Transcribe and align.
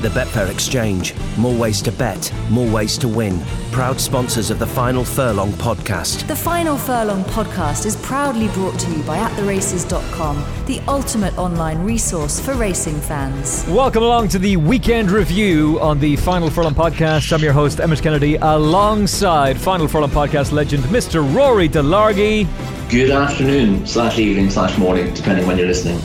The 0.00 0.08
Betfair 0.10 0.48
Exchange. 0.48 1.12
More 1.36 1.54
ways 1.56 1.82
to 1.82 1.90
bet, 1.90 2.32
more 2.50 2.70
ways 2.70 2.96
to 2.98 3.08
win. 3.08 3.40
Proud 3.72 4.00
sponsors 4.00 4.48
of 4.50 4.60
the 4.60 4.66
Final 4.66 5.04
Furlong 5.04 5.50
podcast. 5.52 6.24
The 6.28 6.36
Final 6.36 6.76
Furlong 6.76 7.24
podcast 7.24 7.84
is 7.84 7.96
proudly 7.96 8.46
brought 8.48 8.78
to 8.78 8.90
you 8.92 9.02
by 9.02 9.18
AtTheRaces.com, 9.18 10.44
the 10.66 10.80
ultimate 10.86 11.36
online 11.36 11.78
resource 11.84 12.38
for 12.38 12.54
racing 12.54 13.00
fans. 13.00 13.66
Welcome 13.66 14.04
along 14.04 14.28
to 14.28 14.38
the 14.38 14.56
weekend 14.56 15.10
review 15.10 15.80
on 15.80 15.98
the 15.98 16.14
Final 16.14 16.48
Furlong 16.48 16.74
podcast. 16.74 17.32
I'm 17.32 17.42
your 17.42 17.52
host, 17.52 17.80
Emmet 17.80 18.00
Kennedy, 18.00 18.36
alongside 18.36 19.60
Final 19.60 19.88
Furlong 19.88 20.10
podcast 20.10 20.52
legend, 20.52 20.84
Mr. 20.84 21.22
Rory 21.34 21.68
Delargy. 21.68 22.46
Good 22.88 23.10
afternoon, 23.10 23.84
slash 23.84 24.18
evening, 24.20 24.48
slash 24.48 24.78
morning, 24.78 25.12
depending 25.12 25.46
when 25.46 25.58
you're 25.58 25.66
listening. 25.66 26.00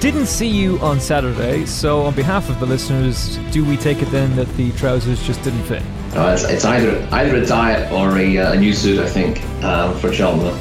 Didn't 0.00 0.26
see 0.26 0.46
you 0.46 0.78
on 0.80 1.00
Saturday, 1.00 1.64
so 1.64 2.02
on 2.02 2.14
behalf 2.14 2.50
of 2.50 2.60
the 2.60 2.66
listeners, 2.66 3.38
do 3.50 3.64
we 3.64 3.78
take 3.78 4.02
it 4.02 4.10
then 4.10 4.36
that 4.36 4.46
the 4.56 4.70
trousers 4.72 5.22
just 5.22 5.42
didn't 5.42 5.62
fit? 5.64 5.82
Uh, 6.14 6.32
it's, 6.34 6.44
it's 6.44 6.64
either 6.66 7.08
either 7.12 7.36
a 7.36 7.46
diet 7.46 7.90
or 7.90 8.18
a, 8.18 8.38
uh, 8.38 8.52
a 8.52 8.56
new 8.58 8.74
suit, 8.74 9.00
I 9.00 9.08
think, 9.08 9.42
um, 9.64 9.98
for 9.98 10.12
Cheltenham. 10.12 10.54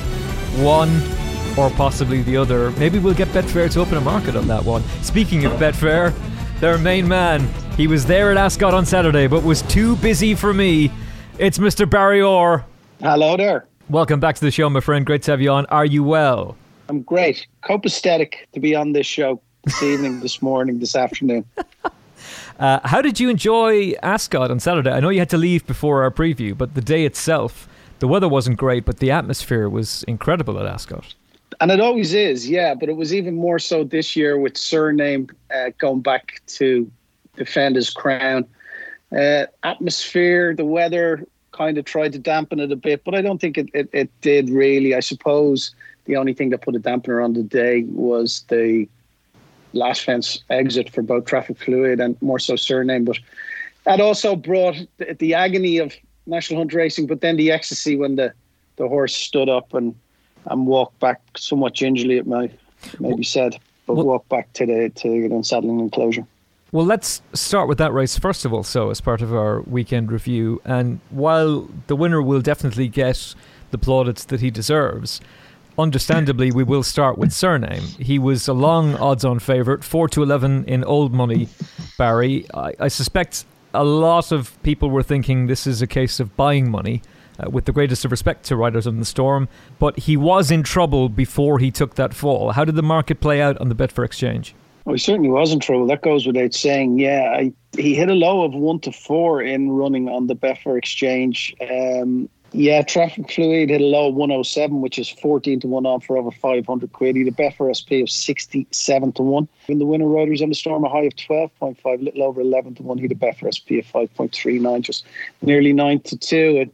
One 0.64 1.02
or 1.58 1.70
possibly 1.72 2.22
the 2.22 2.38
other. 2.38 2.72
Maybe 2.72 2.98
we'll 2.98 3.14
get 3.14 3.28
Betfair 3.30 3.70
to 3.74 3.82
open 3.82 3.98
a 3.98 4.02
market 4.02 4.38
on 4.38 4.48
that 4.48 4.64
one. 4.64 4.84
Speaking 5.02 5.44
of 5.46 5.52
Betfair, 5.54 6.14
their 6.62 6.78
main 6.78 7.06
man, 7.06 7.48
he 7.76 7.88
was 7.88 8.06
there 8.06 8.32
at 8.32 8.38
Ascot 8.38 8.74
on 8.74 8.86
Saturday, 8.86 9.28
but 9.28 9.44
was 9.44 9.64
too 9.64 9.98
busy 9.98 10.34
for 10.34 10.54
me. 10.54 10.92
It's 11.40 11.58
Mr. 11.58 11.90
Barry 11.90 12.22
Orr. 12.22 12.66
Hello 13.02 13.36
there. 13.36 13.68
Welcome 13.90 14.22
back 14.22 14.36
to 14.36 14.42
the 14.42 14.52
show, 14.52 14.70
my 14.70 14.80
friend. 14.80 15.06
Great 15.06 15.24
to 15.24 15.32
have 15.32 15.42
you 15.42 15.52
on. 15.52 15.66
Are 15.68 15.86
you 15.86 16.04
well? 16.04 16.56
I'm 16.90 17.02
great. 17.02 17.48
Copacetic 17.64 18.36
to 18.54 18.60
be 18.60 18.76
on 18.76 18.94
this 18.94 19.08
show 19.08 19.42
this 19.64 19.82
evening, 19.82 20.20
this 20.20 20.42
morning, 20.42 20.80
this 20.80 20.96
afternoon. 20.96 21.46
Uh, 22.58 22.80
how 22.86 23.02
did 23.02 23.20
you 23.20 23.30
enjoy 23.30 23.92
Ascot 24.02 24.50
on 24.50 24.60
Saturday? 24.60 24.90
I 24.90 25.02
know 25.02 25.10
you 25.10 25.20
had 25.20 25.30
to 25.32 25.38
leave 25.38 25.68
before 25.68 26.04
our 26.04 26.10
preview, 26.10 26.58
but 26.58 26.74
the 26.74 26.82
day 26.82 27.06
itself, 27.06 27.68
the 28.00 28.08
weather 28.08 28.30
wasn't 28.30 28.58
great, 28.58 28.86
but 28.86 29.00
the 29.00 29.12
atmosphere 29.12 29.68
was 29.68 30.04
incredible 30.04 30.58
at 30.58 30.66
Ascot. 30.66 31.14
And 31.60 31.70
it 31.70 31.82
always 31.82 32.14
is, 32.14 32.50
yeah. 32.50 32.74
But 32.74 32.88
it 32.88 32.96
was 32.96 33.14
even 33.14 33.36
more 33.36 33.60
so 33.60 33.84
this 33.84 34.16
year 34.16 34.40
with 34.40 34.58
Cyrname 34.58 35.30
uh, 35.54 35.72
going 35.78 36.02
back 36.02 36.42
to 36.48 36.90
defend 37.36 37.76
his 37.76 37.90
crown. 37.90 38.46
Uh, 39.12 39.46
atmosphere, 39.64 40.56
the 40.56 40.66
weather 40.66 41.26
kind 41.52 41.78
of 41.78 41.86
tried 41.86 42.14
to 42.14 42.20
dampen 42.20 42.60
it 42.60 42.72
a 42.72 42.76
bit, 42.76 43.04
but 43.04 43.16
I 43.16 43.22
don't 43.22 43.40
think 43.40 43.58
it, 43.58 43.70
it, 43.74 43.90
it 43.94 44.10
did 44.22 44.50
really. 44.50 44.96
I 44.96 45.00
suppose 45.00 45.74
the 46.06 46.16
only 46.16 46.34
thing 46.34 46.50
that 46.52 46.62
put 46.62 46.76
a 46.76 46.80
dampener 46.80 47.24
on 47.24 47.34
the 47.34 47.44
day 47.44 47.84
was 47.84 48.46
the 48.50 48.88
last 49.74 50.04
fence 50.04 50.44
exit 50.50 50.90
for 50.90 51.02
both 51.02 51.26
traffic 51.26 51.58
fluid 51.58 52.00
and 52.00 52.20
more 52.22 52.40
so 52.40 52.56
Cyrname. 52.56 53.06
But 53.06 53.20
that 53.84 54.00
also 54.00 54.36
brought 54.36 54.76
the, 54.98 55.16
the 55.20 55.34
agony 55.34 55.78
of 55.78 55.94
national 56.26 56.60
hunt 56.60 56.74
racing, 56.74 57.08
but 57.08 57.22
then 57.22 57.38
the 57.38 57.52
ecstasy 57.52 57.96
when 57.96 58.16
the, 58.16 58.34
the 58.78 58.88
horse 58.88 59.16
stood 59.16 59.50
up 59.50 59.74
and, 59.74 59.96
and 60.46 60.66
walked 60.66 61.00
back 61.00 61.22
somewhat 61.36 61.74
gingerly, 61.74 62.18
it 62.18 62.28
might, 62.28 62.58
may 63.00 63.14
be 63.14 63.24
said, 63.24 63.60
but 63.86 63.96
well, 63.96 64.06
walked 64.06 64.30
back 64.30 64.52
to 64.54 64.66
the, 64.66 64.90
to 64.96 65.28
the 65.28 65.36
unsaddling 65.36 65.80
enclosure. 65.80 66.26
Well, 66.72 66.86
let's 66.86 67.22
start 67.34 67.68
with 67.68 67.78
that 67.78 67.94
race 67.94 68.18
first 68.18 68.44
of 68.44 68.54
all. 68.54 68.64
So, 68.64 68.90
as 68.90 69.00
part 69.00 69.22
of 69.22 69.34
our 69.34 69.62
weekend 69.62 70.12
review, 70.12 70.62
and 70.66 71.00
while 71.10 71.70
the 71.88 71.96
winner 71.96 72.22
will 72.22 72.42
definitely 72.42 72.90
get 72.90 73.34
the 73.72 73.78
plaudits 73.78 74.26
that 74.26 74.42
he 74.42 74.52
deserves, 74.52 75.22
understandably, 75.78 76.52
we 76.52 76.64
will 76.64 76.84
start 76.84 77.18
with 77.18 77.32
Cyrname. 77.32 77.84
He 78.00 78.20
was 78.20 78.48
a 78.48 78.54
long 78.54 78.96
odds-on 78.96 79.40
favourite, 79.40 79.84
four 79.84 80.08
to 80.10 80.24
eleven 80.24 80.66
in 80.66 80.84
old 80.84 81.14
money. 81.14 81.50
Barry, 81.98 82.46
I, 82.54 82.74
I, 82.80 82.88
suspect 82.88 83.46
a 83.74 83.84
lot 83.84 84.32
of 84.32 84.62
people 84.64 84.90
were 84.90 85.04
thinking 85.04 85.48
this 85.48 85.68
is 85.68 85.82
a 85.82 85.88
case 85.88 86.20
of 86.20 86.36
buying 86.36 86.70
money. 86.70 87.02
Uh, 87.38 87.50
with 87.50 87.66
the 87.66 87.74
greatest 87.74 88.06
of 88.06 88.12
respect 88.12 88.46
to 88.46 88.56
Riders 88.56 88.88
on 88.88 88.98
the 88.98 89.04
Storm, 89.04 89.50
but 89.78 90.00
he 90.00 90.16
was 90.16 90.52
in 90.52 90.64
trouble 90.64 91.10
before 91.10 91.60
he 91.60 91.70
took 91.70 91.96
that 91.96 92.14
fall. 92.14 92.52
How 92.52 92.64
did 92.64 92.76
the 92.76 92.82
market 92.82 93.20
play 93.20 93.42
out 93.42 93.58
on 93.58 93.68
the 93.68 93.76
Betfair 93.76 94.06
Exchange? 94.06 94.56
Well, 94.86 94.94
he 94.94 95.00
certainly 95.00 95.30
was 95.30 95.52
in 95.52 95.60
trouble. 95.60 95.88
That 95.88 96.02
goes 96.02 96.26
without 96.26 96.54
saying. 96.54 97.00
Yeah, 97.00 97.34
I, 97.36 97.52
he 97.76 97.96
hit 97.96 98.08
a 98.08 98.14
low 98.14 98.46
of 98.46 98.54
one 98.54 98.80
to 98.82 98.92
four 98.92 99.42
in 99.42 99.72
running 99.72 100.08
on 100.08 100.28
the 100.28 100.36
Betfair 100.36 100.78
Exchange. 100.78 101.54
Um, 101.60 102.30
yeah, 102.52 102.82
traffic 102.82 103.32
fluid 103.32 103.70
hit 103.70 103.82
a 103.82 103.86
low 103.86 104.10
of 104.10 104.16
107, 104.16 104.80
which 104.82 104.98
is 104.98 105.10
14 105.10 105.60
to 105.62 105.68
1 105.68 105.86
on 105.86 106.00
for 106.00 106.18
over 106.18 106.32
500 106.32 106.94
quid. 106.94 107.16
He 107.16 107.26
had 107.26 107.34
a 107.34 107.36
Betfair 107.36 107.76
SP 107.76 108.00
of 108.02 108.10
67 108.10 109.12
to 109.14 109.22
1. 109.22 109.48
In 109.68 109.80
the 109.80 109.86
winner 109.86 110.08
riders 110.08 110.42
on 110.42 110.50
the 110.50 110.56
storm, 110.56 110.84
a 110.84 110.90
high 110.90 111.04
of 111.04 111.16
12.5, 111.16 111.78
a 111.86 112.04
little 112.04 112.24
over 112.24 112.42
11 112.42 112.76
to 112.76 112.84
1. 112.84 112.98
He 112.98 113.04
had 113.04 113.12
a 113.12 113.16
Betfair 113.16 113.54
SP 113.54 113.84
of 113.84 113.86
5.39, 113.92 114.82
just 114.82 115.06
nearly 115.42 115.74
9 115.74 116.00
to 116.02 116.18
2. 116.18 116.58
And 116.62 116.72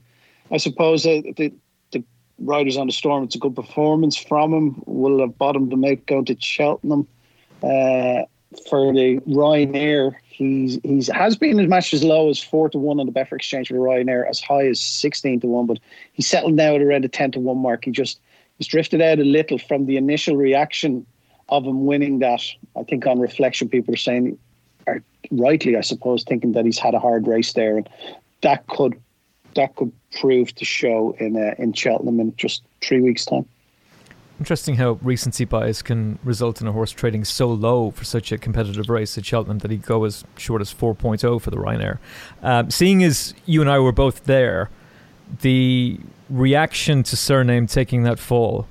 I 0.51 0.57
suppose 0.57 1.05
uh, 1.05 1.21
the, 1.35 1.51
the 1.91 2.03
riders 2.39 2.77
on 2.77 2.87
the 2.87 2.93
storm, 2.93 3.23
it's 3.23 3.35
a 3.35 3.39
good 3.39 3.55
performance 3.55 4.15
from 4.15 4.53
him. 4.53 4.83
Will 4.85 5.21
have 5.21 5.37
bottomed 5.37 5.71
them 5.71 5.85
out 5.85 6.05
going 6.05 6.25
to 6.25 6.35
Cheltenham. 6.39 7.07
Uh, 7.63 8.23
for 8.69 8.93
the 8.93 9.17
Ryanair, 9.27 10.15
he's 10.23 10.79
he's 10.83 11.07
has 11.07 11.37
been 11.37 11.59
as 11.59 11.67
much 11.67 11.93
as 11.93 12.03
low 12.03 12.29
as 12.29 12.41
four 12.41 12.69
to 12.69 12.77
one 12.77 12.99
on 12.99 13.05
the 13.05 13.11
Betfair 13.11 13.33
exchange 13.33 13.69
for 13.69 13.75
Ryanair, 13.75 14.29
as 14.29 14.39
high 14.39 14.67
as 14.67 14.79
sixteen 14.79 15.39
to 15.41 15.47
one, 15.47 15.65
but 15.65 15.79
he's 16.13 16.27
settled 16.27 16.53
now 16.53 16.75
at 16.75 16.81
around 16.81 17.03
the 17.03 17.09
ten 17.09 17.31
to 17.31 17.39
one 17.39 17.57
mark. 17.57 17.85
He 17.85 17.91
just 17.91 18.19
he's 18.57 18.67
drifted 18.67 19.01
out 19.01 19.19
a 19.19 19.23
little 19.23 19.57
from 19.57 19.85
the 19.85 19.97
initial 19.97 20.35
reaction 20.35 21.05
of 21.49 21.65
him 21.65 21.85
winning 21.85 22.19
that. 22.19 22.41
I 22.75 22.83
think 22.83 23.05
on 23.05 23.19
reflection, 23.19 23.69
people 23.69 23.93
are 23.93 23.97
saying, 23.97 24.37
are 24.87 25.03
rightly, 25.31 25.75
I 25.75 25.81
suppose, 25.81 26.23
thinking 26.23 26.53
that 26.53 26.65
he's 26.65 26.79
had 26.79 26.93
a 26.93 26.99
hard 26.99 27.27
race 27.27 27.53
there, 27.53 27.77
and 27.77 27.89
that 28.41 28.67
could 28.67 28.99
that 29.55 29.75
could 29.75 29.91
prove 30.19 30.53
to 30.55 30.65
show 30.65 31.15
in 31.19 31.37
uh, 31.37 31.55
in 31.57 31.73
Cheltenham 31.73 32.19
in 32.19 32.35
just 32.35 32.63
three 32.81 33.01
weeks' 33.01 33.25
time. 33.25 33.45
Interesting 34.41 34.77
how 34.77 34.93
recency 35.03 35.45
bias 35.45 35.83
can 35.83 36.17
result 36.23 36.61
in 36.61 36.67
a 36.67 36.71
horse 36.71 36.89
trading 36.89 37.23
so 37.23 37.47
low 37.47 37.91
for 37.91 38.05
such 38.05 38.31
a 38.31 38.39
competitive 38.39 38.89
race 38.89 39.15
at 39.15 39.23
Cheltenham 39.23 39.59
that 39.59 39.69
he'd 39.69 39.85
go 39.85 40.03
as 40.03 40.23
short 40.35 40.61
as 40.61 40.73
4.0 40.73 41.39
for 41.39 41.51
the 41.51 41.57
Ryanair. 41.57 41.99
Um, 42.41 42.71
seeing 42.71 43.03
as 43.03 43.35
you 43.45 43.61
and 43.61 43.69
I 43.69 43.77
were 43.77 43.91
both 43.91 44.23
there, 44.23 44.71
the 45.41 45.99
reaction 46.27 47.03
to 47.03 47.15
Cyrname 47.15 47.67
taking 47.67 48.01
that 48.01 48.17
fall 48.17 48.65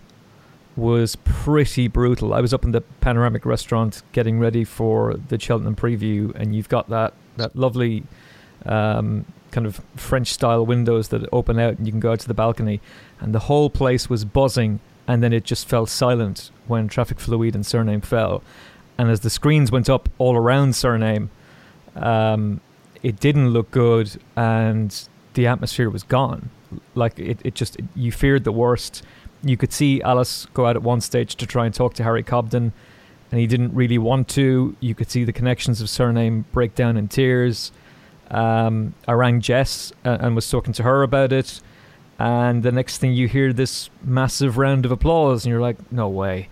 was 0.74 1.14
pretty 1.14 1.86
brutal. 1.86 2.34
I 2.34 2.40
was 2.40 2.52
up 2.52 2.64
in 2.64 2.72
the 2.72 2.80
panoramic 2.80 3.46
restaurant 3.46 4.02
getting 4.10 4.40
ready 4.40 4.64
for 4.64 5.14
the 5.28 5.38
Cheltenham 5.38 5.76
preview, 5.76 6.34
and 6.34 6.52
you've 6.52 6.68
got 6.68 6.88
that 6.88 7.14
that 7.36 7.54
lovely 7.54 8.02
um, 8.66 9.24
kind 9.52 9.68
of 9.68 9.80
French 9.94 10.32
style 10.32 10.66
windows 10.66 11.10
that 11.10 11.28
open 11.32 11.60
out, 11.60 11.78
and 11.78 11.86
you 11.86 11.92
can 11.92 12.00
go 12.00 12.10
out 12.10 12.18
to 12.18 12.26
the 12.26 12.34
balcony, 12.34 12.80
and 13.20 13.32
the 13.32 13.38
whole 13.38 13.70
place 13.70 14.10
was 14.10 14.24
buzzing 14.24 14.80
and 15.10 15.24
then 15.24 15.32
it 15.32 15.42
just 15.42 15.68
fell 15.68 15.86
silent 15.86 16.52
when 16.68 16.86
Traffic 16.86 17.18
Fluid 17.18 17.56
and 17.56 17.66
Cyrname 17.66 18.00
fell. 18.00 18.44
And 18.96 19.10
as 19.10 19.20
the 19.20 19.30
screens 19.30 19.72
went 19.72 19.90
up 19.90 20.08
all 20.18 20.36
around 20.36 20.76
Cyrname, 20.76 21.30
um, 21.96 22.60
it 23.02 23.18
didn't 23.18 23.48
look 23.50 23.72
good, 23.72 24.20
and 24.36 25.08
the 25.34 25.48
atmosphere 25.48 25.90
was 25.90 26.04
gone. 26.04 26.50
Like 26.94 27.18
it, 27.18 27.40
it 27.42 27.56
just 27.56 27.76
you 27.96 28.12
feared 28.12 28.44
the 28.44 28.52
worst. 28.52 29.02
You 29.42 29.56
could 29.56 29.72
see 29.72 30.00
Alice 30.02 30.46
go 30.54 30.66
out 30.66 30.76
at 30.76 30.82
one 30.84 31.00
stage 31.00 31.34
to 31.36 31.46
try 31.46 31.66
and 31.66 31.74
talk 31.74 31.94
to 31.94 32.04
Harry 32.04 32.22
Cobden. 32.22 32.72
and 33.32 33.40
he 33.40 33.48
didn't 33.48 33.74
really 33.74 33.98
want 33.98 34.28
to. 34.28 34.76
You 34.78 34.94
could 34.94 35.10
see 35.10 35.24
the 35.24 35.32
connections 35.32 35.80
of 35.80 35.90
Cyrname 35.90 36.44
break 36.52 36.76
down 36.76 36.96
in 36.96 37.08
tears. 37.08 37.72
Um, 38.30 38.94
I 39.08 39.12
rang 39.12 39.40
Jess 39.40 39.92
uh, 40.04 40.18
and 40.20 40.36
was 40.36 40.48
talking 40.48 40.72
to 40.74 40.84
her 40.84 41.02
about 41.02 41.32
it, 41.32 41.60
and 42.20 42.62
the 42.62 42.70
next 42.70 42.98
thing 42.98 43.14
you 43.14 43.26
hear 43.28 43.50
this 43.50 43.88
massive 44.04 44.58
round 44.58 44.84
of 44.84 44.92
applause, 44.92 45.46
and 45.46 45.50
you're 45.50 45.60
like, 45.60 45.90
"No 45.90 46.06
way!" 46.10 46.50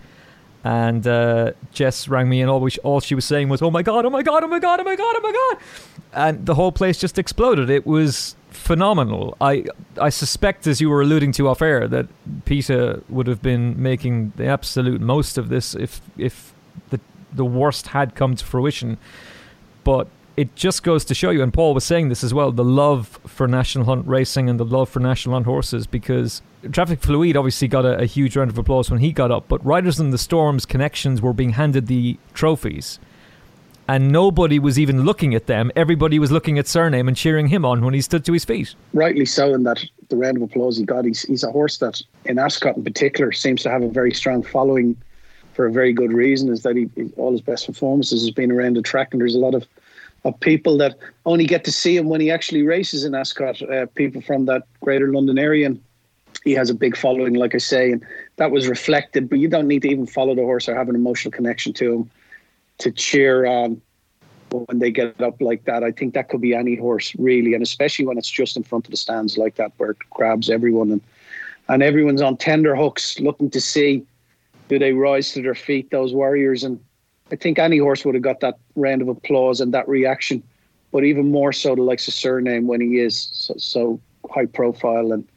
And 0.63 1.05
uh, 1.05 1.51
Jess 1.71 2.07
rang 2.07 2.27
me, 2.27 2.41
and 2.41 2.49
all, 2.49 2.67
all 2.83 2.99
she 2.99 3.13
was 3.13 3.23
saying 3.23 3.49
was, 3.49 3.61
"Oh 3.61 3.69
my 3.69 3.83
god! 3.83 4.03
Oh 4.03 4.09
my 4.09 4.23
god! 4.23 4.43
Oh 4.43 4.47
my 4.47 4.57
god! 4.57 4.79
Oh 4.79 4.83
my 4.83 4.95
god! 4.95 5.15
Oh 5.15 5.21
my 5.21 5.31
god!" 5.31 5.63
And 6.11 6.45
the 6.47 6.55
whole 6.55 6.71
place 6.71 6.97
just 6.97 7.19
exploded. 7.19 7.69
It 7.69 7.85
was 7.85 8.35
phenomenal. 8.49 9.37
I 9.39 9.65
I 10.01 10.09
suspect, 10.09 10.65
as 10.65 10.81
you 10.81 10.89
were 10.89 11.03
alluding 11.03 11.33
to 11.33 11.47
off 11.47 11.61
air, 11.61 11.87
that 11.87 12.07
Peter 12.45 13.03
would 13.07 13.27
have 13.27 13.43
been 13.43 13.79
making 13.79 14.33
the 14.37 14.47
absolute 14.47 15.01
most 15.01 15.37
of 15.37 15.49
this 15.49 15.75
if 15.75 16.01
if 16.17 16.51
the 16.89 16.99
the 17.31 17.45
worst 17.45 17.89
had 17.89 18.15
come 18.15 18.35
to 18.35 18.43
fruition. 18.43 18.97
But 19.83 20.07
it 20.39 20.55
just 20.55 20.83
goes 20.83 21.03
to 21.03 21.13
show 21.13 21.31
you, 21.31 21.43
and 21.43 21.53
Paul 21.53 21.73
was 21.73 21.83
saying 21.83 22.07
this 22.07 22.23
as 22.23 22.33
well, 22.33 22.53
the 22.53 22.63
love 22.63 23.19
for 23.27 23.45
National 23.45 23.83
Hunt 23.83 24.07
racing 24.07 24.49
and 24.49 24.57
the 24.57 24.63
love 24.63 24.87
for 24.87 25.01
National 25.01 25.35
Hunt 25.35 25.45
horses 25.45 25.85
because 25.85 26.41
Traffic 26.71 27.01
Fluid 27.01 27.35
obviously 27.35 27.67
got 27.67 27.83
a, 27.83 27.97
a, 27.97 28.05
huge 28.05 28.37
round 28.37 28.49
of 28.49 28.57
applause 28.57 28.89
when 28.89 29.01
he 29.01 29.11
got 29.11 29.31
up, 29.31 29.49
but 29.49 29.63
Riders 29.65 29.99
in 29.99 30.11
the 30.11 30.17
Storm's 30.17 30.65
connections 30.65 31.21
were 31.21 31.33
being 31.33 31.49
handed 31.49 31.87
the 31.87 32.17
trophies. 32.33 32.99
And 33.89 34.13
nobody 34.13 34.59
was 34.59 34.79
even 34.79 35.03
looking 35.03 35.35
at 35.35 35.47
them. 35.47 35.73
Everybody 35.75 36.19
was 36.19 36.31
looking 36.31 36.57
at 36.57 36.67
Cyrname 36.67 37.09
and 37.09 37.17
cheering 37.17 37.47
him 37.47 37.65
on 37.65 37.83
when 37.83 37.93
he 37.93 37.99
stood 37.99 38.23
to 38.23 38.31
his 38.31 38.45
feet. 38.45 38.75
Rightly 38.93 39.25
so, 39.25 39.53
in 39.53 39.63
that 39.63 39.83
the 40.07 40.15
round 40.15 40.37
of 40.37 40.43
applause 40.43 40.77
he 40.77 40.85
got. 40.85 41.03
He's, 41.03 41.23
he's 41.23 41.43
a 41.43 41.51
horse 41.51 41.79
that, 41.79 42.01
in 42.23 42.39
Ascot 42.39 42.77
in 42.77 42.83
particular, 42.85 43.33
seems 43.33 43.61
to 43.63 43.69
have 43.69 43.83
a 43.83 43.89
very 43.89 44.13
strong 44.13 44.41
following 44.41 44.95
for 45.51 45.65
a 45.65 45.71
very 45.71 45.91
good 45.91 46.13
reason. 46.13 46.49
Is 46.49 46.63
that 46.63 46.77
he, 46.77 46.87
all 47.17 47.33
his 47.33 47.41
best 47.41 47.65
performances 47.65 48.21
has 48.21 48.31
been 48.31 48.51
around 48.51 48.77
the 48.77 48.81
track, 48.81 49.09
and 49.11 49.19
there's 49.19 49.35
a 49.35 49.39
lot 49.39 49.53
of 49.55 49.67
of 50.25 50.39
people 50.39 50.77
that 50.77 50.97
only 51.25 51.45
get 51.45 51.63
to 51.65 51.71
see 51.71 51.95
him 51.95 52.09
when 52.09 52.21
he 52.21 52.29
actually 52.29 52.63
races 52.63 53.05
in 53.05 53.15
Ascot. 53.15 53.61
Uh, 53.61 53.85
people 53.95 54.21
from 54.21 54.45
that 54.45 54.63
greater 54.81 55.11
London 55.11 55.37
area, 55.37 55.65
and 55.65 55.81
he 56.43 56.53
has 56.53 56.69
a 56.69 56.73
big 56.73 56.95
following, 56.97 57.33
like 57.33 57.55
I 57.55 57.59
say, 57.59 57.91
and 57.91 58.05
that 58.37 58.51
was 58.51 58.67
reflected. 58.67 59.29
But 59.29 59.39
you 59.39 59.47
don't 59.47 59.67
need 59.67 59.81
to 59.83 59.89
even 59.89 60.05
follow 60.05 60.35
the 60.35 60.43
horse 60.43 60.67
or 60.67 60.75
have 60.75 60.89
an 60.89 60.95
emotional 60.95 61.31
connection 61.31 61.73
to 61.73 61.93
him 61.93 62.11
to 62.79 62.91
cheer 62.91 63.45
on 63.45 63.81
when 64.51 64.79
they 64.79 64.91
get 64.91 65.19
up 65.21 65.41
like 65.41 65.65
that. 65.65 65.83
I 65.83 65.91
think 65.91 66.13
that 66.13 66.29
could 66.29 66.41
be 66.41 66.55
any 66.55 66.75
horse 66.75 67.13
really, 67.17 67.53
and 67.53 67.63
especially 67.63 68.05
when 68.05 68.17
it's 68.17 68.29
just 68.29 68.57
in 68.57 68.63
front 68.63 68.85
of 68.85 68.91
the 68.91 68.97
stands 68.97 69.37
like 69.37 69.55
that, 69.55 69.71
where 69.77 69.91
it 69.91 69.97
grabs 70.09 70.49
everyone 70.49 70.91
and 70.91 71.01
and 71.69 71.83
everyone's 71.83 72.21
on 72.21 72.35
tender 72.35 72.75
hooks, 72.75 73.19
looking 73.19 73.49
to 73.51 73.61
see 73.61 74.03
do 74.69 74.79
they 74.79 74.93
rise 74.93 75.33
to 75.33 75.41
their 75.41 75.55
feet, 75.55 75.89
those 75.91 76.13
warriors. 76.13 76.63
And 76.63 76.79
I 77.31 77.35
think 77.35 77.59
any 77.59 77.77
horse 77.77 78.05
would 78.05 78.15
have 78.15 78.23
got 78.23 78.39
that 78.41 78.57
round 78.75 79.01
of 79.01 79.07
applause 79.07 79.61
and 79.61 79.73
that 79.73 79.87
reaction, 79.87 80.43
but 80.91 81.03
even 81.03 81.31
more 81.31 81.53
so 81.53 81.75
the 81.75 81.81
likes 81.81 82.07
of 82.07 82.13
Cyrname 82.13 82.67
when 82.67 82.81
he 82.81 82.99
is 82.99 83.29
so, 83.33 83.53
so 83.57 83.99
high 84.29 84.45
profile 84.45 85.11
and 85.11 85.27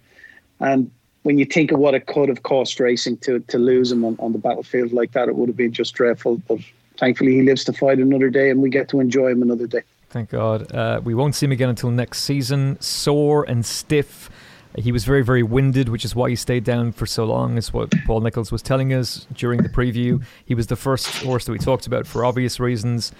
and 0.60 0.90
when 1.22 1.38
you 1.38 1.44
think 1.44 1.70
of 1.72 1.78
what 1.78 1.94
it 1.94 2.06
could 2.06 2.28
have 2.28 2.42
cost 2.42 2.80
racing 2.80 3.16
to 3.18 3.40
to 3.40 3.58
lose 3.58 3.92
him 3.92 4.04
on, 4.04 4.16
on 4.18 4.32
the 4.32 4.38
battlefield 4.38 4.92
like 4.92 5.12
that, 5.12 5.28
it 5.28 5.36
would 5.36 5.48
have 5.48 5.56
been 5.56 5.72
just 5.72 5.94
dreadful. 5.94 6.40
But 6.48 6.58
thankfully, 6.98 7.34
he 7.34 7.42
lives 7.42 7.64
to 7.64 7.72
fight 7.72 7.98
another 7.98 8.30
day, 8.30 8.50
and 8.50 8.60
we 8.60 8.70
get 8.70 8.88
to 8.90 9.00
enjoy 9.00 9.28
him 9.28 9.42
another 9.42 9.66
day. 9.66 9.82
Thank 10.10 10.30
God. 10.30 10.72
Uh, 10.72 11.00
we 11.02 11.14
won't 11.14 11.34
see 11.34 11.46
him 11.46 11.52
again 11.52 11.70
until 11.70 11.90
next 11.90 12.22
season. 12.22 12.78
Sore 12.80 13.44
and 13.44 13.64
stiff. 13.64 14.30
He 14.76 14.90
was 14.90 15.04
very, 15.04 15.22
very 15.22 15.42
winded, 15.42 15.90
which 15.90 16.04
is 16.04 16.14
why 16.14 16.30
he 16.30 16.36
stayed 16.36 16.64
down 16.64 16.92
for 16.92 17.04
so 17.04 17.24
long, 17.24 17.58
is 17.58 17.72
what 17.72 17.92
Paul 18.06 18.20
Nicholls 18.20 18.50
was 18.50 18.62
telling 18.62 18.92
us 18.94 19.26
during 19.34 19.62
the 19.62 19.68
preview. 19.68 20.24
He 20.46 20.54
was 20.54 20.68
the 20.68 20.76
first 20.76 21.22
horse 21.22 21.44
that 21.44 21.52
we 21.52 21.58
talked 21.58 21.86
about 21.86 22.06
for 22.06 22.24
obvious 22.24 22.58
reasons. 22.58 23.12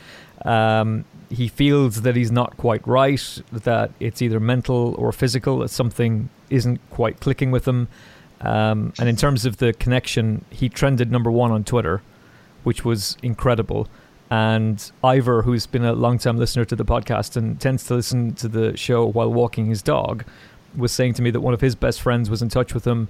Um, 0.46 1.04
he 1.28 1.48
feels 1.48 2.02
that 2.02 2.16
he's 2.16 2.32
not 2.32 2.56
quite 2.56 2.86
right, 2.86 3.42
that 3.52 3.90
it's 4.00 4.22
either 4.22 4.40
mental 4.40 4.94
or 4.96 5.12
physical, 5.12 5.58
that 5.58 5.68
something 5.68 6.30
isn't 6.48 6.80
quite 6.90 7.20
clicking 7.20 7.50
with 7.50 7.68
him. 7.68 7.88
Um, 8.40 8.92
and 8.98 9.08
in 9.08 9.16
terms 9.16 9.44
of 9.44 9.58
the 9.58 9.72
connection, 9.74 10.44
he 10.50 10.68
trended 10.68 11.12
number 11.12 11.30
one 11.30 11.50
on 11.50 11.64
Twitter, 11.64 12.02
which 12.64 12.84
was 12.84 13.16
incredible. 13.22 13.88
And 14.30 14.90
Ivor, 15.04 15.42
who's 15.42 15.66
been 15.66 15.84
a 15.84 15.92
long 15.92 16.18
time 16.18 16.38
listener 16.38 16.64
to 16.64 16.74
the 16.74 16.86
podcast 16.86 17.36
and 17.36 17.60
tends 17.60 17.84
to 17.84 17.94
listen 17.94 18.34
to 18.36 18.48
the 18.48 18.74
show 18.76 19.04
while 19.04 19.30
walking 19.30 19.66
his 19.66 19.82
dog, 19.82 20.24
was 20.76 20.92
saying 20.92 21.14
to 21.14 21.22
me 21.22 21.30
that 21.30 21.40
one 21.40 21.54
of 21.54 21.60
his 21.60 21.74
best 21.74 22.00
friends 22.00 22.30
was 22.30 22.42
in 22.42 22.48
touch 22.48 22.74
with 22.74 22.86
him 22.86 23.08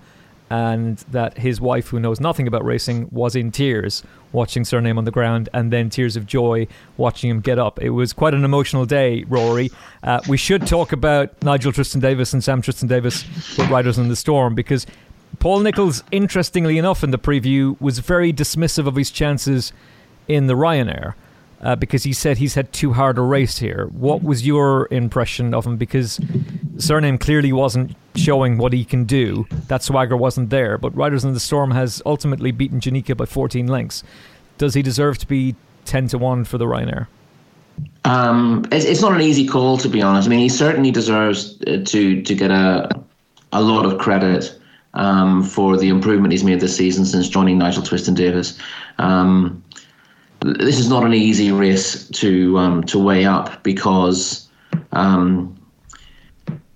and 0.50 0.98
that 1.10 1.38
his 1.38 1.62
wife, 1.62 1.88
who 1.88 1.98
knows 1.98 2.20
nothing 2.20 2.46
about 2.46 2.62
racing, 2.62 3.08
was 3.10 3.34
in 3.34 3.50
tears 3.50 4.02
watching 4.32 4.64
Cyrname 4.64 4.98
on 4.98 5.04
the 5.04 5.10
ground 5.10 5.48
and 5.54 5.72
then 5.72 5.88
tears 5.88 6.14
of 6.14 6.26
joy 6.26 6.66
watching 6.98 7.30
him 7.30 7.40
get 7.40 7.58
up. 7.58 7.80
It 7.80 7.90
was 7.90 8.12
quite 8.12 8.34
an 8.34 8.44
emotional 8.44 8.84
day, 8.84 9.24
Rory. 9.24 9.70
Uh, 10.02 10.20
we 10.28 10.36
should 10.36 10.66
talk 10.66 10.92
about 10.92 11.42
Nigel 11.42 11.72
Twiston-Davies 11.72 12.34
and 12.34 12.44
Sam 12.44 12.60
Twiston-Davies 12.60 13.24
with 13.56 13.70
Riders 13.70 13.96
in 13.96 14.08
the 14.08 14.16
Storm 14.16 14.54
because 14.54 14.86
Paul 15.38 15.60
Nicholls, 15.60 16.04
interestingly 16.12 16.76
enough, 16.76 17.02
in 17.02 17.12
the 17.12 17.18
preview, 17.18 17.80
was 17.80 18.00
very 18.00 18.30
dismissive 18.30 18.86
of 18.86 18.96
his 18.96 19.10
chances 19.10 19.72
in 20.28 20.48
the 20.48 20.54
Ryanair 20.54 21.14
uh, 21.62 21.76
because 21.76 22.02
he 22.02 22.12
said 22.12 22.38
he's 22.38 22.54
had 22.54 22.72
too 22.72 22.92
hard 22.92 23.18
a 23.18 23.22
race 23.22 23.58
here. 23.58 23.88
What 23.92 24.22
was 24.22 24.46
your 24.46 24.88
impression 24.90 25.54
of 25.54 25.66
him? 25.66 25.76
Because 25.76 26.20
Cyrname 26.76 27.18
clearly 27.18 27.52
wasn't 27.52 27.96
showing 28.16 28.58
what 28.58 28.72
he 28.72 28.84
can 28.84 29.04
do. 29.04 29.46
That 29.68 29.82
swagger 29.82 30.16
wasn't 30.16 30.50
there. 30.50 30.76
But 30.76 30.94
Riders 30.96 31.24
in 31.24 31.34
the 31.34 31.40
Storm 31.40 31.70
has 31.70 32.02
ultimately 32.04 32.50
beaten 32.50 32.80
Janika 32.80 33.16
by 33.16 33.26
14 33.26 33.66
lengths. 33.66 34.02
Does 34.58 34.74
he 34.74 34.82
deserve 34.82 35.18
to 35.18 35.26
be 35.26 35.54
10 35.84 36.08
to 36.08 36.18
1 36.18 36.44
for 36.44 36.58
the 36.58 36.66
Ryanair? 36.66 37.06
Um, 38.04 38.64
it's, 38.72 38.84
it's 38.84 39.00
not 39.00 39.12
an 39.12 39.20
easy 39.20 39.46
call, 39.46 39.78
to 39.78 39.88
be 39.88 40.02
honest. 40.02 40.26
I 40.26 40.30
mean, 40.30 40.40
he 40.40 40.48
certainly 40.48 40.90
deserves 40.90 41.58
uh, 41.66 41.82
to 41.86 42.22
to 42.22 42.34
get 42.34 42.50
a 42.50 43.00
a 43.52 43.62
lot 43.62 43.86
of 43.86 43.98
credit 43.98 44.58
um, 44.94 45.42
for 45.42 45.76
the 45.76 45.88
improvement 45.88 46.32
he's 46.32 46.44
made 46.44 46.60
this 46.60 46.76
season 46.76 47.04
since 47.04 47.28
joining 47.28 47.58
Nigel 47.58 47.82
Twiston-Davies. 47.82 48.58
Um, 48.98 49.62
this 50.44 50.78
is 50.78 50.88
not 50.88 51.04
an 51.04 51.14
easy 51.14 51.52
race 51.52 52.08
to 52.08 52.58
um, 52.58 52.84
to 52.84 52.98
weigh 52.98 53.24
up 53.24 53.62
because 53.62 54.48
um, 54.92 55.56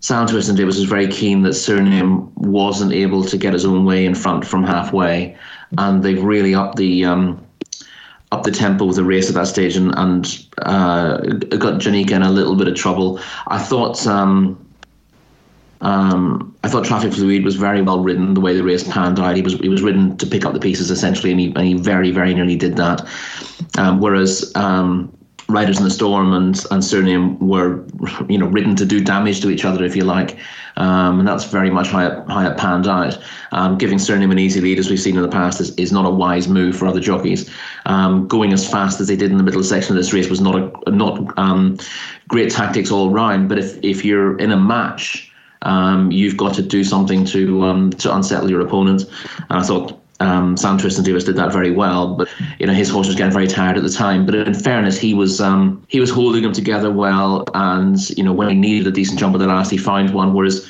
Sam 0.00 0.26
Twiston-Davies 0.26 0.78
was 0.78 0.84
very 0.84 1.08
keen 1.08 1.42
that 1.42 1.54
Cyrname 1.54 2.32
wasn't 2.36 2.92
able 2.92 3.24
to 3.24 3.36
get 3.36 3.52
his 3.52 3.64
own 3.64 3.84
way 3.84 4.06
in 4.06 4.14
front 4.14 4.46
from 4.46 4.62
halfway, 4.62 5.36
and 5.78 6.02
they've 6.02 6.22
really 6.22 6.54
upped 6.54 6.76
the 6.76 7.04
um, 7.04 7.44
up 8.32 8.42
the 8.42 8.50
tempo 8.50 8.88
of 8.88 8.94
the 8.94 9.04
race 9.04 9.28
at 9.28 9.34
that 9.34 9.46
stage 9.46 9.76
and, 9.76 9.96
and 9.96 10.46
uh, 10.58 11.18
got 11.58 11.80
Janika 11.80 12.12
in 12.12 12.22
a 12.22 12.30
little 12.30 12.56
bit 12.56 12.68
of 12.68 12.74
trouble. 12.74 13.20
I 13.48 13.58
thought 13.58 14.06
um, 14.06 14.65
um, 15.80 16.56
I 16.62 16.68
thought 16.68 16.84
Traffic 16.84 17.12
Fluid 17.12 17.44
was 17.44 17.56
very 17.56 17.82
well 17.82 18.00
ridden 18.00 18.34
the 18.34 18.40
way 18.40 18.54
the 18.54 18.62
race 18.62 18.84
panned 18.84 19.18
out. 19.18 19.36
He 19.36 19.42
was 19.42 19.54
he 19.54 19.68
was 19.68 19.82
ridden 19.82 20.16
to 20.18 20.26
pick 20.26 20.44
up 20.44 20.52
the 20.52 20.60
pieces 20.60 20.90
essentially, 20.90 21.30
and 21.30 21.40
he, 21.40 21.46
and 21.54 21.66
he 21.66 21.74
very 21.74 22.10
very 22.10 22.34
nearly 22.34 22.56
did 22.56 22.76
that. 22.76 23.06
Um, 23.78 24.00
whereas 24.00 24.52
um, 24.54 25.12
Riders 25.48 25.78
in 25.78 25.84
the 25.84 25.90
Storm 25.90 26.32
and 26.32 26.64
and 26.70 26.84
Cyrname 26.84 27.38
were 27.38 27.84
you 28.28 28.38
know 28.38 28.46
ridden 28.46 28.74
to 28.76 28.86
do 28.86 29.00
damage 29.00 29.40
to 29.42 29.50
each 29.50 29.64
other, 29.64 29.84
if 29.84 29.94
you 29.94 30.04
like, 30.04 30.38
um, 30.76 31.20
and 31.20 31.28
that's 31.28 31.44
very 31.44 31.70
much 31.70 31.88
how 31.88 32.06
it, 32.06 32.28
how 32.28 32.50
it 32.50 32.56
panned 32.56 32.86
out. 32.88 33.18
Giving 33.78 33.98
Cyrname 33.98 34.32
an 34.32 34.38
easy 34.38 34.60
lead, 34.60 34.78
as 34.78 34.90
we've 34.90 35.00
seen 35.00 35.16
in 35.16 35.22
the 35.22 35.28
past, 35.28 35.60
is, 35.60 35.74
is 35.76 35.92
not 35.92 36.04
a 36.04 36.10
wise 36.10 36.48
move 36.48 36.76
for 36.76 36.86
other 36.86 37.00
jockeys. 37.00 37.48
Um, 37.84 38.26
going 38.26 38.52
as 38.52 38.68
fast 38.68 39.00
as 39.00 39.06
they 39.06 39.16
did 39.16 39.30
in 39.30 39.36
the 39.36 39.44
middle 39.44 39.62
section 39.62 39.92
of 39.92 39.96
this 39.96 40.12
race 40.12 40.28
was 40.28 40.40
not 40.40 40.56
a 40.56 40.90
not 40.90 41.38
um, 41.38 41.78
great 42.28 42.50
tactics 42.50 42.90
all 42.90 43.10
round. 43.10 43.48
But 43.48 43.58
if 43.58 43.78
if 43.84 44.04
you're 44.04 44.36
in 44.38 44.50
a 44.50 44.56
match 44.56 45.25
um, 45.62 46.10
you've 46.10 46.36
got 46.36 46.54
to 46.54 46.62
do 46.62 46.84
something 46.84 47.24
to 47.26 47.64
um, 47.64 47.90
to 47.90 48.14
unsettle 48.14 48.50
your 48.50 48.60
opponent. 48.60 49.04
And 49.50 49.58
I 49.58 49.62
thought 49.62 50.00
um, 50.20 50.56
Sam 50.56 50.78
Twiston-Davies 50.78 51.24
did 51.24 51.36
that 51.36 51.52
very 51.52 51.70
well, 51.70 52.14
but 52.14 52.28
you 52.58 52.66
know 52.66 52.72
his 52.72 52.88
horse 52.88 53.06
was 53.06 53.16
getting 53.16 53.32
very 53.32 53.46
tired 53.46 53.76
at 53.76 53.82
the 53.82 53.90
time. 53.90 54.24
But 54.24 54.34
in 54.34 54.54
fairness, 54.54 54.98
he 54.98 55.14
was 55.14 55.40
um, 55.40 55.84
he 55.88 56.00
was 56.00 56.10
holding 56.10 56.42
them 56.42 56.52
together 56.52 56.90
well, 56.90 57.44
and 57.54 57.98
you 58.16 58.24
know 58.24 58.32
when 58.32 58.48
he 58.48 58.54
needed 58.54 58.86
a 58.86 58.90
decent 58.90 59.18
jump 59.18 59.34
at 59.34 59.38
the 59.38 59.46
last, 59.46 59.70
he 59.70 59.78
found 59.78 60.14
one. 60.14 60.32
Whereas 60.32 60.66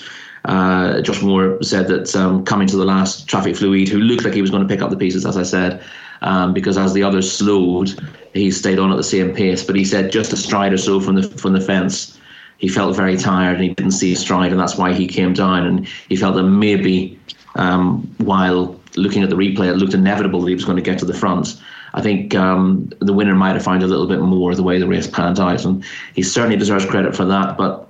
uh, 0.47 1.01
Josh 1.01 1.23
Moore 1.23 1.63
said 1.63 1.89
that 1.89 2.15
um, 2.17 2.45
coming 2.45 2.69
to 2.69 2.77
the 2.77 2.85
last, 2.85 3.29
Traffic 3.29 3.57
Fluid, 3.57 3.89
who 3.89 3.99
looked 3.99 4.25
like 4.25 4.35
he 4.35 4.43
was 4.43 4.51
going 4.51 4.67
to 4.67 4.69
pick 4.69 4.83
up 4.83 4.91
the 4.91 4.97
pieces, 4.97 5.27
as 5.27 5.37
I 5.37 5.43
said, 5.43 5.83
um, 6.23 6.53
because 6.53 6.79
as 6.79 6.93
the 6.93 7.03
others 7.03 7.31
slowed, 7.31 8.01
he 8.33 8.51
stayed 8.51 8.79
on 8.79 8.91
at 8.91 8.97
the 8.97 9.05
same 9.05 9.35
pace. 9.35 9.65
But 9.65 9.77
he 9.77 9.85
said 9.85 10.11
just 10.11 10.33
a 10.33 10.37
stride 10.37 10.73
or 10.73 10.79
so 10.79 11.01
from 11.01 11.17
the 11.17 11.23
from 11.23 11.53
the 11.53 11.61
fence 11.61 12.16
he 12.59 12.69
felt 12.69 12.97
very 12.97 13.17
tired 13.17 13.57
and 13.57 13.65
he 13.65 13.75
didn't 13.75 13.93
see 13.93 14.13
a 14.13 14.17
stride, 14.17 14.51
and 14.51 14.61
that's 14.61 14.77
why 14.77 14.93
he 14.93 15.07
came 15.07 15.33
down. 15.33 15.67
And 15.67 15.87
he 16.09 16.17
felt 16.17 16.37
that 16.37 16.45
maybe 16.45 17.19
um, 17.57 18.15
while 18.19 18.79
looking 18.97 19.23
at 19.23 19.31
the 19.31 19.37
replay, 19.37 19.69
it 19.69 19.77
looked 19.77 19.95
inevitable 19.95 20.41
that 20.43 20.49
he 20.49 20.55
was 20.55 20.65
going 20.65 20.77
to 20.77 20.83
get 20.83 20.99
to 21.01 21.05
the 21.05 21.15
front. 21.15 21.61
I 21.95 22.03
think 22.03 22.35
um, 22.35 22.91
the 22.99 23.13
winner 23.13 23.35
might 23.35 23.55
have 23.55 23.65
found 23.65 23.83
a 23.83 23.87
little 23.87 24.07
bit 24.07 24.21
more 24.21 24.55
the 24.55 24.63
way 24.63 24.79
the 24.79 24.89
race 24.89 25.07
panned 25.07 25.41
out, 25.41 25.65
and 25.65 25.85
he 26.15 26.23
certainly 26.23 26.57
deserves 26.57 26.87
credit 26.87 27.17
for 27.17 27.25
that. 27.25 27.57
But 27.57 27.89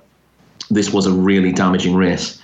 this 0.69 0.91
was 0.91 1.05
a 1.05 1.11
really 1.11 1.51
damaging 1.51 1.95
race. 1.95 2.36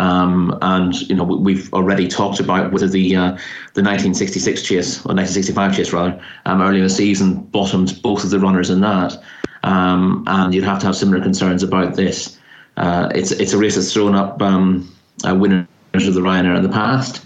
Um, 0.00 0.58
and 0.62 0.98
you 1.10 1.14
know 1.14 1.24
we've 1.24 1.70
already 1.74 2.08
talked 2.08 2.40
about 2.40 2.72
whether 2.72 2.88
the 2.88 3.14
uh, 3.14 3.30
the 3.74 3.82
1966 3.82 4.62
chase 4.62 4.96
or 5.00 5.12
1965 5.12 5.76
chase 5.76 5.92
rather 5.92 6.18
um, 6.46 6.62
earlier 6.62 6.78
in 6.78 6.84
the 6.84 6.88
season 6.88 7.42
bottomed 7.52 8.00
both 8.00 8.24
of 8.24 8.30
the 8.30 8.38
runners 8.38 8.70
in 8.70 8.80
that, 8.80 9.22
um, 9.62 10.24
and 10.26 10.54
you'd 10.54 10.64
have 10.64 10.78
to 10.78 10.86
have 10.86 10.96
similar 10.96 11.22
concerns 11.22 11.62
about 11.62 11.96
this. 11.96 12.38
Uh, 12.78 13.10
it's 13.14 13.30
it's 13.32 13.52
a 13.52 13.58
race 13.58 13.74
that's 13.74 13.92
thrown 13.92 14.14
up 14.14 14.40
um, 14.40 14.90
winners 15.22 15.66
of 15.94 16.14
the 16.14 16.22
Ryanair 16.22 16.56
in 16.56 16.62
the 16.62 16.70
past. 16.70 17.22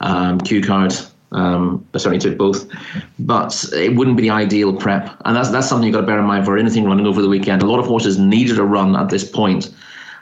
Um, 0.00 0.40
Cue 0.40 0.62
Card 0.62 0.94
um, 1.32 1.86
certainly 1.94 2.20
took 2.20 2.38
both, 2.38 2.66
but 3.18 3.66
it 3.74 3.96
wouldn't 3.96 4.16
be 4.16 4.22
the 4.22 4.30
ideal 4.30 4.74
prep, 4.74 5.14
and 5.26 5.36
that's 5.36 5.50
that's 5.50 5.68
something 5.68 5.86
you've 5.86 5.94
got 5.94 6.00
to 6.00 6.06
bear 6.06 6.20
in 6.20 6.24
mind 6.24 6.46
for 6.46 6.56
anything 6.56 6.86
running 6.86 7.06
over 7.06 7.20
the 7.20 7.28
weekend. 7.28 7.62
A 7.62 7.66
lot 7.66 7.80
of 7.80 7.86
horses 7.86 8.18
needed 8.18 8.58
a 8.58 8.64
run 8.64 8.96
at 8.96 9.10
this 9.10 9.28
point, 9.28 9.74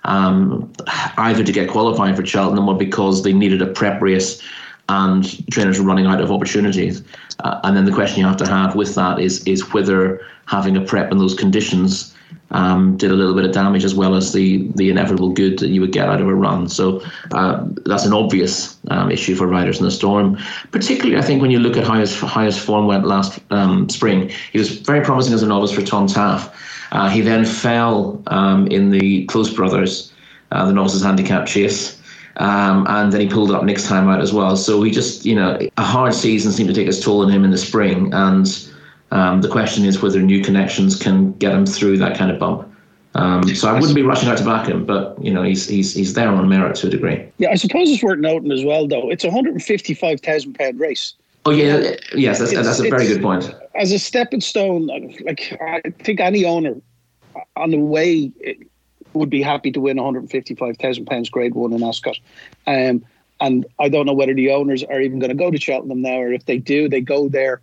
um, 0.04 0.72
either 1.18 1.44
to 1.44 1.52
get 1.52 1.70
qualifying 1.70 2.14
for 2.14 2.24
Cheltenham 2.24 2.68
or 2.68 2.76
because 2.76 3.22
they 3.22 3.32
needed 3.32 3.62
a 3.62 3.66
prep 3.66 4.00
race, 4.00 4.42
and 4.88 5.50
trainers 5.50 5.78
were 5.78 5.86
running 5.86 6.06
out 6.06 6.20
of 6.20 6.32
opportunities. 6.32 7.02
Uh, 7.40 7.60
and 7.64 7.76
then 7.76 7.84
the 7.84 7.92
question 7.92 8.20
you 8.20 8.26
have 8.26 8.36
to 8.36 8.46
have 8.46 8.74
with 8.74 8.94
that 8.94 9.18
is 9.18 9.42
is 9.44 9.72
whether 9.72 10.20
having 10.46 10.76
a 10.76 10.80
prep 10.80 11.12
in 11.12 11.18
those 11.18 11.34
conditions 11.34 12.14
um, 12.52 12.96
did 12.96 13.10
a 13.10 13.14
little 13.14 13.34
bit 13.34 13.44
of 13.44 13.52
damage 13.52 13.84
as 13.84 13.94
well 13.94 14.14
as 14.14 14.32
the 14.32 14.68
the 14.74 14.90
inevitable 14.90 15.30
good 15.30 15.58
that 15.58 15.68
you 15.68 15.80
would 15.80 15.92
get 15.92 16.08
out 16.08 16.20
of 16.20 16.28
a 16.28 16.34
run. 16.34 16.68
So 16.68 17.02
uh, 17.32 17.64
that's 17.84 18.04
an 18.04 18.12
obvious 18.12 18.76
um, 18.88 19.10
issue 19.10 19.34
for 19.34 19.46
riders 19.46 19.78
in 19.78 19.84
the 19.84 19.90
storm. 19.90 20.38
Particularly, 20.70 21.16
I 21.16 21.22
think 21.22 21.40
when 21.40 21.50
you 21.50 21.58
look 21.58 21.76
at 21.76 21.86
how 21.86 21.98
his 21.98 22.18
how 22.20 22.44
his 22.44 22.58
form 22.58 22.86
went 22.86 23.06
last 23.06 23.40
um, 23.50 23.88
spring, 23.88 24.30
he 24.52 24.58
was 24.58 24.78
very 24.78 25.04
promising 25.04 25.32
as 25.32 25.42
a 25.42 25.46
novice 25.46 25.72
for 25.72 25.82
Tom 25.82 26.06
Taaffe. 26.06 26.52
Uh, 26.92 27.08
he 27.08 27.20
then 27.20 27.44
fell 27.44 28.22
um, 28.28 28.66
in 28.68 28.90
the 28.90 29.24
Close 29.26 29.52
Brothers, 29.52 30.12
uh, 30.52 30.66
the 30.66 30.72
novices 30.72 31.02
handicap 31.02 31.46
chase. 31.46 32.00
Um, 32.36 32.86
and 32.88 33.12
then 33.12 33.20
he 33.20 33.28
pulled 33.28 33.50
up 33.50 33.64
next 33.64 33.86
time 33.86 34.08
out 34.08 34.20
as 34.20 34.32
well. 34.32 34.56
So 34.56 34.82
he 34.82 34.90
just, 34.90 35.26
you 35.26 35.34
know, 35.34 35.58
a 35.76 35.82
hard 35.82 36.14
season 36.14 36.52
seemed 36.52 36.68
to 36.68 36.74
take 36.74 36.86
its 36.86 37.00
toll 37.00 37.22
on 37.22 37.30
him 37.30 37.44
in 37.44 37.50
the 37.50 37.58
spring, 37.58 38.12
and 38.14 38.68
um, 39.10 39.42
the 39.42 39.48
question 39.48 39.84
is 39.84 40.00
whether 40.00 40.20
new 40.22 40.42
connections 40.42 40.96
can 40.96 41.32
get 41.32 41.52
him 41.52 41.66
through 41.66 41.98
that 41.98 42.16
kind 42.16 42.30
of 42.30 42.38
bump. 42.38 42.68
Um, 43.14 43.46
so 43.54 43.68
I 43.68 43.74
wouldn't 43.74 43.94
be 43.94 44.00
rushing 44.00 44.30
out 44.30 44.38
to 44.38 44.44
back 44.44 44.66
him, 44.66 44.86
but 44.86 45.22
you 45.22 45.32
know 45.32 45.42
he's 45.42 45.68
he's 45.68 45.94
he's 45.94 46.14
there 46.14 46.28
on 46.28 46.48
merit 46.48 46.76
to 46.76 46.86
a 46.86 46.90
degree. 46.90 47.22
Yeah, 47.36 47.50
I 47.50 47.56
suppose 47.56 47.90
it's 47.90 48.02
worth 48.02 48.18
noting 48.18 48.50
as 48.50 48.64
well, 48.64 48.88
though. 48.88 49.10
It's 49.10 49.24
a 49.24 49.30
hundred 49.30 49.52
and 49.52 49.62
fifty-five 49.62 50.20
thousand 50.20 50.54
pound 50.54 50.80
race. 50.80 51.12
Oh 51.44 51.50
yeah, 51.50 51.96
yes, 52.14 52.38
that's, 52.38 52.52
that's 52.52 52.78
a 52.78 52.88
very 52.88 53.06
good 53.06 53.22
point. 53.22 53.52
As 53.74 53.90
a 53.90 53.98
stepping 53.98 54.40
stone, 54.40 54.86
like 55.24 55.56
I 55.60 55.80
think 56.02 56.20
any 56.20 56.44
owner 56.44 56.76
on 57.56 57.70
the 57.70 57.78
way 57.78 58.30
would 59.12 59.30
be 59.30 59.42
happy 59.42 59.72
to 59.72 59.80
win 59.80 59.96
one 59.96 60.04
hundred 60.04 60.30
fifty-five 60.30 60.76
thousand 60.76 61.06
pounds 61.06 61.30
Grade 61.30 61.54
One 61.54 61.72
in 61.72 61.82
Ascot. 61.82 62.18
Um, 62.66 63.04
and 63.40 63.66
I 63.80 63.88
don't 63.88 64.06
know 64.06 64.12
whether 64.12 64.34
the 64.34 64.52
owners 64.52 64.84
are 64.84 65.00
even 65.00 65.18
going 65.18 65.30
to 65.30 65.36
go 65.36 65.50
to 65.50 65.58
Cheltenham 65.58 66.02
now, 66.02 66.18
or 66.18 66.32
if 66.32 66.46
they 66.46 66.58
do, 66.58 66.88
they 66.88 67.00
go 67.00 67.28
there 67.28 67.60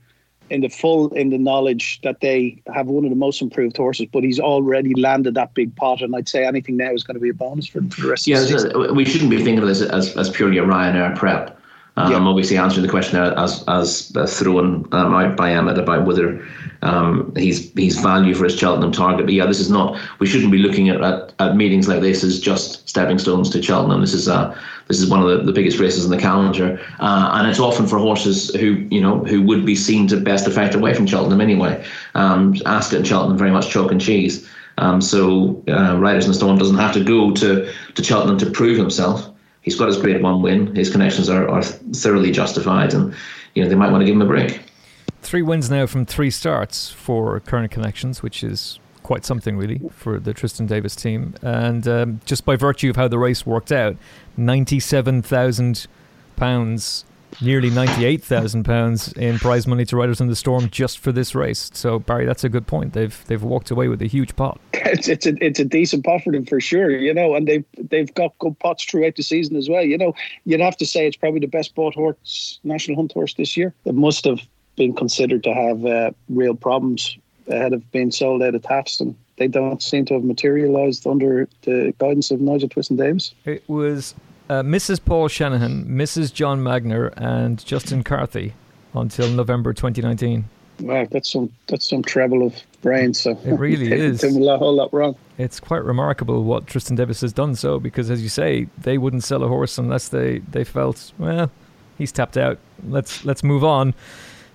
in 0.49 0.61
the 0.61 0.67
full 0.67 1.13
in 1.13 1.29
the 1.29 1.37
knowledge 1.37 2.01
that 2.03 2.19
they 2.21 2.61
have 2.73 2.87
one 2.87 3.05
of 3.05 3.11
the 3.11 3.15
most 3.15 3.41
improved 3.41 3.77
horses, 3.77 4.07
but 4.11 4.23
he's 4.23 4.39
already 4.39 4.93
landed 4.95 5.35
that 5.35 5.53
big 5.53 5.73
pot, 5.75 6.01
and 6.01 6.15
I'd 6.15 6.27
say 6.27 6.45
anything 6.45 6.75
now 6.75 6.91
is 6.91 7.03
going 7.03 7.15
to 7.15 7.21
be 7.21 7.29
a 7.29 7.33
bonus 7.33 7.67
for, 7.67 7.81
for 7.83 8.01
the 8.01 8.09
rest 8.09 8.27
yeah, 8.27 8.41
of 8.41 8.49
the 8.49 8.59
season. 8.59 8.95
we 8.95 9.05
shouldn't 9.05 9.29
be 9.29 9.37
thinking 9.37 9.59
of 9.59 9.67
this 9.67 9.81
as, 9.81 10.17
as 10.17 10.29
purely 10.29 10.57
a 10.57 10.63
Ryanair 10.63 11.15
prep. 11.15 11.58
Um, 11.97 12.11
yeah. 12.11 12.19
obviously 12.19 12.57
answering 12.57 12.85
the 12.85 12.91
question 12.91 13.17
as 13.17 13.63
as 13.67 14.13
uh, 14.15 14.25
thrown 14.25 14.87
um, 14.93 15.13
out 15.13 15.35
by 15.35 15.51
Emmet 15.51 15.77
about 15.77 16.05
whether 16.05 16.45
um, 16.81 17.33
he's 17.35 17.73
he's 17.73 17.99
value 17.99 18.33
for 18.33 18.45
his 18.45 18.57
Cheltenham 18.57 18.91
target. 18.91 19.25
But 19.25 19.33
yeah, 19.33 19.45
this 19.45 19.59
is 19.59 19.69
not. 19.69 19.99
We 20.19 20.27
shouldn't 20.27 20.51
be 20.51 20.59
looking 20.59 20.89
at, 20.89 21.01
at, 21.01 21.33
at 21.39 21.55
meetings 21.55 21.87
like 21.87 22.01
this 22.01 22.23
as 22.23 22.39
just 22.39 22.87
stepping 22.87 23.19
stones 23.19 23.49
to 23.49 23.61
Cheltenham. 23.61 24.01
This 24.01 24.13
is 24.13 24.29
uh, 24.29 24.57
this 24.87 24.99
is 24.99 25.09
one 25.09 25.21
of 25.21 25.27
the, 25.27 25.43
the 25.43 25.51
biggest 25.51 25.79
races 25.79 26.05
in 26.05 26.11
the 26.11 26.17
calendar, 26.17 26.79
uh, 26.99 27.31
and 27.33 27.49
it's 27.49 27.59
often 27.59 27.85
for 27.85 27.97
horses 27.97 28.53
who 28.55 28.87
you 28.89 29.01
know 29.01 29.19
who 29.25 29.41
would 29.41 29.65
be 29.65 29.75
seen 29.75 30.07
to 30.07 30.17
best 30.17 30.47
effect 30.47 30.75
away 30.75 30.93
from 30.93 31.05
Cheltenham 31.05 31.41
anyway. 31.41 31.83
Um, 32.15 32.55
Ascot 32.65 32.99
and 32.99 33.07
Cheltenham 33.07 33.37
very 33.37 33.51
much 33.51 33.69
chalk 33.69 33.91
and 33.91 33.99
cheese. 33.99 34.47
Um, 34.77 35.01
so 35.01 35.61
uh, 35.67 35.97
Riders 35.97 36.23
in 36.23 36.31
the 36.31 36.35
Storm 36.35 36.57
doesn't 36.57 36.77
have 36.77 36.93
to 36.93 37.03
go 37.03 37.31
to 37.33 37.71
to 37.95 38.03
Cheltenham 38.03 38.37
to 38.37 38.49
prove 38.49 38.77
himself 38.77 39.29
he's 39.69 39.77
got 39.77 39.87
his 39.87 39.97
grade 39.97 40.23
one 40.23 40.41
win. 40.41 40.75
His 40.75 40.89
connections 40.89 41.29
are, 41.29 41.47
are 41.47 41.61
thoroughly 41.61 42.31
justified, 42.31 42.93
and 42.95 43.13
you 43.53 43.63
know 43.63 43.69
they 43.69 43.75
might 43.75 43.91
want 43.91 44.01
to 44.01 44.05
give 44.05 44.15
him 44.15 44.21
a 44.23 44.25
break. 44.25 44.61
Three 45.21 45.43
wins 45.43 45.69
now 45.69 45.85
from 45.85 46.05
three 46.05 46.31
starts 46.31 46.89
for 46.89 47.39
current 47.41 47.71
connections, 47.71 48.23
which 48.23 48.43
is 48.43 48.79
quite 49.03 49.25
something 49.25 49.57
really 49.57 49.81
for 49.91 50.19
the 50.19 50.33
Twiston-Davies 50.33 50.95
team. 50.95 51.35
And 51.41 51.87
um, 51.87 52.21
just 52.25 52.45
by 52.45 52.55
virtue 52.55 52.89
of 52.89 52.95
how 52.95 53.07
the 53.07 53.19
race 53.19 53.45
worked 53.45 53.71
out, 53.71 53.95
ninety-seven 54.37 55.21
thousand 55.21 55.85
pounds 56.35 57.05
nearly 57.41 57.69
£98,000 57.69 59.17
in 59.17 59.39
prize 59.39 59.67
money 59.67 59.85
to 59.85 59.97
Riders 59.97 60.21
in 60.21 60.27
the 60.27 60.35
Storm 60.35 60.69
just 60.69 60.99
for 60.99 61.11
this 61.11 61.35
race. 61.35 61.69
So 61.73 61.99
Barry, 61.99 62.25
that's 62.25 62.43
a 62.43 62.49
good 62.49 62.67
point. 62.67 62.93
They've 62.93 63.25
they've 63.27 63.41
walked 63.41 63.71
away 63.71 63.87
with 63.87 64.01
a 64.01 64.07
huge 64.07 64.35
pot. 64.35 64.59
It's 64.91 65.07
it's 65.07 65.27
a 65.27 65.33
it's 65.45 65.59
a 65.59 65.65
decent 65.65 66.03
pot 66.03 66.23
for 66.23 66.31
them 66.31 66.45
for 66.45 66.59
sure, 66.59 66.89
you 66.89 67.13
know, 67.13 67.35
and 67.35 67.47
they've 67.47 67.65
they've 67.77 68.11
got 68.15 68.35
good 68.39 68.57
pots 68.57 68.83
throughout 68.85 69.17
the 69.17 69.21
season 69.21 69.55
as 69.55 69.69
well. 69.69 69.83
You 69.83 69.99
know, 69.99 70.15
you'd 70.45 70.61
have 70.61 70.77
to 70.77 70.85
say 70.85 71.05
it's 71.05 71.17
probably 71.17 71.41
the 71.41 71.47
best 71.47 71.75
bought 71.75 71.93
horse, 71.93 72.59
national 72.63 72.97
hunt 72.97 73.11
horse 73.11 73.35
this 73.35 73.55
year. 73.55 73.71
It 73.85 73.93
must 73.93 74.25
have 74.25 74.39
been 74.77 74.95
considered 74.95 75.43
to 75.43 75.53
have 75.53 75.85
uh, 75.85 76.11
real 76.29 76.55
problems 76.55 77.19
ahead 77.49 77.73
of 77.73 77.91
being 77.91 78.09
sold 78.09 78.41
out 78.41 78.55
of 78.55 78.63
Taaffe's 78.63 78.99
and 78.99 79.15
they 79.37 79.47
don't 79.47 79.81
seem 79.81 80.05
to 80.05 80.15
have 80.15 80.23
materialised 80.23 81.05
under 81.05 81.47
the 81.63 81.93
guidance 81.99 82.31
of 82.31 82.41
Nigel 82.41 82.69
Twiston-Davies. 82.69 83.33
It 83.45 83.67
was 83.69 84.13
uh, 84.49 84.63
Mrs. 84.63 85.03
Paul 85.03 85.27
Shanahan, 85.27 85.85
Mrs. 85.85 86.33
John 86.33 86.61
Magner, 86.61 87.13
and 87.17 87.63
Justin 87.65 88.03
Carthy 88.03 88.53
until 88.93 89.29
November 89.29 89.73
2019. 89.73 90.49
Wow, 90.81 91.05
that's 91.11 91.31
some 91.31 91.51
that's 91.67 91.89
some 91.89 92.01
treble 92.01 92.45
of 92.47 92.55
brains. 92.81 93.19
So 93.19 93.31
it 93.45 93.53
really 93.53 93.91
is. 93.91 94.23
a 94.23 94.57
whole 94.57 94.75
lot 94.75 94.93
wrong. 94.93 95.15
It's 95.37 95.59
quite 95.59 95.83
remarkable 95.83 96.43
what 96.43 96.67
Twiston-Davies 96.67 97.21
has 97.21 97.33
done. 97.33 97.55
So 97.55 97.79
because, 97.79 98.09
as 98.09 98.23
you 98.23 98.29
say, 98.29 98.67
they 98.77 98.97
wouldn't 98.97 99.23
sell 99.23 99.43
a 99.43 99.47
horse 99.47 99.77
unless 99.77 100.07
they, 100.07 100.39
they 100.39 100.63
felt 100.63 101.11
well, 101.17 101.51
he's 101.97 102.11
tapped 102.11 102.37
out. 102.37 102.59
Let's 102.87 103.25
let's 103.25 103.43
move 103.43 103.63
on. 103.63 103.93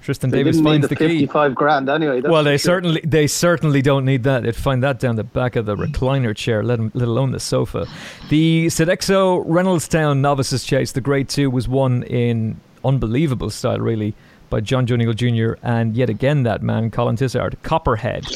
Tristan 0.04 0.28
they 0.28 0.38
Davis 0.38 0.61
finds 0.61 0.87
the, 0.87 0.88
the 0.88 0.96
key. 0.96 1.08
Fifty-five 1.08 1.54
grand, 1.54 1.88
anyway. 1.88 2.20
well, 2.20 2.44
they 2.44 2.58
sure. 2.58 2.75
certainly 2.75 3.00
they 3.04 3.26
certainly 3.26 3.80
don't 3.80 4.04
need 4.04 4.23
that. 4.25 4.42
They'd 4.42 4.54
find 4.54 4.82
that 4.82 5.00
down 5.00 5.16
the 5.16 5.25
back 5.25 5.56
of 5.56 5.64
the 5.64 5.75
recliner 5.76 6.37
chair, 6.37 6.62
let, 6.62 6.78
let 6.94 7.08
alone 7.08 7.30
the 7.30 7.40
sofa. 7.40 7.87
The 8.28 8.66
Sodexo 8.66 9.44
Reynoldstown 9.46 10.18
Novices 10.18 10.64
Chase, 10.64 10.92
the 10.92 11.00
Grade 11.00 11.30
Two, 11.30 11.49
was 11.49 11.66
won 11.68 12.02
in 12.02 12.61
unbelievable 12.84 13.49
style, 13.49 13.78
really, 13.78 14.14
by 14.50 14.61
Jonjo 14.61 14.92
O'Neill 14.92 15.14
Jr. 15.14 15.58
and 15.62 15.96
yet 15.96 16.11
again 16.11 16.42
that 16.42 16.62
man, 16.62 16.90
Colin 16.90 17.16
Tizzard, 17.16 17.56
Copperhead, 17.62 18.26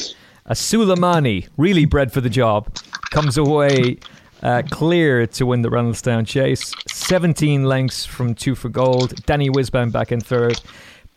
a 0.47 0.53
Sulamani, 0.53 1.47
really 1.57 1.85
bred 1.85 2.11
for 2.11 2.21
the 2.21 2.29
job, 2.29 2.75
comes 3.11 3.37
away. 3.37 3.99
Uh, 4.41 4.61
clear 4.71 5.27
to 5.27 5.45
win 5.45 5.61
the 5.63 5.69
Reynoldstown 5.69 6.25
Chase. 6.25 6.73
17 6.87 7.65
lengths 7.65 8.05
from 8.05 8.33
two 8.33 8.55
for 8.55 8.69
gold. 8.69 9.13
Danny 9.25 9.49
Whizzbang 9.49 9.91
back 9.91 10.13
in 10.13 10.21
third. 10.21 10.61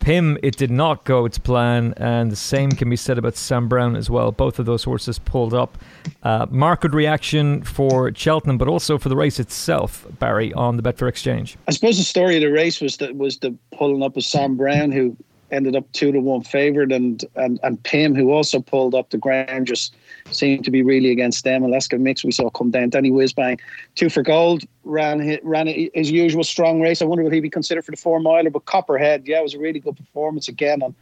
Pym, 0.03 0.37
it 0.43 0.57
did 0.57 0.69
not 0.69 1.05
go 1.05 1.23
its 1.23 1.37
plan, 1.37 1.93
and 1.95 2.29
the 2.29 2.35
same 2.35 2.71
can 2.71 2.89
be 2.89 2.97
said 2.97 3.17
about 3.17 3.37
Sam 3.37 3.69
Brown 3.69 3.95
as 3.95 4.09
well. 4.09 4.33
Both 4.33 4.59
of 4.59 4.65
those 4.65 4.83
horses 4.83 5.17
pulled 5.17 5.53
up. 5.53 5.77
Uh, 6.23 6.45
market 6.49 6.91
reaction 6.91 7.63
for 7.63 8.13
Cheltenham, 8.13 8.57
but 8.57 8.67
also 8.67 8.97
for 8.97 9.07
the 9.07 9.15
race 9.15 9.39
itself, 9.39 10.05
Barry, 10.19 10.51
on 10.55 10.75
the 10.75 10.83
Betfair 10.83 11.07
Exchange. 11.07 11.55
I 11.69 11.71
suppose 11.71 11.97
the 11.97 12.03
story 12.03 12.35
of 12.35 12.41
the 12.41 12.51
race 12.51 12.81
was 12.81 12.97
that 12.97 13.15
was 13.15 13.37
the 13.37 13.55
pulling 13.71 14.03
up 14.03 14.17
of 14.17 14.25
Sam 14.25 14.57
Brown, 14.57 14.91
who 14.91 15.15
ended 15.51 15.73
up 15.73 15.89
two 15.93 16.11
to 16.11 16.19
one 16.19 16.41
favourite, 16.41 16.91
and 16.91 17.23
and 17.35 17.57
and 17.63 17.81
Pym, 17.83 18.13
who 18.13 18.31
also 18.31 18.59
pulled 18.59 18.93
up 18.93 19.09
the 19.09 19.17
ground, 19.17 19.67
just 19.67 19.95
seemed 20.31 20.65
to 20.65 20.71
be 20.71 20.81
really 20.81 21.11
against 21.11 21.43
them. 21.43 21.63
Alaska 21.63 21.97
Mix 21.97 22.23
we 22.23 22.31
saw 22.31 22.49
come 22.49 22.71
down. 22.71 22.89
Danny 22.89 23.11
Whizzbang, 23.11 23.59
two 23.95 24.09
for 24.09 24.23
gold, 24.23 24.63
ran 24.83 25.39
ran 25.43 25.67
his 25.67 26.11
usual 26.11 26.43
strong 26.43 26.81
race. 26.81 27.01
I 27.01 27.05
wonder 27.05 27.23
will 27.23 27.31
he 27.31 27.39
be 27.39 27.49
considered 27.49 27.85
for 27.85 27.91
the 27.91 27.97
four 27.97 28.19
miler, 28.19 28.49
but 28.49 28.65
Copperhead, 28.65 29.27
yeah, 29.27 29.39
it 29.39 29.43
was 29.43 29.53
a 29.53 29.59
really 29.59 29.79
good 29.79 29.97
performance 29.97 30.47
again 30.47 30.81
on 30.81 30.95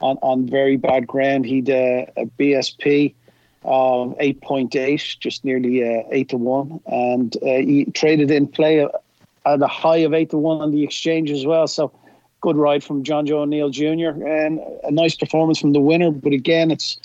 on, 0.00 0.18
on 0.22 0.46
very 0.46 0.76
bad 0.76 1.06
ground. 1.06 1.44
He'd 1.44 1.70
uh, 1.70 2.06
a 2.16 2.26
BSP 2.38 3.14
of 3.64 4.16
8.8, 4.18 5.18
just 5.18 5.44
nearly 5.44 5.84
uh, 5.84 6.02
8 6.10 6.28
to 6.30 6.36
1. 6.36 6.80
And 6.86 7.36
uh, 7.36 7.46
he 7.46 7.84
traded 7.92 8.30
in 8.30 8.46
play 8.46 8.80
at 8.80 9.62
a 9.62 9.66
high 9.66 9.98
of 9.98 10.14
8 10.14 10.30
to 10.30 10.38
1 10.38 10.60
on 10.60 10.70
the 10.70 10.82
exchange 10.82 11.30
as 11.30 11.46
well. 11.46 11.66
So 11.66 11.92
good 12.40 12.56
ride 12.56 12.82
from 12.82 13.04
Jonjo 13.04 13.32
O'Neill 13.32 13.70
Jr. 13.70 14.24
and 14.26 14.60
a 14.84 14.90
nice 14.90 15.14
performance 15.14 15.58
from 15.58 15.72
the 15.72 15.80
winner. 15.80 16.10
But 16.10 16.32
again, 16.32 16.70
it's 16.70 16.98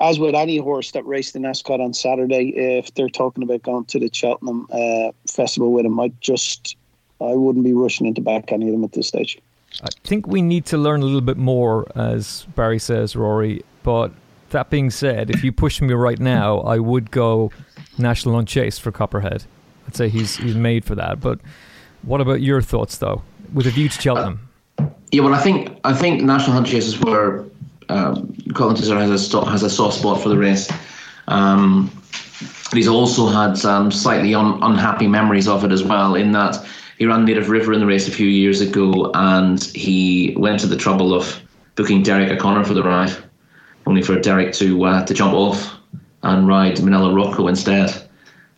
as 0.00 0.18
with 0.18 0.34
any 0.34 0.58
horse 0.58 0.92
that 0.92 1.04
raced 1.06 1.34
in 1.34 1.44
Ascot 1.44 1.80
on 1.80 1.92
Saturday, 1.92 2.52
if 2.56 2.94
they're 2.94 3.08
talking 3.08 3.42
about 3.42 3.62
going 3.62 3.84
to 3.86 3.98
the 3.98 4.10
Cheltenham 4.12 4.66
uh, 4.70 5.10
Festival 5.26 5.72
with 5.72 5.84
him, 5.84 5.98
I 5.98 6.12
just 6.20 6.76
I 7.20 7.34
wouldn't 7.34 7.64
be 7.64 7.72
rushing 7.72 8.06
into 8.06 8.20
back 8.20 8.52
any 8.52 8.66
of 8.66 8.72
them 8.72 8.84
at 8.84 8.92
this 8.92 9.08
stage. 9.08 9.38
I 9.82 9.88
think 10.04 10.26
we 10.26 10.40
need 10.40 10.66
to 10.66 10.78
learn 10.78 11.02
a 11.02 11.04
little 11.04 11.20
bit 11.20 11.36
more, 11.36 11.86
as 11.94 12.46
Barry 12.54 12.78
says, 12.78 13.16
Rory. 13.16 13.64
But 13.82 14.12
that 14.50 14.70
being 14.70 14.90
said, 14.90 15.30
if 15.30 15.44
you 15.44 15.52
push 15.52 15.80
me 15.80 15.92
right 15.94 16.18
now, 16.18 16.60
I 16.60 16.78
would 16.78 17.10
go 17.10 17.50
National 17.98 18.36
Hunt 18.36 18.48
Chase 18.48 18.78
for 18.78 18.92
Copperhead. 18.92 19.44
I'd 19.86 19.96
say 19.96 20.08
he's 20.08 20.36
he's 20.36 20.54
made 20.54 20.84
for 20.84 20.94
that. 20.94 21.20
But 21.20 21.40
what 22.02 22.20
about 22.20 22.40
your 22.40 22.62
thoughts, 22.62 22.98
though, 22.98 23.22
with 23.52 23.66
a 23.66 23.70
view 23.70 23.88
to 23.88 24.00
Cheltenham? 24.00 24.48
Uh, 24.78 24.86
yeah, 25.10 25.22
well, 25.22 25.34
I 25.34 25.42
think 25.42 25.76
I 25.82 25.92
think 25.92 26.22
National 26.22 26.52
Hunt 26.52 26.68
Chasers 26.68 27.00
were 27.00 27.46
um, 27.88 28.34
Colin 28.54 28.76
Tizzard 28.76 29.00
has 29.00 29.34
a 29.34 29.44
has 29.46 29.62
a 29.62 29.70
soft 29.70 29.98
spot 29.98 30.22
for 30.22 30.28
the 30.28 30.36
race. 30.36 30.70
Um, 31.28 31.90
he's 32.72 32.88
also 32.88 33.28
had 33.28 33.54
slightly 33.92 34.34
un- 34.34 34.62
unhappy 34.62 35.06
memories 35.06 35.48
of 35.48 35.64
it 35.64 35.72
as 35.72 35.82
well, 35.82 36.14
in 36.14 36.32
that 36.32 36.64
he 36.98 37.06
ran 37.06 37.24
Native 37.24 37.48
River 37.48 37.72
in 37.72 37.80
the 37.80 37.86
race 37.86 38.08
a 38.08 38.10
few 38.10 38.26
years 38.26 38.60
ago, 38.60 39.10
and 39.14 39.62
he 39.62 40.34
went 40.36 40.60
to 40.60 40.66
the 40.66 40.76
trouble 40.76 41.14
of 41.14 41.40
booking 41.76 42.02
Derek 42.02 42.30
O'Connor 42.30 42.64
for 42.64 42.74
the 42.74 42.82
ride, 42.82 43.14
only 43.86 44.02
for 44.02 44.18
Derek 44.18 44.52
to 44.54 44.84
uh, 44.84 45.04
to 45.04 45.14
jump 45.14 45.34
off 45.34 45.76
and 46.22 46.48
ride 46.48 46.76
Minella 46.76 47.14
Rocco 47.14 47.46
instead. 47.48 47.94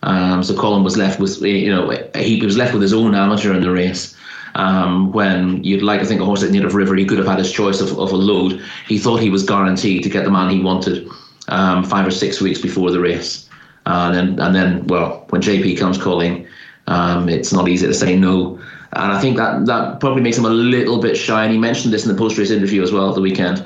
Um, 0.02 0.42
so 0.42 0.56
Colin 0.56 0.82
was 0.82 0.96
left 0.96 1.20
with 1.20 1.40
you 1.42 1.70
know 1.70 1.90
he 2.14 2.40
was 2.42 2.56
left 2.56 2.72
with 2.72 2.82
his 2.82 2.94
own 2.94 3.14
amateur 3.14 3.54
in 3.54 3.60
the 3.60 3.70
race. 3.70 4.16
Um, 4.54 5.12
when 5.12 5.62
you'd 5.62 5.82
like 5.82 6.00
to 6.00 6.06
think 6.06 6.20
a 6.20 6.24
horse 6.24 6.42
like 6.42 6.50
Native 6.50 6.74
River, 6.74 6.94
he 6.96 7.04
could 7.04 7.18
have 7.18 7.26
had 7.26 7.38
his 7.38 7.52
choice 7.52 7.80
of, 7.80 7.98
of 7.98 8.12
a 8.12 8.16
load. 8.16 8.62
He 8.86 8.98
thought 8.98 9.20
he 9.20 9.30
was 9.30 9.44
guaranteed 9.44 10.02
to 10.02 10.08
get 10.08 10.24
the 10.24 10.30
man 10.30 10.50
he 10.50 10.60
wanted 10.60 11.08
um, 11.48 11.84
five 11.84 12.06
or 12.06 12.10
six 12.10 12.40
weeks 12.40 12.60
before 12.60 12.90
the 12.90 13.00
race. 13.00 13.48
and 13.86 14.14
then, 14.14 14.40
and 14.40 14.54
then, 14.54 14.86
well, 14.86 15.26
when 15.30 15.42
JP 15.42 15.78
comes 15.78 15.98
calling, 15.98 16.46
um, 16.86 17.28
it's 17.28 17.52
not 17.52 17.68
easy 17.68 17.86
to 17.86 17.94
say 17.94 18.16
no. 18.16 18.58
And 18.92 19.12
I 19.12 19.20
think 19.20 19.36
that 19.36 19.66
that 19.66 20.00
probably 20.00 20.22
makes 20.22 20.36
him 20.36 20.44
a 20.44 20.50
little 20.50 21.00
bit 21.00 21.16
shy. 21.16 21.44
And 21.44 21.52
he 21.52 21.58
mentioned 21.58 21.94
this 21.94 22.04
in 22.04 22.12
the 22.12 22.18
post 22.18 22.36
race 22.38 22.50
interview 22.50 22.82
as 22.82 22.92
well 22.92 23.08
at 23.08 23.14
the 23.14 23.20
weekend. 23.20 23.64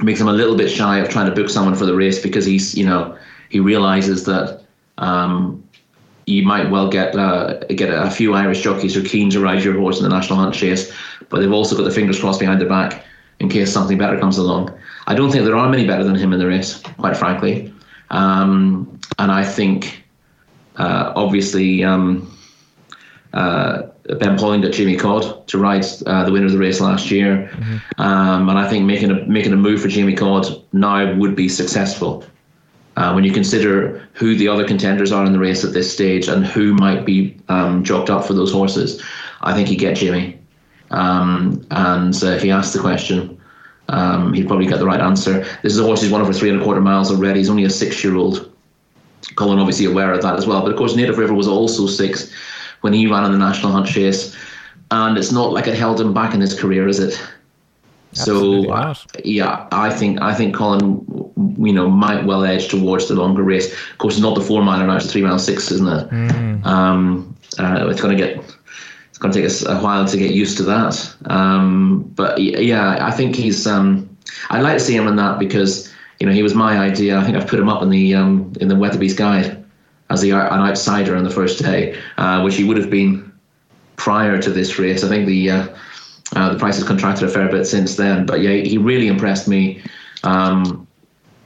makes 0.00 0.20
him 0.20 0.28
a 0.28 0.32
little 0.32 0.56
bit 0.56 0.70
shy 0.70 0.98
of 0.98 1.10
trying 1.10 1.28
to 1.28 1.34
book 1.34 1.50
someone 1.50 1.74
for 1.74 1.84
the 1.84 1.94
race 1.94 2.20
because 2.20 2.46
he's, 2.46 2.74
you 2.74 2.86
know, 2.86 3.16
he 3.50 3.60
realizes 3.60 4.24
that 4.24 4.62
um, 4.98 5.62
you 6.26 6.42
might 6.42 6.70
well 6.70 6.88
get 6.88 7.16
uh, 7.16 7.58
get 7.68 7.88
a 7.88 8.10
few 8.10 8.34
Irish 8.34 8.60
jockeys 8.62 8.94
who 8.94 9.02
are 9.02 9.08
keen 9.08 9.30
to 9.30 9.40
ride 9.40 9.62
your 9.62 9.78
horse 9.78 9.98
in 9.98 10.02
the 10.02 10.08
national 10.08 10.38
hunt 10.38 10.54
chase, 10.54 10.92
but 11.28 11.40
they've 11.40 11.52
also 11.52 11.76
got 11.76 11.82
their 11.84 11.92
fingers 11.92 12.18
crossed 12.18 12.40
behind 12.40 12.60
their 12.60 12.68
back 12.68 13.04
in 13.38 13.48
case 13.48 13.72
something 13.72 13.96
better 13.96 14.18
comes 14.18 14.36
along. 14.36 14.76
I 15.06 15.14
don't 15.14 15.30
think 15.30 15.44
there 15.44 15.56
are 15.56 15.68
many 15.68 15.86
better 15.86 16.02
than 16.02 16.16
him 16.16 16.32
in 16.32 16.38
the 16.38 16.46
race, 16.46 16.80
quite 16.98 17.16
frankly. 17.16 17.72
Um, 18.10 18.98
and 19.18 19.30
I 19.30 19.44
think, 19.44 20.04
uh, 20.76 21.12
obviously, 21.14 21.84
um, 21.84 22.36
uh, 23.32 23.82
Ben 24.18 24.38
Pauling 24.38 24.62
got 24.62 24.72
Jamie 24.72 24.96
Codd 24.96 25.46
to 25.48 25.58
ride 25.58 25.84
uh, 26.06 26.24
the 26.24 26.32
winner 26.32 26.46
of 26.46 26.52
the 26.52 26.58
race 26.58 26.80
last 26.80 27.10
year, 27.10 27.50
mm-hmm. 27.52 28.00
um, 28.00 28.48
and 28.48 28.58
I 28.58 28.68
think 28.68 28.84
making 28.84 29.10
a 29.10 29.26
making 29.26 29.52
a 29.52 29.56
move 29.56 29.80
for 29.80 29.88
Jamie 29.88 30.14
Codd 30.14 30.46
now 30.72 31.14
would 31.14 31.36
be 31.36 31.48
successful. 31.48 32.24
Uh, 32.96 33.12
when 33.12 33.24
you 33.24 33.32
consider 33.32 34.08
who 34.14 34.34
the 34.36 34.48
other 34.48 34.66
contenders 34.66 35.12
are 35.12 35.26
in 35.26 35.32
the 35.32 35.38
race 35.38 35.64
at 35.64 35.74
this 35.74 35.92
stage 35.92 36.28
and 36.28 36.46
who 36.46 36.72
might 36.74 37.04
be 37.04 37.36
um, 37.48 37.84
up 37.90 38.24
for 38.24 38.32
those 38.32 38.50
horses, 38.50 39.02
I 39.42 39.52
think 39.52 39.70
you 39.70 39.76
get 39.76 39.96
Jimmy. 39.96 40.38
Um, 40.90 41.66
and 41.70 42.14
uh, 42.22 42.28
if 42.28 42.42
he 42.42 42.50
asked 42.50 42.72
the 42.72 42.80
question, 42.80 43.38
um, 43.88 44.32
he'd 44.32 44.46
probably 44.46 44.66
get 44.66 44.78
the 44.78 44.86
right 44.86 45.00
answer. 45.00 45.40
This 45.62 45.74
is 45.74 45.78
a 45.78 45.84
horse 45.84 46.00
who's 46.00 46.10
won 46.10 46.22
over 46.22 46.32
three 46.32 46.50
and 46.50 46.60
a 46.60 46.64
quarter 46.64 46.80
miles 46.80 47.10
already. 47.10 47.40
He's 47.40 47.50
only 47.50 47.64
a 47.64 47.70
six-year-old. 47.70 48.50
Colin 49.34 49.58
obviously 49.58 49.84
aware 49.84 50.12
of 50.12 50.22
that 50.22 50.36
as 50.36 50.46
well. 50.46 50.62
But 50.62 50.72
of 50.72 50.78
course, 50.78 50.96
Native 50.96 51.18
River 51.18 51.34
was 51.34 51.48
also 51.48 51.86
six 51.86 52.32
when 52.80 52.92
he 52.92 53.06
ran 53.06 53.24
in 53.24 53.32
the 53.32 53.38
National 53.38 53.72
Hunt 53.72 53.86
Chase, 53.86 54.34
and 54.90 55.18
it's 55.18 55.32
not 55.32 55.52
like 55.52 55.66
it 55.66 55.74
held 55.74 56.00
him 56.00 56.14
back 56.14 56.34
in 56.34 56.40
his 56.40 56.58
career, 56.58 56.88
is 56.88 56.98
it? 56.98 57.20
So 58.16 58.70
uh, 58.70 58.94
yeah, 59.24 59.66
I 59.72 59.90
think 59.90 60.20
I 60.20 60.34
think 60.34 60.54
Colin, 60.54 61.04
you 61.58 61.72
know, 61.72 61.88
might 61.88 62.24
well 62.24 62.44
edge 62.44 62.68
towards 62.68 63.08
the 63.08 63.14
longer 63.14 63.42
race. 63.42 63.72
Of 63.72 63.98
course, 63.98 64.14
it's 64.14 64.22
not 64.22 64.34
the 64.34 64.40
four 64.40 64.62
mile 64.62 64.86
now; 64.86 64.96
it's 64.96 65.10
three 65.10 65.22
mile 65.22 65.38
six, 65.38 65.70
isn't 65.70 65.86
it? 65.86 66.10
Mm. 66.10 66.66
Um, 66.66 67.36
uh, 67.58 67.86
it's 67.88 68.00
going 68.00 68.16
to 68.16 68.22
get 68.22 68.36
it's 69.16 69.18
going 69.18 69.32
to 69.32 69.38
take 69.38 69.46
us 69.46 69.64
a 69.64 69.78
while 69.80 70.06
to 70.06 70.16
get 70.16 70.32
used 70.32 70.56
to 70.58 70.62
that. 70.64 71.14
Um, 71.26 72.02
but 72.14 72.38
yeah, 72.38 73.06
I 73.06 73.10
think 73.10 73.36
he's. 73.36 73.66
Um, 73.66 74.08
I'd 74.50 74.62
like 74.62 74.74
to 74.74 74.84
see 74.84 74.96
him 74.96 75.06
in 75.06 75.16
that 75.16 75.38
because 75.38 75.92
you 76.20 76.26
know 76.26 76.32
he 76.32 76.42
was 76.42 76.54
my 76.54 76.78
idea. 76.78 77.18
I 77.18 77.24
think 77.24 77.36
I've 77.36 77.46
put 77.46 77.58
him 77.58 77.68
up 77.68 77.82
in 77.82 77.90
the 77.90 78.14
um, 78.14 78.52
in 78.60 78.68
the 78.68 78.76
Weatherby's 78.76 79.14
guide 79.14 79.64
as 80.10 80.20
the, 80.20 80.30
an 80.32 80.60
outsider 80.60 81.16
on 81.16 81.24
the 81.24 81.30
first 81.30 81.58
day, 81.60 81.98
uh, 82.16 82.42
which 82.42 82.56
he 82.56 82.64
would 82.64 82.76
have 82.76 82.90
been 82.90 83.32
prior 83.96 84.40
to 84.40 84.50
this 84.50 84.78
race. 84.78 85.02
I 85.02 85.08
think 85.08 85.26
the 85.26 85.50
uh, 86.34 86.52
the 86.52 86.58
price 86.58 86.76
has 86.76 86.84
contracted 86.84 87.28
a 87.28 87.30
fair 87.30 87.48
bit 87.48 87.66
since 87.66 87.96
then, 87.96 88.26
but 88.26 88.40
yeah, 88.40 88.50
he 88.50 88.78
really 88.78 89.06
impressed 89.06 89.46
me. 89.46 89.82
Um, 90.24 90.86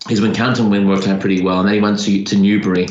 his 0.08 0.20
Wincanton 0.20 0.70
win 0.70 0.88
worked 0.88 1.06
out 1.06 1.20
pretty 1.20 1.42
well, 1.42 1.60
and 1.60 1.68
then 1.68 1.74
he 1.74 1.80
went 1.80 1.98
to, 2.00 2.24
to 2.24 2.36
Newbury 2.36 2.86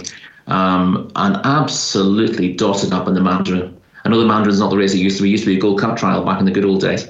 um, 0.47 1.11
and 1.15 1.37
absolutely 1.43 2.53
dotted 2.53 2.93
up 2.93 3.07
in 3.07 3.13
the 3.13 3.21
Mandarin. 3.21 3.75
I 4.05 4.09
know 4.09 4.19
the 4.19 4.27
Mandarin's 4.27 4.59
not 4.59 4.69
the 4.69 4.77
race 4.77 4.93
it 4.93 4.99
used 4.99 5.17
to 5.17 5.23
be. 5.23 5.29
It 5.29 5.33
used 5.33 5.43
to 5.43 5.49
be 5.49 5.57
a 5.57 5.59
Gold 5.59 5.79
Cup 5.79 5.97
trial 5.97 6.23
back 6.23 6.39
in 6.39 6.45
the 6.45 6.51
good 6.51 6.65
old 6.65 6.81
days, 6.81 7.07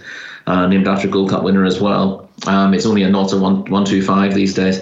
uh, 0.48 0.66
named 0.68 0.88
after 0.88 1.08
a 1.08 1.12
Gold 1.12 1.30
Cup 1.30 1.44
winner 1.44 1.66
as 1.66 1.82
well. 1.82 2.30
Um, 2.48 2.74
it's 2.74 2.86
only 2.86 3.04
a 3.04 3.10
not 3.10 3.34
a 3.34 3.38
one 3.38 3.66
one 3.66 3.86
two 3.86 4.02
five 4.02 4.34
these 4.34 4.54
days, 4.54 4.80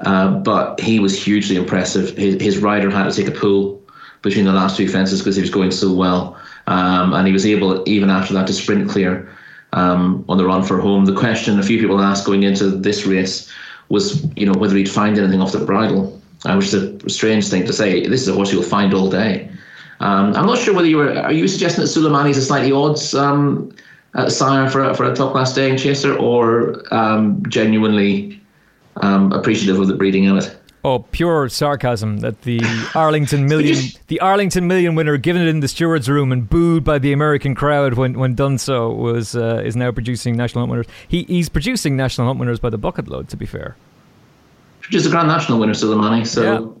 uh, 0.00 0.28
but 0.28 0.78
he 0.78 1.00
was 1.00 1.22
hugely 1.22 1.56
impressive. 1.56 2.16
His, 2.16 2.40
his 2.40 2.58
rider 2.58 2.90
had 2.90 3.10
to 3.10 3.16
take 3.16 3.34
a 3.34 3.38
pull 3.38 3.82
between 4.22 4.44
the 4.44 4.52
last 4.52 4.76
two 4.76 4.88
fences 4.88 5.20
because 5.20 5.36
he 5.36 5.42
was 5.42 5.50
going 5.50 5.70
so 5.70 5.92
well, 5.92 6.38
um, 6.66 7.14
and 7.14 7.26
he 7.26 7.32
was 7.32 7.46
able 7.46 7.82
even 7.88 8.10
after 8.10 8.34
that 8.34 8.46
to 8.46 8.52
sprint 8.52 8.88
clear 8.88 9.28
um, 9.72 10.24
on 10.28 10.38
the 10.38 10.44
run 10.44 10.62
for 10.62 10.80
home. 10.80 11.04
The 11.04 11.14
question 11.14 11.58
a 11.58 11.62
few 11.62 11.78
people 11.78 12.00
asked 12.00 12.24
going 12.24 12.42
into 12.42 12.70
this 12.70 13.06
race 13.06 13.50
was, 13.88 14.24
you 14.36 14.46
know, 14.46 14.58
whether 14.58 14.76
he'd 14.76 14.90
find 14.90 15.18
anything 15.18 15.40
off 15.40 15.52
the 15.52 15.64
bridle, 15.64 16.20
uh, 16.44 16.54
which 16.54 16.66
is 16.66 16.74
a 16.74 17.10
strange 17.10 17.48
thing 17.48 17.66
to 17.66 17.72
say. 17.72 18.06
This 18.06 18.22
is 18.22 18.28
a 18.28 18.34
horse 18.34 18.52
you'll 18.52 18.62
find 18.62 18.94
all 18.94 19.08
day. 19.08 19.50
Um, 20.00 20.34
I'm 20.34 20.46
not 20.46 20.58
sure 20.58 20.74
whether 20.74 20.88
you 20.88 20.98
were. 20.98 21.18
Are 21.18 21.32
you 21.32 21.48
suggesting 21.48 21.82
that 21.82 21.90
Sulamani 21.90 22.30
is 22.30 22.36
a 22.36 22.42
slightly 22.42 22.70
odds 22.70 23.14
um, 23.14 23.74
uh, 24.14 24.28
sire 24.28 24.68
for 24.70 24.84
a, 24.84 24.94
for 24.94 25.10
a 25.10 25.14
top 25.14 25.32
class 25.32 25.52
staying 25.52 25.76
chaser, 25.76 26.16
or 26.16 26.82
um, 26.94 27.42
genuinely 27.48 28.40
um, 28.98 29.32
appreciative 29.32 29.80
of 29.80 29.88
the 29.88 29.94
breeding 29.94 30.28
of 30.28 30.38
it? 30.38 30.57
Oh, 30.84 31.00
pure 31.00 31.48
sarcasm 31.48 32.18
that 32.18 32.42
the 32.42 32.60
Arlington 32.94 33.46
Million, 33.48 33.84
the 34.06 34.20
Arlington 34.20 34.68
Million 34.68 34.94
winner, 34.94 35.16
given 35.16 35.42
it 35.42 35.48
in 35.48 35.60
the 35.60 35.66
stewards' 35.66 36.08
room 36.08 36.30
and 36.30 36.48
booed 36.48 36.84
by 36.84 36.98
the 36.98 37.12
American 37.12 37.54
crowd 37.54 37.94
when, 37.94 38.18
when 38.18 38.34
done 38.36 38.58
so, 38.58 38.90
was 38.92 39.34
uh, 39.34 39.60
is 39.64 39.74
now 39.74 39.90
producing 39.90 40.36
national 40.36 40.62
hunt 40.62 40.70
winners. 40.70 40.86
He 41.08 41.24
he's 41.24 41.48
producing 41.48 41.96
national 41.96 42.28
hunt 42.28 42.38
winners 42.38 42.60
by 42.60 42.70
the 42.70 42.78
bucket 42.78 43.08
load. 43.08 43.28
To 43.30 43.36
be 43.36 43.44
fair, 43.44 43.76
produced 44.80 45.06
a 45.06 45.10
Grand 45.10 45.26
National 45.26 45.58
winner, 45.58 45.74
Sulamani. 45.74 46.24
So 46.24 46.80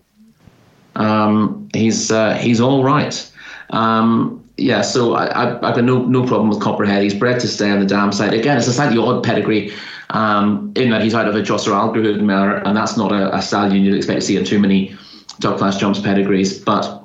yeah. 0.94 1.24
um, 1.24 1.68
he's 1.74 2.12
uh, 2.12 2.34
he's 2.34 2.60
all 2.60 2.84
right. 2.84 3.30
Um, 3.70 4.44
yeah, 4.56 4.82
so 4.82 5.14
I, 5.14 5.26
I, 5.26 5.48
have 5.50 5.60
got 5.60 5.84
no 5.84 6.04
no 6.04 6.26
problem 6.26 6.48
with 6.48 6.60
Copperhead. 6.60 7.02
He's 7.02 7.14
bred 7.14 7.40
to 7.40 7.48
stay 7.48 7.70
on 7.70 7.80
the 7.80 7.86
dam 7.86 8.12
side. 8.12 8.32
Again, 8.32 8.58
it's 8.58 8.66
a 8.66 8.72
slightly 8.72 8.98
odd 8.98 9.24
pedigree 9.24 9.72
um, 10.10 10.72
in 10.76 10.90
that 10.90 11.02
he's 11.02 11.14
out 11.14 11.28
of 11.28 11.34
a 11.34 11.42
Josr 11.42 11.72
Algarhoud 11.72 12.20
mare, 12.20 12.56
and 12.66 12.76
that's 12.76 12.96
not 12.96 13.12
a, 13.12 13.34
a 13.34 13.42
stallion 13.42 13.84
you'd 13.84 13.96
expect 13.96 14.20
to 14.20 14.26
see 14.26 14.36
in 14.36 14.44
too 14.44 14.58
many 14.58 14.96
top 15.40 15.58
class 15.58 15.78
jumps 15.78 16.00
pedigrees. 16.00 16.58
But 16.58 17.04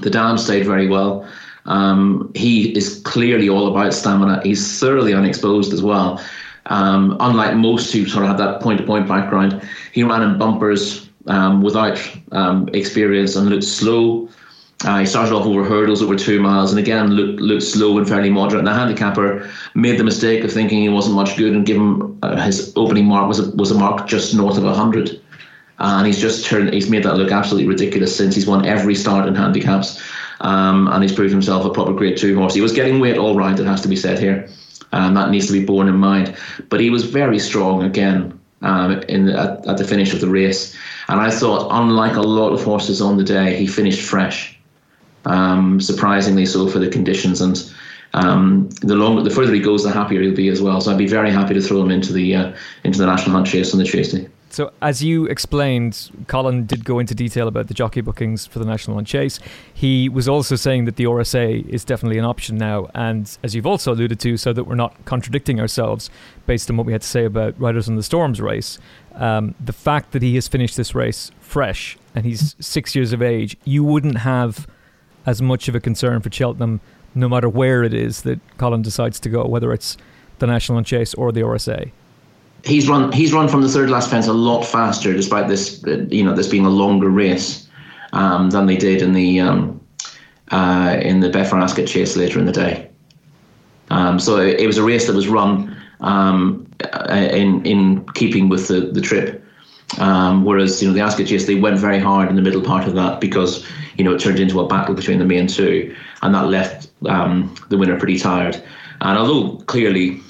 the 0.00 0.10
dam 0.10 0.38
stayed 0.38 0.66
very 0.66 0.88
well. 0.88 1.28
Um, 1.66 2.32
he 2.34 2.76
is 2.76 3.00
clearly 3.04 3.48
all 3.48 3.68
about 3.68 3.94
stamina. 3.94 4.40
He's 4.42 4.80
thoroughly 4.80 5.14
unexposed 5.14 5.72
as 5.72 5.82
well. 5.82 6.20
Um, 6.66 7.16
unlike 7.20 7.56
most 7.56 7.92
who 7.92 8.06
sort 8.06 8.24
of 8.24 8.30
have 8.30 8.38
that 8.38 8.60
point 8.60 8.78
to 8.80 8.86
point 8.86 9.08
background, 9.08 9.62
he 9.92 10.02
ran 10.02 10.22
in 10.22 10.38
bumpers 10.38 11.08
um, 11.26 11.62
without 11.62 12.00
um, 12.32 12.68
experience 12.72 13.36
and 13.36 13.48
looked 13.48 13.64
slow. 13.64 14.28
Uh, 14.84 14.98
he 14.98 15.06
started 15.06 15.32
off 15.32 15.46
over 15.46 15.64
hurdles 15.64 16.02
over 16.02 16.16
two 16.16 16.40
miles 16.40 16.72
and 16.72 16.78
again 16.80 17.10
looked, 17.10 17.40
looked 17.40 17.62
slow 17.62 17.98
and 17.98 18.08
fairly 18.08 18.30
moderate. 18.30 18.60
And 18.60 18.66
the 18.66 18.74
handicapper 18.74 19.48
made 19.74 19.98
the 19.98 20.04
mistake 20.04 20.42
of 20.42 20.52
thinking 20.52 20.80
he 20.80 20.88
wasn't 20.88 21.14
much 21.14 21.36
good 21.36 21.52
and 21.52 21.64
given 21.64 22.18
uh, 22.22 22.40
his 22.42 22.72
opening 22.74 23.06
mark 23.06 23.28
was 23.28 23.38
a, 23.38 23.50
was 23.54 23.70
a 23.70 23.78
mark 23.78 24.08
just 24.08 24.34
north 24.34 24.56
of 24.56 24.64
100. 24.64 25.20
and 25.78 26.06
he's 26.06 26.20
just 26.20 26.46
turned, 26.46 26.74
he's 26.74 26.90
made 26.90 27.04
that 27.04 27.16
look 27.16 27.30
absolutely 27.30 27.68
ridiculous 27.68 28.16
since 28.16 28.34
he's 28.34 28.46
won 28.46 28.66
every 28.66 28.94
start 28.94 29.28
in 29.28 29.36
handicaps. 29.36 30.02
Um, 30.40 30.88
and 30.88 31.04
he's 31.04 31.12
proved 31.12 31.32
himself 31.32 31.64
a 31.64 31.70
proper 31.70 31.92
grade 31.92 32.16
two 32.16 32.36
horse. 32.36 32.54
He 32.54 32.60
was 32.60 32.72
getting 32.72 32.98
weight 32.98 33.18
all 33.18 33.36
right, 33.36 33.58
it 33.58 33.66
has 33.66 33.82
to 33.82 33.88
be 33.88 33.96
said 33.96 34.18
here. 34.18 34.48
And 34.90 35.16
that 35.16 35.30
needs 35.30 35.46
to 35.46 35.52
be 35.52 35.64
borne 35.64 35.86
in 35.86 35.94
mind. 35.94 36.36
But 36.68 36.80
he 36.80 36.90
was 36.90 37.04
very 37.04 37.38
strong 37.38 37.84
again 37.84 38.38
um, 38.62 39.00
in 39.02 39.26
the, 39.26 39.38
at, 39.38 39.66
at 39.66 39.78
the 39.78 39.84
finish 39.84 40.12
of 40.12 40.20
the 40.20 40.28
race. 40.28 40.76
And 41.08 41.20
I 41.20 41.30
thought, 41.30 41.68
unlike 41.70 42.16
a 42.16 42.22
lot 42.22 42.52
of 42.52 42.64
horses 42.64 43.00
on 43.00 43.16
the 43.16 43.24
day, 43.24 43.56
he 43.56 43.66
finished 43.68 44.02
fresh 44.02 44.51
um, 45.24 45.80
surprisingly 45.80 46.46
so 46.46 46.68
for 46.68 46.78
the 46.78 46.88
conditions. 46.88 47.40
And 47.40 47.72
um, 48.14 48.68
the 48.80 48.94
longer, 48.94 49.22
the 49.22 49.30
further 49.30 49.54
he 49.54 49.60
goes, 49.60 49.84
the 49.84 49.90
happier 49.90 50.20
he'll 50.20 50.34
be 50.34 50.48
as 50.48 50.60
well. 50.60 50.80
So 50.80 50.92
I'd 50.92 50.98
be 50.98 51.06
very 51.06 51.30
happy 51.30 51.54
to 51.54 51.62
throw 51.62 51.80
him 51.82 51.90
into 51.90 52.12
the 52.12 52.34
uh, 52.34 52.52
into 52.84 52.98
the 52.98 53.06
national 53.06 53.36
hunt 53.36 53.46
chase 53.46 53.72
on 53.72 53.78
the 53.78 53.84
Tuesday. 53.84 54.28
So, 54.52 54.70
as 54.82 55.02
you 55.02 55.24
explained, 55.24 56.10
Colin 56.26 56.66
did 56.66 56.84
go 56.84 56.98
into 56.98 57.14
detail 57.14 57.48
about 57.48 57.68
the 57.68 57.74
jockey 57.74 58.02
bookings 58.02 58.44
for 58.44 58.58
the 58.58 58.66
National 58.66 58.96
Hunt 58.96 59.08
Chase. 59.08 59.40
He 59.72 60.10
was 60.10 60.28
also 60.28 60.56
saying 60.56 60.84
that 60.84 60.96
the 60.96 61.04
RSA 61.04 61.66
is 61.66 61.86
definitely 61.86 62.18
an 62.18 62.26
option 62.26 62.58
now, 62.58 62.90
and 62.94 63.34
as 63.42 63.54
you've 63.54 63.66
also 63.66 63.94
alluded 63.94 64.20
to, 64.20 64.36
so 64.36 64.52
that 64.52 64.64
we're 64.64 64.74
not 64.74 65.06
contradicting 65.06 65.58
ourselves 65.58 66.10
based 66.44 66.70
on 66.70 66.76
what 66.76 66.84
we 66.84 66.92
had 66.92 67.00
to 67.00 67.08
say 67.08 67.24
about 67.24 67.58
Riders 67.58 67.88
on 67.88 67.96
the 67.96 68.02
Storms 68.02 68.42
race, 68.42 68.78
um, 69.14 69.54
the 69.58 69.72
fact 69.72 70.12
that 70.12 70.20
he 70.20 70.34
has 70.34 70.48
finished 70.48 70.76
this 70.76 70.94
race 70.94 71.30
fresh 71.40 71.96
and 72.14 72.26
he's 72.26 72.54
six 72.60 72.94
years 72.94 73.14
of 73.14 73.22
age, 73.22 73.56
you 73.64 73.82
wouldn't 73.82 74.18
have 74.18 74.66
as 75.26 75.40
much 75.40 75.68
of 75.68 75.74
a 75.74 75.80
concern 75.80 76.20
for 76.20 76.30
Cheltenham, 76.30 76.80
no 77.14 77.28
matter 77.28 77.48
where 77.48 77.82
it 77.82 77.94
is 77.94 78.22
that 78.22 78.40
Colin 78.58 78.82
decides 78.82 79.20
to 79.20 79.28
go, 79.28 79.44
whether 79.46 79.72
it's 79.72 79.96
the 80.38 80.46
National 80.46 80.76
Hunt 80.76 80.86
Chase 80.86 81.14
or 81.14 81.32
the 81.32 81.40
RSA? 81.40 81.90
He's 82.64 82.88
run. 82.88 83.10
He's 83.12 83.32
run 83.32 83.48
from 83.48 83.62
the 83.62 83.68
third 83.68 83.90
last 83.90 84.08
fence 84.08 84.28
a 84.28 84.32
lot 84.32 84.62
faster, 84.62 85.12
despite 85.12 85.48
this. 85.48 85.82
Uh, 85.84 86.06
you 86.10 86.24
know, 86.24 86.34
this 86.34 86.48
being 86.48 86.64
a 86.64 86.70
longer 86.70 87.08
race 87.08 87.68
um, 88.12 88.50
than 88.50 88.66
they 88.66 88.76
did 88.76 89.02
in 89.02 89.12
the 89.12 89.40
um, 89.40 89.80
uh, 90.52 90.96
in 91.02 91.20
the 91.20 91.28
Betfair 91.28 91.60
Ascot 91.60 91.86
Chase 91.86 92.16
later 92.16 92.38
in 92.38 92.46
the 92.46 92.52
day. 92.52 92.88
Um, 93.90 94.18
so 94.18 94.38
it, 94.38 94.60
it, 94.60 94.66
was 94.66 94.78
a 94.78 94.82
race 94.82 95.06
that 95.06 95.14
was 95.14 95.28
run 95.28 95.76
um, 96.00 96.66
uh, 96.84 97.12
in 97.12 97.64
in 97.66 98.06
keeping 98.14 98.48
with 98.48 98.68
the 98.68 98.80
the 98.92 99.00
trip. 99.00 99.44
Um, 99.98 100.44
whereas 100.44 100.82
you 100.82 100.88
know 100.88 100.94
the 100.94 101.00
Ascot 101.00 101.26
Chase 101.26 101.46
they 101.46 101.56
went 101.56 101.78
very 101.78 101.98
hard 101.98 102.28
in 102.28 102.36
the 102.36 102.42
middle 102.42 102.62
part 102.62 102.86
of 102.86 102.94
that 102.94 103.20
because 103.20 103.66
you 103.96 104.04
know 104.04 104.14
it 104.14 104.20
turned 104.20 104.40
into 104.40 104.60
a 104.60 104.66
battle 104.66 104.94
between 104.94 105.18
the 105.18 105.24
main 105.24 105.46
two, 105.46 105.94
and 106.22 106.34
that 106.34 106.46
left 106.46 106.88
um, 107.06 107.54
the 107.68 107.76
winner 107.76 107.98
pretty 107.98 108.18
tired. 108.18 108.62
And 109.00 109.18
although 109.18 109.56
clearly 109.64 110.20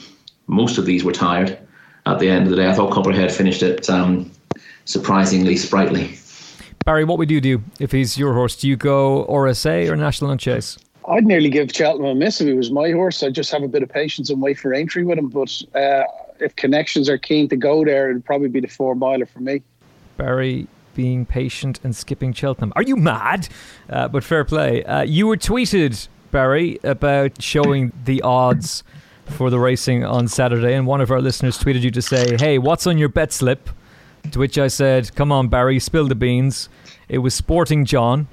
most 0.46 0.78
of 0.78 0.86
these 0.86 1.04
were 1.04 1.12
tired 1.12 1.58
at 2.06 2.18
the 2.18 2.28
end 2.28 2.44
of 2.44 2.50
the 2.50 2.56
day, 2.56 2.68
I 2.68 2.74
thought 2.74 2.92
Copperhead 2.92 3.30
finished 3.30 3.62
it 3.62 3.88
um, 3.88 4.30
surprisingly 4.84 5.56
sprightly. 5.56 6.18
Barry, 6.84 7.04
what 7.04 7.18
would 7.18 7.30
you 7.30 7.40
do 7.40 7.62
if 7.78 7.92
he's 7.92 8.18
your 8.18 8.34
horse? 8.34 8.56
Do 8.56 8.66
you 8.66 8.76
go 8.76 9.24
RSA 9.26 9.88
or 9.88 9.96
National 9.96 10.30
Hunt 10.30 10.40
Chase? 10.40 10.78
I'd 11.08 11.26
nearly 11.26 11.50
give 11.50 11.70
Cheltenham 11.72 12.10
a 12.10 12.14
miss 12.14 12.40
if 12.40 12.46
he 12.46 12.54
was 12.54 12.70
my 12.70 12.90
horse. 12.90 13.22
I'd 13.22 13.34
just 13.34 13.50
have 13.52 13.62
a 13.62 13.68
bit 13.68 13.82
of 13.82 13.88
patience 13.88 14.30
and 14.30 14.40
wait 14.40 14.58
for 14.58 14.72
entry 14.72 15.04
with 15.04 15.18
him. 15.18 15.28
But 15.28 15.62
uh, 15.74 16.04
if 16.42 16.56
connections 16.56 17.08
are 17.08 17.18
keen 17.18 17.48
to 17.48 17.56
go 17.56 17.84
there, 17.84 18.10
it'd 18.10 18.24
probably 18.24 18.48
be 18.48 18.60
the 18.60 18.68
four 18.68 18.94
miler 18.94 19.26
for 19.26 19.40
me. 19.40 19.62
Barry 20.16 20.66
being 20.94 21.24
patient 21.24 21.80
and 21.84 21.96
skipping 21.96 22.32
Cheltenham. 22.32 22.72
Are 22.76 22.82
you 22.82 22.96
mad? 22.96 23.48
Uh, 23.88 24.08
but 24.08 24.22
fair 24.24 24.44
play. 24.44 24.84
Uh, 24.84 25.02
you 25.02 25.26
were 25.26 25.36
tweeted, 25.36 26.08
Barry, 26.30 26.78
about 26.82 27.40
showing 27.40 27.92
the 28.04 28.20
odds 28.22 28.84
for 29.26 29.50
the 29.50 29.58
racing 29.58 30.04
on 30.04 30.28
Saturday, 30.28 30.74
and 30.74 30.86
one 30.86 31.00
of 31.00 31.10
our 31.10 31.20
listeners 31.20 31.58
tweeted 31.58 31.80
you 31.80 31.90
to 31.92 32.02
say, 32.02 32.36
"Hey, 32.38 32.58
what's 32.58 32.86
on 32.86 32.98
your 32.98 33.08
bet 33.08 33.32
slip?" 33.32 33.70
To 34.32 34.38
which 34.38 34.58
I 34.58 34.68
said, 34.68 35.14
"Come 35.14 35.32
on, 35.32 35.48
Barry, 35.48 35.78
spill 35.78 36.06
the 36.06 36.14
beans." 36.14 36.68
It 37.08 37.18
was 37.18 37.34
Sporting 37.34 37.84
John 37.84 38.28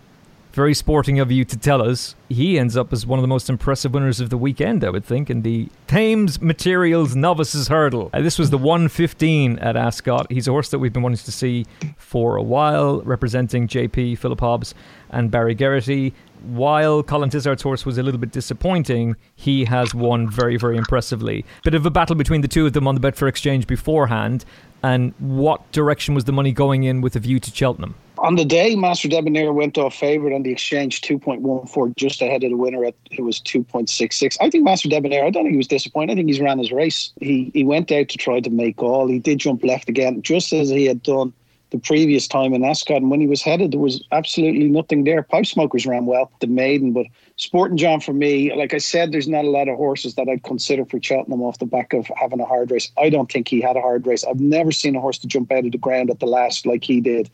very 0.59 0.73
sporting 0.73 1.21
of 1.21 1.31
you 1.31 1.45
to 1.45 1.55
tell 1.55 1.81
us. 1.81 2.15
He 2.27 2.59
ends 2.59 2.75
up 2.75 2.91
as 2.91 3.05
one 3.05 3.17
of 3.17 3.21
the 3.23 3.29
most 3.29 3.49
impressive 3.49 3.93
winners 3.93 4.19
of 4.19 4.29
the 4.29 4.37
weekend, 4.37 4.83
I 4.83 4.89
would 4.89 5.05
think, 5.05 5.29
in 5.29 5.41
the 5.41 5.69
Thames 5.87 6.41
Materials 6.41 7.15
Novices 7.15 7.69
Hurdle. 7.69 8.09
Uh, 8.11 8.21
this 8.21 8.37
was 8.37 8.49
the 8.49 8.57
115 8.57 9.57
at 9.59 9.77
Ascot. 9.77 10.29
He's 10.29 10.49
a 10.49 10.51
horse 10.51 10.69
that 10.71 10.79
we've 10.79 10.91
been 10.91 11.01
wanting 11.01 11.19
to 11.19 11.31
see 11.31 11.65
for 11.95 12.35
a 12.35 12.43
while, 12.43 12.99
representing 13.03 13.69
JP, 13.69 14.17
Philip 14.17 14.41
Hobbs, 14.41 14.75
and 15.09 15.31
Barry 15.31 15.55
Geraghty. 15.55 16.13
While 16.43 17.03
Colin 17.03 17.29
Tizzard's 17.29 17.61
horse 17.61 17.85
was 17.85 17.97
a 17.97 18.03
little 18.03 18.19
bit 18.19 18.31
disappointing, 18.31 19.15
he 19.35 19.65
has 19.65 19.93
won 19.93 20.29
very, 20.29 20.57
very 20.57 20.77
impressively. 20.77 21.45
Bit 21.63 21.75
of 21.75 21.85
a 21.85 21.91
battle 21.91 22.15
between 22.15 22.41
the 22.41 22.47
two 22.47 22.65
of 22.65 22.73
them 22.73 22.87
on 22.87 22.95
the 22.95 23.01
Betfair 23.01 23.27
Exchange 23.27 23.67
beforehand. 23.67 24.45
And 24.81 25.13
what 25.19 25.69
direction 25.71 26.15
was 26.15 26.23
the 26.23 26.31
money 26.31 26.53
going 26.53 26.83
in 26.83 27.01
with 27.01 27.15
a 27.15 27.19
view 27.19 27.39
to 27.39 27.51
Cheltenham? 27.51 27.95
On 28.19 28.35
the 28.35 28.43
day, 28.43 28.75
Master 28.75 29.07
Debonair 29.07 29.53
went 29.53 29.77
off 29.77 29.95
favourite 29.95 30.35
on 30.35 30.43
the 30.43 30.51
exchange 30.51 31.01
2.14, 31.01 31.95
just 31.95 32.21
ahead 32.21 32.43
of 32.43 32.49
the 32.49 32.57
winner 32.57 32.83
at 32.83 32.95
who 33.15 33.23
was 33.23 33.39
2.66. 33.41 34.37
I 34.41 34.49
think 34.49 34.65
Master 34.65 34.89
Debonair, 34.89 35.25
I 35.25 35.29
don't 35.29 35.43
think 35.43 35.53
he 35.53 35.57
was 35.57 35.67
disappointed. 35.67 36.13
I 36.13 36.15
think 36.15 36.27
he's 36.27 36.41
ran 36.41 36.59
his 36.59 36.71
race. 36.71 37.13
He 37.21 37.49
he 37.53 37.63
went 37.63 37.91
out 37.91 38.09
to 38.09 38.17
try 38.17 38.41
to 38.41 38.49
make 38.49 38.83
all. 38.83 39.07
He 39.07 39.19
did 39.19 39.39
jump 39.39 39.63
left 39.63 39.87
again, 39.87 40.21
just 40.21 40.51
as 40.51 40.69
he 40.69 40.85
had 40.85 41.01
done 41.01 41.33
the 41.71 41.79
previous 41.79 42.27
time 42.27 42.53
in 42.53 42.63
Ascot. 42.63 42.97
And 42.97 43.11
when 43.11 43.21
he 43.21 43.27
was 43.27 43.41
headed, 43.41 43.71
there 43.71 43.79
was 43.79 44.03
absolutely 44.11 44.67
nothing 44.67 45.03
there. 45.03 45.23
Pipe 45.23 45.45
Smokers 45.45 45.85
ran 45.85 46.05
well, 46.05 46.31
the 46.39 46.47
maiden, 46.47 46.93
but 46.93 47.05
Sporting 47.35 47.77
John 47.77 48.01
for 48.01 48.13
me, 48.13 48.53
like 48.53 48.73
I 48.73 48.79
said, 48.79 49.11
there's 49.11 49.27
not 49.27 49.45
a 49.45 49.49
lot 49.49 49.69
of 49.69 49.77
horses 49.77 50.15
that 50.15 50.27
I'd 50.27 50.43
consider 50.43 50.85
for 50.85 51.01
Cheltenham 51.01 51.41
off 51.41 51.59
the 51.59 51.65
back 51.65 51.93
of 51.93 52.07
having 52.17 52.39
a 52.39 52.45
hard 52.45 52.71
race. 52.71 52.91
I 52.97 53.09
don't 53.09 53.31
think 53.31 53.47
he 53.47 53.61
had 53.61 53.77
a 53.77 53.81
hard 53.81 54.05
race. 54.05 54.25
I've 54.25 54.39
never 54.39 54.71
seen 54.71 54.95
a 54.95 55.01
horse 55.01 55.17
to 55.19 55.27
jump 55.27 55.51
out 55.51 55.65
of 55.65 55.71
the 55.71 55.77
ground 55.77 56.09
at 56.09 56.19
the 56.19 56.25
last 56.25 56.65
like 56.65 56.83
he 56.83 56.99
did 56.99 57.29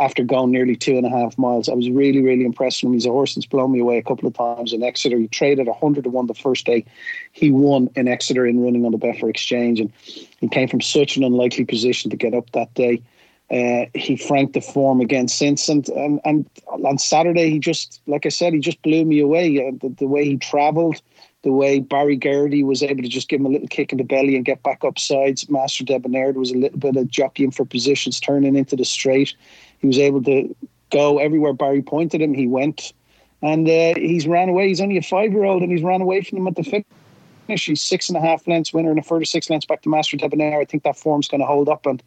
after 0.00 0.24
going 0.24 0.50
nearly 0.50 0.74
two 0.74 0.96
and 0.96 1.06
a 1.06 1.10
half 1.10 1.38
miles. 1.38 1.68
I 1.68 1.74
was 1.74 1.88
really, 1.88 2.20
really 2.20 2.44
impressed 2.44 2.82
with 2.82 2.88
him. 2.88 2.94
He's 2.94 3.06
a 3.06 3.10
horse 3.10 3.34
that's 3.34 3.46
blown 3.46 3.70
me 3.70 3.78
away 3.78 3.98
a 3.98 4.02
couple 4.02 4.26
of 4.26 4.34
times 4.34 4.72
in 4.72 4.82
Exeter. 4.82 5.18
He 5.18 5.28
traded 5.28 5.68
100 5.68 6.04
to 6.04 6.10
1 6.10 6.26
the 6.26 6.34
first 6.34 6.66
day. 6.66 6.84
He 7.32 7.52
won 7.52 7.88
in 7.94 8.08
Exeter 8.08 8.44
in 8.46 8.60
running 8.60 8.84
on 8.84 8.92
the 8.92 8.98
Betfair 8.98 9.30
Exchange, 9.30 9.78
and 9.78 9.92
he 10.40 10.48
came 10.48 10.68
from 10.68 10.80
such 10.80 11.16
an 11.16 11.22
unlikely 11.22 11.64
position 11.64 12.10
to 12.10 12.16
get 12.16 12.34
up 12.34 12.50
that 12.50 12.74
day. 12.74 13.02
Uh, 13.50 13.84
he 13.94 14.16
franked 14.16 14.54
the 14.54 14.60
form 14.60 15.00
again 15.00 15.28
since, 15.28 15.68
and, 15.68 15.86
and 15.90 16.18
and 16.24 16.48
on 16.68 16.96
Saturday 16.96 17.50
he 17.50 17.58
just, 17.58 18.00
like 18.06 18.24
I 18.24 18.30
said, 18.30 18.54
he 18.54 18.58
just 18.58 18.80
blew 18.80 19.04
me 19.04 19.20
away. 19.20 19.68
Uh, 19.68 19.72
the, 19.82 19.94
the, 19.98 20.06
way 20.06 20.24
he 20.24 20.38
travelled, 20.38 21.02
the 21.42 21.52
way 21.52 21.78
Barry 21.78 22.16
Geraghty 22.16 22.64
was 22.64 22.82
able 22.82 23.02
to 23.02 23.08
just 23.08 23.28
give 23.28 23.40
him 23.40 23.46
a 23.46 23.50
little 23.50 23.68
kick 23.68 23.92
in 23.92 23.98
the 23.98 24.04
belly 24.04 24.34
and 24.34 24.46
get 24.46 24.62
back 24.62 24.82
up 24.82 24.98
sides. 24.98 25.48
Master 25.50 25.84
Debonair 25.84 26.32
was 26.32 26.52
a 26.52 26.56
little 26.56 26.78
bit 26.78 26.96
of 26.96 27.08
jockeying 27.08 27.50
for 27.50 27.66
positions, 27.66 28.18
turning 28.18 28.56
into 28.56 28.76
the 28.76 28.84
straight. 28.84 29.34
He 29.78 29.86
was 29.86 29.98
able 29.98 30.22
to 30.22 30.56
go 30.90 31.18
everywhere 31.18 31.52
Barry 31.52 31.82
pointed 31.82 32.22
him. 32.22 32.32
He 32.32 32.46
went, 32.46 32.94
and 33.42 33.68
uh, 33.68 33.92
he's 33.96 34.26
ran 34.26 34.48
away. 34.48 34.68
He's 34.68 34.80
only 34.80 34.96
a 34.96 35.02
five-year-old, 35.02 35.62
and 35.62 35.70
he's 35.70 35.82
ran 35.82 36.00
away 36.00 36.22
from 36.22 36.38
him 36.38 36.46
at 36.46 36.56
the 36.56 36.64
finish. 36.64 37.66
He's 37.66 37.82
six 37.82 38.08
and 38.08 38.16
a 38.16 38.22
half 38.22 38.48
lengths 38.48 38.72
winner, 38.72 38.88
and 38.88 38.98
a 38.98 39.02
further 39.02 39.26
six 39.26 39.50
lengths 39.50 39.66
back 39.66 39.82
to 39.82 39.90
Master 39.90 40.16
Debonair. 40.16 40.58
I 40.60 40.64
think 40.64 40.82
that 40.84 40.96
form's 40.96 41.28
going 41.28 41.42
to 41.42 41.46
hold 41.46 41.68
up, 41.68 41.84
and 41.84 42.02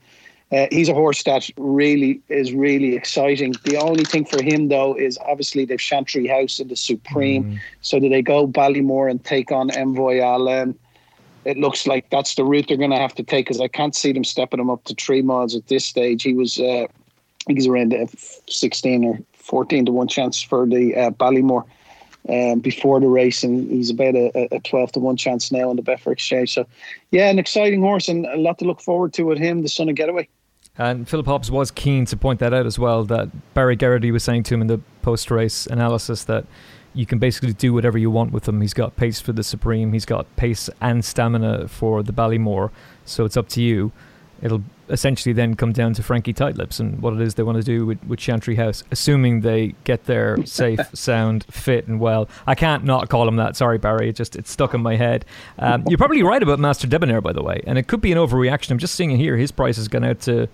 uh, 0.51 0.67
he's 0.71 0.89
a 0.89 0.93
horse 0.93 1.23
that 1.23 1.49
really 1.57 2.21
is 2.29 2.53
really 2.53 2.95
exciting. 2.95 3.53
The 3.63 3.77
only 3.77 4.05
thing 4.05 4.25
for 4.25 4.41
him 4.41 4.69
though 4.69 4.97
is 4.97 5.17
obviously 5.25 5.65
they've 5.65 5.79
Chantry 5.79 6.27
House 6.27 6.59
in 6.59 6.69
the 6.69 6.75
Supreme. 6.75 7.43
Mm. 7.43 7.59
So 7.81 7.99
do 7.99 8.09
they 8.09 8.21
go 8.21 8.47
Ballymore 8.47 9.09
and 9.09 9.23
take 9.23 9.51
on 9.51 9.71
Envoy 9.71 10.21
Allen? 10.21 10.77
It 11.43 11.57
looks 11.57 11.87
like 11.87 12.09
that's 12.09 12.35
the 12.35 12.43
route 12.43 12.65
they're 12.67 12.77
going 12.77 12.91
to 12.91 12.97
have 12.97 13.15
to 13.15 13.23
take 13.23 13.45
because 13.45 13.61
I 13.61 13.67
can't 13.67 13.95
see 13.95 14.11
them 14.11 14.23
stepping 14.23 14.59
him 14.59 14.69
up 14.69 14.83
to 14.85 14.93
three 14.95 15.21
miles 15.21 15.55
at 15.55 15.67
this 15.67 15.85
stage. 15.85 16.23
He 16.23 16.33
was 16.33 16.59
uh, 16.59 16.87
think 17.47 17.57
he's 17.57 17.67
around 17.67 17.95
16 18.47 19.05
or 19.05 19.19
14 19.33 19.85
to 19.85 19.91
1 19.91 20.07
chance 20.07 20.41
for 20.41 20.67
the 20.67 20.95
uh, 20.95 21.11
Ballymore 21.11 21.63
um, 22.29 22.59
before 22.59 22.99
the 22.99 23.07
race, 23.07 23.43
and 23.43 23.69
he's 23.71 23.89
about 23.89 24.15
a, 24.15 24.53
a 24.53 24.59
12 24.59 24.91
to 24.93 24.99
1 24.99 25.17
chance 25.17 25.51
now 25.51 25.69
on 25.69 25.77
the 25.77 25.81
Betfair 25.81 26.11
Exchange. 26.11 26.53
So, 26.53 26.67
yeah, 27.11 27.29
an 27.29 27.39
exciting 27.39 27.81
horse 27.81 28.09
and 28.09 28.25
a 28.27 28.37
lot 28.37 28.59
to 28.59 28.65
look 28.65 28.81
forward 28.81 29.13
to 29.13 29.23
with 29.23 29.39
him, 29.39 29.63
the 29.63 29.69
son 29.69 29.89
of 29.89 29.95
Getaway. 29.95 30.27
And 30.77 31.07
Philip 31.07 31.25
Hobbs 31.25 31.49
was 31.49 31.71
keen 31.71 32.05
to 32.05 32.17
point 32.17 32.39
that 32.39 32.53
out 32.53 32.65
as 32.65 32.77
well. 32.77 33.03
That 33.03 33.53
Barry 33.53 33.75
Geraghty 33.75 34.11
was 34.11 34.23
saying 34.23 34.43
to 34.43 34.53
him 34.53 34.61
in 34.61 34.67
the 34.67 34.79
post 35.01 35.31
race 35.31 35.65
analysis 35.65 36.23
that 36.25 36.45
you 36.93 37.05
can 37.05 37.19
basically 37.19 37.53
do 37.53 37.73
whatever 37.73 37.97
you 37.97 38.11
want 38.11 38.31
with 38.31 38.47
him. 38.47 38.61
He's 38.61 38.73
got 38.73 38.95
pace 38.95 39.19
for 39.19 39.31
the 39.31 39.43
Supreme, 39.43 39.93
he's 39.93 40.05
got 40.05 40.33
pace 40.35 40.69
and 40.81 41.03
stamina 41.03 41.67
for 41.67 42.03
the 42.03 42.11
Ballymore, 42.13 42.71
so 43.05 43.25
it's 43.25 43.37
up 43.37 43.49
to 43.49 43.61
you 43.61 43.91
it'll 44.41 44.63
essentially 44.89 45.33
then 45.33 45.55
come 45.55 45.73
down 45.73 45.93
to 45.93 46.03
Frankie 46.03 46.33
Tightlips 46.33 46.79
and 46.79 47.01
what 47.01 47.13
it 47.13 47.21
is 47.21 47.35
they 47.35 47.43
want 47.43 47.57
to 47.57 47.63
do 47.63 47.85
with, 47.85 48.03
with 48.05 48.19
Chantry 48.19 48.55
House, 48.55 48.83
assuming 48.91 49.41
they 49.41 49.75
get 49.83 50.05
there 50.05 50.37
safe, 50.45 50.79
sound, 50.93 51.45
fit, 51.49 51.87
and 51.87 51.99
well. 51.99 52.29
I 52.45 52.55
can't 52.55 52.83
not 52.83 53.09
call 53.09 53.27
him 53.27 53.35
that. 53.37 53.55
Sorry, 53.55 53.77
Barry. 53.77 54.09
It 54.09 54.15
just 54.15 54.35
it's 54.35 54.51
stuck 54.51 54.73
in 54.73 54.81
my 54.81 54.95
head. 54.95 55.25
Um, 55.59 55.83
you're 55.87 55.97
probably 55.97 56.23
right 56.23 56.41
about 56.41 56.59
Master 56.59 56.87
Debonair, 56.87 57.21
by 57.21 57.33
the 57.33 57.43
way, 57.43 57.61
and 57.65 57.77
it 57.77 57.87
could 57.87 58.01
be 58.01 58.11
an 58.11 58.17
overreaction. 58.17 58.71
I'm 58.71 58.77
just 58.77 58.95
seeing 58.95 59.11
it 59.11 59.17
here. 59.17 59.37
His 59.37 59.51
price 59.51 59.77
has 59.77 59.87
gone 59.87 60.03
out 60.03 60.21
to 60.21 60.47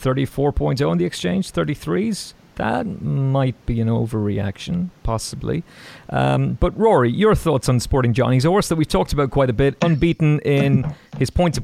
34.0 0.00 0.88
on 0.88 0.98
the 0.98 1.04
exchange, 1.04 1.52
33s 1.52 2.34
that 2.56 2.86
might 3.02 3.66
be 3.66 3.80
an 3.80 3.88
overreaction, 3.88 4.88
possibly. 5.02 5.62
Um, 6.10 6.54
but 6.54 6.76
Rory, 6.76 7.10
your 7.10 7.34
thoughts 7.34 7.68
on 7.68 7.80
Sporting 7.80 8.14
Johnny's 8.14 8.44
horse 8.44 8.68
that 8.68 8.76
we've 8.76 8.88
talked 8.88 9.12
about 9.12 9.30
quite 9.30 9.50
a 9.50 9.52
bit, 9.52 9.76
unbeaten 9.82 10.40
in 10.40 10.94
his 11.18 11.30
point 11.30 11.54
to 11.54 11.62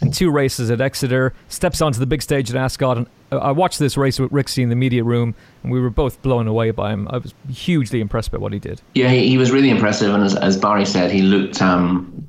and 0.00 0.12
two 0.12 0.30
races 0.30 0.70
at 0.70 0.80
Exeter, 0.80 1.32
steps 1.48 1.80
onto 1.80 1.98
the 1.98 2.06
big 2.06 2.22
stage 2.22 2.50
at 2.50 2.56
Ascot. 2.56 2.98
And 2.98 3.06
I 3.32 3.52
watched 3.52 3.78
this 3.78 3.96
race 3.96 4.18
with 4.18 4.30
Rixie 4.30 4.62
in 4.62 4.68
the 4.68 4.76
media 4.76 5.02
room, 5.02 5.34
and 5.62 5.72
we 5.72 5.80
were 5.80 5.90
both 5.90 6.20
blown 6.20 6.46
away 6.46 6.70
by 6.72 6.92
him. 6.92 7.08
I 7.10 7.18
was 7.18 7.32
hugely 7.50 8.00
impressed 8.00 8.30
by 8.30 8.38
what 8.38 8.52
he 8.52 8.58
did. 8.58 8.82
Yeah, 8.94 9.08
he, 9.08 9.28
he 9.28 9.38
was 9.38 9.50
really 9.50 9.70
impressive, 9.70 10.12
and 10.14 10.22
as, 10.22 10.36
as 10.36 10.58
Barry 10.58 10.84
said, 10.84 11.10
he 11.10 11.22
looked, 11.22 11.62
um, 11.62 12.28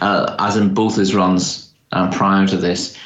uh, 0.00 0.34
as 0.40 0.56
in 0.56 0.74
both 0.74 0.96
his 0.96 1.14
runs 1.14 1.72
um, 1.92 2.10
prior 2.10 2.46
to 2.48 2.56
this, 2.56 2.98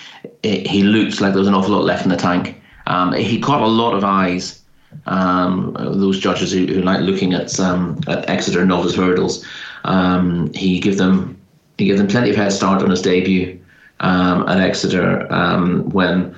it, 0.43 0.67
he 0.67 0.83
looked 0.83 1.21
like 1.21 1.33
there 1.33 1.41
was 1.41 1.49
an 1.49 1.55
awful 1.55 1.73
lot 1.73 1.85
left 1.85 2.05
in 2.05 2.11
the 2.11 2.17
tank. 2.17 2.61
Um, 2.87 3.13
he 3.13 3.41
caught 3.41 3.63
a 3.63 3.67
lot 3.67 3.95
of 3.95 4.05
eyes. 4.05 4.61
Um, 5.07 5.75
those 5.79 6.19
judges 6.19 6.53
who, 6.53 6.67
who 6.67 6.83
like 6.83 7.01
looking 7.01 7.33
at 7.33 7.59
um, 7.59 7.99
at 8.09 8.29
Exeter 8.29 8.67
novice 8.67 8.95
hurdles, 8.95 9.45
um, 9.85 10.53
he 10.53 10.81
gave 10.81 10.99
them 10.99 11.41
he 11.79 11.87
gave 11.87 11.97
them 11.97 12.09
plenty 12.09 12.31
of 12.31 12.37
head 12.37 12.53
start 12.53 12.83
on 12.83 12.91
his 12.91 13.01
debut 13.01 13.59
um, 14.01 14.49
at 14.49 14.59
Exeter 14.59 15.33
um, 15.33 15.89
when. 15.91 16.35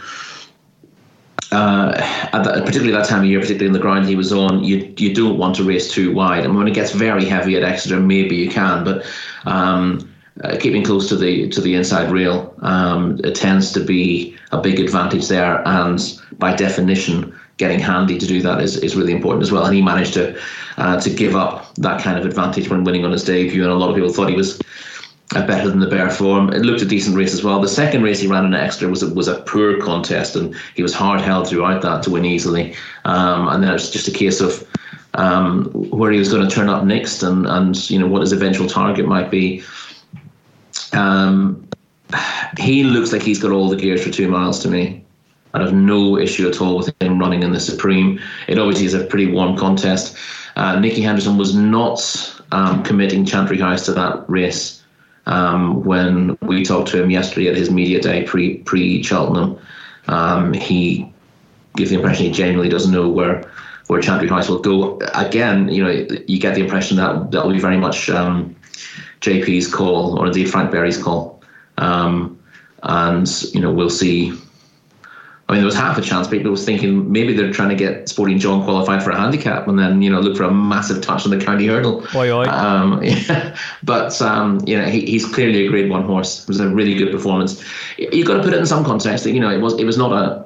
Uh, 1.53 1.93
that, 2.33 2.65
particularly 2.65 2.91
that 2.91 3.07
time 3.07 3.21
of 3.21 3.27
year, 3.27 3.39
particularly 3.39 3.67
in 3.67 3.73
the 3.73 3.79
ground 3.79 4.09
he 4.09 4.17
was 4.17 4.33
on, 4.33 4.65
you 4.65 4.93
you 4.97 5.15
don't 5.15 5.39
want 5.39 5.55
to 5.55 5.63
race 5.63 5.89
too 5.93 6.13
wide. 6.13 6.45
And 6.45 6.57
when 6.57 6.67
it 6.67 6.75
gets 6.75 6.91
very 6.91 7.25
heavy 7.25 7.57
at 7.57 7.63
Exeter, 7.63 8.01
maybe 8.01 8.35
you 8.35 8.51
can, 8.51 8.83
but 8.83 9.05
um, 9.45 10.13
uh, 10.43 10.57
keeping 10.59 10.83
close 10.83 11.09
to 11.09 11.17
the 11.17 11.49
to 11.51 11.61
the 11.61 11.75
inside 11.75 12.11
rail, 12.11 12.55
um, 12.63 13.21
it 13.23 13.35
tends 13.35 13.73
to 13.73 13.81
be 13.81 14.37
a 14.51 14.61
big 14.61 14.81
advantage 14.81 15.29
there. 15.29 15.67
And 15.67 16.01
by 16.39 16.57
definition, 16.57 17.39
getting 17.57 17.79
handy 17.79 18.19
to 18.19 18.27
do 18.27 18.43
that 18.43 18.61
is, 18.61 18.77
is 18.79 18.97
really 18.97 19.13
important 19.13 19.43
as 19.43 19.53
well. 19.53 19.65
And 19.65 19.75
he 19.75 19.83
managed 19.83 20.15
to 20.15 20.39
uh, 20.77 21.01
to 21.01 21.11
give 21.11 21.37
up 21.37 21.75
that 21.77 22.03
kind 22.03 22.19
of 22.19 22.27
advantage 22.27 22.69
when 22.69 22.85
winning 22.85 23.05
on 23.05 23.13
his 23.13 23.25
debut, 23.25 23.63
and 23.63 23.73
a 23.73 23.77
lot 23.77 23.91
of 23.91 23.95
people 23.95 24.13
thought 24.13 24.29
he 24.29 24.37
was 24.37 24.61
uh, 25.35 25.47
better 25.47 25.69
than 25.69 25.81
the 25.81 25.89
Bear 25.89 26.11
form. 26.11 26.53
It 26.53 26.63
looked 26.63 26.83
a 26.83 26.87
decent 26.87 27.17
race 27.17 27.33
as 27.33 27.45
well. 27.45 27.61
The 27.61 27.69
second 27.69 28.03
race 28.03 28.21
he 28.21 28.27
ran 28.27 28.45
in 28.45 28.55
Exeter 28.55 28.89
was 28.89 29.03
a, 29.03 29.15
was 29.15 29.29
a 29.29 29.41
poor 29.43 29.81
contest, 29.81 30.37
and 30.37 30.55
he 30.75 30.83
was 30.83 30.93
hard 30.93 31.21
held 31.21 31.49
throughout 31.49 31.83
that 31.83 32.03
to 32.05 32.11
win 32.11 32.25
easily. 32.25 32.75
Um, 33.05 33.49
and 33.49 33.63
then 33.63 33.71
it 33.71 33.75
was 33.75 33.91
just 33.91 34.09
a 34.09 34.13
case 34.13 34.41
of 34.41 34.67
um, 35.15 35.67
where 35.91 36.11
he 36.11 36.19
was 36.19 36.33
going 36.33 36.47
to 36.47 36.55
turn 36.55 36.69
up 36.69 36.85
next, 36.85 37.23
and 37.23 37.47
and 37.47 37.89
you 37.89 37.99
know 37.99 38.09
what 38.09 38.21
his 38.21 38.33
eventual 38.33 38.67
target 38.67 39.07
might 39.07 39.31
be. 39.31 39.63
Um, 40.95 41.69
he 42.59 42.85
looks 42.85 43.13
like 43.13 43.23
he's 43.23 43.41
got 43.41 43.51
all 43.51 43.69
the 43.69 43.77
gears 43.77 44.05
for 44.05 44.11
two 44.11 44.29
miles 44.29 44.61
to 44.61 44.69
me. 44.69 45.05
I 45.55 45.61
have 45.61 45.73
no 45.73 46.19
issue 46.19 46.49
at 46.49 46.61
all 46.61 46.77
with 46.77 46.93
him 47.01 47.19
running 47.19 47.43
in 47.43 47.53
the 47.53 47.61
Supreme. 47.61 48.21
It 48.49 48.59
obviously 48.59 48.87
is 48.87 48.95
a 48.95 49.05
pretty 49.05 49.31
warm 49.31 49.57
contest. 49.57 50.17
Uh, 50.57 50.79
Nicky 50.79 51.01
Henderson 51.01 51.39
was 51.39 51.55
not 51.55 52.01
um, 52.53 52.83
committing 52.83 53.25
Chantry 53.25 53.59
House 53.59 53.85
to 53.87 53.93
that 53.93 54.29
race 54.29 54.83
um, 55.27 55.85
when 55.85 56.37
we 56.43 56.65
talked 56.65 56.91
to 56.91 57.03
him 57.03 57.11
yesterday 57.11 57.49
at 57.49 57.57
his 57.57 57.71
media 57.71 58.01
day 58.01 58.25
pre 58.25 58.59
pre 58.59 59.03
Cheltenham. 59.03 59.59
Um, 60.09 60.53
he 60.53 61.13
gives 61.77 61.91
the 61.91 61.97
impression 61.97 62.27
he 62.27 62.33
genuinely 62.33 62.69
doesn't 62.69 62.93
know 62.93 63.09
where 63.09 63.51
where 63.87 64.01
Chantry 64.01 64.29
House 64.29 64.49
will 64.49 64.61
go. 64.61 64.99
Again, 65.15 65.69
you 65.69 65.85
know, 65.85 66.07
you 66.27 66.39
get 66.39 66.55
the 66.55 66.63
impression 66.63 66.97
that 66.97 67.31
that 67.31 67.45
will 67.45 67.53
be 67.53 67.61
very 67.61 67.79
much 67.79 68.09
um, 68.11 68.57
JP's 69.25 69.73
call 69.73 70.19
or 70.19 70.27
indeed 70.27 70.51
Frank 70.51 70.71
Berry's 70.71 71.03
call. 71.03 71.43
Um, 71.79 72.39
and 72.83 73.29
you 73.55 73.61
know, 73.61 73.73
we'll 73.73 73.91
see 73.91 74.33
I 75.49 75.53
mean, 75.53 75.61
there 75.61 75.67
was 75.67 75.75
half 75.75 75.99
a 75.99 76.01
chance 76.01 76.27
people 76.27 76.51
was 76.51 76.65
thinking 76.65 77.13
maybe 77.13 77.35
they're 77.35 77.53
trying 77.53 77.69
to 77.69 77.75
get 77.75 78.09
Sporting 78.09 78.39
John 78.39 78.65
qualified 78.65 79.03
for 79.03 79.11
a 79.11 79.21
handicap 79.21 79.69
and 79.69 79.79
then, 79.79 80.01
you 80.01 80.11
know, 80.11 80.21
look 80.21 80.39
for 80.39 80.45
a 80.45 80.51
massive 80.51 81.03
touch 81.03 81.27
on 81.27 81.31
the 81.37 81.45
county 81.45 81.67
hurdle. 81.67 82.03
Oi, 82.15 82.31
oi. 82.31 82.45
Um, 82.45 83.03
yeah. 83.05 83.55
But, 83.83 84.21
um, 84.23 84.61
you 84.67 84.79
know, 84.79 84.87
he, 84.87 85.05
he's 85.05 85.27
clearly 85.27 85.67
a 85.67 85.69
grade 85.69 85.91
one 85.91 86.05
horse. 86.05 86.43
It 86.43 86.49
was 86.49 86.61
a 86.61 86.69
really 86.69 86.95
good 86.95 87.13
performance. 87.13 87.63
You've 87.99 88.27
got 88.27 88.39
to 88.39 88.43
put 88.43 88.55
it 88.55 88.59
in 88.59 88.65
some 88.65 88.85
context. 88.85 89.27
You 89.27 89.39
know, 89.39 89.51
it 89.51 89.61
was 89.61 89.75
it 89.75 89.85
was 89.85 89.99
not 89.99 90.13
a 90.13 90.45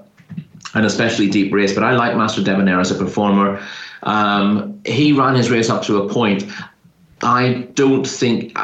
an 0.74 0.84
especially 0.84 1.30
deep 1.30 1.52
race, 1.52 1.72
but 1.72 1.84
I 1.84 1.92
like 1.92 2.16
Master 2.16 2.42
Debonair 2.42 2.80
as 2.80 2.90
a 2.90 2.96
performer. 2.96 3.64
Um, 4.02 4.80
he 4.84 5.12
ran 5.12 5.34
his 5.36 5.48
race 5.48 5.70
up 5.70 5.82
to 5.84 6.02
a 6.02 6.12
point. 6.12 6.44
I 7.22 7.68
don't 7.74 8.06
think 8.06 8.58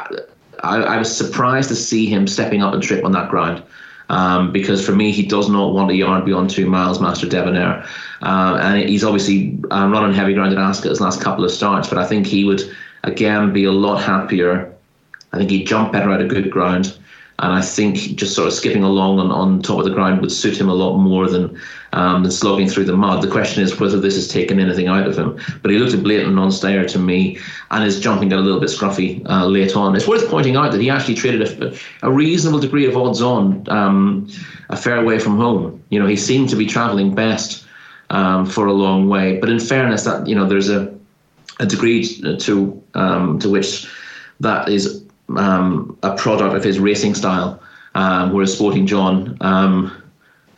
I, 0.62 0.76
I 0.82 0.96
was 0.98 1.14
surprised 1.14 1.68
to 1.70 1.76
see 1.76 2.06
him 2.06 2.26
stepping 2.26 2.62
up 2.62 2.74
and 2.74 2.82
trip 2.82 3.04
on 3.04 3.12
that 3.12 3.30
ground 3.30 3.62
um, 4.08 4.52
because 4.52 4.84
for 4.84 4.92
me, 4.92 5.12
he 5.12 5.24
does 5.24 5.48
not 5.48 5.72
want 5.72 5.90
a 5.90 5.94
yard 5.94 6.24
beyond 6.24 6.50
two 6.50 6.66
miles, 6.66 7.00
Master 7.00 7.28
Debonair. 7.28 7.84
Uh, 8.22 8.58
and 8.60 8.88
he's 8.88 9.04
obviously 9.04 9.58
um, 9.70 9.92
running 9.92 10.14
heavy 10.14 10.34
ground 10.34 10.52
in 10.52 10.58
Ascot 10.58 10.90
his 10.90 11.00
last 11.00 11.20
couple 11.20 11.44
of 11.44 11.50
starts, 11.50 11.88
but 11.88 11.98
I 11.98 12.06
think 12.06 12.26
he 12.26 12.44
would, 12.44 12.62
again, 13.02 13.52
be 13.52 13.64
a 13.64 13.72
lot 13.72 14.02
happier. 14.02 14.72
I 15.32 15.38
think 15.38 15.50
he'd 15.50 15.66
jump 15.66 15.92
better 15.92 16.10
at 16.10 16.20
a 16.20 16.26
good 16.26 16.50
ground. 16.50 16.96
And 17.40 17.53
I 17.53 17.62
think 17.62 17.97
just 18.16 18.35
sort 18.35 18.47
of 18.47 18.55
skipping 18.55 18.85
along 18.85 19.18
on, 19.18 19.33
on 19.33 19.61
top 19.61 19.79
of 19.79 19.85
the 19.85 19.90
ground 19.90 20.20
would 20.20 20.31
suit 20.31 20.61
him 20.61 20.68
a 20.68 20.75
lot 20.75 20.99
more 20.99 21.29
than 21.29 21.61
um, 21.92 22.23
than 22.23 22.31
slogging 22.33 22.68
through 22.68 22.85
the 22.85 22.97
mud. 22.97 23.23
The 23.23 23.31
question 23.31 23.62
is 23.62 23.79
whether 23.79 24.01
this 24.01 24.14
has 24.14 24.29
taken 24.29 24.61
anything 24.61 24.88
out 24.88 25.07
of 25.07 25.16
him. 25.16 25.38
But 25.62 25.70
he 25.70 25.79
looked 25.79 25.94
a 25.94 25.99
blatant 25.99 26.35
non-stayer 26.35 26.85
to 26.88 26.99
me, 26.99 27.38
and 27.70 27.85
his 27.85 28.01
jumping 28.01 28.29
got 28.29 28.38
a 28.38 28.42
little 28.42 28.61
bit 28.61 28.70
scruffy 28.70 29.25
uh, 29.29 29.47
late 29.47 29.77
on. 29.77 29.97
It's 29.97 30.07
worth 30.07 30.29
pointing 30.29 30.57
out 30.57 30.73
that 30.73 30.81
he 30.81 30.90
actually 30.90 31.14
traded 31.14 31.62
a, 31.62 31.77
a 32.03 32.11
reasonable 32.11 32.61
degree 32.61 32.87
of 32.87 32.97
odds 32.97 33.20
on 33.20 33.68
um, 33.68 34.29
a 34.70 34.77
fair 34.77 35.05
way 35.05 35.18
from 35.18 35.37
home. 35.37 35.83
You 35.90 35.99
know, 36.01 36.07
he 36.07 36.16
seemed 36.16 36.49
to 36.51 36.57
be 36.57 36.66
travelling 36.66 37.14
best 37.14 37.66
um, 38.11 38.47
for 38.47 38.66
a 38.66 38.73
long 38.73 39.09
way. 39.09 39.38
But 39.38 39.51
in 39.51 39.59
fairness, 39.59 40.05
that 40.05 40.27
you 40.27 40.35
know, 40.35 40.47
there's 40.49 40.70
a 40.70 40.94
a 41.61 41.66
degree 41.66 42.05
to 42.38 42.83
um, 42.94 43.38
to 43.40 43.49
which 43.49 43.88
that 44.40 44.68
is 44.68 45.03
um, 45.37 45.98
a 46.02 46.16
product 46.16 46.54
of 46.54 46.64
his 46.64 46.78
racing 46.78 47.14
style. 47.14 47.60
Um, 47.94 48.32
whereas 48.32 48.52
Sporting 48.52 48.87
John, 48.87 49.37
um, 49.40 49.92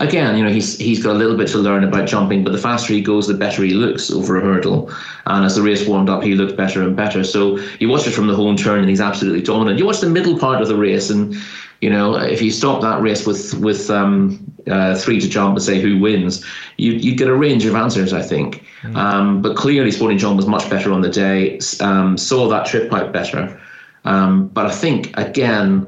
again, 0.00 0.36
you 0.36 0.44
know, 0.44 0.50
he's 0.50 0.78
he's 0.78 1.02
got 1.02 1.16
a 1.16 1.18
little 1.18 1.36
bit 1.36 1.48
to 1.48 1.58
learn 1.58 1.84
about 1.84 2.08
jumping, 2.08 2.44
but 2.44 2.52
the 2.52 2.58
faster 2.58 2.92
he 2.92 3.00
goes, 3.00 3.26
the 3.26 3.34
better 3.34 3.62
he 3.62 3.74
looks 3.74 4.10
over 4.10 4.36
a 4.36 4.40
hurdle. 4.40 4.90
And 5.26 5.44
as 5.44 5.56
the 5.56 5.62
race 5.62 5.86
warmed 5.86 6.08
up, 6.08 6.22
he 6.22 6.34
looked 6.34 6.56
better 6.56 6.82
and 6.82 6.96
better. 6.96 7.24
So 7.24 7.58
you 7.78 7.88
watch 7.88 8.06
it 8.06 8.12
from 8.12 8.26
the 8.26 8.36
home 8.36 8.56
turn, 8.56 8.80
and 8.80 8.88
he's 8.88 9.00
absolutely 9.00 9.42
dominant. 9.42 9.78
You 9.78 9.86
watch 9.86 10.00
the 10.00 10.08
middle 10.08 10.38
part 10.38 10.62
of 10.62 10.68
the 10.68 10.76
race, 10.76 11.10
and 11.10 11.36
you 11.80 11.90
know, 11.90 12.16
if 12.16 12.40
you 12.40 12.50
stop 12.50 12.80
that 12.82 13.00
race 13.02 13.26
with 13.26 13.54
with 13.54 13.90
um, 13.90 14.38
uh, 14.66 14.94
three 14.96 15.20
to 15.20 15.28
jump 15.28 15.56
and 15.56 15.62
say 15.62 15.80
who 15.80 15.98
wins, 15.98 16.44
you 16.78 16.92
you 16.92 17.14
get 17.14 17.28
a 17.28 17.36
range 17.36 17.64
of 17.66 17.74
answers, 17.74 18.12
I 18.12 18.22
think. 18.22 18.64
Mm. 18.82 18.96
Um, 18.96 19.42
but 19.42 19.56
clearly, 19.56 19.90
Sporting 19.90 20.18
John 20.18 20.36
was 20.36 20.46
much 20.46 20.68
better 20.70 20.92
on 20.92 21.02
the 21.02 21.10
day. 21.10 21.58
Um, 21.80 22.16
saw 22.16 22.48
that 22.48 22.66
trip 22.66 22.92
out 22.92 23.12
better. 23.12 23.60
Um, 24.06 24.48
but 24.48 24.66
I 24.66 24.72
think 24.72 25.16
again, 25.18 25.86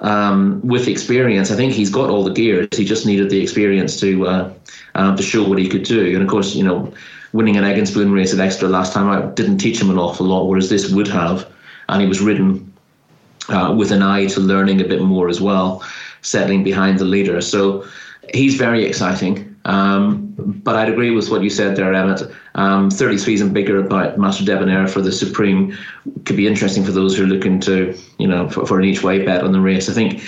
um, 0.00 0.60
with 0.62 0.88
experience, 0.88 1.50
I 1.50 1.56
think 1.56 1.72
he's 1.72 1.90
got 1.90 2.10
all 2.10 2.24
the 2.24 2.32
gears. 2.32 2.68
He 2.76 2.84
just 2.84 3.06
needed 3.06 3.30
the 3.30 3.40
experience 3.40 3.98
to 4.00 4.26
uh, 4.26 4.52
uh, 4.94 5.16
to 5.16 5.22
show 5.22 5.48
what 5.48 5.58
he 5.58 5.68
could 5.68 5.84
do. 5.84 6.14
And 6.14 6.22
of 6.22 6.28
course, 6.28 6.54
you 6.54 6.64
know, 6.64 6.92
winning 7.32 7.56
an 7.56 7.64
egg 7.64 7.78
and 7.78 7.88
spoon 7.88 8.12
race 8.12 8.34
at 8.34 8.40
Exeter 8.40 8.68
last 8.68 8.92
time 8.92 9.08
out 9.08 9.36
didn't 9.36 9.58
teach 9.58 9.80
him 9.80 9.90
an 9.90 9.98
awful 9.98 10.26
lot, 10.26 10.46
whereas 10.46 10.68
this 10.68 10.90
would 10.90 11.08
have. 11.08 11.50
And 11.88 12.02
he 12.02 12.08
was 12.08 12.20
ridden 12.20 12.72
uh, 13.48 13.74
with 13.76 13.92
an 13.92 14.02
eye 14.02 14.26
to 14.26 14.40
learning 14.40 14.80
a 14.80 14.84
bit 14.84 15.02
more 15.02 15.28
as 15.28 15.40
well, 15.40 15.82
settling 16.22 16.64
behind 16.64 16.98
the 16.98 17.04
leader. 17.04 17.40
So 17.40 17.86
he's 18.32 18.54
very 18.54 18.84
exciting. 18.84 19.54
Um, 19.64 20.34
but 20.36 20.76
I'd 20.76 20.90
agree 20.90 21.10
with 21.10 21.30
what 21.30 21.42
you 21.42 21.50
said 21.50 21.76
there, 21.76 21.92
Emmet. 21.94 22.30
Um, 22.56 22.88
33s 22.88 23.42
and 23.42 23.52
bigger 23.52 23.78
about 23.78 24.16
Master 24.16 24.44
Debonair 24.44 24.86
for 24.86 25.00
the 25.00 25.10
Supreme 25.10 25.76
could 26.24 26.36
be 26.36 26.46
interesting 26.46 26.84
for 26.84 26.92
those 26.92 27.16
who 27.16 27.24
are 27.24 27.26
looking 27.26 27.58
to, 27.60 27.98
you 28.18 28.28
know, 28.28 28.48
for, 28.48 28.64
for 28.64 28.78
an 28.78 28.84
each 28.84 29.02
way 29.02 29.24
bet 29.24 29.42
on 29.42 29.52
the 29.52 29.60
race. 29.60 29.88
I 29.88 29.92
think, 29.92 30.22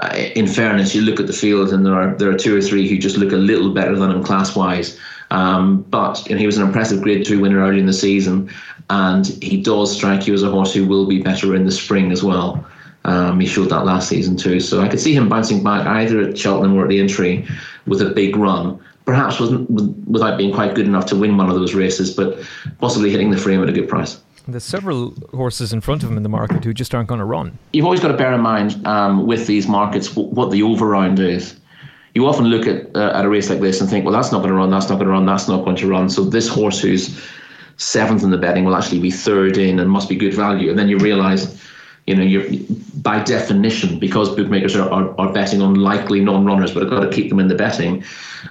uh, 0.00 0.14
in 0.34 0.46
fairness, 0.46 0.94
you 0.94 1.02
look 1.02 1.20
at 1.20 1.26
the 1.26 1.32
field 1.32 1.72
and 1.72 1.84
there 1.84 1.94
are 1.94 2.14
there 2.16 2.30
are 2.30 2.38
two 2.38 2.56
or 2.56 2.62
three 2.62 2.88
who 2.88 2.96
just 2.96 3.18
look 3.18 3.32
a 3.32 3.36
little 3.36 3.74
better 3.74 3.96
than 3.96 4.10
him 4.10 4.24
class 4.24 4.56
wise. 4.56 4.98
Um, 5.30 5.82
but 5.82 6.26
you 6.26 6.34
know, 6.34 6.38
he 6.38 6.46
was 6.46 6.56
an 6.56 6.66
impressive 6.66 7.02
Grade 7.02 7.26
Two 7.26 7.40
winner 7.40 7.58
early 7.58 7.80
in 7.80 7.86
the 7.86 7.92
season, 7.92 8.50
and 8.88 9.26
he 9.42 9.60
does 9.60 9.94
strike 9.94 10.26
you 10.26 10.34
as 10.34 10.42
a 10.42 10.50
horse 10.50 10.72
who 10.72 10.86
will 10.86 11.06
be 11.06 11.20
better 11.20 11.54
in 11.54 11.66
the 11.66 11.72
spring 11.72 12.12
as 12.12 12.22
well. 12.22 12.66
Um, 13.04 13.40
he 13.40 13.46
showed 13.46 13.70
that 13.70 13.84
last 13.84 14.08
season 14.08 14.36
too. 14.36 14.60
So 14.60 14.80
I 14.80 14.88
could 14.88 15.00
see 15.00 15.14
him 15.14 15.28
bouncing 15.28 15.62
back 15.62 15.86
either 15.86 16.20
at 16.20 16.38
Cheltenham 16.38 16.76
or 16.76 16.84
at 16.84 16.88
the 16.88 17.00
entry 17.00 17.46
with 17.86 18.02
a 18.02 18.10
big 18.10 18.36
run. 18.36 18.78
Perhaps 19.08 19.40
wasn't 19.40 19.70
without 20.06 20.36
being 20.36 20.52
quite 20.52 20.74
good 20.74 20.84
enough 20.84 21.06
to 21.06 21.16
win 21.16 21.38
one 21.38 21.48
of 21.48 21.54
those 21.54 21.72
races, 21.72 22.14
but 22.14 22.38
possibly 22.78 23.08
hitting 23.08 23.30
the 23.30 23.38
frame 23.38 23.62
at 23.62 23.68
a 23.70 23.72
good 23.72 23.88
price. 23.88 24.20
There's 24.46 24.64
several 24.64 25.14
horses 25.30 25.72
in 25.72 25.80
front 25.80 26.02
of 26.02 26.10
him 26.10 26.18
in 26.18 26.24
the 26.24 26.28
market 26.28 26.62
who 26.62 26.74
just 26.74 26.94
aren't 26.94 27.08
going 27.08 27.20
to 27.20 27.24
run. 27.24 27.58
You've 27.72 27.86
always 27.86 28.00
got 28.00 28.08
to 28.08 28.18
bear 28.18 28.34
in 28.34 28.42
mind 28.42 28.86
um, 28.86 29.26
with 29.26 29.46
these 29.46 29.66
markets 29.66 30.14
what 30.14 30.50
the 30.50 30.60
overround 30.60 31.20
is. 31.20 31.58
You 32.14 32.26
often 32.26 32.44
look 32.48 32.66
at 32.66 32.94
uh, 32.94 33.12
at 33.14 33.24
a 33.24 33.30
race 33.30 33.48
like 33.48 33.60
this 33.60 33.80
and 33.80 33.88
think, 33.88 34.04
well, 34.04 34.12
that's 34.12 34.30
not 34.30 34.40
going 34.40 34.50
to 34.50 34.56
run, 34.56 34.70
that's 34.70 34.90
not 34.90 34.96
going 34.96 35.06
to 35.06 35.12
run, 35.12 35.24
that's 35.24 35.48
not 35.48 35.64
going 35.64 35.76
to 35.76 35.88
run. 35.88 36.10
So 36.10 36.22
this 36.24 36.46
horse 36.46 36.78
who's 36.78 37.18
seventh 37.78 38.22
in 38.22 38.30
the 38.30 38.36
betting 38.36 38.64
will 38.66 38.76
actually 38.76 39.00
be 39.00 39.10
third 39.10 39.56
in 39.56 39.78
and 39.78 39.90
must 39.90 40.10
be 40.10 40.16
good 40.16 40.34
value. 40.34 40.68
And 40.68 40.78
then 40.78 40.90
you 40.90 40.98
realise 40.98 41.58
you 42.08 42.16
know, 42.16 42.22
you're 42.22 42.44
by 43.02 43.22
definition, 43.22 43.98
because 43.98 44.34
bookmakers 44.34 44.74
are, 44.74 44.90
are, 44.90 45.14
are 45.20 45.32
betting 45.32 45.60
on 45.62 45.74
likely 45.74 46.20
non-runners, 46.20 46.72
but 46.72 46.82
have 46.82 46.90
got 46.90 47.00
to 47.00 47.10
keep 47.10 47.28
them 47.28 47.38
in 47.38 47.48
the 47.48 47.54
betting. 47.54 48.02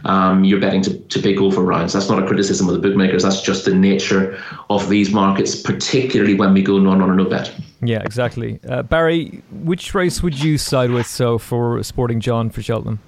Um, 0.05 0.43
you're 0.43 0.59
betting 0.59 0.83
to, 0.83 0.97
to 0.97 1.19
big 1.19 1.39
over 1.39 1.61
rounds. 1.61 1.93
That's 1.93 2.07
not 2.07 2.21
a 2.21 2.27
criticism 2.27 2.69
of 2.69 2.75
the 2.75 2.79
bookmakers. 2.79 3.23
That's 3.23 3.41
just 3.41 3.65
the 3.65 3.73
nature 3.73 4.41
of 4.69 4.89
these 4.89 5.11
markets, 5.11 5.59
particularly 5.59 6.35
when 6.35 6.53
we 6.53 6.61
go 6.61 6.77
non-runner 6.77 7.15
no 7.15 7.25
bet. 7.25 7.53
Yeah, 7.81 8.01
exactly. 8.03 8.59
Uh, 8.67 8.83
Barry, 8.83 9.41
which 9.51 9.93
race 9.93 10.21
would 10.21 10.39
you 10.39 10.57
side 10.57 10.91
with? 10.91 11.07
So 11.07 11.37
for 11.37 11.81
Sporting 11.83 12.19
John 12.19 12.49
for 12.49 12.61
Cheltenham. 12.61 12.99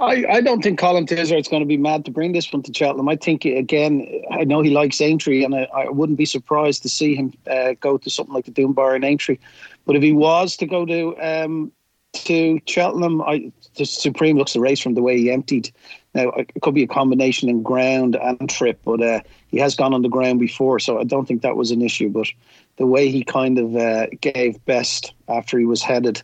I, 0.00 0.24
I 0.28 0.40
don't 0.40 0.62
think 0.62 0.78
Colin 0.78 1.06
Tizzard's 1.06 1.48
going 1.48 1.62
to 1.62 1.66
be 1.66 1.76
mad 1.76 2.04
to 2.04 2.10
bring 2.10 2.32
this 2.32 2.52
one 2.52 2.62
to 2.62 2.72
Cheltenham. 2.74 3.08
I 3.08 3.16
think, 3.16 3.44
again, 3.44 4.22
I 4.30 4.44
know 4.44 4.60
he 4.60 4.70
likes 4.70 5.00
Aintree, 5.00 5.44
and 5.44 5.54
I, 5.54 5.68
I 5.74 5.88
wouldn't 5.88 6.18
be 6.18 6.24
surprised 6.24 6.82
to 6.82 6.88
see 6.88 7.14
him 7.14 7.32
uh, 7.50 7.74
go 7.80 7.98
to 7.98 8.10
something 8.10 8.34
like 8.34 8.44
the 8.44 8.50
Dunbar 8.50 8.94
and 8.94 9.04
Aintree. 9.04 9.38
But 9.86 9.96
if 9.96 10.02
he 10.02 10.12
was 10.12 10.56
to 10.58 10.66
go 10.66 10.86
to 10.86 11.16
um, 11.16 11.72
to 12.12 12.60
Cheltenham, 12.66 13.22
I, 13.22 13.52
the 13.76 13.84
Supreme 13.84 14.36
looks 14.36 14.54
a 14.56 14.60
race 14.60 14.80
from 14.80 14.94
the 14.94 15.02
way 15.02 15.18
he 15.18 15.30
emptied. 15.30 15.70
Now, 16.14 16.30
it 16.30 16.52
could 16.62 16.74
be 16.74 16.82
a 16.82 16.88
combination 16.88 17.48
in 17.48 17.62
ground 17.62 18.16
and 18.16 18.48
trip, 18.48 18.80
but 18.84 19.02
uh, 19.02 19.20
he 19.48 19.58
has 19.58 19.74
gone 19.74 19.94
on 19.94 20.02
the 20.02 20.08
ground 20.08 20.40
before, 20.40 20.78
so 20.78 20.98
I 20.98 21.04
don't 21.04 21.26
think 21.26 21.42
that 21.42 21.56
was 21.56 21.70
an 21.70 21.82
issue. 21.82 22.08
But 22.08 22.28
the 22.76 22.86
way 22.86 23.08
he 23.10 23.24
kind 23.24 23.58
of 23.58 23.76
uh, 23.76 24.06
gave 24.20 24.64
best 24.64 25.12
after 25.28 25.58
he 25.58 25.64
was 25.64 25.82
headed 25.82 26.22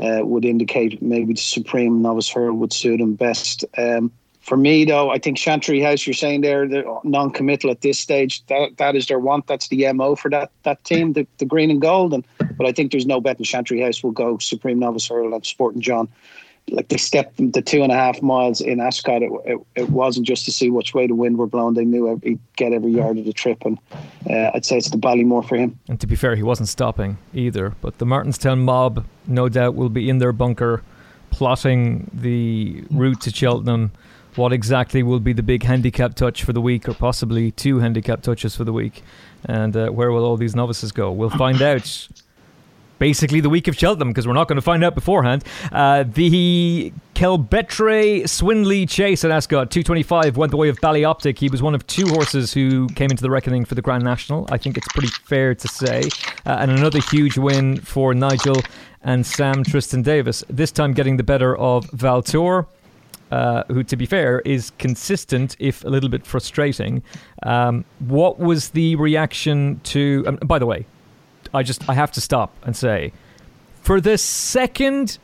uh, 0.00 0.20
would 0.24 0.44
indicate 0.44 1.00
maybe 1.02 1.34
the 1.34 1.40
Supreme 1.40 2.02
Novice 2.02 2.28
Hurl 2.28 2.54
would 2.54 2.72
suit 2.72 3.00
him 3.00 3.14
best. 3.14 3.64
Um, 3.78 4.10
for 4.40 4.58
me, 4.58 4.84
though, 4.84 5.08
I 5.08 5.18
think 5.18 5.38
Chantry 5.38 5.80
House, 5.80 6.06
you're 6.06 6.12
saying 6.12 6.42
they're, 6.42 6.68
they're 6.68 6.84
non-committal 7.02 7.70
at 7.70 7.80
this 7.80 7.98
stage. 7.98 8.44
That 8.46 8.76
that 8.76 8.94
is 8.94 9.06
their 9.06 9.18
want. 9.18 9.46
That's 9.46 9.68
the 9.68 9.90
mo 9.94 10.16
for 10.16 10.30
that 10.30 10.50
that 10.64 10.84
team, 10.84 11.14
the, 11.14 11.26
the 11.38 11.46
green 11.46 11.70
and 11.70 11.80
gold. 11.80 12.12
And 12.12 12.26
but 12.58 12.66
I 12.66 12.72
think 12.72 12.92
there's 12.92 13.06
no 13.06 13.22
bet 13.22 13.38
that 13.38 13.44
Chantry 13.44 13.80
House 13.80 14.02
will 14.02 14.10
go 14.10 14.36
Supreme 14.38 14.78
Novice 14.78 15.08
Hurl 15.08 15.32
and 15.32 15.46
Sporting 15.46 15.80
John. 15.80 16.08
Like 16.70 16.88
they 16.88 16.96
stepped 16.96 17.36
the 17.52 17.62
two 17.62 17.82
and 17.82 17.92
a 17.92 17.94
half 17.94 18.22
miles 18.22 18.60
in 18.60 18.80
Ascot. 18.80 19.22
It, 19.22 19.30
it, 19.44 19.58
it 19.76 19.90
wasn't 19.90 20.26
just 20.26 20.44
to 20.46 20.52
see 20.52 20.70
which 20.70 20.94
way 20.94 21.06
the 21.06 21.14
wind 21.14 21.36
were 21.36 21.46
blowing. 21.46 21.74
They 21.74 21.84
knew 21.84 22.18
he'd 22.22 22.40
get 22.56 22.72
every 22.72 22.92
yard 22.92 23.18
of 23.18 23.24
the 23.24 23.32
trip, 23.32 23.62
and 23.64 23.78
uh, 24.28 24.50
I'd 24.54 24.64
say 24.64 24.78
it's 24.78 24.90
the 24.90 24.96
Ballymore 24.96 25.46
for 25.46 25.56
him. 25.56 25.78
And 25.88 26.00
to 26.00 26.06
be 26.06 26.16
fair, 26.16 26.36
he 26.36 26.42
wasn't 26.42 26.68
stopping 26.68 27.18
either. 27.32 27.74
But 27.80 27.98
the 27.98 28.06
Martinstown 28.06 28.60
mob, 28.60 29.04
no 29.26 29.48
doubt, 29.48 29.74
will 29.74 29.90
be 29.90 30.08
in 30.08 30.18
their 30.18 30.32
bunker, 30.32 30.82
plotting 31.30 32.10
the 32.12 32.84
route 32.90 33.20
to 33.22 33.30
Cheltenham. 33.30 33.92
What 34.36 34.52
exactly 34.52 35.02
will 35.04 35.20
be 35.20 35.32
the 35.32 35.44
big 35.44 35.62
handicap 35.62 36.14
touch 36.14 36.42
for 36.42 36.52
the 36.52 36.60
week, 36.60 36.88
or 36.88 36.94
possibly 36.94 37.52
two 37.52 37.78
handicap 37.78 38.22
touches 38.22 38.56
for 38.56 38.64
the 38.64 38.72
week? 38.72 39.02
And 39.44 39.76
uh, 39.76 39.90
where 39.90 40.10
will 40.10 40.24
all 40.24 40.36
these 40.36 40.56
novices 40.56 40.90
go? 40.90 41.12
We'll 41.12 41.30
find 41.30 41.60
out 41.60 42.08
basically 42.98 43.40
the 43.40 43.50
week 43.50 43.68
of 43.68 43.76
Cheltenham 43.76 44.08
because 44.08 44.26
we're 44.26 44.34
not 44.34 44.48
going 44.48 44.56
to 44.56 44.62
find 44.62 44.84
out 44.84 44.94
beforehand. 44.94 45.44
Uh, 45.72 46.04
the 46.04 46.92
Keltbray 47.14 48.22
Swinley 48.22 48.88
Chase 48.88 49.24
at 49.24 49.30
Ascot 49.30 49.70
225 49.70 50.36
went 50.36 50.50
the 50.50 50.56
way 50.56 50.68
of 50.68 50.78
Ballyoptic. 50.80 51.38
He 51.38 51.48
was 51.48 51.62
one 51.62 51.74
of 51.74 51.86
two 51.86 52.06
horses 52.08 52.52
who 52.52 52.88
came 52.88 53.10
into 53.10 53.22
the 53.22 53.30
reckoning 53.30 53.64
for 53.64 53.74
the 53.74 53.82
Grand 53.82 54.04
National. 54.04 54.46
I 54.50 54.58
think 54.58 54.76
it's 54.76 54.88
pretty 54.88 55.12
fair 55.24 55.54
to 55.54 55.68
say. 55.68 56.02
Uh, 56.46 56.56
and 56.60 56.70
another 56.70 57.00
huge 57.10 57.38
win 57.38 57.76
for 57.80 58.14
Nigel 58.14 58.60
and 59.02 59.24
Sam 59.24 59.62
Twiston-Davies. 59.64 60.44
This 60.48 60.72
time 60.72 60.92
getting 60.92 61.16
the 61.16 61.22
better 61.22 61.56
of 61.56 61.88
Valtor. 61.90 62.66
Uh, 63.30 63.64
who, 63.68 63.82
to 63.82 63.96
be 63.96 64.06
fair, 64.06 64.40
is 64.40 64.70
consistent 64.78 65.56
if 65.58 65.82
a 65.84 65.88
little 65.88 66.10
bit 66.10 66.24
frustrating. 66.24 67.02
Um, 67.42 67.84
what 67.98 68.38
was 68.38 68.68
the 68.68 68.94
reaction 68.96 69.80
to? 69.84 70.22
Um, 70.26 70.36
by 70.36 70.60
the 70.60 70.66
way, 70.66 70.86
I 71.54 71.62
just 71.62 71.88
I 71.88 71.94
have 71.94 72.12
to 72.12 72.20
stop 72.20 72.52
and 72.64 72.76
say, 72.76 73.12
for 73.80 74.00
the 74.00 74.18
second 74.18 75.18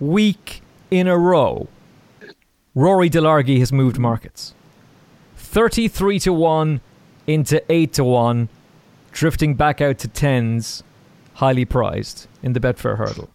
week 0.00 0.60
in 0.90 1.06
a 1.06 1.16
row, 1.16 1.68
Rory 2.74 3.08
Delargy 3.08 3.58
has 3.60 3.72
moved 3.72 3.98
markets. 3.98 4.54
Thirty-three 5.36 6.18
to 6.20 6.32
one 6.32 6.80
into 7.26 7.62
eight 7.72 7.92
to 7.94 8.04
one, 8.04 8.48
drifting 9.12 9.54
back 9.54 9.80
out 9.80 9.98
to 10.00 10.08
tens, 10.08 10.82
highly 11.34 11.64
prized 11.64 12.26
in 12.42 12.52
the 12.52 12.60
Betfair 12.60 12.98
hurdle. 12.98 13.30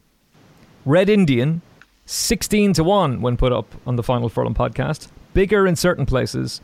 Red 0.86 1.10
Indian, 1.10 1.62
sixteen 2.06 2.74
to 2.74 2.84
one 2.84 3.22
when 3.22 3.38
put 3.38 3.54
up 3.54 3.74
on 3.88 3.96
the 3.96 4.04
Final 4.04 4.30
Furlong 4.30 4.54
podcast, 4.54 5.08
bigger 5.34 5.66
in 5.66 5.76
certain 5.76 6.06
places, 6.06 6.62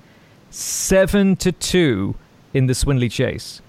seven 0.50 1.36
to 1.38 1.52
two 1.52 2.16
in 2.54 2.68
the 2.68 2.74
Swinley 2.74 3.10
Chase. 3.12 3.62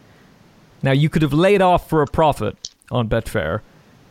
Now, 0.82 0.92
you 0.92 1.08
could 1.08 1.22
have 1.22 1.32
laid 1.32 1.62
off 1.62 1.88
for 1.88 2.02
a 2.02 2.06
profit 2.06 2.70
on 2.90 3.08
Betfair. 3.08 3.60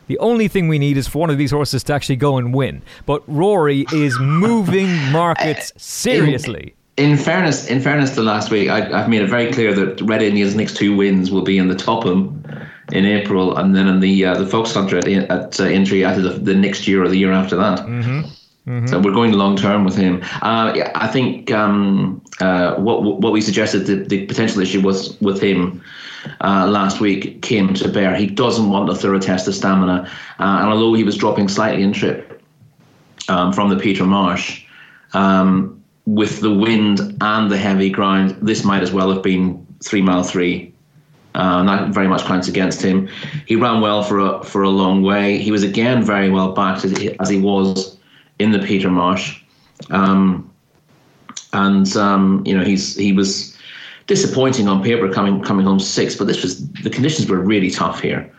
The 0.06 0.18
only 0.18 0.48
thing 0.48 0.68
we 0.68 0.78
need 0.78 0.96
is 0.96 1.06
for 1.06 1.18
one 1.18 1.30
of 1.30 1.38
these 1.38 1.50
horses 1.50 1.84
to 1.84 1.92
actually 1.92 2.16
go 2.16 2.38
and 2.38 2.54
win. 2.54 2.82
But 3.04 3.22
Rory 3.26 3.86
is 3.92 4.18
moving 4.18 4.88
markets 5.12 5.72
seriously. 5.76 6.74
In, 6.96 7.10
in 7.10 7.16
fairness, 7.18 7.66
in 7.66 7.80
fairness 7.80 8.14
to 8.14 8.22
last 8.22 8.50
week, 8.50 8.70
I, 8.70 8.80
have 9.00 9.08
made 9.08 9.22
it 9.22 9.28
very 9.28 9.52
clear 9.52 9.74
that 9.74 10.00
Red 10.00 10.22
Indian's 10.22 10.54
next 10.54 10.76
two 10.76 10.96
wins 10.96 11.30
will 11.30 11.42
be 11.42 11.58
in 11.58 11.68
the 11.68 11.74
Topham 11.74 12.42
in 12.92 13.04
April, 13.04 13.56
and 13.56 13.76
then 13.76 13.86
in 13.86 14.00
the 14.00 14.24
uh, 14.24 14.34
the 14.34 14.46
Fox 14.46 14.72
Hunter 14.72 14.96
at, 14.96 15.06
at 15.06 15.60
uh, 15.60 15.64
Aintree 15.64 16.04
either 16.04 16.22
the, 16.22 16.30
the, 16.30 16.54
next 16.54 16.88
year 16.88 17.04
or 17.04 17.08
the 17.08 17.18
year 17.18 17.32
after 17.32 17.54
that. 17.56 17.80
Mm-hmm. 17.80 18.28
Mm-hmm. 18.68 18.86
So 18.86 19.00
we're 19.00 19.12
going 19.12 19.32
long 19.32 19.56
term 19.56 19.84
with 19.84 19.96
him. 19.96 20.22
Uh, 20.42 20.90
I 20.94 21.08
think 21.08 21.50
um, 21.50 22.22
uh, 22.38 22.74
what 22.74 23.02
what 23.02 23.32
we 23.32 23.40
suggested 23.40 23.86
the, 23.86 23.96
the 24.04 24.26
potential 24.26 24.60
issue 24.60 24.82
was 24.82 25.18
with 25.22 25.40
him 25.40 25.82
uh, 26.42 26.66
last 26.68 27.00
week 27.00 27.40
came 27.40 27.72
to 27.74 27.88
bear. 27.88 28.14
He 28.14 28.26
doesn't 28.26 28.68
want 28.68 28.90
a 28.90 28.94
thorough 28.94 29.20
test 29.20 29.48
of 29.48 29.54
stamina, 29.54 30.10
uh, 30.38 30.58
and 30.60 30.68
although 30.68 30.92
he 30.92 31.02
was 31.02 31.16
dropping 31.16 31.48
slightly 31.48 31.82
in 31.82 31.94
trip 31.94 32.42
um, 33.30 33.54
from 33.54 33.70
the 33.70 33.76
Peter 33.76 34.04
Marsh, 34.04 34.62
um, 35.14 35.82
with 36.04 36.40
the 36.40 36.52
wind 36.52 37.00
and 37.22 37.50
the 37.50 37.56
heavy 37.56 37.88
ground, 37.88 38.36
this 38.42 38.64
might 38.64 38.82
as 38.82 38.92
well 38.92 39.10
have 39.10 39.22
been 39.22 39.66
three 39.82 40.02
mile 40.02 40.22
three. 40.22 40.74
Uh, 41.34 41.60
and 41.60 41.68
that 41.68 41.90
very 41.90 42.08
much 42.08 42.24
counts 42.24 42.48
against 42.48 42.82
him. 42.82 43.08
He 43.46 43.54
ran 43.54 43.80
well 43.80 44.02
for 44.02 44.18
a 44.18 44.44
for 44.44 44.62
a 44.62 44.70
long 44.70 45.02
way. 45.02 45.38
He 45.38 45.52
was 45.52 45.62
again 45.62 46.02
very 46.02 46.28
well 46.28 46.52
backed 46.52 46.84
as 46.84 46.98
he, 46.98 47.18
as 47.20 47.28
he 47.28 47.38
was 47.38 47.97
in 48.38 48.52
the 48.52 48.58
Peter 48.58 48.90
Marsh, 48.90 49.40
um, 49.90 50.50
and 51.52 51.96
um, 51.96 52.42
you 52.46 52.56
know 52.56 52.64
he's 52.64 52.96
he 52.96 53.12
was 53.12 53.56
disappointing 54.06 54.68
on 54.68 54.82
paper 54.82 55.08
coming 55.10 55.42
coming 55.42 55.66
home 55.66 55.80
sixth, 55.80 56.18
but 56.18 56.26
this 56.26 56.42
was 56.42 56.66
the 56.82 56.90
conditions 56.90 57.28
were 57.28 57.38
really 57.40 57.70
tough 57.70 58.00
here. 58.00 58.30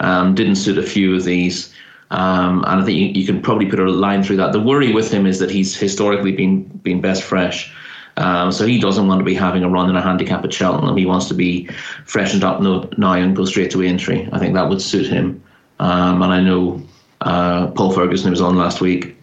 Um, 0.00 0.34
didn't 0.34 0.56
suit 0.56 0.78
a 0.78 0.82
few 0.82 1.14
of 1.14 1.24
these. 1.24 1.72
Um, 2.10 2.64
and 2.68 2.80
I 2.80 2.84
think 2.84 2.98
you, 2.98 3.06
you, 3.06 3.26
can 3.26 3.42
probably 3.42 3.66
put 3.66 3.80
a 3.80 3.90
line 3.90 4.22
through 4.22 4.36
that. 4.36 4.52
The 4.52 4.60
worry 4.60 4.92
with 4.92 5.10
him 5.10 5.26
is 5.26 5.40
that 5.40 5.50
he's 5.50 5.76
historically 5.76 6.32
been 6.32 6.62
been 6.84 7.00
best 7.00 7.22
fresh. 7.22 7.72
Um, 8.18 8.50
so 8.50 8.64
he 8.64 8.78
doesn't 8.78 9.06
want 9.08 9.18
to 9.18 9.24
be 9.24 9.34
having 9.34 9.62
a 9.62 9.68
run 9.68 9.90
in 9.90 9.96
a 9.96 10.00
handicap 10.00 10.44
at 10.44 10.52
Cheltenham. 10.52 10.96
He 10.96 11.04
wants 11.04 11.26
to 11.28 11.34
be 11.34 11.68
freshened 12.06 12.44
up 12.44 12.60
now 12.62 13.12
and 13.12 13.36
go 13.36 13.44
straight 13.44 13.70
to 13.72 13.82
Aintree. 13.82 14.28
I 14.32 14.38
think 14.38 14.54
that 14.54 14.68
would 14.68 14.80
suit 14.80 15.06
him. 15.06 15.42
Um, 15.80 16.22
and 16.22 16.32
I 16.32 16.40
know 16.40 16.82
uh, 17.20 17.66
Paul 17.68 17.92
Ferguson, 17.92 18.26
who 18.26 18.30
was 18.30 18.40
on 18.40 18.56
last 18.56 18.80
week, 18.80 19.15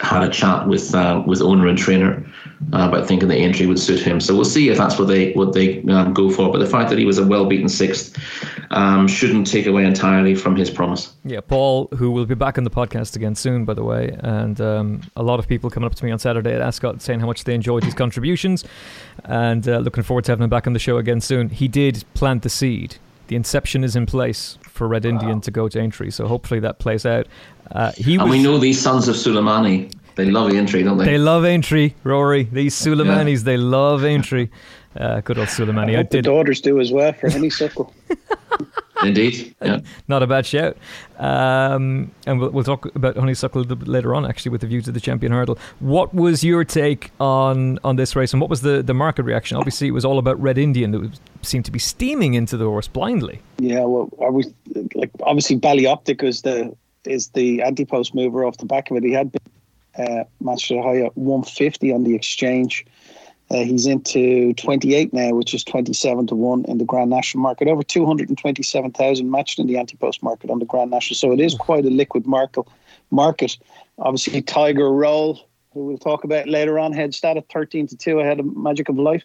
had 0.00 0.22
a 0.22 0.28
chat 0.28 0.66
with 0.66 0.94
uh, 0.94 1.22
with 1.26 1.40
owner 1.40 1.66
and 1.68 1.78
trainer 1.78 2.24
uh, 2.72 2.88
about 2.88 3.06
thinking 3.06 3.28
the 3.28 3.34
Aintree 3.34 3.66
would 3.66 3.78
suit 3.78 4.00
him. 4.00 4.20
So 4.20 4.34
we'll 4.34 4.44
see 4.44 4.68
if 4.68 4.76
that's 4.76 4.98
what 4.98 5.08
they 5.08 5.32
what 5.32 5.52
they 5.52 5.82
um, 5.84 6.12
go 6.12 6.30
for. 6.30 6.50
But 6.50 6.58
the 6.58 6.66
fact 6.66 6.90
that 6.90 6.98
he 6.98 7.04
was 7.04 7.18
a 7.18 7.26
well 7.26 7.46
beaten 7.46 7.68
sixth 7.68 8.16
um, 8.70 9.08
shouldn't 9.08 9.46
take 9.46 9.66
away 9.66 9.84
entirely 9.84 10.34
from 10.34 10.56
his 10.56 10.70
promise. 10.70 11.14
Yeah, 11.24 11.40
Paul, 11.40 11.88
who 11.96 12.10
will 12.10 12.26
be 12.26 12.34
back 12.34 12.58
on 12.58 12.64
the 12.64 12.70
podcast 12.70 13.16
again 13.16 13.34
soon, 13.34 13.64
by 13.64 13.74
the 13.74 13.84
way, 13.84 14.16
and 14.20 14.60
um, 14.60 15.02
a 15.16 15.22
lot 15.22 15.38
of 15.38 15.48
people 15.48 15.70
coming 15.70 15.86
up 15.86 15.94
to 15.94 16.04
me 16.04 16.10
on 16.10 16.18
Saturday 16.18 16.54
at 16.54 16.60
Ascot 16.60 17.00
saying 17.00 17.20
how 17.20 17.26
much 17.26 17.44
they 17.44 17.54
enjoyed 17.54 17.84
his 17.84 17.94
contributions, 17.94 18.64
and 19.24 19.68
uh, 19.68 19.78
looking 19.78 20.02
forward 20.02 20.24
to 20.24 20.32
having 20.32 20.44
him 20.44 20.50
back 20.50 20.66
on 20.66 20.72
the 20.72 20.78
show 20.78 20.98
again 20.98 21.20
soon. 21.20 21.48
He 21.48 21.68
did 21.68 22.04
plant 22.14 22.42
the 22.42 22.50
seed. 22.50 22.96
The 23.28 23.36
inception 23.36 23.82
is 23.84 23.96
in 23.96 24.06
place 24.06 24.58
for 24.62 24.86
Red 24.86 25.04
Indian 25.04 25.40
to 25.40 25.50
go 25.50 25.68
to 25.68 25.80
Aintree, 25.80 26.10
so 26.10 26.28
hopefully 26.28 26.60
that 26.60 26.78
plays 26.78 27.04
out. 27.04 27.26
Uh, 27.72 27.92
he 27.92 28.14
and 28.14 28.24
was, 28.24 28.30
we 28.30 28.42
know 28.42 28.58
these 28.58 28.80
sons 28.80 29.08
of 29.08 29.16
Sulamani 29.16 29.92
they 30.16 30.24
love 30.24 30.52
Aintree, 30.52 30.82
don't 30.82 30.96
they? 30.96 31.04
They 31.04 31.18
love 31.18 31.44
Aintree, 31.44 31.92
Rory. 32.02 32.44
These 32.44 32.74
Sulamanis, 32.74 33.38
yeah. 33.38 33.44
they 33.44 33.56
love 33.58 34.02
Aintree. 34.02 34.48
Uh, 34.96 35.20
good 35.20 35.38
old 35.38 35.48
Sulamani. 35.48 35.94
I, 35.94 36.00
I 36.00 36.02
did. 36.02 36.10
The 36.10 36.22
daughters 36.22 36.62
do 36.62 36.80
as 36.80 36.90
well 36.90 37.12
for 37.12 37.30
honeysuckle. 37.30 37.94
Indeed, 39.02 39.54
yeah. 39.62 39.80
Not 40.08 40.22
a 40.22 40.26
bad 40.26 40.46
shout. 40.46 40.76
Um, 41.18 42.10
and 42.26 42.40
we'll, 42.40 42.50
we'll 42.50 42.64
talk 42.64 42.86
about 42.94 43.16
honeysuckle 43.16 43.60
a 43.60 43.62
little 43.62 43.76
bit 43.76 43.88
later 43.88 44.14
on, 44.14 44.24
actually, 44.24 44.50
with 44.50 44.60
the 44.60 44.66
view 44.66 44.80
to 44.82 44.92
the 44.92 45.00
champion 45.00 45.32
hurdle. 45.32 45.58
What 45.80 46.14
was 46.14 46.42
your 46.42 46.64
take 46.64 47.10
on 47.20 47.78
on 47.84 47.96
this 47.96 48.16
race, 48.16 48.32
and 48.32 48.40
what 48.40 48.50
was 48.50 48.62
the, 48.62 48.82
the 48.82 48.94
market 48.94 49.24
reaction? 49.24 49.56
Obviously, 49.56 49.88
it 49.88 49.92
was 49.92 50.04
all 50.04 50.18
about 50.18 50.40
Red 50.40 50.58
Indian 50.58 50.92
that 50.92 51.18
seemed 51.42 51.64
to 51.66 51.70
be 51.70 51.78
steaming 51.78 52.34
into 52.34 52.56
the 52.56 52.64
horse 52.64 52.88
blindly. 52.88 53.40
Yeah, 53.58 53.84
well, 53.84 54.10
are 54.18 54.32
we 54.32 54.44
like 54.94 55.10
obviously 55.22 55.58
Ballyoptic 55.58 56.22
is 56.22 56.42
the 56.42 56.74
is 57.04 57.28
the 57.28 57.62
anti 57.62 57.84
post 57.84 58.14
mover 58.14 58.44
off 58.44 58.56
the 58.58 58.66
back 58.66 58.90
of 58.90 58.96
it. 58.96 59.04
He 59.04 59.12
had 59.12 59.32
been 59.32 60.06
uh, 60.06 60.24
matched 60.40 60.70
at 60.70 60.82
high 60.82 61.02
at 61.02 61.16
150 61.16 61.92
on 61.92 62.04
the 62.04 62.14
exchange. 62.14 62.84
Uh, 63.50 63.62
he's 63.62 63.86
into 63.86 64.52
28 64.54 65.12
now, 65.12 65.30
which 65.30 65.54
is 65.54 65.62
27 65.62 66.26
to 66.26 66.34
1 66.34 66.64
in 66.66 66.78
the 66.78 66.84
Grand 66.84 67.10
National 67.10 67.42
market. 67.42 67.68
Over 67.68 67.82
227,000 67.82 69.30
matched 69.30 69.58
in 69.58 69.68
the 69.68 69.78
anti 69.78 69.96
post 69.96 70.22
market 70.22 70.50
on 70.50 70.58
the 70.58 70.64
Grand 70.64 70.90
National. 70.90 71.16
So 71.16 71.32
it 71.32 71.40
is 71.40 71.54
quite 71.54 71.84
a 71.84 71.90
liquid 71.90 72.26
market. 72.26 72.66
market. 73.10 73.56
Obviously, 73.98 74.42
Tiger 74.42 74.92
Roll, 74.92 75.48
who 75.72 75.86
we'll 75.86 75.98
talk 75.98 76.24
about 76.24 76.48
later 76.48 76.78
on, 76.78 76.92
head 76.92 77.14
stat 77.14 77.36
at 77.36 77.48
13 77.50 77.86
to 77.88 77.96
2 77.96 78.18
ahead 78.18 78.40
of 78.40 78.56
Magic 78.56 78.88
of 78.88 78.98
Light 78.98 79.22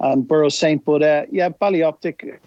and 0.00 0.28
Burrows 0.28 0.58
Saint. 0.58 0.84
But 0.84 1.02
uh, 1.02 1.24
yeah, 1.30 1.48
Ballyoptic, 1.48 2.38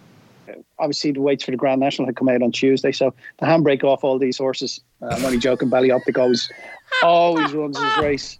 obviously 0.78 1.12
the 1.12 1.20
weights 1.20 1.44
for 1.44 1.50
the 1.50 1.56
Grand 1.56 1.80
National 1.80 2.06
had 2.06 2.14
come 2.14 2.28
out 2.28 2.42
on 2.42 2.52
Tuesday. 2.52 2.92
So 2.92 3.12
the 3.38 3.46
handbrake 3.46 3.82
off 3.82 4.04
all 4.04 4.18
these 4.20 4.38
horses. 4.38 4.80
Uh, 5.02 5.06
I'm 5.06 5.24
only 5.24 5.38
joking. 5.38 5.68
Ballyoptic 5.68 6.16
always 6.16 6.50
always 7.02 7.52
runs 7.52 7.76
his 7.76 7.96
race. 7.98 8.38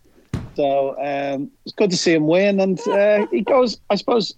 So 0.59 0.97
um, 1.01 1.53
it's 1.65 1.75
good 1.77 1.89
to 1.91 1.97
see 1.97 2.13
him 2.13 2.27
win, 2.27 2.59
and 2.59 2.81
uh, 2.89 3.29
he 3.31 3.43
goes. 3.43 3.79
I 3.91 3.95
suppose 3.95 4.35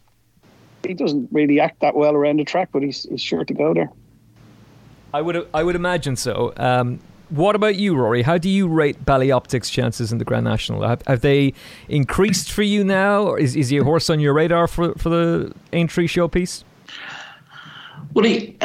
he 0.87 0.93
doesn't 0.93 1.31
really 1.33 1.61
act 1.61 1.81
that 1.81 1.97
well 1.97 2.15
around 2.15 2.39
the 2.39 2.45
track, 2.45 2.69
but 2.73 2.83
he's, 2.83 3.05
he's 3.05 3.23
sure 3.23 3.43
to 3.43 3.55
go 3.55 3.73
there. 3.73 3.91
I 5.15 5.23
would 5.23 5.49
I 5.55 5.63
would 5.63 5.77
imagine 5.77 6.17
so. 6.17 6.53
Um, 6.59 7.01
what 7.31 7.57
about 7.57 7.77
you, 7.77 7.97
Rory? 7.97 8.21
How 8.21 8.37
do 8.37 8.51
you 8.51 8.69
rate 8.69 9.03
Ballyoptic's 9.07 9.71
chances 9.71 10.13
in 10.13 10.19
the 10.19 10.25
Grand 10.27 10.45
National? 10.45 10.83
Have, 10.83 11.01
have 11.07 11.23
they 11.23 11.55
increased 11.89 12.53
for 12.53 12.63
you 12.63 12.85
now, 12.85 13.23
or 13.23 13.39
is, 13.39 13.57
is 13.57 13.71
he 13.71 13.79
a 13.79 13.85
horse 13.85 14.11
on 14.11 14.21
your 14.21 14.35
radar 14.35 14.69
for 14.69 14.93
for 14.97 15.09
the 15.09 15.55
Aintree 15.73 16.07
showpiece? 16.07 16.65
Well, 18.13 18.25
he, 18.25 18.57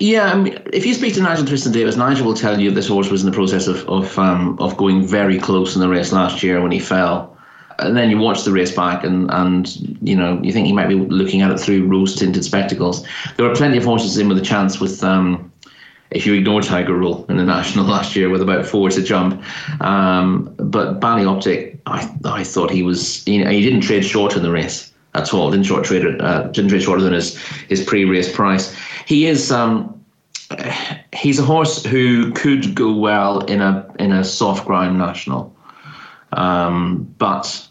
yeah. 0.00 0.32
I 0.32 0.36
mean, 0.36 0.58
if 0.72 0.86
you 0.86 0.94
speak 0.94 1.14
to 1.14 1.22
Nigel 1.22 1.44
Twiston-Davies, 1.44 1.96
Nigel 1.96 2.26
will 2.26 2.34
tell 2.34 2.58
you 2.58 2.70
this 2.70 2.88
horse 2.88 3.10
was 3.10 3.22
in 3.22 3.30
the 3.30 3.34
process 3.36 3.66
of 3.66 3.86
of 3.88 4.18
um, 4.18 4.58
of 4.58 4.76
going 4.76 5.06
very 5.06 5.38
close 5.38 5.74
in 5.74 5.80
the 5.80 5.88
race 5.88 6.12
last 6.12 6.42
year 6.42 6.60
when 6.62 6.72
he 6.72 6.78
fell, 6.78 7.36
and 7.78 7.96
then 7.96 8.10
you 8.10 8.18
watch 8.18 8.44
the 8.44 8.52
race 8.52 8.74
back, 8.74 9.04
and 9.04 9.30
and 9.30 9.76
you 10.00 10.16
know 10.16 10.40
you 10.42 10.52
think 10.52 10.66
he 10.66 10.72
might 10.72 10.88
be 10.88 10.94
looking 10.94 11.42
at 11.42 11.50
it 11.50 11.60
through 11.60 11.86
rose 11.86 12.14
tinted 12.14 12.44
spectacles. 12.44 13.06
There 13.36 13.46
were 13.46 13.54
plenty 13.54 13.76
of 13.76 13.84
horses 13.84 14.16
in 14.16 14.28
with 14.28 14.38
a 14.38 14.42
chance 14.42 14.80
with 14.80 15.04
um, 15.04 15.52
if 16.10 16.24
you 16.24 16.32
ignore 16.34 16.62
Tiger 16.62 16.94
Roll 16.94 17.26
in 17.28 17.36
the 17.36 17.44
national 17.56 17.84
last 17.84 18.16
year 18.16 18.30
with 18.30 18.40
about 18.40 18.64
four 18.64 18.88
to 18.88 19.02
jump. 19.02 19.42
Um, 19.82 20.54
but 20.56 21.00
Ballyoptic, 21.00 21.78
I 21.84 22.10
I 22.24 22.42
thought 22.44 22.70
he 22.70 22.82
was 22.82 23.26
you 23.26 23.44
know, 23.44 23.50
he 23.50 23.62
didn't 23.62 23.82
trade 23.82 24.04
short 24.04 24.34
in 24.34 24.42
the 24.42 24.50
race 24.50 24.92
at 25.14 25.32
all. 25.32 25.50
Didn't 25.50 25.66
short 25.66 25.84
trade 25.84 26.04
uh, 26.20 26.44
didn't 26.44 26.70
trade 26.70 26.82
shorter 26.82 27.02
than 27.02 27.12
his 27.12 27.36
his 27.68 27.84
pre-race 27.84 28.34
price. 28.34 28.74
He 29.06 29.26
is 29.26 29.52
um, 29.52 30.04
he's 31.14 31.38
a 31.38 31.42
horse 31.42 31.84
who 31.84 32.32
could 32.32 32.74
go 32.74 32.92
well 32.92 33.40
in 33.40 33.60
a 33.60 33.86
in 33.98 34.12
a 34.12 34.24
soft 34.24 34.66
ground 34.66 34.98
national, 34.98 35.54
um, 36.32 37.14
but 37.18 37.66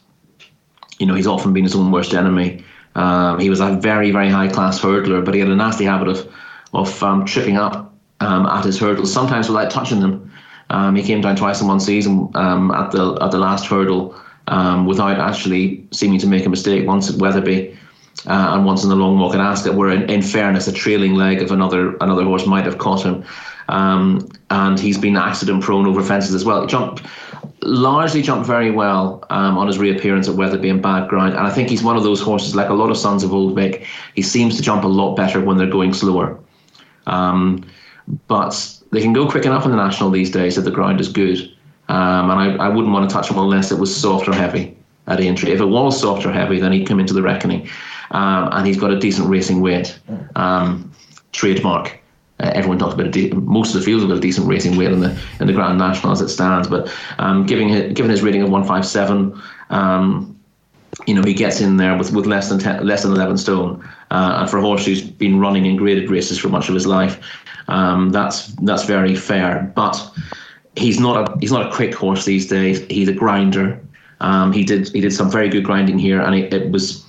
you 1.00 1.06
know 1.06 1.16
he's 1.16 1.28
often 1.28 1.54
been 1.54 1.64
his 1.64 1.76
own 1.76 1.92
worst 1.92 2.14
enemy. 2.14 2.64
Um, 2.96 3.40
he 3.40 3.50
was 3.50 3.60
a 3.60 3.76
very 3.76 4.12
very 4.12 4.30
high 4.30 4.48
class 4.48 4.80
hurdler, 4.80 5.24
but 5.26 5.34
he 5.34 5.40
had 5.40 5.50
a 5.50 5.56
nasty 5.56 5.86
habit 5.86 6.08
of 6.08 6.32
of 6.74 7.02
um, 7.04 7.26
tripping 7.26 7.58
up 7.58 7.94
um, 8.20 8.46
at 8.46 8.66
his 8.66 8.80
hurdles, 8.80 9.12
sometimes 9.12 9.50
without 9.50 9.72
touching 9.72 10.00
them. 10.00 10.32
Um, 10.70 10.96
he 10.96 11.04
came 11.04 11.22
down 11.22 11.36
twice 11.36 11.62
in 11.62 11.68
one 11.68 11.80
season 11.80 12.32
um, 12.36 12.72
at 12.72 12.92
the 12.92 13.18
at 13.22 13.32
the 13.32 13.40
last 13.40 13.66
hurdle 13.66 14.16
without 14.86 15.20
actually 15.20 15.88
seeming 15.92 16.20
to 16.20 16.28
make 16.28 16.46
a 16.46 16.50
mistake. 16.50 16.88
Once 16.88 17.10
at 17.10 17.20
Wetherby 17.20 17.78
uh, 18.26 18.56
and 18.56 18.66
once 18.66 18.84
in 18.84 18.90
the 18.90 18.96
long 18.96 19.20
walk 19.20 19.34
at 19.34 19.42
Ascot, 19.42 19.76
where 19.76 19.90
in, 19.90 20.10
in, 20.10 20.22
fairness, 20.22 20.68
a 20.68 20.72
trailing 20.72 21.16
leg 21.16 21.42
of 21.42 21.52
another 21.52 21.96
another 21.98 22.24
horse 22.24 22.46
might 22.46 22.66
have 22.66 22.78
caught 22.78 23.04
him. 23.04 23.24
Um, 23.70 24.30
and 24.50 24.80
he's 24.80 24.98
been 24.98 25.16
accident 25.16 25.64
prone 25.64 25.86
over 25.86 26.04
fences 26.04 26.34
as 26.34 26.46
well. 26.46 26.62
He 26.62 26.68
jumped 26.68 27.04
largely 27.62 28.22
jumped 28.22 28.46
very 28.46 28.72
well 28.72 29.24
um, 29.30 29.58
on 29.58 29.68
his 29.68 29.78
reappearance 29.78 30.28
at 30.28 30.36
Wetherby 30.36 30.70
and 30.70 30.82
bad 30.82 31.08
ground. 31.10 31.34
And 31.34 31.48
I 31.48 31.50
think 31.50 31.70
he's 31.70 31.84
one 31.84 31.96
of 31.96 32.04
those 32.04 32.22
horses, 32.22 32.56
like 32.56 32.70
a 32.70 32.74
lot 32.74 32.90
of 32.90 32.98
sons 32.98 33.24
of 33.24 33.34
Old 33.34 33.56
Vic, 33.56 33.86
he 34.16 34.22
seems 34.22 34.56
to 34.58 34.62
jump 34.62 34.84
a 34.84 34.88
lot 34.88 35.16
better 35.16 35.42
when 35.42 35.58
they're 35.58 35.68
going 35.68 35.94
slower. 35.94 36.38
Um, 37.08 37.66
but 38.28 38.80
they 38.92 39.02
can 39.02 39.14
go 39.14 39.30
quick 39.30 39.46
enough 39.46 39.66
in 39.66 39.72
the 39.72 39.78
national 39.78 40.12
these 40.12 40.30
days 40.30 40.58
if 40.58 40.66
the 40.66 40.72
ground 40.72 41.00
is 41.00 41.08
good. 41.08 41.40
Um, 41.90 42.30
and 42.30 42.40
I, 42.40 42.66
I 42.66 42.70
wouldn't 42.70 42.94
want 42.94 43.10
to 43.10 43.14
touch 43.14 43.30
him 43.30 43.38
unless 43.38 43.72
it 43.72 43.80
was 43.80 43.96
soft 43.96 44.28
or 44.28 44.34
heavy 44.34 44.78
at 45.08 45.20
Aintree. 45.20 45.52
If 45.52 45.60
it 45.60 45.66
was 45.66 46.00
soft 46.00 46.26
or 46.26 46.32
heavy, 46.32 46.60
then 46.60 46.72
he'd 46.72 46.88
come 46.88 47.00
into 47.00 47.14
the 47.14 47.22
reckoning 47.22 47.70
um, 48.14 48.50
and 48.54 48.66
he's 48.66 48.78
got 48.78 48.92
a 48.92 49.00
decent 49.00 49.28
racing 49.28 49.62
weight. 49.62 50.00
Um, 50.36 50.92
trademark. 51.34 52.00
Uh, 52.40 52.52
everyone 52.56 52.80
talks 52.80 52.94
about 52.94 53.12
de- 53.12 53.32
most 53.34 53.76
of 53.76 53.82
the 53.82 53.86
fields 53.86 54.04
have 54.04 54.10
got 54.10 54.18
a 54.18 54.22
decent 54.22 54.48
racing 54.48 54.78
weight 54.78 54.92
in 54.92 55.02
the 55.02 55.20
in 55.40 55.48
the 55.48 55.54
Grand 55.54 55.78
National 55.78 56.14
as 56.14 56.22
it 56.22 56.30
stands. 56.30 56.68
But 56.68 56.94
um, 57.18 57.46
giving 57.46 57.70
his, 57.70 57.94
given 57.94 58.10
his 58.10 58.22
rating 58.22 58.42
of 58.42 58.50
one 58.50 58.64
five 58.64 58.86
seven, 58.86 59.40
um, 59.70 60.40
you 61.06 61.14
know 61.14 61.24
he 61.24 61.34
gets 61.34 61.60
in 61.60 61.78
there 61.78 61.98
with, 61.98 62.14
with 62.14 62.26
less 62.26 62.50
than 62.50 62.60
10, 62.60 62.86
less 62.86 63.04
than 63.04 63.12
eleven 63.12 63.38
stone. 63.38 63.88
Uh, 64.12 64.38
and 64.40 64.50
for 64.50 64.58
a 64.58 64.62
horse 64.62 64.86
who's 64.86 65.02
been 65.02 65.40
running 65.40 65.66
in 65.66 65.76
graded 65.76 66.10
races 66.10 66.40
for 66.40 66.50
much 66.50 66.70
of 66.70 66.76
his 66.76 66.88
life, 66.88 67.20
um, 67.68 68.10
that's 68.10 68.48
that's 68.64 68.86
very 68.86 69.16
fair. 69.16 69.72
But 69.76 69.96
he's 70.76 71.00
not 71.00 71.30
a 71.30 71.38
he's 71.40 71.52
not 71.52 71.68
a 71.68 71.76
quick 71.76 71.94
horse 71.94 72.26
these 72.26 72.48
days. 72.48 72.80
He's 72.90 73.10
a 73.10 73.14
grinder. 73.14 73.80
Um, 74.22 74.54
he 74.54 74.64
did 74.64 74.90
he 74.90 75.02
did 75.02 75.14
some 75.14 75.30
very 75.30 75.50
good 75.50 75.64
grinding 75.64 76.00
here, 76.00 76.22
and 76.22 76.36
it, 76.36 76.54
it 76.54 76.72
was 76.72 77.04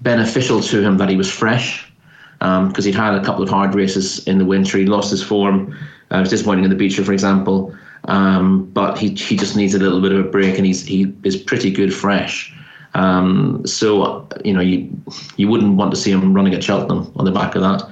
beneficial 0.00 0.60
to 0.60 0.82
him 0.82 0.98
that 0.98 1.08
he 1.08 1.16
was 1.16 1.30
fresh 1.30 1.90
because 2.38 2.78
um, 2.78 2.84
he'd 2.84 2.94
had 2.94 3.14
a 3.14 3.24
couple 3.24 3.42
of 3.42 3.48
hard 3.48 3.74
races 3.74 4.26
in 4.26 4.38
the 4.38 4.44
winter. 4.44 4.78
He 4.78 4.86
lost 4.86 5.10
his 5.10 5.22
form. 5.22 5.76
Uh, 6.12 6.18
it 6.18 6.20
was 6.20 6.30
disappointing 6.30 6.64
in 6.64 6.70
the 6.70 6.76
Becher, 6.76 7.04
for 7.04 7.12
example. 7.12 7.74
Um, 8.04 8.66
but 8.66 8.98
he 8.98 9.14
he 9.14 9.36
just 9.36 9.56
needs 9.56 9.74
a 9.74 9.78
little 9.78 10.00
bit 10.00 10.12
of 10.12 10.24
a 10.24 10.28
break, 10.28 10.56
and 10.56 10.66
he's 10.66 10.84
he 10.84 11.12
is 11.24 11.36
pretty 11.36 11.70
good 11.70 11.92
fresh. 11.92 12.54
Um, 12.94 13.66
so 13.66 14.28
you 14.44 14.52
know 14.52 14.60
you 14.60 14.88
you 15.36 15.48
wouldn't 15.48 15.76
want 15.76 15.90
to 15.90 15.96
see 15.96 16.12
him 16.12 16.32
running 16.32 16.54
at 16.54 16.62
Cheltenham 16.62 17.12
on 17.16 17.24
the 17.24 17.32
back 17.32 17.54
of 17.54 17.62
that. 17.62 17.82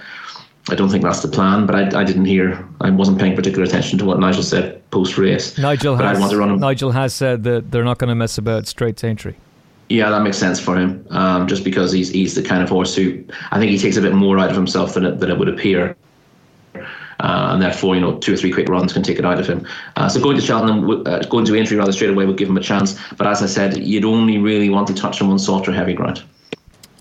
I 0.71 0.75
don't 0.75 0.89
think 0.89 1.03
that's 1.03 1.21
the 1.21 1.29
plan, 1.29 1.67
but 1.67 1.75
I, 1.75 2.01
I 2.01 2.05
didn't 2.05 2.25
hear. 2.25 2.67
I 2.81 2.91
wasn't 2.91 3.19
paying 3.19 3.37
particular 3.37 3.65
attention 3.65 3.99
to 3.99 4.05
what 4.05 4.19
Nigel 4.19 4.43
said 4.43 4.89
post 4.91 5.19
race. 5.19 5.59
Nigel 5.59 5.97
has 5.97 6.19
Nigel 6.21 6.93
has 6.93 7.15
said 7.15 7.45
that 7.45 7.71
they're 7.71 7.85
not 7.85 7.99
going 7.99 8.09
to 8.09 8.15
mess 8.15 8.39
about 8.39 8.67
straight 8.67 8.97
to 8.99 9.07
Aintree. 9.09 9.35
Yeah, 9.89 10.11
that 10.11 10.23
makes 10.23 10.39
sense 10.39 10.59
for 10.59 10.77
him. 10.77 11.07
Um, 11.11 11.47
just 11.47 11.63
because 11.65 11.93
he's 11.93 12.09
he's 12.09 12.35
the 12.35 12.43
kind 12.43 12.63
of 12.63 12.69
horse 12.69 12.95
who 12.95 13.25
I 13.51 13.59
think 13.59 13.71
he 13.71 13.79
takes 13.79 13.97
a 13.97 14.01
bit 14.01 14.15
more 14.15 14.39
out 14.39 14.51
of 14.51 14.57
himself 14.57 14.95
than 14.95 15.05
it, 15.05 15.21
than 15.21 15.31
it 15.31 15.39
would 15.39 15.49
appear. 15.49 15.97
Uh, 17.21 17.51
and 17.53 17.63
therefore, 17.63 17.95
you 17.95 18.01
know, 18.01 18.19
two 18.19 18.35
or 18.35 18.37
three 18.37 18.53
quick 18.53 18.69
runs 18.69 18.93
can 18.93 19.03
take 19.03 19.19
it 19.19 19.25
out 19.25 19.39
of 19.39 19.47
him. 19.47 19.67
Uh, 19.97 20.09
so 20.09 20.21
going 20.21 20.37
to 20.37 20.43
Cheltenham, 20.43 21.07
uh, 21.07 21.21
going 21.21 21.45
to 21.45 21.55
Aintree 21.55 21.77
rather 21.77 21.93
straight 21.93 22.11
away 22.11 22.27
would 22.27 22.37
give 22.37 22.49
him 22.49 22.57
a 22.57 22.61
chance. 22.61 22.99
But 23.17 23.27
as 23.27 23.41
I 23.41 23.47
said, 23.47 23.77
you'd 23.79 24.05
only 24.05 24.39
really 24.39 24.69
want 24.69 24.89
to 24.89 24.95
touch 24.95 25.21
him 25.21 25.31
on 25.31 25.39
soft 25.39 25.69
or 25.69 25.73
heavy 25.73 25.95
ground. 25.95 26.25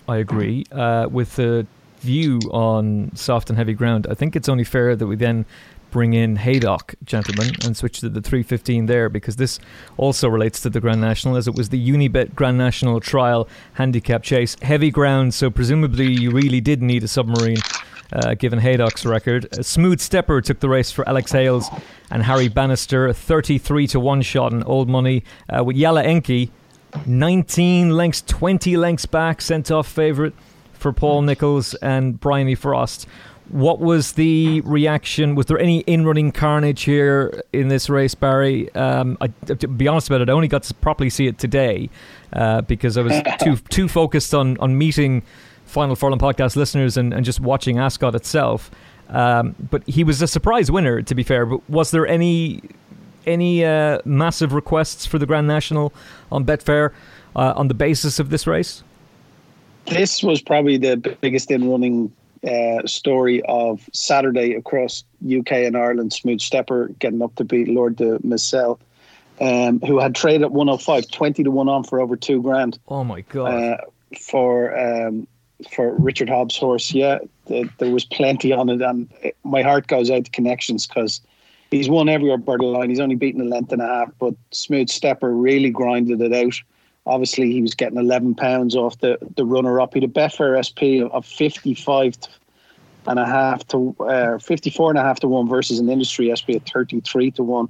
I 0.08 0.18
agree. 0.18 0.64
Uh, 0.70 1.08
with 1.10 1.34
the 1.36 1.66
view 2.00 2.38
on 2.52 3.10
soft 3.16 3.48
and 3.50 3.56
heavy 3.56 3.74
ground, 3.74 4.06
I 4.08 4.14
think 4.14 4.36
it's 4.36 4.48
only 4.48 4.64
fair 4.64 4.94
that 4.94 5.06
we 5.06 5.16
then 5.16 5.46
bring 5.94 6.12
in 6.12 6.34
Haydock, 6.34 6.96
gentlemen, 7.04 7.54
and 7.64 7.76
switch 7.76 8.00
to 8.00 8.08
the 8.08 8.20
315 8.20 8.86
there 8.86 9.08
because 9.08 9.36
this 9.36 9.60
also 9.96 10.28
relates 10.28 10.60
to 10.62 10.68
the 10.68 10.80
Grand 10.80 11.00
National 11.00 11.36
as 11.36 11.46
it 11.46 11.54
was 11.54 11.68
the 11.68 11.88
Unibet 11.88 12.34
Grand 12.34 12.58
National 12.58 12.98
Trial 12.98 13.46
Handicap 13.74 14.24
Chase. 14.24 14.56
Heavy 14.60 14.90
ground, 14.90 15.34
so 15.34 15.50
presumably 15.50 16.10
you 16.10 16.32
really 16.32 16.60
did 16.60 16.82
need 16.82 17.04
a 17.04 17.08
submarine. 17.08 17.58
Uh, 18.12 18.34
given 18.34 18.58
Haydock's 18.58 19.06
record, 19.06 19.46
a 19.56 19.62
smooth 19.62 20.00
stepper 20.00 20.40
took 20.40 20.58
the 20.58 20.68
race 20.68 20.90
for 20.90 21.08
Alex 21.08 21.30
Hales 21.30 21.70
and 22.10 22.24
Harry 22.24 22.48
Bannister, 22.48 23.12
33 23.12 23.86
to 23.86 24.00
1 24.00 24.22
shot 24.22 24.52
in 24.52 24.64
old 24.64 24.88
money, 24.88 25.22
uh, 25.48 25.62
with 25.62 25.76
Yala 25.76 26.04
Enki 26.04 26.50
19 27.06 27.90
lengths, 27.90 28.22
20 28.22 28.76
lengths 28.76 29.06
back, 29.06 29.40
sent 29.40 29.70
off 29.70 29.86
favourite 29.86 30.32
for 30.72 30.92
Paul 30.92 31.22
Nicholls 31.22 31.74
and 31.74 32.18
Bryony 32.18 32.56
Frost. 32.56 33.06
What 33.50 33.78
was 33.78 34.12
the 34.12 34.62
reaction? 34.62 35.34
Was 35.34 35.46
there 35.46 35.58
any 35.58 35.80
in-running 35.80 36.32
carnage 36.32 36.82
here 36.82 37.42
in 37.52 37.68
this 37.68 37.90
race, 37.90 38.14
Barry? 38.14 38.74
Um, 38.74 39.18
I, 39.20 39.28
to 39.46 39.68
be 39.68 39.86
honest 39.86 40.08
about 40.08 40.22
it, 40.22 40.30
I 40.30 40.32
only 40.32 40.48
got 40.48 40.62
to 40.64 40.74
properly 40.74 41.10
see 41.10 41.26
it 41.26 41.38
today 41.38 41.90
uh, 42.32 42.62
because 42.62 42.96
I 42.96 43.02
was 43.02 43.12
too 43.40 43.56
too 43.68 43.86
focused 43.86 44.34
on 44.34 44.56
on 44.58 44.78
meeting 44.78 45.22
Final 45.66 45.94
Furlong 45.94 46.18
podcast 46.18 46.56
listeners 46.56 46.96
and, 46.96 47.12
and 47.12 47.24
just 47.24 47.40
watching 47.40 47.78
Ascot 47.78 48.14
itself. 48.14 48.70
Um, 49.10 49.54
but 49.70 49.86
he 49.86 50.04
was 50.04 50.22
a 50.22 50.26
surprise 50.26 50.70
winner, 50.70 51.02
to 51.02 51.14
be 51.14 51.22
fair. 51.22 51.44
But 51.44 51.68
was 51.68 51.90
there 51.90 52.06
any 52.06 52.62
any 53.26 53.64
uh, 53.64 53.98
massive 54.04 54.52
requests 54.52 55.06
for 55.06 55.18
the 55.18 55.26
Grand 55.26 55.46
National 55.46 55.92
on 56.32 56.44
Betfair 56.44 56.92
uh, 57.36 57.52
on 57.56 57.68
the 57.68 57.74
basis 57.74 58.18
of 58.18 58.30
this 58.30 58.46
race? 58.46 58.82
This 59.86 60.22
was 60.22 60.40
probably 60.40 60.78
the 60.78 60.96
biggest 61.20 61.50
in 61.50 61.70
running 61.70 62.10
uh, 62.46 62.86
story 62.86 63.42
of 63.42 63.88
Saturday 63.92 64.54
across 64.54 65.04
UK 65.24 65.52
and 65.52 65.76
Ireland. 65.76 66.12
Smooth 66.12 66.40
Stepper 66.40 66.88
getting 66.98 67.22
up 67.22 67.34
to 67.36 67.44
beat 67.44 67.68
Lord 67.68 67.96
Du 67.96 68.18
Mesnil, 68.18 68.78
um, 69.40 69.80
who 69.80 69.98
had 69.98 70.14
traded 70.14 70.42
at 70.42 70.52
105, 70.52 71.10
20 71.10 71.44
to 71.44 71.50
1 71.50 71.68
on 71.68 71.84
for 71.84 72.00
over 72.00 72.16
two 72.16 72.42
grand. 72.42 72.78
Oh 72.88 73.04
my 73.04 73.22
God. 73.22 73.52
Uh, 73.52 73.76
for 74.18 74.76
um, 74.78 75.26
for 75.70 75.94
Richard 75.94 76.28
Hobbs' 76.28 76.56
horse. 76.56 76.92
Yeah, 76.92 77.18
the, 77.46 77.68
there 77.78 77.90
was 77.90 78.04
plenty 78.04 78.52
on 78.52 78.68
it. 78.68 78.82
And 78.82 79.08
it, 79.22 79.36
my 79.44 79.62
heart 79.62 79.86
goes 79.86 80.10
out 80.10 80.24
to 80.24 80.30
connections 80.30 80.86
because 80.86 81.20
he's 81.70 81.88
won 81.88 82.08
everywhere 82.08 82.38
borderline. 82.38 82.90
He's 82.90 83.00
only 83.00 83.16
beaten 83.16 83.40
a 83.40 83.44
length 83.44 83.72
and 83.72 83.82
a 83.82 83.86
half, 83.86 84.10
but 84.18 84.34
Smooth 84.50 84.88
Stepper 84.88 85.34
really 85.34 85.70
grinded 85.70 86.20
it 86.20 86.32
out. 86.32 86.60
Obviously, 87.06 87.52
he 87.52 87.60
was 87.60 87.74
getting 87.74 87.98
11 87.98 88.34
pounds 88.34 88.74
off 88.74 88.98
the, 89.00 89.18
the 89.36 89.44
runner 89.44 89.80
up. 89.80 89.94
He 89.94 90.00
had 90.00 90.08
a 90.08 90.12
Betfair 90.12 90.56
SP 90.56 91.04
of 91.12 91.26
55 91.26 92.16
and 93.06 93.18
a 93.18 93.26
half 93.26 93.66
to 93.68 93.94
uh, 94.00 94.38
54 94.38 94.90
and 94.90 94.98
a 94.98 95.02
half 95.02 95.20
to 95.20 95.28
one 95.28 95.48
versus 95.48 95.78
an 95.78 95.90
industry 95.90 96.32
SP 96.32 96.56
at 96.56 96.68
33 96.68 97.30
to 97.32 97.42
one. 97.42 97.68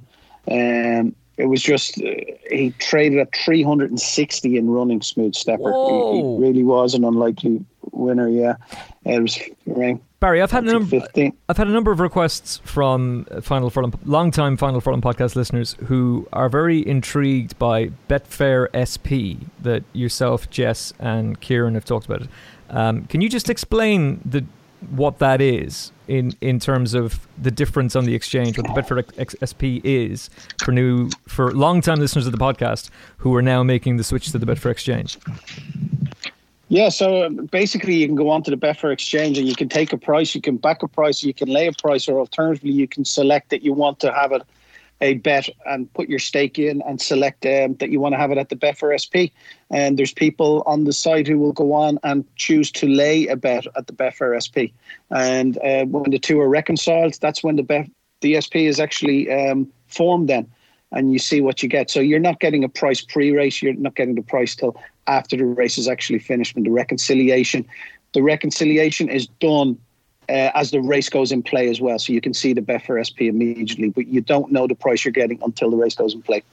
Um, 0.49 1.15
it 1.37 1.45
was 1.45 1.61
just, 1.61 2.01
uh, 2.01 2.11
he 2.49 2.71
traded 2.79 3.19
at 3.19 3.35
360 3.35 4.57
in 4.57 4.69
running 4.69 5.01
smooth 5.01 5.35
stepper. 5.35 5.71
He, 5.71 6.17
he, 6.17 6.37
really 6.39 6.63
was 6.63 6.93
an 6.93 7.03
unlikely 7.03 7.65
winner. 7.91 8.29
Yeah. 8.29 8.55
It 9.03 9.21
was, 9.21 9.39
right. 9.65 9.99
Barry, 10.19 10.41
I've 10.41 10.51
had 10.51 10.63
a 10.63 10.71
number. 10.71 11.01
I've 11.49 11.57
had 11.57 11.67
a 11.67 11.71
number 11.71 11.91
of 11.91 11.99
requests 11.99 12.59
from 12.63 13.25
Final 13.41 13.69
Furlong, 13.69 13.93
long-time 14.05 14.57
Final 14.57 14.79
Furlong 14.79 15.01
podcast 15.01 15.35
listeners 15.35 15.75
who 15.85 16.27
are 16.33 16.49
very 16.49 16.87
intrigued 16.87 17.59
by 17.59 17.89
Betfair 18.09 18.67
SP 18.73 19.37
that 19.61 19.83
yourself, 19.93 20.49
Jess, 20.49 20.93
and 20.99 21.39
Kieran 21.41 21.75
have 21.75 21.85
talked 21.85 22.05
about. 22.05 22.23
It. 22.23 22.29
Um, 22.69 23.05
can 23.05 23.21
you 23.21 23.29
just 23.29 23.49
explain 23.49 24.21
the 24.25 24.43
what 24.91 25.19
that 25.19 25.41
is 25.41 25.91
in 26.07 26.33
in 26.41 26.59
terms 26.59 26.93
of 26.93 27.27
the 27.41 27.51
difference 27.51 27.95
on 27.95 28.05
the 28.05 28.15
exchange, 28.15 28.57
what 28.57 28.67
the 28.67 28.81
Betfair 28.81 29.03
SP 29.41 29.83
is 29.83 30.29
for 30.63 30.71
new 30.71 31.09
for 31.27 31.51
long-time 31.51 31.99
listeners 31.99 32.25
of 32.25 32.31
the 32.31 32.37
podcast 32.37 32.89
who 33.17 33.33
are 33.35 33.41
now 33.41 33.63
making 33.63 33.97
the 33.97 34.03
switch 34.03 34.31
to 34.31 34.37
the 34.37 34.45
Betfair 34.45 34.71
exchange. 34.71 35.17
Yeah, 36.67 36.89
so 36.89 37.23
uh, 37.23 37.29
basically, 37.29 37.95
you 37.95 38.07
can 38.07 38.15
go 38.15 38.29
onto 38.29 38.49
the 38.49 38.57
Betfair 38.57 38.91
exchange 38.91 39.37
and 39.37 39.47
you 39.47 39.55
can 39.55 39.69
take 39.69 39.93
a 39.93 39.97
price, 39.97 40.33
you 40.33 40.41
can 40.41 40.57
back 40.57 40.81
a 40.81 40.87
price, 40.87 41.23
you 41.23 41.33
can 41.33 41.47
lay 41.47 41.67
a 41.67 41.71
price, 41.73 42.07
or 42.07 42.19
alternatively, 42.19 42.71
you 42.71 42.87
can 42.87 43.05
select 43.05 43.49
that 43.49 43.61
you 43.61 43.71
want 43.71 43.99
to 43.99 44.11
have 44.11 44.31
it 44.31 44.41
a 45.01 45.15
bet 45.15 45.49
and 45.65 45.91
put 45.93 46.09
your 46.09 46.19
stake 46.19 46.57
in 46.57 46.81
and 46.83 47.01
select 47.01 47.45
um, 47.45 47.75
that 47.75 47.89
you 47.89 47.99
want 47.99 48.13
to 48.13 48.17
have 48.17 48.31
it 48.31 48.37
at 48.37 48.49
the 48.49 48.55
Betfair 48.55 48.95
SP. 48.95 49.35
And 49.69 49.97
there's 49.99 50.13
people 50.13 50.63
on 50.65 50.85
the 50.85 50.93
site 50.93 51.27
who 51.27 51.37
will 51.37 51.51
go 51.51 51.73
on 51.73 51.99
and 52.03 52.23
choose 52.35 52.71
to 52.73 52.87
lay 52.87 53.27
a 53.27 53.35
bet 53.35 53.65
at 53.75 53.87
the 53.87 53.93
Betfair 53.93 54.39
SP. 54.39 54.71
And 55.11 55.57
uh, 55.57 55.85
when 55.85 56.11
the 56.11 56.19
two 56.19 56.39
are 56.39 56.49
reconciled, 56.49 57.15
that's 57.19 57.43
when 57.43 57.57
the 57.57 57.63
bet 57.63 57.89
the 58.21 58.39
SP 58.41 58.65
is 58.65 58.79
actually 58.79 59.31
um, 59.31 59.71
formed 59.87 60.29
then, 60.29 60.49
and 60.91 61.11
you 61.11 61.19
see 61.19 61.41
what 61.41 61.61
you 61.61 61.69
get. 61.69 61.91
So 61.91 61.99
you're 61.99 62.19
not 62.19 62.39
getting 62.39 62.63
a 62.63 62.69
price 62.69 63.01
pre-race. 63.01 63.61
You're 63.61 63.73
not 63.73 63.95
getting 63.95 64.15
the 64.15 64.21
price 64.21 64.55
till 64.55 64.75
after 65.07 65.35
the 65.35 65.45
race 65.45 65.77
is 65.77 65.87
actually 65.87 66.19
finished. 66.19 66.55
And 66.55 66.65
the 66.65 66.71
reconciliation, 66.71 67.65
the 68.13 68.23
reconciliation 68.23 69.09
is 69.09 69.27
done 69.39 69.77
uh, 70.29 70.51
as 70.55 70.71
the 70.71 70.81
race 70.81 71.09
goes 71.09 71.31
in 71.31 71.43
play 71.43 71.69
as 71.69 71.81
well. 71.81 71.99
So 71.99 72.13
you 72.13 72.21
can 72.21 72.33
see 72.33 72.53
the 72.53 72.61
Betfair 72.61 73.03
SP 73.03 73.29
immediately, 73.29 73.89
but 73.89 74.07
you 74.07 74.21
don't 74.21 74.51
know 74.51 74.67
the 74.67 74.75
price 74.75 75.05
you're 75.05 75.11
getting 75.11 75.41
until 75.43 75.69
the 75.69 75.77
race 75.77 75.95
goes 75.95 76.13
in 76.13 76.21
play. 76.21 76.43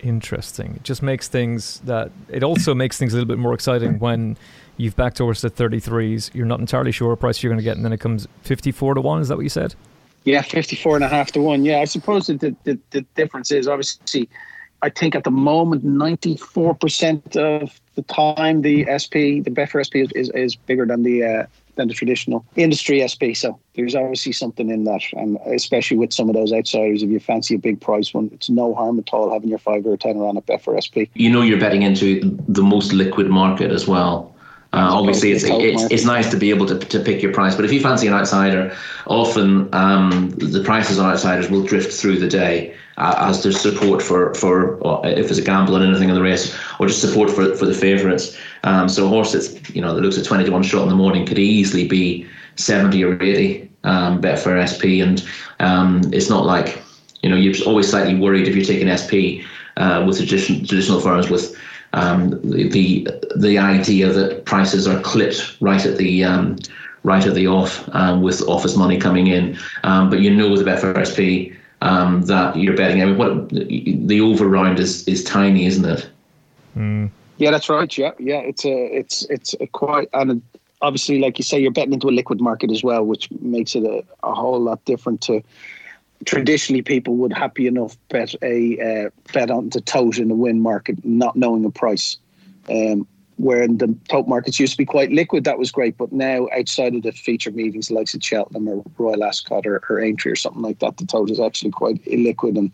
Interesting. 0.00 0.74
It 0.76 0.84
just 0.84 1.02
makes 1.02 1.28
things 1.28 1.80
that 1.80 2.10
it 2.28 2.42
also 2.42 2.74
makes 2.74 2.98
things 2.98 3.12
a 3.12 3.16
little 3.16 3.28
bit 3.28 3.38
more 3.38 3.54
exciting 3.54 3.98
when 3.98 4.36
you've 4.76 4.96
backed 4.96 5.18
horse 5.18 5.40
the 5.40 5.50
33s. 5.50 6.32
You're 6.34 6.46
not 6.46 6.60
entirely 6.60 6.92
sure 6.92 7.10
what 7.10 7.20
price 7.20 7.42
you're 7.42 7.50
going 7.50 7.58
to 7.58 7.64
get, 7.64 7.76
and 7.76 7.84
then 7.84 7.92
it 7.92 8.00
comes 8.00 8.28
54 8.42 8.94
to 8.94 9.00
1. 9.00 9.20
Is 9.20 9.28
that 9.28 9.36
what 9.36 9.42
you 9.42 9.48
said? 9.48 9.74
Yeah, 10.24 10.42
54 10.42 10.96
and 10.96 11.04
a 11.04 11.08
half 11.08 11.32
to 11.32 11.40
1. 11.40 11.64
Yeah, 11.64 11.80
I 11.80 11.84
suppose 11.84 12.26
the, 12.26 12.54
the, 12.64 12.78
the 12.90 13.02
difference 13.14 13.50
is 13.50 13.66
obviously, 13.66 14.28
I 14.82 14.90
think 14.90 15.14
at 15.14 15.24
the 15.24 15.30
moment, 15.30 15.84
94% 15.84 17.36
of 17.36 17.80
the 17.94 18.02
time 18.02 18.62
the 18.62 18.84
SP, 18.86 19.42
the 19.42 19.50
Betfair 19.50 19.84
SP 19.84 19.96
is, 19.96 20.12
is, 20.12 20.30
is 20.30 20.54
bigger 20.54 20.86
than 20.86 21.02
the 21.02 21.24
uh, 21.24 21.46
than 21.78 21.88
the 21.88 21.94
traditional 21.94 22.44
industry 22.56 23.06
SP. 23.08 23.32
So 23.32 23.58
there's 23.74 23.94
obviously 23.94 24.32
something 24.32 24.68
in 24.68 24.84
that, 24.84 25.00
and 25.12 25.38
especially 25.46 25.96
with 25.96 26.12
some 26.12 26.28
of 26.28 26.34
those 26.34 26.52
outsiders, 26.52 27.02
if 27.02 27.08
you 27.08 27.18
fancy 27.18 27.54
a 27.54 27.58
big 27.58 27.80
price 27.80 28.12
one, 28.12 28.28
it's 28.34 28.50
no 28.50 28.74
harm 28.74 28.98
at 28.98 29.08
all 29.14 29.32
having 29.32 29.48
your 29.48 29.58
five 29.58 29.86
or 29.86 29.96
ten 29.96 30.18
on 30.18 30.36
a 30.36 30.42
Betfair 30.42 30.76
SP. 30.84 31.08
You 31.14 31.30
know, 31.30 31.40
you're 31.40 31.60
betting 31.60 31.82
into 31.82 32.20
the 32.48 32.62
most 32.62 32.92
liquid 32.92 33.28
market 33.28 33.70
as 33.70 33.88
well. 33.88 34.34
Uh, 34.74 34.90
obviously, 34.92 35.32
it's, 35.32 35.44
it's, 35.44 35.84
it's 35.90 36.04
nice 36.04 36.30
to 36.30 36.36
be 36.36 36.50
able 36.50 36.66
to, 36.66 36.78
to 36.78 37.00
pick 37.00 37.22
your 37.22 37.32
price, 37.32 37.54
but 37.54 37.64
if 37.64 37.72
you 37.72 37.80
fancy 37.80 38.06
an 38.06 38.12
outsider, 38.12 38.76
often 39.06 39.72
um, 39.74 40.28
the 40.36 40.62
prices 40.62 40.98
on 40.98 41.10
outsiders 41.10 41.48
will 41.48 41.62
drift 41.62 41.90
through 41.90 42.18
the 42.18 42.28
day 42.28 42.76
uh, 42.98 43.14
as 43.16 43.42
there's 43.42 43.58
support 43.58 44.02
for 44.02 44.34
for 44.34 44.78
if 45.06 45.26
there's 45.26 45.38
a 45.38 45.42
gamble 45.42 45.74
on 45.74 45.82
anything 45.82 46.10
in 46.10 46.14
the 46.14 46.22
race, 46.22 46.54
or 46.78 46.86
just 46.86 47.00
support 47.00 47.30
for 47.30 47.54
for 47.54 47.64
the 47.64 47.72
favourites. 47.72 48.36
Um, 48.64 48.88
so 48.88 49.06
a 49.06 49.08
horse 49.08 49.32
that's 49.32 49.74
you 49.74 49.80
know 49.80 49.94
that 49.94 50.00
looks 50.00 50.18
at 50.18 50.24
twenty 50.24 50.44
to 50.44 50.50
one 50.50 50.62
shot 50.62 50.82
in 50.82 50.88
the 50.88 50.94
morning 50.94 51.26
could 51.26 51.38
easily 51.38 51.86
be 51.86 52.26
seventy 52.56 53.04
or 53.04 53.20
eighty 53.22 53.70
um, 53.84 54.20
Betfair 54.20 54.66
SP, 54.66 55.00
and 55.02 55.26
um, 55.60 56.02
it's 56.12 56.28
not 56.28 56.44
like 56.44 56.82
you 57.22 57.30
know 57.30 57.36
you're 57.36 57.54
always 57.66 57.90
slightly 57.90 58.14
worried 58.14 58.48
if 58.48 58.54
you're 58.54 58.64
taking 58.64 58.88
SP 58.90 59.44
uh, 59.76 60.04
with 60.06 60.18
tradition, 60.18 60.66
traditional 60.66 61.00
firms 61.00 61.30
with. 61.30 61.56
Um, 61.94 62.38
the 62.42 63.08
the 63.36 63.56
idea 63.56 64.12
that 64.12 64.44
prices 64.44 64.86
are 64.86 65.00
clipped 65.00 65.56
right 65.62 65.86
at 65.86 65.96
the 65.96 66.22
um, 66.22 66.58
right 67.02 67.26
at 67.26 67.32
the 67.32 67.46
off 67.46 67.88
um, 67.94 68.20
with 68.20 68.42
office 68.42 68.76
money 68.76 68.98
coming 68.98 69.28
in, 69.28 69.58
um, 69.84 70.10
but 70.10 70.20
you 70.20 70.34
know 70.34 70.50
with 70.50 70.62
the 70.62 70.70
Betfair 70.70 71.00
SP 71.00 71.56
um, 71.80 72.22
that 72.22 72.56
you're 72.56 72.76
betting. 72.76 73.02
I 73.02 73.06
mean, 73.06 73.18
what 73.18 73.48
the 73.50 74.18
overround 74.18 74.78
is 74.78 75.06
is 75.08 75.24
tiny, 75.24 75.66
isn't 75.66 75.84
it? 75.84 76.10
Mm. 76.76 77.10
Yeah, 77.38 77.52
that's 77.52 77.68
right. 77.68 77.96
Yeah, 77.96 78.10
yeah. 78.18 78.40
It's 78.40 78.64
a 78.64 78.96
it's 78.96 79.24
it's 79.30 79.54
a 79.60 79.66
quite 79.68 80.08
and 80.12 80.42
obviously, 80.82 81.20
like 81.20 81.38
you 81.38 81.44
say, 81.44 81.58
you're 81.58 81.70
betting 81.70 81.92
into 81.92 82.08
a 82.08 82.10
liquid 82.10 82.40
market 82.40 82.70
as 82.70 82.82
well, 82.82 83.04
which 83.04 83.30
makes 83.40 83.74
it 83.74 83.84
a, 83.84 84.04
a 84.22 84.34
whole 84.34 84.60
lot 84.60 84.84
different 84.84 85.20
to 85.22 85.42
traditionally 86.24 86.82
people 86.82 87.14
would 87.16 87.32
happy 87.32 87.66
enough 87.68 87.96
bet 88.08 88.34
a 88.42 89.06
uh, 89.06 89.10
bet 89.32 89.50
on 89.50 89.68
the 89.70 89.80
tote 89.80 90.18
in 90.18 90.28
the 90.28 90.34
win 90.34 90.60
market, 90.60 91.04
not 91.04 91.36
knowing 91.36 91.62
the 91.62 91.70
price. 91.70 92.18
Um, 92.68 93.06
where 93.36 93.68
the 93.68 93.96
tote 94.08 94.26
markets 94.26 94.58
used 94.58 94.72
to 94.72 94.78
be 94.78 94.84
quite 94.84 95.12
liquid, 95.12 95.44
that 95.44 95.60
was 95.60 95.70
great. 95.70 95.96
But 95.96 96.10
now, 96.10 96.48
outside 96.52 96.96
of 96.96 97.04
the 97.04 97.12
feature 97.12 97.52
meetings, 97.52 97.88
like 97.88 98.12
at 98.12 98.24
Cheltenham 98.24 98.68
or 98.68 98.84
Royal 98.98 99.22
Ascot 99.22 99.64
or, 99.64 99.80
or 99.88 100.00
Aintree 100.00 100.32
or 100.32 100.36
something 100.36 100.60
like 100.60 100.80
that, 100.80 100.96
the 100.96 101.06
tote 101.06 101.30
is 101.30 101.38
actually 101.38 101.70
quite 101.70 102.04
illiquid, 102.04 102.58
and 102.58 102.72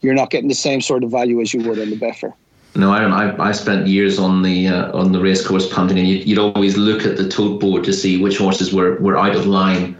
you're 0.00 0.14
not 0.14 0.30
getting 0.30 0.48
the 0.48 0.54
same 0.54 0.80
sort 0.80 1.04
of 1.04 1.10
value 1.10 1.42
as 1.42 1.52
you 1.52 1.60
would 1.60 1.78
on 1.78 1.90
the 1.90 1.96
Betfair. 1.96 2.32
No, 2.74 2.92
I, 2.92 3.02
I, 3.02 3.48
I 3.48 3.52
spent 3.52 3.86
years 3.86 4.18
on 4.18 4.42
the 4.42 4.68
uh, 4.68 4.96
on 4.96 5.12
the 5.12 5.20
racecourse 5.20 5.72
punting, 5.72 5.98
and 5.98 6.06
you'd, 6.06 6.28
you'd 6.28 6.38
always 6.38 6.76
look 6.76 7.04
at 7.04 7.16
the 7.16 7.28
tote 7.28 7.60
board 7.60 7.84
to 7.84 7.92
see 7.92 8.20
which 8.20 8.38
horses 8.38 8.72
were, 8.72 8.96
were 9.00 9.16
out 9.16 9.34
of 9.34 9.46
line 9.46 9.96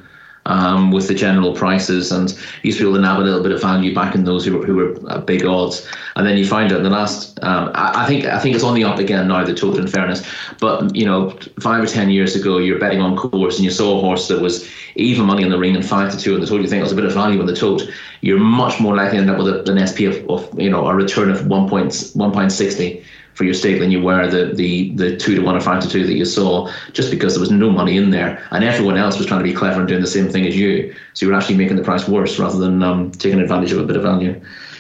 um, 0.49 0.90
with 0.90 1.07
the 1.09 1.14
general 1.14 1.55
prices, 1.55 2.11
and 2.11 2.36
used 2.62 2.78
to 2.78 2.84
be 2.84 2.88
able 2.88 2.96
to 2.96 3.03
nab 3.03 3.20
a 3.20 3.22
little 3.22 3.42
bit 3.42 3.53
of 3.53 3.61
value 3.61 3.94
back 3.94 4.14
in 4.14 4.24
those 4.24 4.44
who 4.44 4.59
were, 4.59 4.66
who 4.66 4.74
were 4.74 5.11
at 5.12 5.26
big 5.26 5.44
odds. 5.44 5.86
And 6.16 6.26
then 6.26 6.36
you 6.36 6.46
find 6.46 6.72
out 6.72 6.78
in 6.78 6.82
the 6.82 6.90
last, 6.90 7.38
um, 7.44 7.70
I, 7.74 8.05
I, 8.05 8.07
think 8.07 8.24
I 8.24 8.40
think 8.40 8.55
it's 8.55 8.64
on 8.64 8.74
the 8.74 8.84
up 8.84 8.99
again 8.99 9.28
now. 9.28 9.44
The 9.44 9.55
total, 9.55 9.78
in 9.78 9.86
fairness, 9.86 10.26
but 10.59 10.94
you 10.96 11.05
know, 11.05 11.30
five 11.61 11.82
or 11.82 11.86
ten 11.86 12.11
years 12.11 12.34
ago, 12.34 12.59
you're 12.59 12.78
betting 12.80 13.01
on 13.01 13.16
course, 13.16 13.57
and 13.57 13.64
you 13.64 13.70
saw 13.70 13.99
a 13.99 14.01
horse 14.01 14.26
that 14.28 14.40
was 14.40 14.68
even 14.96 15.26
money 15.26 15.42
in 15.42 15.51
the 15.51 15.59
ring 15.59 15.76
and 15.76 15.86
five 15.86 16.11
to 16.12 16.18
two 16.18 16.34
in 16.34 16.40
the 16.40 16.46
total. 16.46 16.62
You 16.62 16.68
think 16.68 16.80
it 16.80 16.84
was 16.84 16.92
a 16.92 16.96
bit 16.96 17.05
of 17.05 17.12
value 17.12 17.40
in 17.40 17.46
the 17.46 17.55
total. 17.55 17.86
You're 18.22 18.40
much 18.40 18.80
more 18.80 18.96
likely 18.96 19.18
to 19.18 19.22
end 19.22 19.30
up 19.30 19.38
with 19.38 19.68
an 19.68 19.86
SP 19.86 20.11
of, 20.11 20.28
of 20.28 20.61
you 20.61 20.70
know 20.70 20.86
a 20.86 20.94
return 20.94 21.30
of 21.30 21.46
one 21.46 21.68
point 21.68 22.11
one 22.14 22.32
point 22.32 22.53
sixty 22.53 23.05
for 23.39 23.45
your 23.45 23.55
stake 23.55 23.78
than 23.78 23.93
you 23.93 24.03
were 24.03 24.26
the 24.26 24.53
the 24.53 24.91
the 24.97 25.16
two 25.16 25.36
to 25.36 25.41
one 25.41 25.57
or 25.57 25.61
five 25.61 25.80
to 25.80 25.89
two 25.89 26.05
that 26.05 26.14
you 26.14 26.24
saw, 26.24 26.68
just 26.93 27.09
because 27.09 27.34
there 27.34 27.41
was 27.41 27.53
no 27.53 27.70
money 27.70 27.97
in 27.97 28.11
there, 28.11 28.45
and 28.51 28.64
everyone 28.64 28.97
else 28.97 29.16
was 29.16 29.28
trying 29.28 29.39
to 29.39 29.45
be 29.45 29.55
clever 29.55 29.78
and 29.78 29.89
doing 29.89 30.01
the 30.01 30.09
same 30.09 30.28
thing 30.28 30.45
as 30.45 30.57
you. 30.57 30.93
So 31.14 31.24
you 31.24 31.30
were 31.30 31.39
actually 31.39 31.57
making 31.57 31.76
the 31.76 31.84
price 31.84 32.09
worse 32.09 32.36
rather 32.41 32.59
than 32.59 32.82
um, 32.82 33.12
taking 33.12 33.39
advantage 33.39 33.70
of 33.70 33.78
a 33.78 33.84
bit 33.84 33.97
of 33.97 34.03
value. 34.03 34.39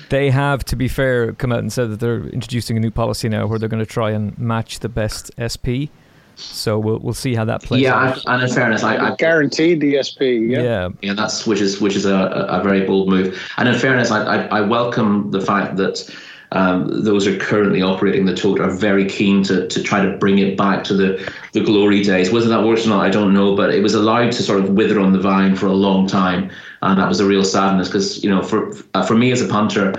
They 0.08 0.30
have, 0.30 0.64
to 0.64 0.76
be 0.76 0.88
fair, 0.88 1.32
come 1.34 1.52
out 1.52 1.60
and 1.60 1.72
said 1.72 1.90
that 1.90 2.00
they're 2.00 2.26
introducing 2.28 2.76
a 2.76 2.80
new 2.80 2.90
policy 2.90 3.28
now 3.28 3.46
where 3.46 3.60
they're 3.60 3.68
going 3.68 3.84
to 3.84 3.90
try 3.90 4.10
and 4.10 4.36
match 4.38 4.80
the 4.80 4.88
best 4.88 5.30
SP. 5.38 5.94
So 6.34 6.78
we'll 6.78 6.98
we'll 6.98 7.14
see 7.14 7.34
how 7.36 7.44
that 7.44 7.62
plays. 7.62 7.82
Yeah, 7.82 7.94
out. 7.94 8.22
and 8.26 8.42
in 8.42 8.48
fairness, 8.48 8.82
I, 8.82 9.12
I 9.12 9.16
guaranteed 9.16 9.80
the 9.80 10.02
SP. 10.02 10.22
Yeah, 10.50 10.62
yeah, 10.62 10.88
yeah, 11.02 11.14
that's 11.14 11.46
which 11.46 11.60
is 11.60 11.80
which 11.80 11.94
is 11.94 12.06
a, 12.06 12.16
a 12.48 12.62
very 12.62 12.84
bold 12.84 13.08
move. 13.08 13.40
And 13.56 13.68
in 13.68 13.78
fairness, 13.78 14.10
I, 14.10 14.22
I, 14.24 14.58
I 14.58 14.60
welcome 14.60 15.30
the 15.30 15.40
fact 15.40 15.76
that 15.76 16.08
um, 16.52 17.04
those 17.04 17.26
are 17.26 17.36
currently 17.36 17.82
operating 17.82 18.24
the 18.24 18.34
tote 18.34 18.60
are 18.60 18.70
very 18.70 19.04
keen 19.06 19.42
to, 19.44 19.68
to 19.68 19.82
try 19.82 20.04
to 20.04 20.16
bring 20.16 20.38
it 20.38 20.56
back 20.56 20.82
to 20.84 20.94
the, 20.94 21.32
the 21.52 21.60
glory 21.60 22.02
days. 22.02 22.30
Whether 22.30 22.48
that 22.48 22.64
works 22.64 22.86
or 22.86 22.90
not, 22.90 23.04
I 23.04 23.10
don't 23.10 23.34
know, 23.34 23.54
but 23.54 23.74
it 23.74 23.82
was 23.82 23.94
allowed 23.94 24.32
to 24.32 24.42
sort 24.42 24.60
of 24.60 24.70
wither 24.70 24.98
on 24.98 25.12
the 25.12 25.20
vine 25.20 25.56
for 25.56 25.66
a 25.66 25.72
long 25.72 26.06
time. 26.06 26.50
And 26.80 26.98
that 26.98 27.08
was 27.08 27.20
a 27.20 27.26
real 27.26 27.44
sadness 27.44 27.88
because, 27.88 28.22
you 28.24 28.30
know, 28.30 28.42
for, 28.42 28.74
uh, 28.94 29.04
for 29.04 29.14
me 29.14 29.30
as 29.30 29.42
a 29.42 29.48
punter, 29.48 29.94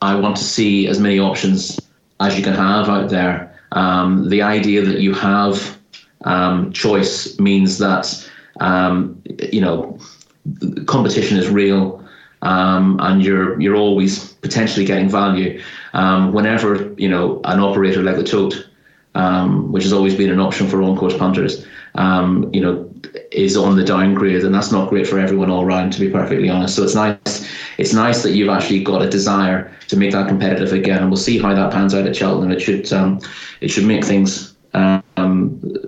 I 0.00 0.16
want 0.16 0.36
to 0.36 0.44
see 0.44 0.88
as 0.88 0.98
many 0.98 1.20
options 1.20 1.78
as 2.18 2.36
you 2.36 2.42
can 2.42 2.54
have 2.54 2.88
out 2.88 3.10
there. 3.10 3.56
Um, 3.72 4.28
the 4.28 4.42
idea 4.42 4.82
that 4.82 5.00
you 5.00 5.14
have 5.14 5.78
um, 6.24 6.72
choice 6.72 7.38
means 7.38 7.78
that, 7.78 8.28
um, 8.60 9.22
you 9.52 9.60
know, 9.60 9.98
competition 10.86 11.38
is 11.38 11.48
real. 11.48 12.01
Um, 12.42 12.98
and 13.00 13.22
you're 13.22 13.60
you're 13.60 13.76
always 13.76 14.32
potentially 14.34 14.84
getting 14.84 15.08
value 15.08 15.62
um, 15.94 16.32
whenever 16.32 16.92
you 16.98 17.08
know 17.08 17.40
an 17.44 17.60
operator 17.60 18.02
like 18.02 18.16
the 18.16 18.24
tote, 18.24 18.68
um, 19.14 19.70
which 19.70 19.84
has 19.84 19.92
always 19.92 20.14
been 20.14 20.30
an 20.30 20.40
option 20.40 20.66
for 20.68 20.82
on 20.82 20.96
course 20.96 21.16
punters, 21.16 21.64
um, 21.94 22.50
you 22.52 22.60
know, 22.60 22.92
is 23.30 23.56
on 23.56 23.76
the 23.76 23.84
downgrade, 23.84 24.44
and 24.44 24.54
that's 24.54 24.72
not 24.72 24.88
great 24.88 25.06
for 25.06 25.18
everyone 25.18 25.50
all 25.50 25.64
round, 25.64 25.92
to 25.92 26.00
be 26.00 26.10
perfectly 26.10 26.48
honest. 26.48 26.74
So 26.74 26.82
it's 26.82 26.94
nice, 26.94 27.48
it's 27.78 27.92
nice 27.92 28.22
that 28.22 28.32
you've 28.32 28.48
actually 28.48 28.82
got 28.82 29.02
a 29.02 29.08
desire 29.08 29.72
to 29.88 29.96
make 29.96 30.12
that 30.12 30.26
competitive 30.28 30.72
again, 30.72 30.98
and 30.98 31.10
we'll 31.10 31.16
see 31.16 31.38
how 31.38 31.54
that 31.54 31.72
pans 31.72 31.94
out 31.94 32.06
at 32.06 32.16
Cheltenham. 32.16 32.50
It 32.50 32.60
should, 32.60 32.92
um, 32.92 33.20
it 33.60 33.68
should 33.68 33.84
make 33.84 34.04
things 34.04 34.56
um, 34.74 35.02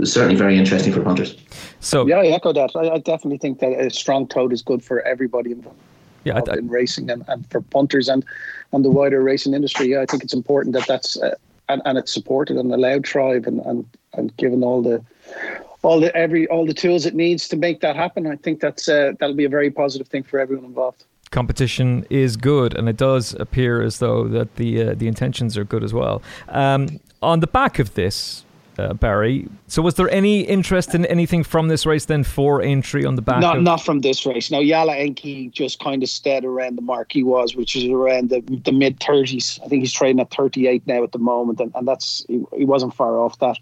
certainly 0.05 0.37
very 0.37 0.59
interesting 0.59 0.93
for 0.93 1.03
punters. 1.03 1.37
So 1.81 2.07
yeah, 2.07 2.17
I 2.17 2.27
echo 2.27 2.53
that. 2.53 2.71
I, 2.77 2.91
I 2.91 2.99
definitely 2.99 3.39
think 3.39 3.59
that 3.61 3.73
a 3.73 3.91
strong 3.91 4.29
tote 4.29 4.53
is 4.53 4.63
good 4.63 4.85
for 4.85 5.01
everybody 5.03 5.53
involved 5.53 5.79
yeah, 6.25 6.41
I, 6.49 6.57
in 6.57 6.69
racing 6.69 7.11
and, 7.11 7.25
and 7.29 7.49
for 7.51 7.61
punters 7.61 8.09
and 8.09 8.25
and 8.73 8.85
the 8.85 8.91
wider 8.91 9.23
racing 9.23 9.55
industry. 9.55 9.89
Yeah, 9.89 10.01
I 10.01 10.07
think 10.07 10.25
it's 10.25 10.35
important 10.35 10.75
that 10.75 10.87
that's 10.87 11.17
uh, 11.17 11.35
and, 11.69 11.83
and 11.85 11.99
it's 11.99 12.13
supported 12.13 12.57
and 12.57 12.73
allowed 12.73 13.07
thrive 13.07 13.47
and, 13.47 13.61
and 13.61 13.87
and 14.15 14.37
given 14.37 14.63
all 14.63 14.83
the 14.83 15.05
all 15.83 16.01
the 16.01 16.15
every 16.17 16.47
all 16.49 16.67
the 16.67 16.75
tools 16.75 17.07
it 17.07 17.15
needs 17.15 17.49
to 17.49 17.57
make 17.57 17.81
that 17.81 17.97
happen. 17.97 18.27
I 18.27 18.37
think 18.37 18.61
that's 18.61 18.89
uh, 18.89 19.13
that'll 19.19 19.37
be 19.37 19.45
a 19.45 19.51
very 19.51 19.71
positive 19.71 20.09
thing 20.09 20.23
for 20.23 20.39
everyone 20.39 20.65
involved. 20.65 21.05
Competition 21.31 22.07
is 22.11 22.37
good, 22.37 22.77
and 22.77 22.89
it 22.89 22.97
does 22.97 23.35
appear 23.35 23.83
as 23.83 23.99
though 23.99 24.29
that 24.29 24.57
the 24.57 24.83
uh, 24.83 24.95
the 24.95 25.09
intentions 25.09 25.57
are 25.59 25.65
good 25.65 25.85
as 25.85 25.93
well. 25.93 26.23
Um, 26.49 27.01
on 27.23 27.41
the 27.41 27.47
back 27.47 27.79
of 27.79 27.95
this, 27.95 28.44
uh, 28.79 28.95
Barry. 28.95 29.49
So, 29.67 29.83
was 29.83 29.95
there 29.95 30.11
any 30.11 30.41
interest 30.43 30.95
in 30.95 31.07
anything 31.07 31.45
from 31.45 31.69
this 31.69 31.87
race 31.87 32.05
then 32.05 32.25
for 32.25 32.63
Aintree 32.63 33.05
on 33.05 33.15
the 33.15 33.23
back? 33.23 33.41
Not, 33.41 33.59
of- 33.59 33.63
not 33.63 33.83
from 33.83 34.01
this 34.01 34.27
race. 34.27 34.51
Now, 34.51 34.61
Yala 34.61 34.97
Enki 34.97 35.49
just 35.49 35.81
kind 35.81 36.03
of 36.03 36.09
stayed 36.09 36.45
around 36.45 36.77
the 36.77 36.83
mark 36.83 37.13
he 37.13 37.23
was, 37.23 37.57
which 37.57 37.77
is 37.77 37.85
around 37.85 38.31
the, 38.31 38.41
the 38.65 38.73
mid 38.73 39.01
30s. 39.01 39.61
I 39.65 39.69
think 39.69 39.83
he's 39.83 39.93
trading 39.93 40.21
at 40.21 40.31
38 40.31 40.87
now 40.87 41.03
at 41.03 41.13
the 41.13 41.19
moment, 41.19 41.61
and, 41.61 41.73
and 41.75 41.87
that's 41.87 42.25
he, 42.29 42.45
he 42.57 42.65
wasn't 42.65 42.95
far 42.95 43.19
off 43.19 43.39
that. 43.39 43.59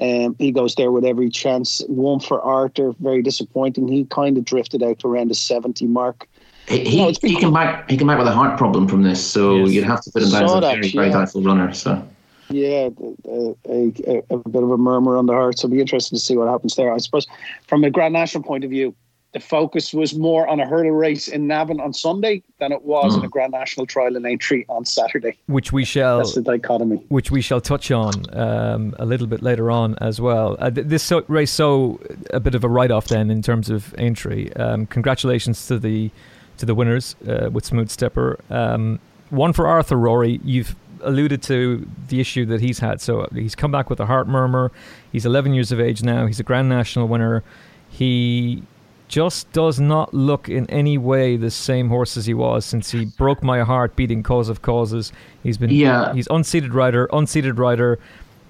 Um, 0.00 0.36
he 0.38 0.52
goes 0.52 0.74
there 0.74 0.92
with 0.92 1.04
every 1.04 1.30
chance. 1.30 1.82
One 1.88 2.20
for 2.20 2.40
Arthur, 2.42 2.92
very 3.00 3.22
disappointing. 3.22 3.88
He 3.88 4.04
kind 4.04 4.36
of 4.36 4.44
drifted 4.44 4.82
out 4.82 4.98
to 5.00 5.08
around 5.08 5.28
the 5.28 5.34
70 5.34 5.86
mark. 5.86 6.28
He, 6.68 6.84
he, 6.84 6.98
no, 6.98 7.12
he 7.22 7.36
can 7.36 7.52
back 7.52 7.88
he 7.88 7.96
can 7.96 8.06
back 8.06 8.18
with 8.18 8.26
a 8.26 8.32
heart 8.32 8.58
problem 8.58 8.86
from 8.86 9.02
this, 9.02 9.24
so 9.24 9.56
yes. 9.56 9.72
you'd 9.72 9.84
have 9.84 10.02
to 10.02 10.10
put 10.10 10.22
him 10.22 10.30
down 10.30 10.44
as 10.44 10.52
a 10.52 10.60
very, 10.60 10.90
very 10.90 11.10
doubtful 11.10 11.42
runner. 11.42 11.72
So 11.72 12.06
yeah, 12.50 12.88
a, 13.26 13.54
a, 13.68 14.22
a, 14.30 14.48
bit 14.48 14.62
of 14.62 14.70
a 14.70 14.76
murmur 14.78 15.16
on 15.16 15.26
the 15.26 15.32
heart. 15.32 15.58
So 15.58 15.66
it'll 15.66 15.74
be 15.74 15.80
interesting 15.80 16.16
to 16.16 16.24
see 16.24 16.36
what 16.36 16.48
happens 16.48 16.76
there. 16.76 16.92
I 16.92 16.98
suppose 16.98 17.26
from 17.66 17.84
a 17.84 17.90
Grand 17.90 18.12
National 18.12 18.42
point 18.42 18.64
of 18.64 18.70
view, 18.70 18.94
the 19.32 19.40
focus 19.40 19.92
was 19.92 20.14
more 20.14 20.48
on 20.48 20.58
a 20.58 20.66
hurdle 20.66 20.92
race 20.92 21.28
in 21.28 21.46
Navan 21.46 21.80
on 21.80 21.92
Sunday 21.92 22.42
than 22.60 22.72
it 22.72 22.82
was 22.82 23.14
mm. 23.14 23.18
in 23.18 23.24
a 23.26 23.28
Grand 23.28 23.52
National 23.52 23.84
trial 23.84 24.16
in 24.16 24.24
Aintree 24.24 24.64
on 24.68 24.86
Saturday. 24.86 25.36
Which 25.46 25.70
we 25.70 25.84
shall. 25.84 26.18
That's 26.18 26.34
the 26.34 26.42
dichotomy. 26.42 27.04
Which 27.08 27.30
we 27.30 27.42
shall 27.42 27.60
touch 27.60 27.90
on 27.90 28.12
um, 28.34 28.94
a 28.98 29.04
little 29.04 29.26
bit 29.26 29.42
later 29.42 29.70
on 29.70 29.96
as 30.00 30.18
well. 30.20 30.56
Uh, 30.58 30.70
this 30.70 31.02
so, 31.02 31.24
race, 31.28 31.50
so 31.50 32.00
a 32.30 32.40
bit 32.40 32.54
of 32.54 32.64
a 32.64 32.68
write-off 32.68 33.08
then 33.08 33.30
in 33.30 33.42
terms 33.42 33.68
of 33.68 33.94
Aintree. 33.98 34.50
Um, 34.52 34.86
congratulations 34.86 35.66
to 35.66 35.78
the 35.78 36.10
to 36.56 36.66
the 36.66 36.74
winners 36.74 37.14
uh, 37.28 37.50
with 37.52 37.64
Smooth 37.64 37.88
Stepper. 37.88 38.40
Um, 38.50 38.98
one 39.30 39.52
for 39.52 39.66
Arthur 39.66 39.96
Rory. 39.96 40.40
You've 40.42 40.74
alluded 41.02 41.42
to 41.44 41.88
the 42.08 42.20
issue 42.20 42.44
that 42.46 42.60
he's 42.60 42.78
had. 42.78 43.00
So 43.00 43.22
uh, 43.22 43.28
he's 43.32 43.54
come 43.54 43.70
back 43.70 43.90
with 43.90 44.00
a 44.00 44.06
heart 44.06 44.28
murmur. 44.28 44.70
He's 45.12 45.26
11 45.26 45.54
years 45.54 45.72
of 45.72 45.80
age 45.80 46.02
now. 46.02 46.26
He's 46.26 46.40
a 46.40 46.42
Grand 46.42 46.68
National 46.68 47.08
winner. 47.08 47.42
He 47.88 48.62
just 49.08 49.50
does 49.52 49.80
not 49.80 50.12
look 50.12 50.48
in 50.48 50.68
any 50.70 50.98
way 50.98 51.36
the 51.36 51.50
same 51.50 51.88
horse 51.88 52.16
as 52.16 52.26
he 52.26 52.34
was 52.34 52.64
since 52.64 52.90
he 52.90 53.06
broke 53.06 53.42
my 53.42 53.60
heart 53.60 53.96
beating 53.96 54.22
cause 54.22 54.48
of 54.48 54.62
causes. 54.62 55.12
He's 55.42 55.58
been 55.58 55.70
yeah. 55.70 56.12
he's 56.12 56.28
unseated 56.30 56.74
rider, 56.74 57.08
unseated 57.12 57.58
rider, 57.58 57.98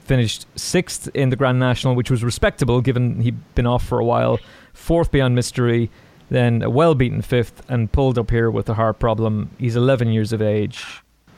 finished 0.00 0.46
sixth 0.58 1.08
in 1.14 1.30
the 1.30 1.36
Grand 1.36 1.60
National, 1.60 1.94
which 1.94 2.10
was 2.10 2.24
respectable 2.24 2.80
given 2.80 3.20
he'd 3.20 3.54
been 3.54 3.66
off 3.66 3.86
for 3.86 3.98
a 4.00 4.04
while. 4.04 4.38
Fourth 4.74 5.10
beyond 5.12 5.34
mystery, 5.34 5.90
then 6.28 6.62
a 6.62 6.70
well 6.70 6.94
beaten 6.94 7.22
fifth, 7.22 7.62
and 7.68 7.90
pulled 7.90 8.18
up 8.18 8.30
here 8.30 8.50
with 8.50 8.68
a 8.68 8.74
heart 8.74 8.98
problem. 8.98 9.50
He's 9.58 9.76
11 9.76 10.08
years 10.08 10.32
of 10.32 10.42
age. 10.42 10.84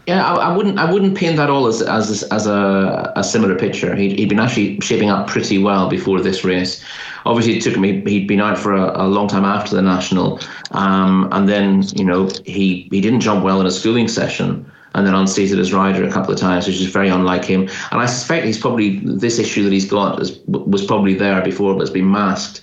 Yeah, 0.07 0.24
I, 0.24 0.51
I, 0.51 0.57
wouldn't. 0.57 0.78
I 0.78 0.90
wouldn't 0.90 1.16
paint 1.16 1.36
that 1.36 1.51
all 1.51 1.66
as 1.66 1.82
as 1.82 2.22
as 2.24 2.46
a, 2.46 3.12
a 3.16 3.22
similar 3.22 3.57
picture. 3.57 3.94
He'd, 3.94 4.18
he'd 4.18 4.28
been 4.28 4.40
actually 4.40 4.80
shaping 4.80 5.11
up 5.11 5.26
pretty 5.26 5.59
well 5.59 5.88
before 5.88 6.20
this 6.20 6.42
race. 6.42 6.84
Obviously, 7.26 7.59
it 7.59 7.62
took 7.62 7.74
him. 7.74 7.84
He'd 7.84 8.26
been 8.26 8.40
out 8.40 8.59
for 8.59 8.72
a, 8.72 9.05
a 9.05 9.07
long 9.07 9.28
time 9.28 9.44
after 9.44 9.76
the 9.76 9.82
national, 9.82 10.40
um, 10.72 11.28
and 11.32 11.48
then 11.48 11.84
you 11.94 12.05
know 12.05 12.28
he 12.44 12.88
he 12.90 13.01
didn't 13.01 13.20
jump 13.20 13.44
well 13.44 13.61
in 13.61 13.66
a 13.66 13.70
schooling 13.70 14.09
session, 14.09 14.70
and 14.94 15.07
then 15.07 15.14
unseated 15.14 15.59
his 15.59 15.72
rider 15.72 16.03
a 16.03 16.11
couple 16.11 16.32
of 16.32 16.40
times, 16.40 16.66
which 16.66 16.76
is 16.80 16.86
very 16.86 17.09
unlike 17.09 17.44
him. 17.44 17.68
And 17.92 18.01
I 18.01 18.07
suspect 18.07 18.46
he's 18.46 18.59
probably 18.59 19.01
this 19.01 19.38
issue 19.38 19.62
that 19.64 19.72
he's 19.72 19.88
got 19.88 20.20
is, 20.20 20.40
was 20.46 20.84
probably 20.84 21.14
there 21.14 21.42
before, 21.42 21.74
but 21.74 21.82
it's 21.82 21.90
been 21.90 22.11
masked 22.11 22.62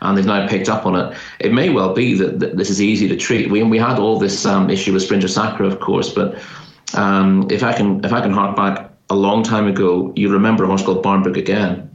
and 0.00 0.16
they've 0.16 0.26
now 0.26 0.46
picked 0.46 0.68
up 0.68 0.86
on 0.86 0.94
it. 0.94 1.16
It 1.40 1.52
may 1.52 1.70
well 1.70 1.92
be 1.92 2.14
that, 2.14 2.38
that 2.38 2.56
this 2.56 2.70
is 2.70 2.80
easy 2.80 3.08
to 3.08 3.16
treat. 3.16 3.50
We 3.50 3.62
we 3.62 3.78
had 3.78 3.98
all 3.98 4.18
this 4.18 4.46
um, 4.46 4.70
issue 4.70 4.92
with 4.92 5.02
Sprinter 5.02 5.28
Sacre, 5.28 5.64
of 5.64 5.80
course, 5.80 6.12
but 6.12 6.38
um, 6.94 7.46
if 7.50 7.62
I 7.62 7.72
can 7.72 8.04
if 8.04 8.12
I 8.12 8.20
can 8.20 8.32
hark 8.32 8.56
back 8.56 8.90
a 9.10 9.14
long 9.14 9.42
time 9.42 9.66
ago, 9.66 10.12
you 10.16 10.30
remember 10.30 10.64
a 10.64 10.66
horse 10.66 10.82
called 10.82 11.02
Barnbrook 11.02 11.36
again, 11.36 11.90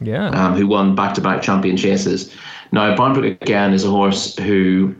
yeah, 0.00 0.28
um, 0.30 0.54
who 0.54 0.66
won 0.66 0.94
back 0.94 1.14
to 1.14 1.20
back 1.20 1.42
champion 1.42 1.76
chases. 1.76 2.32
Now 2.72 2.96
Barnbrook 2.96 3.42
again 3.42 3.72
is 3.72 3.84
a 3.84 3.90
horse 3.90 4.36
who 4.38 4.94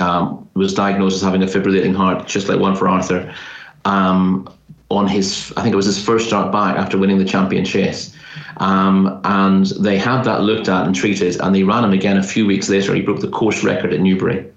um, 0.00 0.48
was 0.54 0.74
diagnosed 0.74 1.16
as 1.16 1.22
having 1.22 1.42
a 1.42 1.46
fibrillating 1.46 1.94
heart, 1.94 2.26
just 2.26 2.48
like 2.48 2.58
one 2.58 2.76
for 2.76 2.88
Arthur. 2.88 3.34
Um, 3.84 4.48
on 4.90 5.08
his, 5.08 5.50
I 5.56 5.62
think 5.62 5.72
it 5.72 5.76
was 5.76 5.86
his 5.86 6.02
first 6.02 6.26
start 6.26 6.52
back 6.52 6.76
after 6.76 6.98
winning 6.98 7.16
the 7.16 7.24
champion 7.24 7.64
chase. 7.64 8.14
Um, 8.58 9.20
and 9.24 9.66
they 9.80 9.96
had 9.96 10.22
that 10.24 10.42
looked 10.42 10.68
at 10.68 10.84
and 10.84 10.94
treated, 10.94 11.40
and 11.40 11.54
they 11.54 11.62
ran 11.62 11.82
him 11.82 11.92
again 11.92 12.18
a 12.18 12.22
few 12.22 12.44
weeks 12.46 12.68
later. 12.68 12.94
He 12.94 13.00
broke 13.00 13.20
the 13.20 13.28
course 13.28 13.64
record 13.64 13.94
at 13.94 14.00
Newbury 14.00 14.51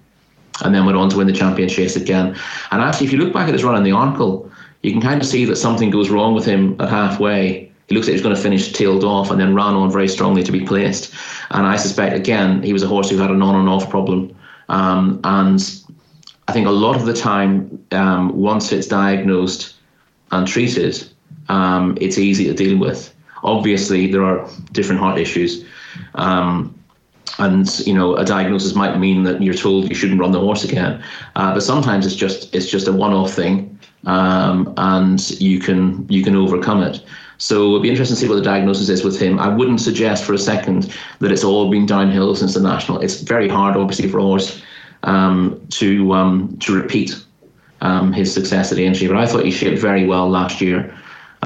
and 0.64 0.74
then 0.74 0.84
went 0.86 0.96
on 0.96 1.08
to 1.10 1.16
win 1.18 1.26
the 1.26 1.32
champion 1.32 1.68
chase 1.68 1.96
again. 1.96 2.36
And 2.70 2.82
actually, 2.82 3.06
if 3.06 3.12
you 3.12 3.18
look 3.18 3.32
back 3.32 3.48
at 3.48 3.54
his 3.54 3.64
run 3.64 3.76
in 3.76 3.82
the 3.82 3.90
Arkle, 3.90 4.50
you 4.82 4.92
can 4.92 5.00
kind 5.00 5.20
of 5.20 5.26
see 5.26 5.44
that 5.44 5.56
something 5.56 5.90
goes 5.90 6.10
wrong 6.10 6.34
with 6.34 6.44
him 6.44 6.80
at 6.80 6.88
halfway. 6.88 7.70
He 7.88 7.94
looks 7.94 8.06
like 8.06 8.14
he's 8.14 8.22
going 8.22 8.34
to 8.34 8.40
finish 8.40 8.72
tailed 8.72 9.04
off 9.04 9.30
and 9.30 9.40
then 9.40 9.54
ran 9.54 9.74
on 9.74 9.90
very 9.90 10.08
strongly 10.08 10.42
to 10.42 10.52
be 10.52 10.64
placed. 10.64 11.14
And 11.50 11.66
I 11.66 11.76
suspect, 11.76 12.16
again, 12.16 12.62
he 12.62 12.72
was 12.72 12.82
a 12.82 12.88
horse 12.88 13.10
who 13.10 13.18
had 13.18 13.30
an 13.30 13.42
on 13.42 13.54
and 13.56 13.68
off 13.68 13.88
problem. 13.88 14.36
Um, 14.68 15.20
and 15.24 15.60
I 16.48 16.52
think 16.52 16.66
a 16.66 16.70
lot 16.70 16.96
of 16.96 17.06
the 17.06 17.14
time, 17.14 17.84
um, 17.92 18.36
once 18.36 18.72
it's 18.72 18.86
diagnosed 18.86 19.74
and 20.32 20.46
treated, 20.46 21.06
um, 21.48 21.96
it's 22.00 22.18
easy 22.18 22.44
to 22.44 22.54
deal 22.54 22.78
with. 22.78 23.14
Obviously, 23.42 24.10
there 24.10 24.24
are 24.24 24.48
different 24.72 25.00
heart 25.00 25.18
issues. 25.18 25.64
Um, 26.14 26.74
and 27.38 27.86
you 27.86 27.94
know 27.94 28.16
a 28.16 28.24
diagnosis 28.24 28.74
might 28.74 28.98
mean 28.98 29.24
that 29.24 29.42
you're 29.42 29.54
told 29.54 29.88
you 29.88 29.94
shouldn't 29.94 30.20
run 30.20 30.32
the 30.32 30.40
horse 30.40 30.64
again. 30.64 31.02
Uh, 31.34 31.52
but 31.52 31.62
sometimes 31.62 32.06
it's 32.06 32.16
just 32.16 32.54
it's 32.54 32.70
just 32.70 32.88
a 32.88 32.92
one-off 32.92 33.32
thing 33.32 33.78
um, 34.06 34.72
and 34.76 35.30
you 35.40 35.58
can 35.58 36.06
you 36.08 36.24
can 36.24 36.36
overcome 36.36 36.82
it. 36.82 37.02
So 37.38 37.66
it'll 37.66 37.80
be 37.80 37.90
interesting 37.90 38.16
to 38.16 38.20
see 38.20 38.28
what 38.28 38.36
the 38.36 38.42
diagnosis 38.42 38.88
is 38.88 39.04
with 39.04 39.20
him. 39.20 39.38
I 39.38 39.48
wouldn't 39.48 39.80
suggest 39.80 40.24
for 40.24 40.32
a 40.32 40.38
second 40.38 40.94
that 41.18 41.30
it's 41.30 41.44
all 41.44 41.70
been 41.70 41.84
downhill 41.84 42.34
since 42.34 42.54
the 42.54 42.60
national. 42.60 43.00
It's 43.00 43.20
very 43.20 43.48
hard 43.48 43.76
obviously 43.76 44.08
for 44.08 44.18
a 44.18 44.22
horse 44.22 44.62
um, 45.02 45.60
to 45.70 46.12
um, 46.12 46.56
to 46.60 46.74
repeat 46.74 47.22
um, 47.82 48.12
his 48.12 48.32
success 48.32 48.72
at 48.72 48.78
Aintree 48.78 49.06
but 49.06 49.18
i 49.18 49.26
thought 49.26 49.44
he 49.44 49.50
shaped 49.50 49.78
very 49.78 50.06
well 50.06 50.28
last 50.28 50.60
year. 50.60 50.96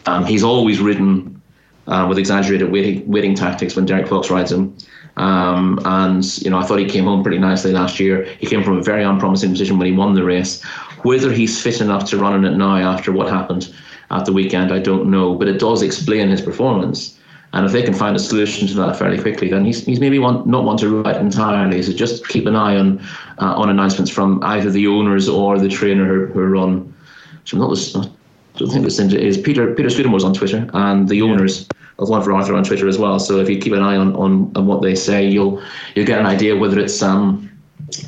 Um, 0.06 0.24
he's 0.24 0.44
always 0.44 0.80
ridden 0.80 1.42
uh, 1.88 2.06
with 2.08 2.18
exaggerated 2.18 2.70
waiting, 2.70 3.06
waiting 3.10 3.34
tactics 3.34 3.74
when 3.74 3.84
Derek 3.84 4.06
Fox 4.06 4.30
rides 4.30 4.52
him 4.52 4.76
um, 5.16 5.78
and 5.84 6.24
you 6.42 6.50
know, 6.50 6.58
I 6.58 6.64
thought 6.64 6.78
he 6.78 6.86
came 6.86 7.04
home 7.04 7.22
pretty 7.22 7.38
nicely 7.38 7.72
last 7.72 8.00
year. 8.00 8.24
He 8.38 8.46
came 8.46 8.62
from 8.62 8.78
a 8.78 8.82
very 8.82 9.02
unpromising 9.02 9.50
position 9.50 9.78
when 9.78 9.86
he 9.86 9.92
won 9.92 10.14
the 10.14 10.24
race. 10.24 10.62
Whether 11.02 11.32
he's 11.32 11.60
fit 11.60 11.80
enough 11.80 12.08
to 12.10 12.18
run 12.18 12.34
in 12.34 12.44
it 12.44 12.56
now 12.56 12.76
after 12.76 13.12
what 13.12 13.28
happened 13.28 13.72
at 14.10 14.24
the 14.24 14.32
weekend, 14.32 14.72
I 14.72 14.78
don't 14.78 15.10
know. 15.10 15.34
But 15.34 15.48
it 15.48 15.58
does 15.58 15.82
explain 15.82 16.28
his 16.28 16.40
performance. 16.40 17.16
And 17.52 17.66
if 17.66 17.72
they 17.72 17.82
can 17.82 17.94
find 17.94 18.14
a 18.14 18.20
solution 18.20 18.68
to 18.68 18.74
that 18.74 18.96
fairly 18.96 19.20
quickly, 19.20 19.48
then 19.48 19.64
he's, 19.64 19.84
he's 19.84 19.98
maybe 19.98 20.20
one, 20.20 20.48
not 20.48 20.64
one 20.64 20.76
to 20.76 20.88
rule 20.88 21.06
out 21.06 21.16
entirely. 21.16 21.82
So 21.82 21.92
just 21.92 22.28
keep 22.28 22.46
an 22.46 22.54
eye 22.54 22.76
on 22.76 23.00
uh, 23.38 23.54
on 23.56 23.68
announcements 23.68 24.10
from 24.10 24.42
either 24.44 24.70
the 24.70 24.86
owners 24.86 25.28
or 25.28 25.58
the 25.58 25.68
trainer 25.68 26.06
who, 26.06 26.32
who 26.32 26.42
run. 26.44 26.94
Which 27.42 27.52
I'm 27.52 27.58
not, 27.58 27.70
I 27.96 28.58
don't 28.58 28.70
think 28.70 28.84
this 28.84 29.00
is 29.00 29.38
Peter 29.38 29.74
Peter 29.74 29.88
Scudamore's 29.88 30.22
on 30.22 30.32
Twitter 30.32 30.70
and 30.72 31.08
the 31.08 31.22
owners 31.22 31.62
of 31.62 31.79
one 32.08 32.22
for 32.22 32.32
Arthur 32.32 32.54
on 32.54 32.64
Twitter 32.64 32.88
as 32.88 32.98
well. 32.98 33.18
So 33.18 33.40
if 33.40 33.48
you 33.48 33.58
keep 33.58 33.72
an 33.72 33.82
eye 33.82 33.96
on, 33.96 34.14
on, 34.16 34.52
on 34.54 34.66
what 34.66 34.82
they 34.82 34.94
say, 34.94 35.26
you'll 35.26 35.62
you'll 35.94 36.06
get 36.06 36.20
an 36.20 36.26
idea 36.26 36.56
whether 36.56 36.78
it's 36.78 37.02
um, 37.02 37.50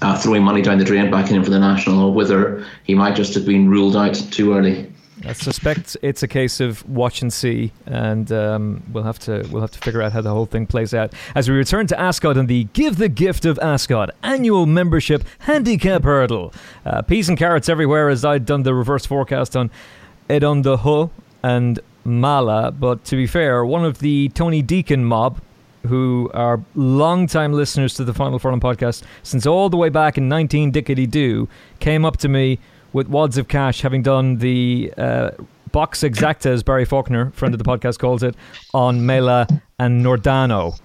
uh, 0.00 0.18
throwing 0.18 0.42
money 0.42 0.62
down 0.62 0.78
the 0.78 0.84
drain 0.84 1.10
back 1.10 1.30
in 1.30 1.42
for 1.44 1.50
the 1.50 1.58
national, 1.58 2.00
or 2.00 2.12
whether 2.14 2.64
he 2.84 2.94
might 2.94 3.16
just 3.16 3.34
have 3.34 3.44
been 3.44 3.68
ruled 3.68 3.96
out 3.96 4.14
too 4.30 4.54
early. 4.54 4.92
I 5.24 5.34
suspect 5.34 5.96
it's 6.02 6.22
a 6.24 6.28
case 6.28 6.58
of 6.58 6.88
watch 6.88 7.22
and 7.22 7.32
see, 7.32 7.72
and 7.86 8.32
um, 8.32 8.82
we'll 8.92 9.04
have 9.04 9.18
to 9.20 9.46
we'll 9.50 9.60
have 9.60 9.70
to 9.72 9.78
figure 9.78 10.02
out 10.02 10.12
how 10.12 10.20
the 10.20 10.30
whole 10.30 10.46
thing 10.46 10.66
plays 10.66 10.94
out 10.94 11.12
as 11.34 11.48
we 11.48 11.54
return 11.54 11.86
to 11.88 12.00
Ascot 12.00 12.36
and 12.36 12.48
the 12.48 12.64
Give 12.72 12.96
the 12.96 13.08
Gift 13.08 13.44
of 13.44 13.58
Ascot 13.60 14.10
annual 14.22 14.66
membership 14.66 15.24
handicap 15.40 16.02
hurdle. 16.02 16.52
Uh, 16.84 17.02
peas 17.02 17.28
and 17.28 17.38
carrots 17.38 17.68
everywhere, 17.68 18.08
as 18.08 18.24
I'd 18.24 18.46
done 18.46 18.64
the 18.64 18.74
reverse 18.74 19.06
forecast 19.06 19.56
on 19.56 19.70
Eden 20.28 20.62
Du 20.62 20.76
Houx 20.78 21.10
and 21.42 21.78
Mala, 22.04 22.72
but 22.72 23.04
to 23.04 23.16
be 23.16 23.26
fair, 23.26 23.64
one 23.64 23.84
of 23.84 23.98
the 23.98 24.28
Tony 24.30 24.62
Deacon 24.62 25.04
mob, 25.04 25.40
who 25.86 26.30
are 26.32 26.60
long-time 26.74 27.52
listeners 27.52 27.94
to 27.94 28.04
the 28.04 28.14
Final 28.14 28.38
Furlong 28.38 28.60
podcast 28.60 29.02
since 29.22 29.46
all 29.46 29.68
the 29.68 29.76
way 29.76 29.88
back 29.88 30.16
in 30.16 30.28
19 30.28 30.72
Dickety 30.72 31.10
Doo, 31.10 31.48
came 31.80 32.04
up 32.04 32.16
to 32.18 32.28
me 32.28 32.58
with 32.92 33.08
wads 33.08 33.38
of 33.38 33.48
cash, 33.48 33.80
having 33.80 34.02
done 34.02 34.36
the 34.38 34.92
uh, 34.96 35.30
box 35.72 36.02
exacta, 36.02 36.46
as 36.46 36.62
Barry 36.62 36.84
Faulkner, 36.84 37.30
friend 37.32 37.54
of 37.54 37.58
the 37.58 37.64
podcast, 37.64 37.98
calls 37.98 38.22
it, 38.22 38.36
on 38.74 39.04
Mela 39.04 39.46
and 39.78 40.04
Nordano. 40.04 40.78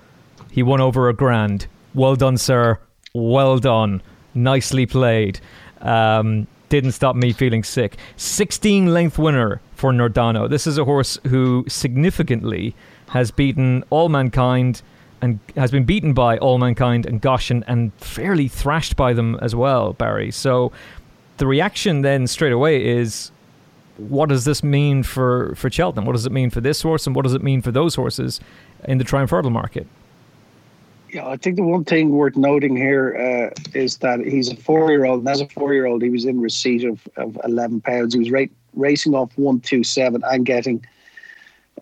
He 0.51 0.63
won 0.63 0.81
over 0.81 1.09
a 1.09 1.13
grand. 1.13 1.67
Well 1.93 2.15
done, 2.15 2.37
sir. 2.37 2.79
Well 3.13 3.59
done. 3.59 4.01
Nicely 4.33 4.85
played. 4.85 5.39
Um, 5.81 6.47
didn't 6.69 6.93
stop 6.93 7.15
me 7.15 7.33
feeling 7.33 7.63
sick. 7.63 7.97
16 8.17 8.93
length 8.93 9.17
winner 9.17 9.61
for 9.77 9.91
Nordano. 9.91 10.49
This 10.49 10.65
is 10.65 10.79
a 10.79 10.85
horse 10.85 11.19
who 11.27 11.63
significantly 11.67 12.73
has 13.09 13.29
beaten 13.29 13.83
All 13.91 14.09
Mankind 14.09 14.81
and 15.21 15.39
has 15.55 15.69
been 15.69 15.85
beaten 15.85 16.13
by 16.13 16.39
All 16.39 16.57
Mankind 16.57 17.05
and 17.05 17.21
Goshen 17.21 17.63
and 17.67 17.93
fairly 17.99 18.47
thrashed 18.47 18.95
by 18.95 19.13
them 19.13 19.37
as 19.39 19.53
well, 19.53 19.93
Barry. 19.93 20.31
So 20.31 20.71
the 21.37 21.45
reaction 21.45 22.01
then 22.01 22.25
straight 22.25 22.53
away 22.53 22.83
is 22.87 23.31
what 23.97 24.29
does 24.29 24.45
this 24.45 24.63
mean 24.63 25.03
for, 25.03 25.53
for 25.55 25.69
Cheltenham? 25.69 26.05
What 26.05 26.13
does 26.13 26.25
it 26.25 26.31
mean 26.31 26.49
for 26.49 26.59
this 26.59 26.81
horse 26.81 27.05
and 27.05 27.15
what 27.15 27.21
does 27.21 27.35
it 27.35 27.43
mean 27.43 27.61
for 27.61 27.71
those 27.71 27.93
horses 27.93 28.39
in 28.85 28.97
the 28.97 29.03
Triumph 29.03 29.29
Hurdle 29.29 29.51
market? 29.51 29.85
Yeah, 31.13 31.27
I 31.27 31.37
think 31.37 31.55
the 31.55 31.63
one 31.63 31.85
thing 31.85 32.09
worth 32.09 32.35
noting 32.35 32.75
here 32.75 33.53
uh, 33.55 33.77
is 33.77 33.97
that 33.97 34.19
he's 34.19 34.51
a 34.51 34.57
four-year-old, 34.57 35.19
and 35.19 35.29
as 35.29 35.39
a 35.39 35.47
four-year-old, 35.47 36.01
he 36.01 36.09
was 36.09 36.25
in 36.25 36.41
receipt 36.41 36.83
of, 36.83 37.07
of 37.15 37.39
eleven 37.45 37.79
pounds. 37.79 38.13
He 38.13 38.19
was 38.19 38.29
ra- 38.29 38.43
racing 38.77 39.15
off 39.15 39.37
one 39.37 39.59
two 39.59 39.83
seven 39.83 40.21
and 40.25 40.45
getting 40.45 40.85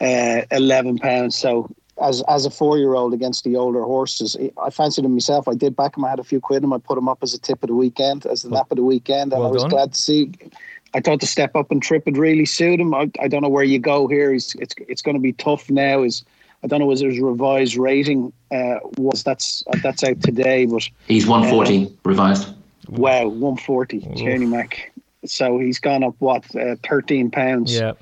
uh, 0.02 0.42
eleven 0.52 0.98
pounds. 0.98 1.38
So 1.38 1.70
as 2.02 2.24
as 2.28 2.46
a 2.46 2.50
four-year-old 2.50 3.14
against 3.14 3.44
the 3.44 3.56
older 3.56 3.84
horses, 3.84 4.36
I 4.62 4.70
fancied 4.70 5.06
him 5.06 5.14
myself. 5.14 5.48
I 5.48 5.54
did 5.56 5.76
back 5.76 5.98
him. 5.98 6.06
I 6.06 6.10
had 6.10 6.20
a 6.20 6.24
few 6.24 6.40
quid 6.40 6.64
him. 6.64 6.74
I 6.74 6.78
put 6.78 6.98
him 6.98 7.08
up 7.08 7.20
as 7.22 7.34
a 7.34 7.40
tip 7.40 7.64
of 7.64 7.68
the 7.68 7.76
weekend, 7.76 8.26
as 8.26 8.42
the 8.42 8.50
well, 8.50 8.62
nap 8.62 8.72
of 8.72 8.78
the 8.78 8.84
weekend, 8.84 9.34
and 9.34 9.42
well 9.42 9.50
I 9.50 9.52
was 9.52 9.64
done. 9.64 9.70
glad 9.72 9.94
to 9.94 10.00
see. 10.00 10.32
I 10.94 11.02
thought 11.02 11.20
the 11.20 11.28
step 11.28 11.56
up 11.56 11.72
and 11.72 11.84
trip 11.84 12.06
would 12.06 12.18
really 12.18 12.46
suit 12.46 12.80
him. 12.80 12.94
I, 12.94 13.12
I 13.20 13.28
don't 13.28 13.42
know 13.42 13.50
where 13.50 13.66
you 13.66 13.80
go 13.80 14.08
here. 14.08 14.32
He's, 14.32 14.56
it's 14.56 14.76
it's 14.88 15.02
going 15.02 15.16
to 15.16 15.22
be 15.22 15.34
tough 15.34 15.70
now. 15.70 16.04
Is 16.04 16.24
I 16.64 16.68
don't 16.68 16.80
know 16.80 16.86
was 16.86 17.02
his 17.02 17.20
revised 17.20 17.78
rating 17.78 18.34
uh, 18.52 18.80
was 18.98 19.24
that's 19.24 19.64
that's 19.82 20.04
out 20.04 20.22
today, 20.22 20.66
but 20.66 20.88
he's 21.08 21.28
140 21.28 21.86
uh, 21.86 21.90
revised. 22.04 22.50
Wow, 22.90 23.28
140, 23.28 24.00
Tierney 24.16 24.46
Mac. 24.46 24.92
So 25.28 25.60
he's 25.60 25.80
gone 25.80 26.04
up 26.04 26.16
what 26.20 26.44
uh, 26.56 26.76
13 26.88 27.32
pounds. 27.32 27.76
Yeah. 27.76 27.94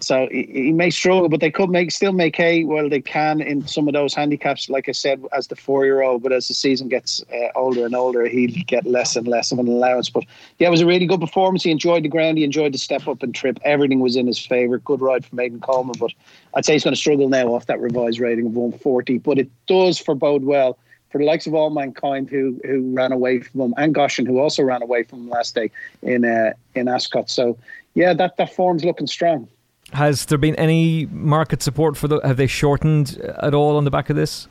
So 0.00 0.28
he, 0.30 0.46
he, 0.52 0.72
may 0.72 0.90
struggle, 0.90 1.30
but 1.30 1.40
they 1.40 1.50
could 1.50 1.70
make 1.70 1.90
still 1.90 2.12
make 2.12 2.36
hay. 2.36 2.64
Well, 2.64 2.90
they 2.90 3.00
can 3.00 3.40
in 3.40 3.66
some 3.66 3.88
of 3.88 3.94
those 3.94 4.12
handicaps, 4.12 4.68
like 4.68 4.88
I 4.88 4.92
said, 4.92 5.24
as 5.32 5.46
the 5.46 5.56
four 5.56 5.86
year 5.86 6.02
old. 6.02 6.22
But 6.22 6.32
as 6.32 6.46
the 6.46 6.54
season 6.54 6.88
gets 6.88 7.24
uh, 7.32 7.48
older 7.54 7.86
and 7.86 7.94
older, 7.94 8.26
he'll 8.26 8.50
get 8.66 8.84
less 8.84 9.16
and 9.16 9.26
less 9.26 9.50
of 9.50 9.58
an 9.58 9.66
allowance. 9.66 10.10
But 10.10 10.24
yeah, 10.58 10.68
it 10.68 10.70
was 10.70 10.82
a 10.82 10.86
really 10.86 11.06
good 11.06 11.20
performance. 11.20 11.62
He 11.62 11.70
enjoyed 11.70 12.04
the 12.04 12.08
ground. 12.08 12.36
He 12.36 12.44
enjoyed 12.44 12.74
the 12.74 12.78
step 12.78 13.08
up 13.08 13.22
and 13.22 13.34
trip. 13.34 13.58
Everything 13.64 14.00
was 14.00 14.16
in 14.16 14.26
his 14.26 14.38
favour. 14.38 14.78
Good 14.78 15.00
ride 15.00 15.24
from 15.24 15.40
Aidan 15.40 15.60
Coleman, 15.60 15.96
but 15.98 16.12
I'd 16.54 16.66
say 16.66 16.74
he's 16.74 16.84
going 16.84 16.94
to 16.94 17.00
struggle 17.00 17.30
now 17.30 17.54
off 17.54 17.66
that 17.66 17.80
revised 17.80 18.20
rating 18.20 18.46
of 18.46 18.54
140. 18.54 19.18
But 19.18 19.38
it 19.38 19.50
does 19.66 19.98
for 19.98 20.14
bode 20.14 20.44
well 20.44 20.78
for 21.14 21.18
the 21.18 21.24
likes 21.24 21.46
of 21.46 21.54
all 21.54 21.70
mankind 21.70 22.28
who 22.28 22.60
who 22.64 22.92
ran 22.92 23.12
away 23.12 23.38
from 23.38 23.60
him 23.60 23.74
and 23.76 23.94
Goshen 23.94 24.26
who 24.26 24.40
also 24.40 24.64
ran 24.64 24.82
away 24.82 25.04
from 25.04 25.20
him 25.20 25.28
last 25.30 25.54
day 25.54 25.70
in 26.02 26.24
uh, 26.24 26.54
in 26.74 26.88
Ascot. 26.88 27.30
So 27.30 27.56
yeah, 27.94 28.14
that 28.14 28.36
that 28.36 28.52
form's 28.52 28.84
looking 28.84 29.06
strong. 29.06 29.46
Has 29.92 30.26
there 30.26 30.38
been 30.38 30.56
any 30.56 31.06
market 31.06 31.62
support 31.62 31.96
for 31.96 32.08
the? 32.08 32.18
Have 32.24 32.36
they 32.36 32.48
shortened 32.48 33.16
at 33.38 33.54
all 33.54 33.76
on 33.76 33.84
the 33.84 33.92
back 33.92 34.10
of 34.10 34.16
this? 34.16 34.48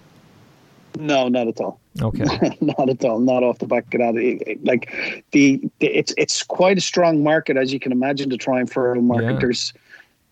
No, 0.97 1.27
not 1.27 1.49
at 1.49 1.59
all. 1.59 1.81
Okay, 2.01 2.23
not 2.61 2.89
at 2.89 3.03
all. 3.03 3.19
Not 3.19 3.43
off 3.43 3.59
the 3.59 3.67
back 3.67 3.93
of 3.93 3.99
that. 3.99 4.15
It, 4.15 4.41
it, 4.47 4.63
like 4.63 4.89
the, 5.31 5.59
the, 5.79 5.87
it's 5.87 6.13
it's 6.17 6.43
quite 6.43 6.77
a 6.77 6.81
strong 6.81 7.23
market 7.23 7.57
as 7.57 7.73
you 7.73 7.79
can 7.81 7.91
imagine. 7.91 8.29
The 8.29 8.37
Triumph 8.37 8.71
Hurdle 8.71 9.03
market. 9.03 9.33
Yeah. 9.33 9.39
There's 9.39 9.73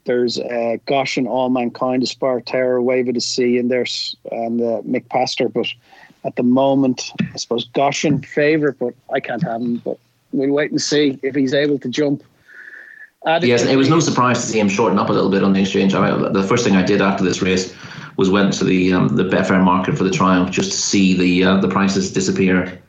there's 0.05 0.39
uh, 0.39 0.77
Goshen, 0.85 1.27
All 1.27 1.49
Mankind, 1.49 2.03
Aspire 2.03 2.39
Tower, 2.39 2.81
Wave 2.81 3.09
of 3.09 3.15
the 3.15 3.21
Sea, 3.21 3.57
and 3.57 3.69
there's 3.69 4.15
and 4.31 4.61
uh, 4.61 4.81
Mick 4.83 5.09
Pastor. 5.09 5.49
But 5.49 5.67
at 6.23 6.35
the 6.35 6.43
moment, 6.43 7.11
I 7.33 7.37
suppose 7.37 7.65
Goshen 7.73 8.21
favourite, 8.21 8.77
but 8.79 8.93
I 9.13 9.19
can't 9.19 9.43
have 9.43 9.61
him. 9.61 9.77
But 9.77 9.97
we'll 10.31 10.51
wait 10.51 10.71
and 10.71 10.81
see 10.81 11.19
if 11.23 11.35
he's 11.35 11.53
able 11.53 11.79
to 11.79 11.89
jump 11.89 12.23
yes, 13.25 13.63
it 13.63 13.75
was 13.75 13.89
no 13.89 13.99
surprise 13.99 14.39
to 14.41 14.45
see 14.47 14.59
him 14.59 14.69
shorten 14.69 14.97
up 14.97 15.09
a 15.09 15.13
little 15.13 15.29
bit 15.29 15.43
on 15.43 15.53
the 15.53 15.61
exchange. 15.61 15.93
I 15.93 16.11
mean, 16.11 16.33
the 16.33 16.43
first 16.43 16.63
thing 16.65 16.75
I 16.75 16.83
did 16.83 17.01
after 17.01 17.23
this 17.23 17.41
race 17.41 17.75
was 18.17 18.29
went 18.29 18.53
to 18.53 18.63
the 18.63 18.93
um, 18.93 19.09
the 19.09 19.23
Betfair 19.23 19.63
market 19.63 19.97
for 19.97 20.03
the 20.03 20.11
Triumph 20.11 20.51
just 20.51 20.71
to 20.71 20.77
see 20.77 21.15
the 21.15 21.43
uh, 21.43 21.57
the 21.57 21.67
prices 21.67 22.11
disappear 22.11 22.79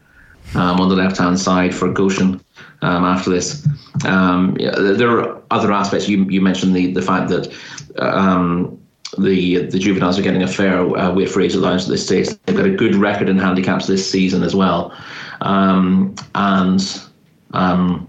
um, 0.55 0.81
on 0.81 0.89
the 0.89 0.97
left 0.97 1.19
hand 1.19 1.39
side 1.39 1.75
for 1.75 1.93
Goshen 1.93 2.43
um, 2.81 3.05
after 3.05 3.31
this. 3.31 3.67
Um, 4.05 4.57
yeah, 4.59 4.75
there 4.75 5.11
are 5.11 5.43
other 5.51 5.73
aspects. 5.73 6.09
You 6.09 6.25
you 6.25 6.41
mentioned 6.41 6.75
the 6.75 6.93
the 6.93 7.03
fact 7.03 7.29
that. 7.31 7.53
The 9.19 9.67
the 9.67 9.79
juveniles 9.79 10.19
are 10.19 10.23
getting 10.23 10.43
a 10.43 10.49
fair 10.49 10.81
uh, 10.97 11.13
weight 11.13 11.29
for 11.29 11.43
age 11.43 11.55
allowance 11.55 11.85
at 11.85 11.91
this 11.91 12.05
stage. 12.05 12.29
They've 12.47 12.57
got 12.57 12.65
a 12.65 12.71
good 12.71 12.95
record 12.95 13.29
in 13.29 13.39
handicaps 13.39 13.87
this 13.87 14.09
season 14.11 14.43
as 14.43 14.55
well, 14.55 14.97
um, 15.43 16.15
and 16.35 17.03
um, 17.53 18.09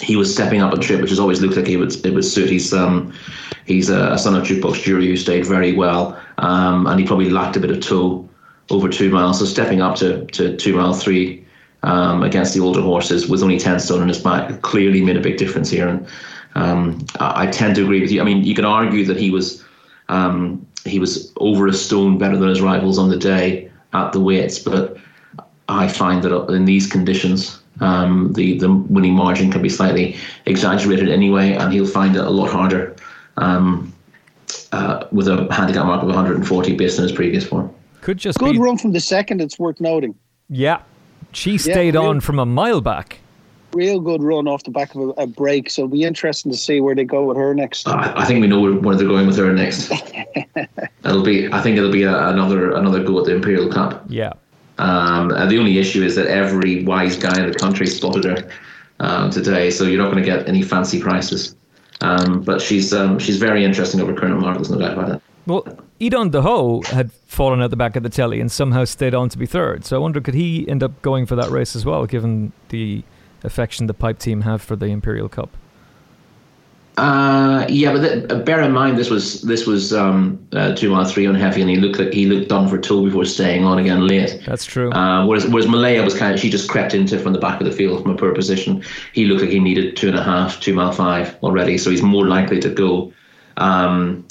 he 0.00 0.16
was 0.16 0.32
stepping 0.32 0.60
up 0.60 0.72
a 0.72 0.78
trip, 0.78 1.00
which 1.00 1.10
has 1.10 1.20
always 1.20 1.40
looked 1.40 1.56
like 1.56 1.68
it 1.68 1.76
would 1.76 2.04
it 2.04 2.12
would 2.12 2.24
suit. 2.24 2.50
He's 2.50 2.72
um, 2.72 3.12
he's 3.64 3.88
a, 3.88 4.18
son 4.18 4.34
of 4.34 4.42
jukebox 4.42 4.82
jury 4.82 5.06
who 5.06 5.16
stayed 5.16 5.46
very 5.46 5.72
well, 5.72 6.20
um, 6.38 6.86
and 6.86 6.98
he 6.98 7.06
probably 7.06 7.30
lacked 7.30 7.56
a 7.56 7.60
bit 7.60 7.70
of 7.70 7.80
toe 7.80 8.28
over 8.70 8.88
two 8.88 9.10
miles. 9.10 9.38
So 9.38 9.44
stepping 9.44 9.80
up 9.80 9.96
to 9.96 10.24
to 10.26 10.56
two 10.56 10.76
mile 10.76 10.94
three 10.94 11.44
um, 11.84 12.22
against 12.22 12.54
the 12.54 12.60
older 12.60 12.80
horses 12.80 13.28
with 13.28 13.42
only 13.42 13.58
ten 13.58 13.78
stone 13.78 14.02
in 14.02 14.08
his 14.08 14.18
back 14.18 14.62
clearly 14.62 15.02
made 15.02 15.16
a 15.16 15.20
big 15.20 15.36
difference 15.36 15.70
here. 15.70 15.88
And 15.88 16.06
um, 16.56 17.06
I, 17.20 17.44
I, 17.44 17.46
tend 17.48 17.74
to 17.76 17.82
agree 17.82 18.00
with 18.00 18.12
you. 18.12 18.20
I 18.20 18.24
mean, 18.24 18.44
you 18.44 18.54
can 18.54 18.64
argue 18.64 19.04
that 19.06 19.16
he 19.16 19.30
was 19.30 19.63
um, 20.08 20.66
he 20.84 20.98
was 20.98 21.32
over 21.38 21.66
a 21.66 21.72
stone 21.72 22.18
better 22.18 22.36
than 22.36 22.48
his 22.48 22.60
rivals 22.60 22.98
on 22.98 23.08
the 23.08 23.16
day 23.16 23.70
at 23.92 24.12
the 24.12 24.20
weights, 24.20 24.58
but 24.58 24.96
I 25.68 25.88
find 25.88 26.22
that 26.22 26.32
in 26.48 26.64
these 26.64 26.86
conditions 26.86 27.60
um, 27.80 28.32
the 28.34 28.58
the 28.58 28.72
winning 28.72 29.14
margin 29.14 29.50
can 29.50 29.62
be 29.62 29.68
slightly 29.68 30.16
exaggerated 30.46 31.08
anyway, 31.08 31.52
and 31.52 31.72
he'll 31.72 31.86
find 31.86 32.16
it 32.16 32.24
a 32.24 32.30
lot 32.30 32.50
harder 32.50 32.94
um, 33.36 33.92
uh, 34.72 35.06
with 35.10 35.28
a 35.28 35.52
handicap 35.52 35.86
mark 35.86 36.02
of 36.02 36.08
140 36.08 36.76
based 36.76 36.98
on 36.98 37.04
his 37.04 37.12
previous 37.12 37.46
form. 37.46 37.74
Could 38.00 38.18
just 38.18 38.38
good 38.38 38.52
be... 38.52 38.58
run 38.58 38.78
from 38.78 38.92
the 38.92 39.00
second. 39.00 39.40
It's 39.40 39.58
worth 39.58 39.80
noting. 39.80 40.14
Yeah, 40.48 40.82
she 41.32 41.58
stayed 41.58 41.94
yeah, 41.94 42.00
on 42.00 42.20
from 42.20 42.38
a 42.38 42.46
mile 42.46 42.80
back. 42.80 43.18
Real 43.74 44.00
good 44.00 44.22
run 44.22 44.46
off 44.46 44.62
the 44.64 44.70
back 44.70 44.94
of 44.94 45.00
a, 45.00 45.22
a, 45.22 45.26
break. 45.26 45.68
So 45.70 45.82
it'll 45.82 45.92
be 45.92 46.04
interesting 46.04 46.52
to 46.52 46.58
see 46.58 46.80
where 46.80 46.94
they 46.94 47.04
go 47.04 47.24
with 47.24 47.36
her 47.36 47.54
next. 47.54 47.88
Uh, 47.88 48.12
I 48.16 48.24
think 48.24 48.40
we 48.40 48.46
know 48.46 48.60
where, 48.60 48.72
where 48.72 48.96
they're 48.96 49.08
going 49.08 49.26
with 49.26 49.36
her 49.36 49.52
next. 49.52 49.90
it'll 51.04 51.22
be. 51.22 51.52
I 51.52 51.60
think 51.60 51.76
it'll 51.76 51.92
be 51.92 52.04
a, 52.04 52.28
another 52.28 52.72
another 52.72 53.02
go 53.02 53.18
at 53.18 53.24
the 53.26 53.34
Imperial 53.34 53.70
Cup. 53.70 54.04
Yeah. 54.08 54.32
Um, 54.78 55.30
and 55.30 55.50
the 55.50 55.58
only 55.58 55.78
issue 55.78 56.02
is 56.02 56.14
that 56.16 56.26
every 56.26 56.84
wise 56.84 57.16
guy 57.16 57.38
in 57.38 57.50
the 57.50 57.56
country 57.56 57.86
spotted 57.86 58.24
her 58.24 58.50
um, 59.00 59.30
today, 59.30 59.70
so 59.70 59.84
you're 59.84 60.02
not 60.02 60.10
going 60.10 60.22
to 60.22 60.28
get 60.28 60.48
any 60.48 60.62
fancy 60.62 61.00
prices. 61.00 61.54
Um, 62.00 62.42
but 62.42 62.60
she's 62.60 62.92
um, 62.92 63.18
she's 63.18 63.38
very 63.38 63.64
interesting 63.64 64.00
over 64.00 64.14
current 64.14 64.40
mark. 64.40 64.56
There's 64.56 64.70
no 64.70 64.78
doubt 64.78 64.92
about 64.92 65.10
it. 65.10 65.22
Well, 65.46 65.66
Eden 66.00 66.30
Du 66.30 66.40
Houx 66.40 66.82
had 66.86 67.12
fallen 67.26 67.60
at 67.60 67.70
the 67.70 67.76
back 67.76 67.96
of 67.96 68.02
the 68.02 68.08
telly 68.08 68.40
and 68.40 68.50
somehow 68.50 68.84
stayed 68.84 69.14
on 69.14 69.28
to 69.28 69.38
be 69.38 69.46
third. 69.46 69.84
So 69.84 69.96
I 69.96 69.98
wonder, 69.98 70.20
could 70.20 70.34
he 70.34 70.68
end 70.68 70.82
up 70.82 71.00
going 71.02 71.26
for 71.26 71.36
that 71.36 71.50
race 71.50 71.76
as 71.76 71.84
well, 71.84 72.06
given 72.06 72.52
the 72.70 73.02
affection 73.44 73.86
the 73.86 73.94
Pipe 73.94 74.18
team 74.18 74.42
have 74.42 74.62
for 74.62 74.76
the 74.76 74.86
Imperial 74.86 75.28
Cup? 75.28 75.50
Uh, 76.96 77.66
yeah, 77.68 77.92
but 77.92 78.00
th- 78.02 78.30
uh, 78.30 78.38
bear 78.44 78.62
in 78.62 78.70
mind 78.70 78.96
this 78.96 79.10
was 79.10 79.42
this 79.42 79.66
was 79.66 79.92
um, 79.92 80.38
uh, 80.52 80.76
two 80.76 80.88
mile 80.90 81.04
three 81.04 81.26
on 81.26 81.34
heavy, 81.34 81.60
and 81.60 81.68
he 81.68 81.76
looked 81.76 81.98
like 81.98 82.12
he 82.12 82.26
looked 82.26 82.48
done 82.48 82.68
for 82.68 82.78
two 82.78 83.04
before 83.04 83.24
staying 83.24 83.64
on 83.64 83.80
again 83.80 84.06
late. 84.06 84.40
That's 84.46 84.64
true. 84.64 84.92
Uh, 84.92 85.26
whereas 85.26 85.44
whereas 85.48 85.66
Malaya 85.66 86.04
was 86.04 86.16
kind 86.16 86.32
of 86.32 86.38
she 86.38 86.48
just 86.48 86.70
crept 86.70 86.94
into 86.94 87.18
from 87.18 87.32
the 87.32 87.40
back 87.40 87.60
of 87.60 87.66
the 87.66 87.72
field 87.72 88.02
from 88.02 88.12
a 88.12 88.16
poor 88.16 88.32
position. 88.32 88.84
He 89.12 89.24
looked 89.24 89.40
like 89.40 89.50
he 89.50 89.58
needed 89.58 89.96
two 89.96 90.06
and 90.06 90.16
a 90.16 90.22
half, 90.22 90.60
two 90.60 90.72
mile 90.72 90.92
five 90.92 91.36
already, 91.42 91.78
so 91.78 91.90
he's 91.90 92.02
more 92.02 92.28
likely 92.28 92.60
to 92.60 92.68
go. 92.68 93.12
Um, 93.56 94.24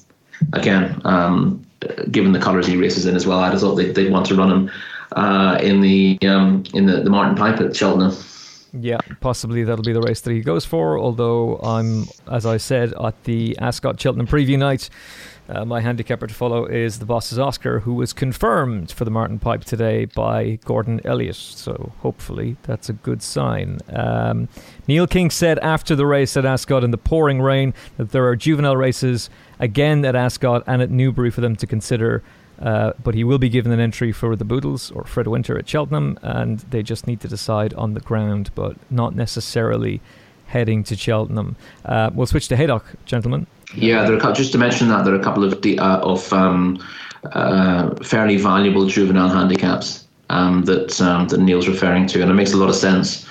again, 0.54 1.02
um, 1.04 1.66
given 2.12 2.32
the 2.32 2.40
colours 2.40 2.66
he 2.66 2.78
races 2.78 3.06
in 3.06 3.16
as 3.16 3.28
well, 3.28 3.40
I 3.40 3.52
just 3.52 3.62
thought 3.62 3.76
they'd, 3.76 3.94
they'd 3.94 4.12
want 4.12 4.26
to 4.28 4.36
run 4.36 4.50
him 4.50 4.72
uh, 5.18 5.58
in 5.62 5.82
the 5.82 6.18
um, 6.26 6.64
in 6.74 6.86
the, 6.86 7.02
the 7.02 7.10
Martin 7.10 7.36
Pipe 7.36 7.60
at 7.60 7.76
Cheltenham. 7.76 8.16
Yeah, 8.76 8.98
possibly 9.22 9.64
that'll 9.64 9.84
be 9.84 9.94
the 9.94 10.02
race 10.02 10.22
that 10.22 10.32
he 10.32 10.42
goes 10.42 10.66
for. 10.66 10.98
Although 10.98 11.58
I'm, 11.58 12.08
as 12.32 12.46
I 12.46 12.58
said, 12.58 12.94
at 13.00 13.24
the 13.24 13.56
Ascot 13.60 14.02
Cheltenham 14.02 14.26
preview 14.26 14.58
night, 14.58 14.90
uh, 15.48 15.64
my 15.64 15.82
handicapper 15.82 16.26
to 16.26 16.34
follow 16.34 16.66
is 16.66 16.98
the 16.98 17.06
boss's 17.06 17.38
Oscar, 17.38 17.82
who 17.82 17.94
was 17.94 18.14
confirmed 18.14 18.92
for 18.92 19.06
the 19.06 19.12
Martin 19.12 19.38
Pipe 19.38 19.64
today 19.64 20.06
by 20.06 20.58
Gordon 20.66 21.02
Elliott. 21.06 21.36
So 21.36 21.92
hopefully 22.00 22.56
that's 22.64 22.90
a 22.90 22.94
good 22.94 23.22
sign. 23.22 23.80
Um, 23.90 24.48
Neil 24.88 25.06
King 25.06 25.30
said 25.30 25.60
after 25.60 25.96
the 25.96 26.08
race 26.08 26.36
at 26.36 26.46
Ascot 26.46 26.84
in 26.84 26.90
the 26.90 26.98
pouring 26.98 27.42
rain 27.42 27.76
that 27.98 28.12
there 28.12 28.26
are 28.26 28.36
juvenile 28.36 28.78
races 28.78 29.30
again 29.60 30.04
at 30.04 30.16
Ascot 30.16 30.64
and 30.66 30.82
at 30.82 30.90
Newbury 30.90 31.30
for 31.30 31.42
them 31.42 31.56
to 31.58 31.68
consider. 31.68 32.24
Uh, 32.62 32.94
but 33.04 33.16
he 33.16 33.24
will 33.24 33.40
be 33.40 33.50
given 33.50 33.72
an 33.72 33.80
entry 33.80 34.12
for 34.12 34.36
the 34.36 34.46
Boodles 34.46 34.92
or 34.92 35.04
Fred 35.04 35.28
Winter 35.28 35.58
at 35.58 35.68
Cheltenham, 35.68 36.18
and 36.22 36.60
they 36.60 36.84
just 36.84 37.08
need 37.08 37.20
to 37.22 37.28
decide 37.28 37.74
on 37.74 37.94
the 37.94 38.00
ground, 38.00 38.52
but 38.56 38.78
not 38.90 39.16
necessarily 39.16 40.02
heading 40.48 40.84
to 40.84 40.96
Cheltenham. 40.96 41.56
Uh, 41.84 42.12
we'll 42.14 42.28
switch 42.28 42.48
to 42.50 42.56
Haydock, 42.56 42.86
gentlemen. 43.06 43.48
Yeah, 43.76 44.06
there 44.06 44.22
are, 44.22 44.34
just 44.34 44.52
to 44.52 44.58
mention 44.58 44.88
that 44.90 45.04
there 45.04 45.14
are 45.14 45.20
a 45.20 45.24
couple 45.24 45.44
of 45.44 45.54
uh, 45.54 46.00
of 46.04 46.32
um, 46.32 46.84
uh, 47.32 47.96
fairly 48.04 48.38
valuable 48.38 48.86
juvenile 48.86 49.30
handicaps 49.30 50.06
um, 50.30 50.64
that 50.66 51.02
um, 51.02 51.28
that 51.30 51.40
Neil's 51.40 51.68
referring 51.68 52.06
to, 52.08 52.22
and 52.22 52.30
it 52.30 52.36
makes 52.36 52.54
a 52.54 52.58
lot 52.58 52.70
of 52.70 52.76
sense. 52.76 53.28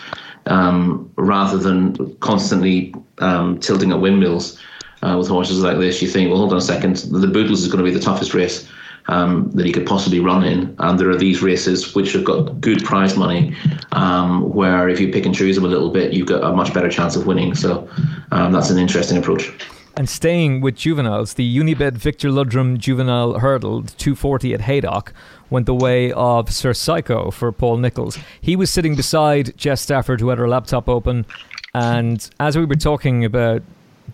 Um, 0.46 1.08
rather 1.14 1.56
than 1.56 2.16
constantly 2.16 2.92
um, 3.18 3.60
tilting 3.60 3.92
at 3.92 4.00
windmills 4.00 4.58
uh, 5.02 5.14
with 5.16 5.28
horses 5.28 5.60
like 5.60 5.78
this, 5.78 6.02
you 6.02 6.08
think, 6.08 6.30
well, 6.30 6.38
hold 6.38 6.50
on 6.50 6.58
a 6.58 6.60
second, 6.60 6.96
the 6.96 7.28
Boodles 7.28 7.62
is 7.62 7.68
going 7.68 7.78
to 7.78 7.88
be 7.88 7.96
the 7.96 8.04
toughest 8.04 8.34
race 8.34 8.68
um, 9.06 9.50
that 9.52 9.66
he 9.66 9.72
could 9.72 9.86
possibly 9.86 10.20
run 10.20 10.44
in. 10.44 10.74
And 10.78 10.98
there 10.98 11.10
are 11.10 11.16
these 11.16 11.42
races 11.42 11.94
which 11.94 12.12
have 12.12 12.24
got 12.24 12.60
good 12.60 12.84
prize 12.84 13.16
money, 13.16 13.54
um, 13.92 14.52
where 14.52 14.88
if 14.88 15.00
you 15.00 15.12
pick 15.12 15.26
and 15.26 15.34
choose 15.34 15.56
them 15.56 15.64
a 15.64 15.68
little 15.68 15.90
bit, 15.90 16.12
you've 16.12 16.28
got 16.28 16.44
a 16.44 16.54
much 16.54 16.72
better 16.72 16.88
chance 16.88 17.16
of 17.16 17.26
winning. 17.26 17.54
So 17.54 17.88
um, 18.30 18.52
that's 18.52 18.70
an 18.70 18.78
interesting 18.78 19.18
approach. 19.18 19.52
And 19.94 20.08
staying 20.08 20.62
with 20.62 20.76
juveniles, 20.76 21.34
the 21.34 21.58
Unibet 21.58 21.92
Victor 21.92 22.30
Ludorum 22.30 22.78
Juvenile 22.78 23.40
Hurdle 23.40 23.82
240 23.82 24.54
at 24.54 24.62
Haydock 24.62 25.12
went 25.50 25.66
the 25.66 25.74
way 25.74 26.10
of 26.12 26.50
Sir 26.50 26.72
Psycho 26.72 27.30
for 27.30 27.52
Paul 27.52 27.76
Nicholls. 27.76 28.18
He 28.40 28.56
was 28.56 28.70
sitting 28.70 28.96
beside 28.96 29.56
Jess 29.58 29.82
Stafford, 29.82 30.20
who 30.20 30.30
had 30.30 30.38
her 30.38 30.48
laptop 30.48 30.88
open. 30.88 31.26
And 31.74 32.28
as 32.40 32.56
we 32.56 32.64
were 32.64 32.74
talking 32.74 33.22
about 33.22 33.62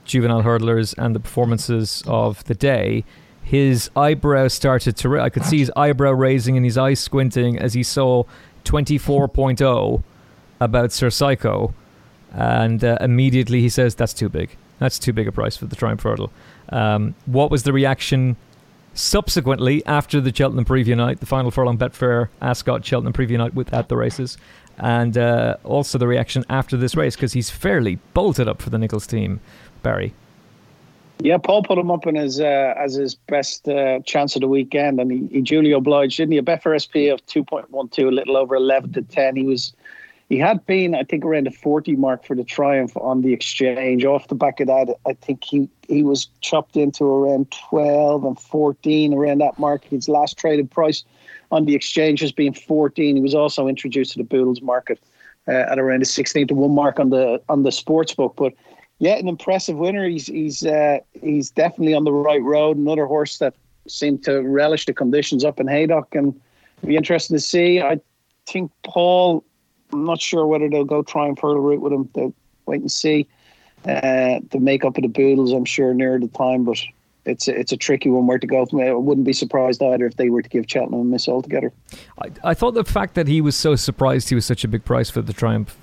juvenile 0.04 0.42
hurdlers 0.42 0.94
and 0.98 1.14
the 1.14 1.20
performances 1.20 2.02
of 2.08 2.42
the 2.44 2.54
day, 2.54 3.04
his 3.48 3.90
eyebrow 3.96 4.48
started 4.48 4.96
to. 4.98 5.08
Ra- 5.08 5.24
I 5.24 5.30
could 5.30 5.44
see 5.44 5.58
his 5.58 5.72
eyebrow 5.74 6.12
raising 6.12 6.56
and 6.56 6.64
his 6.64 6.76
eyes 6.76 7.00
squinting 7.00 7.58
as 7.58 7.74
he 7.74 7.82
saw 7.82 8.24
24.0 8.64 10.02
about 10.60 10.92
Sir 10.92 11.10
Psycho, 11.10 11.72
and 12.32 12.84
uh, 12.84 12.98
immediately 13.00 13.60
he 13.60 13.68
says, 13.68 13.94
"That's 13.94 14.12
too 14.12 14.28
big. 14.28 14.56
That's 14.78 14.98
too 14.98 15.12
big 15.12 15.26
a 15.26 15.32
price 15.32 15.56
for 15.56 15.66
the 15.66 15.76
Triumph 15.76 16.02
Hurdle." 16.02 16.30
Um, 16.68 17.14
what 17.26 17.50
was 17.50 17.62
the 17.62 17.72
reaction 17.72 18.36
Subsequently, 18.98 19.86
after 19.86 20.20
the 20.20 20.34
Cheltenham 20.34 20.64
preview 20.64 20.96
night, 20.96 21.20
the 21.20 21.26
final 21.26 21.52
furlong 21.52 21.78
Betfair 21.78 22.30
Ascot 22.42 22.84
Cheltenham 22.84 23.12
preview 23.12 23.38
night 23.38 23.54
with 23.54 23.72
at 23.72 23.88
the 23.88 23.96
races, 23.96 24.36
and 24.76 25.16
uh, 25.16 25.56
also 25.62 25.98
the 25.98 26.08
reaction 26.08 26.44
after 26.50 26.76
this 26.76 26.96
race 26.96 27.14
because 27.14 27.32
he's 27.32 27.48
fairly 27.48 28.00
bolted 28.12 28.48
up 28.48 28.60
for 28.60 28.70
the 28.70 28.78
Nicholls 28.78 29.06
team, 29.06 29.38
Barry. 29.84 30.14
Yeah, 31.20 31.38
Paul 31.38 31.64
put 31.64 31.78
him 31.78 31.90
up 31.90 32.06
in 32.06 32.14
his 32.14 32.40
uh, 32.40 32.74
as 32.76 32.94
his 32.94 33.14
best 33.14 33.68
uh, 33.68 34.00
chance 34.00 34.36
of 34.36 34.40
the 34.40 34.48
weekend, 34.48 35.00
and 35.00 35.10
he, 35.10 35.26
he 35.32 35.40
duly 35.40 35.72
obliged, 35.72 36.16
didn't 36.16 36.32
he? 36.32 36.38
A 36.38 36.42
Betfair 36.42 36.78
SP 36.78 37.10
of 37.12 37.24
two 37.26 37.42
point 37.42 37.70
one 37.70 37.88
two, 37.88 38.08
a 38.08 38.10
little 38.10 38.36
over 38.36 38.54
eleven 38.54 38.92
to 38.92 39.02
ten. 39.02 39.34
He 39.34 39.42
was 39.42 39.72
he 40.28 40.36
had 40.36 40.64
been, 40.66 40.94
I 40.94 41.04
think, 41.04 41.24
around 41.24 41.46
the 41.46 41.50
40 41.50 41.96
mark 41.96 42.24
for 42.24 42.36
the 42.36 42.44
triumph 42.44 42.94
on 42.98 43.22
the 43.22 43.32
exchange. 43.32 44.04
Off 44.04 44.28
the 44.28 44.34
back 44.34 44.60
of 44.60 44.66
that, 44.66 44.94
I 45.06 45.14
think 45.14 45.42
he, 45.42 45.70
he 45.88 46.02
was 46.02 46.28
chopped 46.42 46.76
into 46.76 47.04
around 47.04 47.50
12 47.50 48.24
and 48.24 48.38
14, 48.38 49.14
around 49.14 49.40
that 49.40 49.58
mark. 49.58 49.84
His 49.84 50.06
last 50.06 50.36
traded 50.36 50.70
price 50.70 51.02
on 51.50 51.64
the 51.64 51.74
exchange 51.74 52.20
has 52.20 52.30
been 52.30 52.52
14. 52.52 53.16
He 53.16 53.22
was 53.22 53.34
also 53.34 53.68
introduced 53.68 54.12
to 54.12 54.18
the 54.18 54.24
Boodles 54.24 54.60
market 54.60 55.00
uh, 55.46 55.52
at 55.52 55.78
around 55.78 56.02
the 56.02 56.06
16 56.06 56.48
to 56.48 56.54
1 56.54 56.74
mark 56.74 57.00
on 57.00 57.08
the 57.08 57.40
on 57.48 57.62
the 57.62 57.72
sports 57.72 58.14
book. 58.14 58.34
But 58.36 58.52
yeah, 58.98 59.14
an 59.14 59.28
impressive 59.28 59.76
winner. 59.76 60.08
He's 60.08 60.26
he's 60.26 60.64
uh, 60.64 60.98
he's 61.20 61.50
definitely 61.50 61.94
on 61.94 62.04
the 62.04 62.12
right 62.12 62.42
road. 62.42 62.76
Another 62.76 63.06
horse 63.06 63.38
that 63.38 63.54
seemed 63.86 64.24
to 64.24 64.42
relish 64.42 64.86
the 64.86 64.92
conditions 64.92 65.44
up 65.44 65.60
in 65.60 65.68
Haydock 65.68 66.14
and 66.14 66.38
be 66.84 66.96
interesting 66.96 67.36
to 67.36 67.40
see. 67.40 67.80
I 67.80 68.00
think 68.46 68.70
Paul 68.84 69.44
I'm 69.92 70.04
not 70.04 70.20
sure 70.20 70.46
whether 70.46 70.68
they'll 70.68 70.84
go 70.84 71.02
try 71.02 71.26
and 71.26 71.38
further 71.38 71.60
route 71.60 71.80
with 71.80 71.92
him. 71.92 72.08
They'll 72.14 72.34
wait 72.66 72.80
and 72.80 72.92
see. 72.92 73.26
Uh, 73.84 74.40
the 74.50 74.58
makeup 74.60 74.96
of 74.96 75.02
the 75.02 75.08
Boodles, 75.08 75.52
I'm 75.52 75.64
sure, 75.64 75.94
near 75.94 76.18
the 76.18 76.28
time, 76.28 76.64
but 76.64 76.78
it's 77.24 77.48
a, 77.48 77.58
it's 77.58 77.72
a 77.72 77.76
tricky 77.76 78.10
one 78.10 78.26
where 78.26 78.38
to 78.38 78.46
go 78.46 78.66
from. 78.66 78.80
I 78.80 78.92
wouldn't 78.92 79.26
be 79.26 79.32
surprised 79.32 79.82
either 79.82 80.06
if 80.06 80.16
they 80.16 80.30
were 80.30 80.42
to 80.42 80.48
give 80.48 80.64
Cheltenham 80.66 81.00
a 81.00 81.04
miss 81.04 81.28
altogether. 81.28 81.72
I, 82.20 82.30
I 82.42 82.54
thought 82.54 82.74
the 82.74 82.84
fact 82.84 83.14
that 83.14 83.28
he 83.28 83.40
was 83.40 83.54
so 83.54 83.76
surprised 83.76 84.28
he 84.28 84.34
was 84.34 84.46
such 84.46 84.64
a 84.64 84.68
big 84.68 84.84
price 84.84 85.10
for 85.10 85.22
the 85.22 85.32
Triumph. 85.32 85.76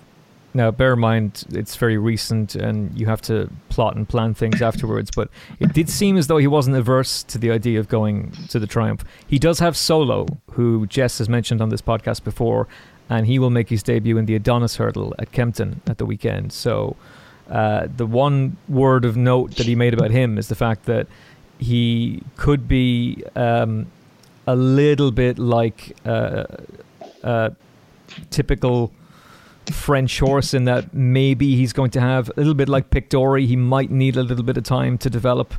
Now, 0.55 0.71
bear 0.71 0.93
in 0.93 0.99
mind, 0.99 1.43
it's 1.51 1.75
very 1.75 1.97
recent 1.97 2.55
and 2.55 2.97
you 2.97 3.07
have 3.07 3.21
to 3.23 3.49
plot 3.67 3.97
and 3.97 4.07
plan 4.07 4.33
things 4.33 4.61
afterwards, 4.69 5.11
but 5.13 5.27
it 5.59 5.73
did 5.73 5.89
seem 5.89 6.15
as 6.15 6.27
though 6.27 6.37
he 6.37 6.47
wasn't 6.47 6.77
averse 6.77 7.23
to 7.23 7.37
the 7.37 7.51
idea 7.51 7.77
of 7.77 7.89
going 7.89 8.31
to 8.47 8.57
the 8.57 8.65
Triumph. 8.65 9.03
He 9.27 9.37
does 9.37 9.59
have 9.59 9.75
Solo, 9.75 10.25
who 10.51 10.87
Jess 10.87 11.17
has 11.17 11.27
mentioned 11.27 11.61
on 11.61 11.67
this 11.67 11.81
podcast 11.81 12.23
before, 12.23 12.69
and 13.09 13.27
he 13.27 13.37
will 13.37 13.49
make 13.49 13.67
his 13.67 13.83
debut 13.83 14.17
in 14.17 14.27
the 14.27 14.35
Adonis 14.35 14.77
Hurdle 14.77 15.13
at 15.19 15.33
Kempton 15.33 15.81
at 15.87 15.97
the 15.97 16.05
weekend. 16.05 16.53
So, 16.53 16.95
uh, 17.49 17.87
the 17.93 18.05
one 18.05 18.55
word 18.69 19.03
of 19.03 19.17
note 19.17 19.57
that 19.57 19.65
he 19.65 19.75
made 19.75 19.93
about 19.93 20.11
him 20.11 20.37
is 20.37 20.47
the 20.47 20.55
fact 20.55 20.85
that 20.85 21.05
he 21.59 22.23
could 22.37 22.65
be 22.65 23.25
um, 23.35 23.87
a 24.47 24.55
little 24.55 25.11
bit 25.11 25.37
like 25.37 25.97
uh, 26.05 26.45
a 27.23 27.51
typical 28.29 28.93
French 29.69 30.19
horse 30.19 30.53
in 30.53 30.65
that 30.65 30.93
maybe 30.93 31.55
he's 31.55 31.73
going 31.73 31.91
to 31.91 32.01
have 32.01 32.29
a 32.29 32.33
little 32.37 32.53
bit 32.53 32.69
like 32.69 32.89
Pic 32.89 33.09
D'Orhy. 33.09 33.45
He 33.45 33.55
might 33.55 33.91
need 33.91 34.17
a 34.17 34.23
little 34.23 34.43
bit 34.43 34.57
of 34.57 34.63
time 34.63 34.97
to 34.99 35.09
develop. 35.09 35.53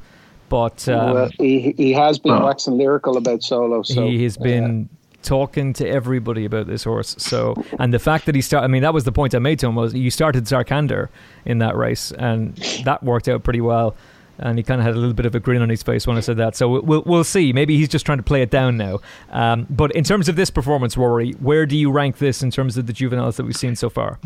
But 0.49 0.89
um, 0.89 1.15
well, 1.15 1.31
he 1.39 1.75
he 1.77 1.93
has 1.93 2.19
been 2.19 2.41
waxing 2.41 2.79
lyrical 2.79 3.17
about 3.17 3.43
Solo. 3.43 3.83
So 3.83 4.07
he 4.07 4.23
has 4.23 4.37
been 4.37 4.89
talking 5.23 5.73
to 5.73 5.89
everybody 5.89 6.45
about 6.45 6.69
this 6.69 6.85
horse. 6.85 7.17
So, 7.19 7.55
and 7.81 7.93
the 7.93 7.99
fact 7.99 8.27
that 8.27 8.35
he 8.37 8.41
started, 8.41 8.65
I 8.65 8.69
mean, 8.69 8.83
that 8.83 8.95
was 8.95 9.05
the 9.05 9.13
point 9.13 9.35
I 9.35 9.41
made 9.41 9.59
to 9.59 9.67
him 9.67 9.75
was 9.75 9.93
you 9.93 10.11
started 10.11 10.45
Zarkandar 10.45 11.09
in 11.45 11.59
that 11.59 11.77
race, 11.77 12.13
and 12.13 12.57
that 12.85 13.03
worked 13.03 13.29
out 13.29 13.43
pretty 13.43 13.61
well. 13.61 13.97
And 14.39 14.59
he 14.59 14.63
kind 14.63 14.81
of 14.81 14.87
had 14.87 14.95
a 14.95 14.99
little 14.99 15.15
bit 15.15 15.27
of 15.27 15.35
a 15.35 15.41
grin 15.41 15.63
on 15.63 15.69
his 15.69 15.83
face 15.83 16.07
when 16.07 16.17
I 16.17 16.21
said 16.21 16.37
that. 16.37 16.57
So 16.57 16.81
we'll 16.81 17.03
we'll 17.07 17.25
see. 17.25 17.53
Maybe 17.53 17.77
he's 17.77 17.89
just 17.89 18.05
trying 18.05 18.19
to 18.19 18.25
play 18.25 18.43
it 18.43 18.51
down 18.51 18.77
now. 18.77 19.01
Um, 19.31 19.67
but 19.71 19.93
in 19.93 20.05
terms 20.05 20.29
of 20.29 20.37
this 20.37 20.51
performance, 20.51 20.97
Rory, 20.97 21.33
where 21.33 21.67
do 21.67 21.77
you 21.77 21.91
rank 21.91 22.19
this 22.19 22.43
in 22.43 22.51
terms 22.51 22.77
of 22.77 22.87
the 22.87 22.93
juveniles 22.93 23.37
that 23.37 23.45
we've 23.45 23.57
seen 23.57 23.77
so 23.77 23.89
far? 23.89 24.19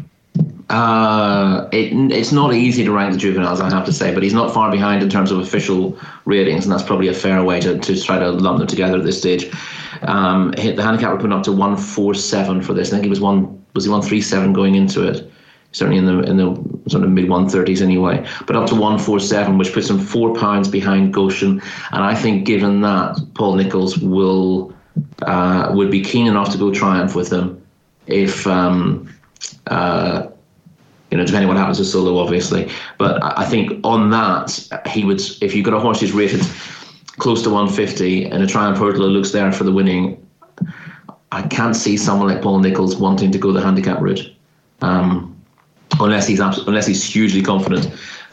Uh, 0.68 1.68
it, 1.72 1.92
it's 2.12 2.30
not 2.30 2.54
easy 2.54 2.84
to 2.84 2.92
rank 2.92 3.12
the 3.12 3.18
juveniles, 3.18 3.61
I 3.61 3.68
have 3.70 3.84
to 3.86 3.92
say, 3.92 4.14
but 4.14 4.22
he's 4.22 4.32
not 4.32 4.54
far 4.54 4.70
behind 4.70 5.02
in 5.02 5.11
terms 5.11 5.32
of 5.32 5.40
official 5.40 5.98
ratings, 6.24 6.64
and 6.64 6.72
that's 6.72 6.84
probably 6.84 7.08
a 7.08 7.14
fair 7.14 7.42
way 7.42 7.58
to, 7.61 7.76
to 7.76 8.00
try 8.00 8.20
to 8.20 8.30
lump 8.30 8.58
them 8.58 8.68
together 8.68 8.98
at 8.98 9.04
this 9.04 9.18
stage. 9.18 9.50
Um, 10.02 10.52
the 10.52 10.80
handicap 10.82 11.12
were 11.12 11.18
put 11.18 11.32
up 11.32 11.42
to 11.42 11.52
one 11.52 11.76
four 11.76 12.14
seven 12.14 12.62
for 12.62 12.72
this. 12.72 12.88
I 12.88 12.92
think 12.92 13.04
he 13.04 13.11
was 13.11 13.20
one 13.20 13.64
was 13.74 13.84
he 13.84 13.90
one 13.90 14.02
three 14.02 14.20
seven 14.20 14.52
going 14.52 14.76
into 14.76 15.06
it. 15.06 15.30
Certainly 15.72 15.98
in 15.98 16.06
the 16.06 16.18
in 16.22 16.36
the 16.36 16.90
sort 16.90 17.04
of 17.04 17.10
mid 17.10 17.28
one 17.28 17.48
thirties 17.48 17.80
anyway, 17.80 18.26
but 18.46 18.56
up 18.56 18.68
to 18.68 18.74
one 18.74 18.98
four 18.98 19.20
seven, 19.20 19.56
which 19.56 19.72
puts 19.72 19.88
him 19.88 19.98
four 20.00 20.34
pounds 20.34 20.68
behind 20.68 21.14
Goshen. 21.14 21.62
And 21.92 22.02
I 22.02 22.14
think 22.14 22.44
given 22.44 22.80
that 22.80 23.18
Paul 23.34 23.54
Nicholls 23.54 23.98
will 23.98 24.74
uh, 25.22 25.70
would 25.72 25.90
be 25.90 26.02
keen 26.02 26.26
enough 26.26 26.50
to 26.52 26.58
go 26.58 26.72
triumph 26.72 27.14
with 27.14 27.32
him 27.32 27.62
if 28.08 28.46
um, 28.46 29.08
uh, 29.68 30.26
you 31.10 31.18
know, 31.18 31.24
depending 31.24 31.48
what 31.48 31.56
happens 31.56 31.78
to 31.78 31.84
Solo, 31.84 32.18
obviously. 32.18 32.70
But 32.98 33.18
I 33.22 33.44
think 33.44 33.80
on 33.84 34.10
that, 34.10 34.82
he 34.86 35.04
would, 35.04 35.20
if 35.40 35.54
you've 35.54 35.64
got 35.64 35.74
a 35.74 35.80
horse 35.80 36.00
who's 36.00 36.12
rated 36.12 36.42
close 37.18 37.42
to 37.42 37.50
150 37.50 38.26
and 38.26 38.42
a 38.42 38.46
Triumph 38.46 38.78
Hurdler 38.78 39.12
looks 39.12 39.32
there 39.32 39.50
for 39.50 39.64
the 39.64 39.72
winning, 39.72 40.24
I 41.32 41.42
can't 41.42 41.74
see 41.74 41.96
someone 41.96 42.28
like 42.28 42.42
Paul 42.42 42.60
Nicholls 42.60 42.96
wanting 42.96 43.32
to 43.32 43.38
go 43.38 43.52
the 43.52 43.60
handicap 43.60 44.00
route, 44.00 44.32
um, 44.82 45.29
unless 45.99 46.26
he's 46.26 46.41
unless 46.41 46.86
he's 46.86 47.03
hugely 47.03 47.43
confident 47.43 47.86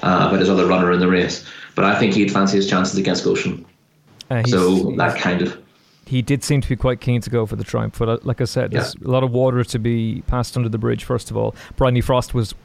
uh, 0.03 0.27
about 0.27 0.39
his 0.39 0.49
other 0.49 0.67
runner 0.67 0.91
in 0.91 0.99
the 0.99 1.07
race. 1.07 1.45
But 1.75 1.85
I 1.85 1.97
think 1.99 2.13
he'd 2.13 2.31
fancy 2.31 2.57
his 2.57 2.69
chances 2.69 2.97
against 2.97 3.23
Goshen. 3.23 3.65
Uh, 4.29 4.43
so 4.43 4.91
that 4.97 5.17
kind 5.17 5.41
of. 5.41 5.61
He 6.05 6.21
did 6.21 6.43
seem 6.43 6.61
to 6.61 6.69
be 6.69 6.75
quite 6.75 7.01
keen 7.01 7.19
to 7.21 7.29
go 7.29 7.45
for 7.45 7.57
the 7.57 7.65
triumph, 7.65 7.99
but 7.99 8.09
uh, 8.09 8.17
like 8.23 8.39
I 8.39 8.45
said, 8.45 8.71
yeah. 8.71 8.79
there's 8.79 8.95
a 8.95 9.09
lot 9.09 9.23
of 9.23 9.31
water 9.31 9.63
to 9.63 9.79
be 9.79 10.23
passed 10.27 10.55
under 10.55 10.69
the 10.69 10.77
bridge. 10.77 11.03
First 11.03 11.31
of 11.31 11.37
all, 11.37 11.55
Bryony 11.75 12.01
Frost 12.01 12.33
was. 12.33 12.55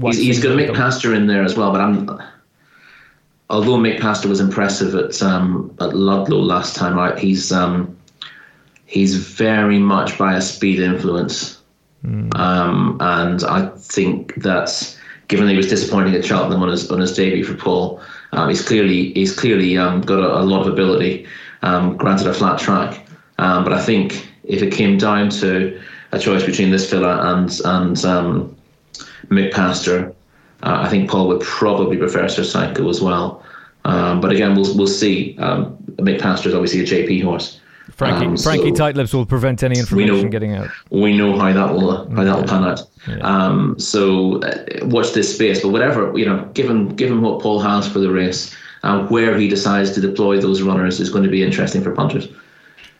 He's, 0.00 0.18
he's 0.18 0.42
going 0.42 0.56
to 0.56 0.64
Mick 0.64 0.74
Pastor 0.74 1.14
in 1.14 1.26
there 1.26 1.42
as 1.42 1.54
well, 1.54 1.70
but 1.70 1.80
I'm 1.80 2.08
although 3.52 3.76
Mick 3.76 4.00
Pastor 4.00 4.28
was 4.28 4.40
impressive 4.40 4.94
at 4.94 5.22
um, 5.22 5.72
at 5.80 5.94
Ludlow 5.94 6.40
last 6.40 6.74
time 6.74 6.98
out, 6.98 7.18
he's 7.18 7.52
um, 7.52 7.96
he's 8.86 9.14
very 9.14 9.78
much 9.78 10.18
by 10.18 10.34
a 10.34 10.40
speed 10.40 10.80
influence, 10.80 11.61
mm. 12.04 12.34
um, 12.36 12.96
and 13.00 13.44
I 13.44 13.68
think 13.76 14.34
that 14.36 14.98
given 15.28 15.46
that 15.46 15.52
he 15.52 15.56
was 15.56 15.68
disappointing 15.68 16.14
at 16.14 16.24
Cheltenham 16.24 16.62
on 16.62 16.68
his 16.68 16.90
on 16.90 17.00
his 17.00 17.14
debut 17.14 17.44
for 17.44 17.54
Paul, 17.54 18.00
um, 18.32 18.48
he's 18.48 18.66
clearly 18.66 19.12
he's 19.12 19.34
clearly 19.34 19.76
um, 19.78 20.00
got 20.00 20.18
a, 20.18 20.40
a, 20.40 20.44
lot 20.44 20.66
of 20.66 20.72
ability. 20.72 21.26
Um, 21.62 21.96
granted, 21.96 22.26
a 22.26 22.34
flat 22.34 22.58
track, 22.58 23.06
but 23.36 23.72
I 23.72 23.80
think 23.80 24.28
if 24.44 24.62
it 24.62 24.72
came 24.72 24.98
down 24.98 25.30
to 25.30 25.80
a 26.12 26.18
choice 26.18 26.44
between 26.44 26.70
this 26.70 26.88
fella 26.88 27.34
and 27.34 27.50
and 27.64 27.96
Mick 29.28 29.52
Pastor. 29.52 30.14
Uh, 30.62 30.78
I 30.82 30.88
think 30.88 31.10
Paul 31.10 31.26
would 31.28 31.40
probably 31.40 31.96
prefer 31.96 32.28
Sir 32.28 32.44
Psycho 32.44 32.88
as 32.88 33.00
well. 33.00 33.44
Um, 33.84 34.20
but 34.20 34.30
again, 34.30 34.54
we'll 34.54 34.76
we'll 34.76 34.86
see. 34.86 35.36
Um, 35.38 35.76
Mick 35.96 36.20
Pastor 36.20 36.48
is 36.48 36.54
obviously 36.54 36.80
a 36.80 36.84
JP 36.84 37.24
horse. 37.24 37.60
Frankie, 38.02 38.26
um, 38.26 38.36
Frankie 38.36 38.74
so 38.74 38.82
Tightlips 38.82 39.14
will 39.14 39.26
prevent 39.26 39.62
any 39.62 39.78
information 39.78 40.22
know, 40.22 40.28
getting 40.28 40.54
out. 40.54 40.68
We 40.90 41.16
know 41.16 41.38
how 41.38 41.52
that 41.52 41.72
will 41.72 42.10
how 42.14 42.24
that 42.24 42.36
will 42.36 42.48
pan 42.48 42.64
out. 42.64 42.82
Yeah. 43.06 43.16
Um, 43.18 43.78
so 43.78 44.42
uh, 44.42 44.86
watch 44.86 45.12
this 45.12 45.34
space. 45.34 45.62
But 45.62 45.70
whatever 45.70 46.16
you 46.16 46.26
know, 46.26 46.44
given 46.54 46.88
given 46.96 47.22
what 47.22 47.40
Paul 47.42 47.60
has 47.60 47.88
for 47.88 47.98
the 47.98 48.10
race 48.10 48.54
and 48.82 49.08
where 49.10 49.38
he 49.38 49.48
decides 49.48 49.92
to 49.92 50.00
deploy 50.00 50.40
those 50.40 50.62
runners 50.62 51.00
is 51.00 51.10
going 51.10 51.24
to 51.24 51.30
be 51.30 51.42
interesting 51.42 51.82
for 51.82 51.92
punters 51.92 52.28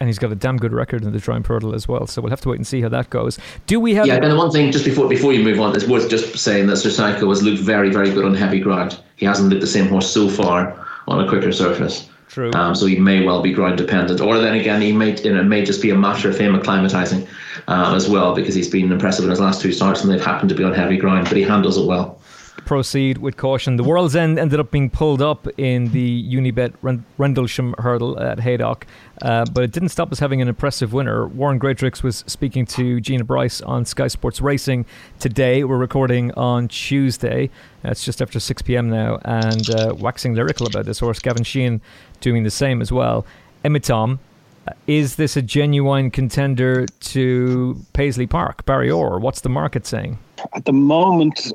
and 0.03 0.09
he's 0.09 0.19
got 0.19 0.33
a 0.33 0.35
damn 0.35 0.57
good 0.57 0.73
record 0.73 1.05
in 1.05 1.13
the 1.13 1.21
Triumph 1.21 1.47
Hurdle 1.47 1.77
as 1.77 1.87
well. 1.87 2.09
So 2.09 2.21
we'll 2.21 2.31
have 2.31 2.41
to 2.41 2.49
wait 2.49 2.57
and 2.57 2.67
see 2.67 2.81
how 2.81 2.89
that 2.89 3.09
goes. 3.11 3.39
Do 3.69 3.79
we 3.79 3.95
have? 3.95 4.05
Yeah, 4.05 4.17
and 4.17 4.33
the 4.33 4.37
one 4.37 4.51
thing 4.51 4.73
just 4.73 4.85
before 4.85 5.09
before 5.09 5.33
you 5.33 5.45
move 5.45 5.61
on, 5.61 5.77
it's 5.77 5.87
worth 5.87 6.11
just 6.11 6.37
saying 6.37 6.67
that 6.67 6.79
Sir 6.79 6.91
Psycho 6.91 7.29
has 7.29 7.41
looked 7.41 7.61
very 7.61 7.89
very 7.89 8.11
good 8.11 8.25
on 8.25 8.35
heavy 8.35 8.59
ground. 8.59 8.99
He 9.15 9.25
hasn't 9.27 9.49
looked 9.49 9.61
the 9.61 9.69
same 9.69 9.87
horse 9.87 10.11
so 10.11 10.29
far 10.29 10.85
on 11.07 11.25
a 11.25 11.29
quicker 11.29 11.53
surface. 11.53 12.09
True. 12.33 12.51
Um, 12.55 12.75
so 12.75 12.87
he 12.87 12.99
may 12.99 13.27
well 13.27 13.43
be 13.43 13.53
ground 13.53 13.77
dependent, 13.77 14.23
or 14.23 14.39
then 14.39 14.55
again, 14.55 14.81
he 14.81 14.91
may 14.91 15.15
you 15.21 15.35
know, 15.35 15.41
it 15.41 15.45
may 15.45 15.63
just 15.63 15.83
be 15.83 15.91
a 15.91 15.95
matter 15.95 16.31
of 16.31 16.39
him 16.39 16.59
acclimatizing 16.59 17.29
uh, 17.69 17.93
as 17.95 18.09
well 18.09 18.35
because 18.35 18.55
he's 18.55 18.71
been 18.71 18.91
impressive 18.91 19.25
in 19.25 19.31
his 19.31 19.39
last 19.39 19.61
two 19.61 19.71
starts 19.71 20.03
and 20.03 20.11
they've 20.11 20.25
happened 20.25 20.49
to 20.49 20.55
be 20.55 20.65
on 20.65 20.73
heavy 20.73 20.97
ground, 20.97 21.29
but 21.29 21.37
he 21.37 21.43
handles 21.43 21.77
it 21.77 21.85
well 21.85 22.22
proceed 22.65 23.19
with 23.19 23.37
caution. 23.37 23.77
The 23.77 23.85
World's 23.85 24.17
End 24.17 24.39
ended 24.39 24.61
up 24.61 24.71
being 24.71 24.91
pulled 24.91 25.21
up 25.21 25.47
in 25.59 25.93
the 25.93 26.35
Unibet 26.35 26.75
Rendlesham 27.19 27.75
hurdle 27.79 28.19
at 28.19 28.41
Haydock, 28.41 28.87
uh, 29.23 29.45
but 29.53 29.65
it 29.65 29.73
didn't 29.73 29.91
stop 29.91 30.13
us 30.13 30.19
having 30.19 30.41
an 30.41 30.49
impressive 30.49 30.93
winner. 30.93 31.27
Warren 31.27 31.59
Greatrix 31.59 32.03
was 32.03 32.25
speaking 32.27 32.65
to 32.67 33.01
Gina 33.01 33.25
Bryce 33.25 33.61
on 33.61 33.85
Sky 33.85 34.09
Sports 34.09 34.41
Racing 34.41 34.87
today. 35.19 35.65
We're 35.65 35.77
recording 35.77 36.33
on 36.33 36.69
Tuesday. 36.69 37.51
It's 37.85 38.05
just 38.05 38.23
after 38.23 38.39
6 38.39 38.63
p.m. 38.63 38.89
now, 38.89 39.19
and 39.25 39.69
uh, 39.71 39.95
waxing 39.99 40.35
lyrical 40.35 40.67
about 40.67 40.85
this 40.85 40.99
horse. 40.99 41.19
Gavin 41.19 41.45
Sheehan 41.45 41.81
doing 42.21 42.43
the 42.43 42.51
same 42.51 42.81
as 42.81 42.93
well. 42.93 43.27
Emitom, 43.65 44.19
uh, 44.67 44.73
is 44.87 45.17
this 45.17 45.37
a 45.37 45.43
genuine 45.43 46.11
contender 46.11 46.87
to 46.87 47.85
Paisley 47.93 48.27
Park? 48.27 48.65
Barry 48.65 48.91
Orr, 48.91 49.19
what's 49.19 49.41
the 49.41 49.49
market 49.49 49.87
saying? 49.87 50.19
At 50.55 50.65
the 50.65 50.73
moment, 50.73 51.53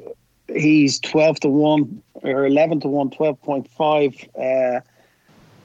he's 0.53 0.99
12 0.99 1.39
to 1.41 1.49
1 1.49 2.03
or 2.23 2.45
11 2.45 2.81
to 2.81 2.87
1, 2.87 3.09
12.5. 3.11 4.77
Uh, 4.77 4.81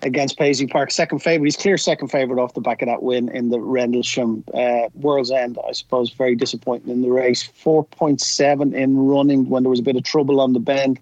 against 0.03 0.37
Paisley 0.37 0.67
Park. 0.67 0.91
Second 0.91 1.21
favourite. 1.21 1.47
He's 1.47 1.57
clear 1.57 1.79
second 1.79 2.09
favourite 2.09 2.43
off 2.43 2.55
the 2.55 2.61
back 2.61 2.83
of 2.83 2.89
that 2.89 3.03
win 3.03 3.29
in 3.29 3.51
the 3.51 3.61
Rendlesham 3.61 4.45
uh, 4.53 4.89
World's 4.95 5.31
End. 5.31 5.59
I 5.67 5.73
suppose 5.73 6.11
very 6.11 6.35
disappointing 6.35 6.91
in 6.91 7.03
the 7.03 7.11
race. 7.11 7.49
4.7 7.65 8.75
in 8.75 8.99
running 8.99 9.49
when 9.49 9.63
there 9.63 9.71
was 9.71 9.81
a 9.81 9.85
bit 9.85 9.97
of 9.97 10.03
trouble 10.03 10.41
on 10.41 10.53
the 10.53 10.61
bend. 10.61 10.99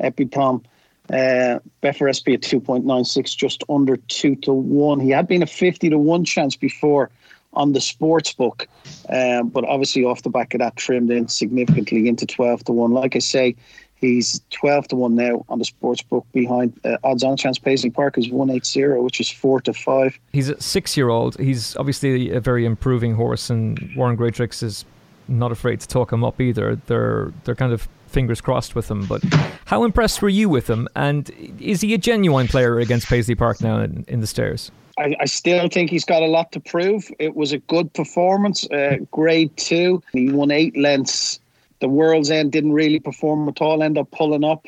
Emitom. 0.00 0.64
Uh, 1.10 1.58
Betfair 1.82 2.14
SP 2.14 2.38
at 2.38 2.40
2.96, 2.40 3.36
just 3.36 3.64
under 3.68 3.96
2 3.96 4.36
to 4.36 4.52
1. 4.52 5.00
He 5.00 5.10
had 5.10 5.26
been 5.26 5.42
a 5.42 5.46
50 5.46 5.90
to 5.90 5.98
1 5.98 6.24
chance 6.24 6.56
before 6.56 7.10
on 7.54 7.72
the 7.72 7.80
sports 7.80 8.32
book, 8.32 8.66
um, 9.08 9.48
but 9.48 9.64
obviously 9.64 10.04
off 10.04 10.22
the 10.22 10.30
back 10.30 10.54
of 10.54 10.60
that 10.60 10.76
trimmed 10.76 11.10
in 11.10 11.28
significantly 11.28 12.08
into 12.08 12.26
12 12.26 12.64
to 12.64 12.72
1. 12.72 12.92
Like 12.92 13.16
I 13.16 13.18
say, 13.18 13.56
He's 14.02 14.40
12 14.50 14.88
to 14.88 14.96
1 14.96 15.14
now 15.14 15.44
on 15.48 15.60
the 15.60 15.64
sports 15.64 16.02
book 16.02 16.26
behind 16.32 16.78
uh, 16.84 16.96
odds 17.04 17.22
on 17.22 17.36
chance 17.36 17.56
Paisley 17.56 17.88
Park 17.88 18.18
is 18.18 18.28
180, 18.28 19.00
which 19.00 19.20
is 19.20 19.30
4 19.30 19.60
to 19.60 19.72
5. 19.72 20.18
He's 20.32 20.48
a 20.48 20.60
six 20.60 20.96
year 20.96 21.08
old. 21.08 21.38
He's 21.38 21.76
obviously 21.76 22.32
a 22.32 22.40
very 22.40 22.66
improving 22.66 23.14
horse, 23.14 23.48
and 23.48 23.78
Warren 23.94 24.16
Greatrix 24.16 24.60
is 24.60 24.84
not 25.28 25.52
afraid 25.52 25.78
to 25.80 25.86
talk 25.86 26.12
him 26.12 26.24
up 26.24 26.40
either. 26.40 26.74
They're, 26.86 27.32
they're 27.44 27.54
kind 27.54 27.72
of 27.72 27.88
fingers 28.08 28.40
crossed 28.40 28.74
with 28.74 28.90
him. 28.90 29.06
But 29.06 29.22
how 29.66 29.84
impressed 29.84 30.20
were 30.20 30.28
you 30.28 30.48
with 30.48 30.68
him? 30.68 30.88
And 30.96 31.30
is 31.60 31.80
he 31.80 31.94
a 31.94 31.98
genuine 31.98 32.48
player 32.48 32.80
against 32.80 33.06
Paisley 33.06 33.36
Park 33.36 33.60
now 33.60 33.78
in, 33.78 34.04
in 34.08 34.18
the 34.18 34.26
stairs? 34.26 34.72
I, 34.98 35.16
I, 35.20 35.24
still 35.24 35.68
think 35.68 35.90
he's 35.90 36.04
got 36.04 36.22
a 36.22 36.26
lot 36.26 36.52
to 36.52 36.60
prove. 36.60 37.10
It 37.18 37.34
was 37.34 37.52
a 37.52 37.58
good 37.58 37.92
performance, 37.92 38.70
uh, 38.70 38.96
grade 39.10 39.56
two. 39.56 40.02
He 40.12 40.30
won 40.30 40.50
eight 40.50 40.76
lengths 40.76 41.40
the 41.82 41.88
World's 41.88 42.30
End 42.30 42.52
didn't 42.52 42.72
really 42.72 43.00
perform 43.00 43.48
at 43.48 43.60
all, 43.60 43.82
end 43.82 43.98
up 43.98 44.10
pulling 44.12 44.44
up, 44.44 44.66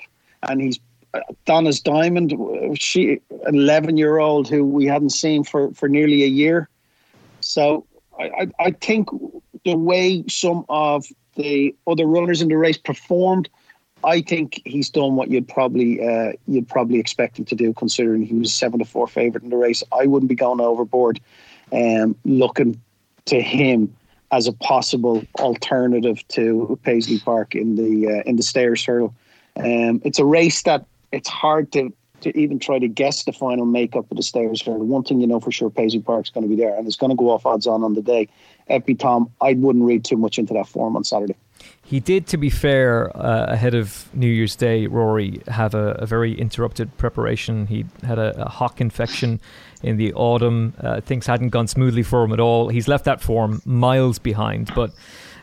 and 0.48 0.60
he's 0.60 0.80
uh, 1.14 1.20
Donna's 1.44 1.80
Diamond, 1.80 2.34
she 2.76 3.20
an 3.46 3.54
eleven 3.54 3.96
year 3.96 4.18
old 4.18 4.48
who 4.48 4.64
we 4.64 4.84
hadn't 4.84 5.10
seen 5.10 5.44
for 5.44 5.72
for 5.74 5.88
nearly 5.88 6.24
a 6.24 6.26
year. 6.26 6.68
So 7.40 7.86
I, 8.18 8.24
I, 8.24 8.46
I 8.58 8.70
think 8.72 9.08
the 9.64 9.76
way 9.76 10.24
some 10.28 10.66
of 10.68 11.06
the 11.36 11.74
other 11.86 12.04
runners 12.04 12.42
in 12.42 12.48
the 12.48 12.58
race 12.58 12.78
performed, 12.78 13.48
I 14.04 14.20
think 14.20 14.60
he's 14.64 14.90
done 14.90 15.16
what 15.16 15.30
you'd 15.30 15.48
probably 15.48 16.06
uh, 16.06 16.32
you'd 16.46 16.68
probably 16.68 16.98
expect 16.98 17.38
him 17.38 17.44
to 17.46 17.54
do, 17.54 17.72
considering 17.72 18.22
he 18.22 18.34
was 18.34 18.54
seven 18.54 18.78
to 18.78 18.84
four 18.84 19.06
favorite 19.06 19.42
in 19.42 19.50
the 19.50 19.56
race. 19.56 19.82
I 19.98 20.06
wouldn't 20.06 20.28
be 20.28 20.34
going 20.34 20.60
overboard, 20.60 21.20
um, 21.72 22.14
looking 22.24 22.80
to 23.26 23.40
him 23.40 23.94
as 24.30 24.46
a 24.46 24.52
possible 24.52 25.24
alternative 25.38 26.26
to 26.28 26.78
Paisley 26.82 27.18
Park 27.18 27.54
in 27.54 27.76
the 27.76 28.18
uh, 28.18 28.22
in 28.28 28.36
the 28.36 28.42
Stayers 28.42 28.84
Hurdle. 28.84 29.14
Um, 29.56 30.02
it's 30.04 30.18
a 30.18 30.24
race 30.24 30.62
that 30.62 30.84
it's 31.12 31.28
hard 31.28 31.72
to 31.72 31.92
to 32.20 32.38
even 32.38 32.58
try 32.58 32.78
to 32.78 32.88
guess 32.88 33.24
the 33.24 33.32
final 33.32 33.66
makeup 33.66 34.10
of 34.10 34.16
the 34.16 34.22
Stayers 34.22 34.62
Hurdle. 34.62 34.86
One 34.86 35.02
thing 35.04 35.20
you 35.20 35.26
know 35.26 35.40
for 35.40 35.52
sure, 35.52 35.70
Paisley 35.70 36.00
Park's 36.00 36.30
going 36.30 36.42
to 36.42 36.48
be 36.48 36.60
there, 36.60 36.74
and 36.74 36.86
it's 36.86 36.96
going 36.96 37.10
to 37.10 37.16
go 37.16 37.30
off 37.30 37.46
odds 37.46 37.66
on 37.66 37.82
on 37.82 37.94
the 37.94 38.02
day. 38.02 38.28
Emitom, 38.68 39.30
I 39.40 39.54
wouldn't 39.54 39.84
read 39.84 40.04
too 40.04 40.16
much 40.16 40.38
into 40.38 40.54
that 40.54 40.66
form 40.66 40.96
on 40.96 41.04
Saturday. 41.04 41.36
He 41.86 42.00
did, 42.00 42.26
to 42.28 42.38
be 42.38 42.48
fair, 42.48 43.14
uh, 43.14 43.46
ahead 43.52 43.74
of 43.74 44.08
New 44.14 44.26
Year's 44.26 44.56
Day, 44.56 44.86
Rory, 44.86 45.42
have 45.48 45.74
a, 45.74 45.92
a 45.92 46.06
very 46.06 46.32
interrupted 46.38 46.96
preparation. 46.96 47.66
He 47.66 47.84
had 48.02 48.18
a, 48.18 48.46
a 48.46 48.48
hock 48.48 48.80
infection 48.80 49.38
in 49.82 49.98
the 49.98 50.12
autumn. 50.14 50.72
Uh, 50.80 51.02
things 51.02 51.26
hadn't 51.26 51.50
gone 51.50 51.68
smoothly 51.68 52.02
for 52.02 52.24
him 52.24 52.32
at 52.32 52.40
all. 52.40 52.70
He's 52.70 52.88
left 52.88 53.04
that 53.04 53.20
form 53.20 53.60
miles 53.66 54.18
behind. 54.18 54.74
But 54.74 54.92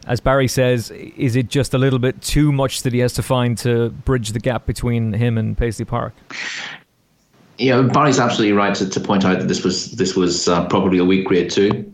as 0.07 0.19
Barry 0.19 0.47
says, 0.47 0.89
is 0.91 1.35
it 1.35 1.47
just 1.47 1.75
a 1.75 1.77
little 1.77 1.99
bit 1.99 2.21
too 2.21 2.51
much 2.51 2.81
that 2.81 2.93
he 2.93 2.99
has 2.99 3.13
to 3.13 3.23
find 3.23 3.55
to 3.59 3.89
bridge 3.89 4.29
the 4.29 4.39
gap 4.39 4.65
between 4.65 5.13
him 5.13 5.37
and 5.37 5.55
Paisley 5.55 5.85
Park? 5.85 6.13
Yeah, 7.59 7.83
Barry's 7.83 8.19
absolutely 8.19 8.53
right 8.53 8.73
to, 8.75 8.89
to 8.89 8.99
point 8.99 9.23
out 9.23 9.37
that 9.37 9.47
this 9.47 9.63
was 9.63 9.91
this 9.91 10.15
was 10.15 10.47
uh, 10.47 10.65
probably 10.67 10.97
a 10.97 11.05
weak 11.05 11.27
grade 11.27 11.51
two, 11.51 11.93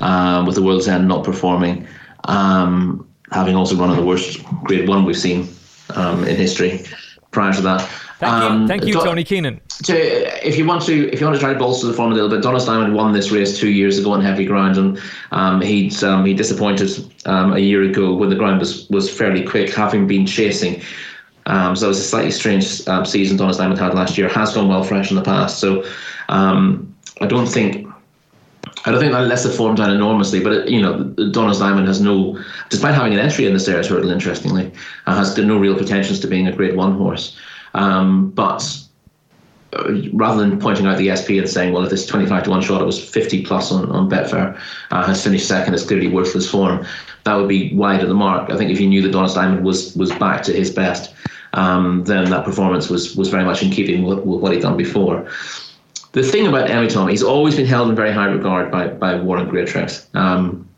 um, 0.00 0.46
with 0.46 0.56
the 0.56 0.62
World's 0.62 0.88
End 0.88 1.06
not 1.06 1.22
performing, 1.22 1.86
um, 2.24 3.06
having 3.34 3.56
also 3.56 3.74
run 3.74 3.90
of 3.90 3.96
the 3.96 4.04
worst 4.04 4.42
grade 4.62 4.88
one 4.88 5.04
we've 5.04 5.18
seen 5.18 5.48
um, 5.96 6.24
in 6.24 6.36
history 6.36 6.84
prior 7.32 7.52
to 7.52 7.60
that. 7.60 7.80
Thank 8.20 8.42
you, 8.42 8.48
um, 8.48 8.68
thank 8.68 8.86
you, 8.86 8.94
Tony 8.94 9.24
Keenan. 9.24 9.60
To, 9.82 10.46
if 10.46 10.56
you 10.56 10.64
want 10.64 10.82
to, 10.82 11.12
if 11.12 11.20
you 11.20 11.26
want 11.26 11.36
to 11.36 11.40
try 11.40 11.52
to 11.52 11.58
bolster 11.58 11.88
the 11.88 11.92
form 11.92 12.12
a 12.12 12.14
little 12.14 12.30
bit, 12.30 12.42
Donna's 12.42 12.64
Diamond 12.64 12.94
won 12.94 13.12
this 13.12 13.32
race 13.32 13.58
two 13.58 13.70
years 13.70 13.98
ago 13.98 14.12
on 14.12 14.20
heavy 14.22 14.46
ground, 14.46 14.78
and 14.78 15.00
um, 15.32 15.60
he'd 15.60 16.02
um, 16.04 16.24
he 16.24 16.32
disappointed 16.32 16.90
um, 17.26 17.52
a 17.52 17.58
year 17.58 17.82
ago 17.82 18.14
when 18.14 18.30
the 18.30 18.36
ground 18.36 18.60
was 18.60 18.88
was 18.88 19.10
fairly 19.10 19.44
quick, 19.44 19.74
having 19.74 20.06
been 20.06 20.26
chasing. 20.26 20.80
Um, 21.46 21.74
so 21.76 21.86
it 21.86 21.88
was 21.88 21.98
a 21.98 22.04
slightly 22.04 22.30
strange 22.30 22.86
um, 22.86 23.04
season 23.04 23.36
Donna's 23.36 23.58
Diamond 23.58 23.80
had 23.80 23.94
last 23.94 24.16
year. 24.16 24.28
Has 24.28 24.54
gone 24.54 24.68
well 24.68 24.84
fresh 24.84 25.10
in 25.10 25.16
the 25.16 25.22
past, 25.22 25.58
so 25.58 25.84
I 26.28 27.26
don't 27.26 27.48
think. 27.48 27.88
I 28.84 28.90
don't 28.90 29.00
think 29.00 29.12
that 29.12 29.26
lets 29.26 29.44
the 29.44 29.50
form 29.50 29.76
down 29.76 29.90
enormously, 29.90 30.40
but 30.40 30.52
it, 30.52 30.68
you 30.68 30.80
know, 30.80 31.04
Donna's 31.30 31.58
Diamond 31.58 31.88
has 31.88 32.00
no, 32.00 32.38
despite 32.68 32.94
having 32.94 33.14
an 33.14 33.18
entry 33.18 33.46
in 33.46 33.54
the 33.54 33.60
Stayers 33.60 33.88
Hurdle, 33.88 34.10
interestingly, 34.10 34.70
uh, 35.06 35.16
has 35.16 35.36
no 35.38 35.56
real 35.56 35.76
pretensions 35.76 36.20
to 36.20 36.26
being 36.26 36.46
a 36.46 36.52
Grade 36.52 36.76
One 36.76 36.96
horse. 36.96 37.38
Um, 37.72 38.30
but 38.30 38.78
uh, 39.72 39.94
rather 40.12 40.46
than 40.46 40.60
pointing 40.60 40.86
out 40.86 40.98
the 40.98 41.16
SP 41.16 41.40
and 41.40 41.48
saying, 41.48 41.72
well, 41.72 41.82
if 41.82 41.90
this 41.90 42.06
25 42.06 42.44
to 42.44 42.50
1 42.50 42.60
shot, 42.60 42.82
it 42.82 42.84
was 42.84 43.02
50 43.02 43.44
plus 43.44 43.72
on, 43.72 43.90
on 43.90 44.10
Betfair, 44.10 44.58
uh, 44.90 45.06
has 45.06 45.24
finished 45.24 45.48
second, 45.48 45.72
it's 45.72 45.86
clearly 45.86 46.08
worthless 46.08 46.48
form, 46.48 46.84
that 47.24 47.34
would 47.36 47.48
be 47.48 47.74
wide 47.74 48.02
of 48.02 48.08
the 48.08 48.14
mark. 48.14 48.50
I 48.50 48.56
think 48.56 48.70
if 48.70 48.80
you 48.80 48.88
knew 48.88 49.00
that 49.00 49.12
Donna's 49.12 49.34
Diamond 49.34 49.64
was, 49.64 49.96
was 49.96 50.12
back 50.12 50.42
to 50.42 50.52
his 50.52 50.70
best, 50.70 51.14
um, 51.54 52.04
then 52.04 52.28
that 52.30 52.44
performance 52.44 52.90
was, 52.90 53.16
was 53.16 53.30
very 53.30 53.44
much 53.44 53.62
in 53.62 53.70
keeping 53.70 54.04
with, 54.04 54.18
with 54.18 54.40
what 54.40 54.52
he'd 54.52 54.60
done 54.60 54.76
before. 54.76 55.26
The 56.14 56.22
thing 56.22 56.46
about 56.46 56.70
Emitom, 56.70 57.10
he's 57.10 57.24
always 57.24 57.56
been 57.56 57.66
held 57.66 57.90
in 57.90 57.96
very 57.96 58.12
high 58.12 58.26
regard 58.26 58.70
by, 58.70 58.86
by 58.86 59.16
Warren 59.16 59.50
Greatrex. 59.50 60.06
Um, 60.14 60.68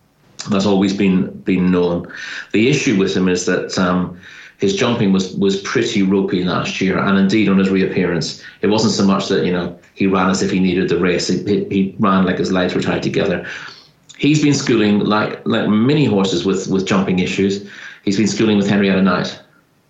that's 0.49 0.65
always 0.65 0.95
been 0.95 1.29
been 1.41 1.71
known. 1.71 2.11
The 2.53 2.71
issue 2.71 2.97
with 2.99 3.15
him 3.15 3.29
is 3.29 3.45
that 3.45 3.77
um, 3.79 4.19
his 4.59 4.75
jumping 4.75 5.13
was 5.13 5.35
was 5.37 5.61
pretty 5.61 6.03
ropey 6.03 6.43
last 6.43 6.81
year, 6.81 6.99
and 6.99 7.19
indeed 7.19 7.51
on 7.51 7.59
his 7.59 7.69
reappearance, 7.69 8.43
it 8.63 8.69
wasn't 8.69 8.95
so 8.95 9.05
much 9.05 9.29
that 9.29 9.45
you 9.45 9.53
know 9.53 9.79
he 9.95 10.07
ran 10.07 10.31
as 10.31 10.43
if 10.43 10.51
he 10.51 10.59
needed 10.59 10.89
the 10.89 10.99
race. 10.99 11.29
He, 11.29 11.43
he, 11.45 11.65
he 11.65 11.97
ran 11.99 12.25
like 12.25 12.39
his 12.39 12.51
legs 12.51 12.75
were 12.75 12.81
tied 12.81 13.03
together. 13.03 13.47
He's 14.17 14.43
been 14.43 14.55
schooling 14.55 15.01
like 15.01 15.47
like 15.47 15.69
many 15.69 16.07
horses 16.07 16.47
with 16.47 16.67
with 16.69 16.87
jumping 16.87 17.19
issues. 17.19 17.69
He's 18.05 18.17
been 18.17 18.29
schooling 18.29 18.57
with 18.57 18.71
Henrietta 18.71 19.03
Knight, 19.03 19.39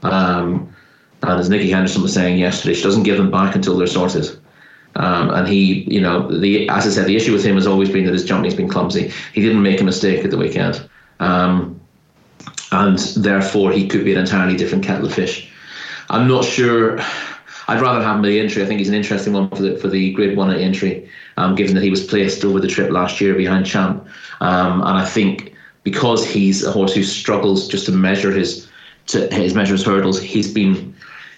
um, 0.02 0.74
and 1.22 1.38
as 1.38 1.48
Nicky 1.48 1.70
Henderson 1.70 2.02
was 2.02 2.14
saying 2.14 2.36
yesterday, 2.36 2.74
she 2.74 2.82
doesn't 2.82 3.04
give 3.04 3.16
them 3.16 3.30
back 3.30 3.54
until 3.54 3.78
they're 3.78 3.86
sorted. 3.86 4.36
Um, 4.96 5.30
and 5.30 5.46
he, 5.46 5.84
you 5.92 6.00
know, 6.00 6.28
the 6.40 6.68
as 6.68 6.86
I 6.86 6.90
said, 6.90 7.06
the 7.06 7.16
issue 7.16 7.32
with 7.32 7.44
him 7.44 7.54
has 7.56 7.66
always 7.66 7.90
been 7.90 8.04
that 8.06 8.12
his 8.12 8.24
jumping's 8.24 8.54
been 8.54 8.68
clumsy. 8.68 9.12
He 9.32 9.42
didn't 9.42 9.62
make 9.62 9.80
a 9.80 9.84
mistake 9.84 10.24
at 10.24 10.30
the 10.30 10.38
weekend. 10.38 10.88
Um, 11.20 11.80
and 12.72 12.98
therefore 13.16 13.72
he 13.72 13.86
could 13.86 14.04
be 14.04 14.12
an 14.12 14.18
entirely 14.18 14.56
different 14.56 14.84
kettle 14.84 15.06
of 15.06 15.14
fish. 15.14 15.50
I'm 16.08 16.28
not 16.28 16.44
sure. 16.44 16.98
I'd 17.68 17.80
rather 17.80 18.02
have 18.02 18.18
him 18.18 18.24
in 18.24 18.30
the 18.30 18.40
entry. 18.40 18.62
I 18.62 18.66
think 18.66 18.78
he's 18.78 18.88
an 18.88 18.94
interesting 18.94 19.32
one 19.32 19.48
for 19.50 19.62
the 19.62 19.76
for 19.78 19.88
the 19.88 20.12
Grade 20.12 20.36
One 20.36 20.50
at 20.50 20.60
entry, 20.60 21.08
um, 21.36 21.54
given 21.54 21.74
that 21.74 21.82
he 21.82 21.90
was 21.90 22.04
placed 22.04 22.44
over 22.44 22.60
the 22.60 22.68
trip 22.68 22.90
last 22.90 23.20
year 23.20 23.34
behind 23.34 23.66
Champ, 23.66 24.06
um, 24.40 24.80
and 24.80 24.98
I 24.98 25.04
think 25.04 25.52
because 25.82 26.24
he's 26.24 26.64
a 26.64 26.70
horse 26.70 26.94
who 26.94 27.02
struggles 27.02 27.68
just 27.68 27.86
to 27.86 27.92
measure 27.92 28.30
his 28.30 28.68
to 29.08 29.26
his 29.34 29.54
measures 29.54 29.84
hurdles, 29.84 30.20
he's 30.20 30.52
been 30.52 30.94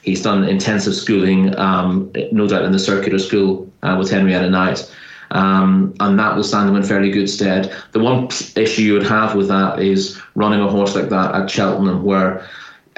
he's 0.08 0.22
done 0.22 0.44
intensive 0.44 0.94
schooling, 0.94 1.56
um, 1.58 2.10
no 2.32 2.48
doubt 2.48 2.64
in 2.64 2.72
the 2.72 2.78
circular 2.78 3.18
school 3.18 3.70
uh, 3.82 3.96
with 3.98 4.10
Henrietta 4.10 4.50
Knight. 4.50 4.90
Um, 5.30 5.94
and 6.00 6.18
that 6.18 6.34
will 6.34 6.42
stand 6.42 6.68
them 6.68 6.76
in 6.76 6.82
fairly 6.82 7.10
good 7.10 7.28
stead. 7.28 7.74
The 7.92 8.00
one 8.00 8.28
issue 8.56 8.82
you 8.82 8.94
would 8.94 9.06
have 9.06 9.34
with 9.34 9.48
that 9.48 9.78
is 9.78 10.20
running 10.34 10.60
a 10.60 10.68
horse 10.68 10.94
like 10.94 11.10
that 11.10 11.34
at 11.34 11.50
Cheltenham, 11.50 12.02
where 12.02 12.48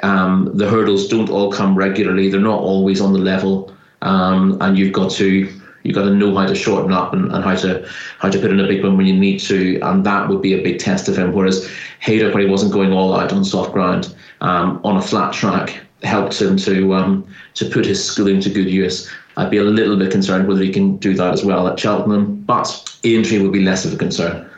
um, 0.01 0.49
the 0.53 0.69
hurdles 0.69 1.07
don't 1.09 1.29
all 1.29 1.51
come 1.51 1.75
regularly; 1.75 2.29
they're 2.29 2.39
not 2.39 2.61
always 2.61 3.01
on 3.01 3.11
the 3.11 3.19
level, 3.19 3.75
um, 4.01 4.57
and 4.61 4.77
you've 4.77 4.93
got 4.93 5.11
to 5.11 5.51
you've 5.83 5.95
got 5.95 6.05
to 6.05 6.15
know 6.15 6.33
how 6.35 6.45
to 6.45 6.55
shorten 6.55 6.93
up 6.93 7.11
and, 7.11 7.31
and 7.33 7.43
how 7.43 7.55
to 7.55 7.85
how 8.19 8.29
to 8.29 8.39
put 8.39 8.51
in 8.51 8.61
a 8.61 8.67
big 8.67 8.81
one 8.81 8.95
when 8.95 9.07
you 9.07 9.17
need 9.17 9.41
to, 9.41 9.79
and 9.81 10.05
that 10.05 10.29
would 10.29 10.41
be 10.41 10.53
a 10.53 10.63
big 10.63 10.79
test 10.79 11.09
of 11.09 11.17
him. 11.17 11.33
Whereas 11.33 11.69
Haydock, 11.99 12.33
when 12.33 12.43
he 12.43 12.49
wasn't 12.49 12.71
going 12.71 12.93
all 12.93 13.13
out 13.13 13.33
on 13.33 13.43
soft 13.43 13.73
ground, 13.73 14.15
um, 14.39 14.79
on 14.85 14.95
a 14.95 15.01
flat 15.01 15.33
track, 15.33 15.81
helped 16.03 16.41
him 16.41 16.57
to 16.57 16.93
um, 16.93 17.27
to 17.55 17.65
put 17.65 17.85
his 17.85 18.03
schooling 18.03 18.41
to 18.41 18.49
good 18.49 18.69
use. 18.69 19.09
I'd 19.37 19.51
be 19.51 19.57
a 19.57 19.63
little 19.63 19.97
bit 19.97 20.11
concerned 20.11 20.47
whether 20.47 20.61
he 20.61 20.71
can 20.71 20.97
do 20.97 21.13
that 21.15 21.33
as 21.33 21.45
well 21.45 21.67
at 21.67 21.79
Cheltenham, 21.79 22.41
but 22.41 22.67
Aintree 23.03 23.39
would 23.41 23.53
be 23.53 23.61
less 23.61 23.85
of 23.85 23.93
a 23.93 23.97
concern. 23.97 24.49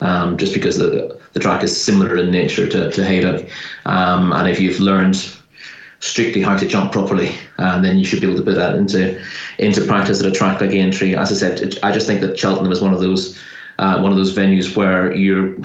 Um, 0.00 0.36
just 0.36 0.52
because 0.52 0.76
the 0.76 1.18
the 1.32 1.40
track 1.40 1.62
is 1.62 1.84
similar 1.84 2.16
in 2.16 2.30
nature 2.30 2.66
to, 2.66 2.90
to 2.90 3.04
Haydock. 3.04 3.48
Um, 3.84 4.32
and 4.32 4.48
if 4.48 4.58
you've 4.58 4.80
learned 4.80 5.16
strictly 6.00 6.42
how 6.42 6.56
to 6.56 6.66
jump 6.66 6.92
properly, 6.92 7.34
uh, 7.58 7.80
then 7.80 7.98
you 7.98 8.04
should 8.04 8.20
be 8.20 8.26
able 8.26 8.38
to 8.38 8.44
put 8.44 8.54
that 8.54 8.74
into 8.74 9.20
into 9.58 9.84
practice 9.84 10.20
at 10.20 10.26
a 10.26 10.30
track 10.30 10.60
like 10.60 10.70
Aintree. 10.70 11.14
As 11.14 11.30
I 11.30 11.34
said, 11.34 11.78
I 11.82 11.92
just 11.92 12.06
think 12.06 12.20
that 12.20 12.38
Cheltenham 12.38 12.72
is 12.72 12.80
one 12.80 12.94
of 12.94 13.00
those 13.00 13.38
uh, 13.78 14.00
one 14.00 14.12
of 14.12 14.16
those 14.16 14.34
venues 14.34 14.76
where 14.76 15.14
you're 15.14 15.56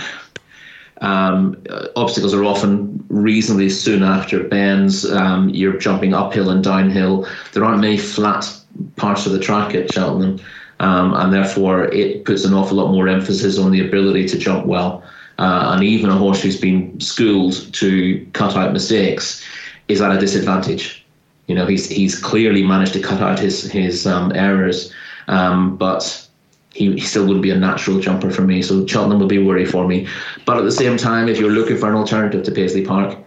Um, 1.01 1.61
uh, 1.69 1.87
obstacles 1.95 2.33
are 2.33 2.43
often 2.43 3.03
reasonably 3.09 3.69
soon 3.69 4.03
after 4.03 4.43
bends. 4.43 5.09
Um, 5.11 5.49
you're 5.49 5.77
jumping 5.77 6.13
uphill 6.13 6.49
and 6.49 6.63
downhill. 6.63 7.27
There 7.53 7.65
aren't 7.65 7.81
many 7.81 7.97
flat 7.97 8.47
parts 8.95 9.25
of 9.25 9.33
the 9.33 9.39
track 9.39 9.73
at 9.75 9.91
Cheltenham, 9.91 10.39
um, 10.79 11.13
and 11.15 11.33
therefore 11.33 11.85
it 11.85 12.23
puts 12.25 12.45
an 12.45 12.53
awful 12.53 12.77
lot 12.77 12.91
more 12.91 13.07
emphasis 13.07 13.57
on 13.57 13.71
the 13.71 13.85
ability 13.85 14.27
to 14.27 14.37
jump 14.37 14.65
well. 14.65 15.03
Uh, 15.39 15.71
and 15.73 15.83
even 15.83 16.11
a 16.11 16.15
horse 16.15 16.41
who's 16.41 16.59
been 16.59 16.99
schooled 16.99 17.73
to 17.73 18.23
cut 18.33 18.55
out 18.55 18.73
mistakes 18.73 19.43
is 19.87 20.01
at 20.01 20.15
a 20.15 20.19
disadvantage. 20.19 21.03
You 21.47 21.55
know, 21.55 21.65
he's 21.65 21.89
he's 21.89 22.17
clearly 22.17 22.63
managed 22.63 22.93
to 22.93 23.01
cut 23.01 23.21
out 23.21 23.39
his 23.39 23.63
his 23.71 24.05
um, 24.05 24.31
errors, 24.35 24.93
um, 25.27 25.77
but 25.77 26.27
he, 26.73 26.93
he, 26.93 27.01
still 27.01 27.23
wouldn't 27.23 27.43
be 27.43 27.51
a 27.51 27.57
natural 27.57 27.99
jumper 27.99 28.31
for 28.31 28.43
me. 28.43 28.61
So 28.61 28.85
Cheltenham 28.85 29.19
would 29.19 29.29
be 29.29 29.43
worry 29.43 29.65
for 29.65 29.87
me. 29.87 30.07
But 30.45 30.57
at 30.57 30.63
the 30.63 30.71
same 30.71 30.97
time, 30.97 31.27
if 31.27 31.37
you're 31.37 31.51
looking 31.51 31.77
for 31.77 31.89
an 31.89 31.95
alternative 31.95 32.43
to 32.43 32.51
Paisley 32.51 32.85
Park, 32.85 33.17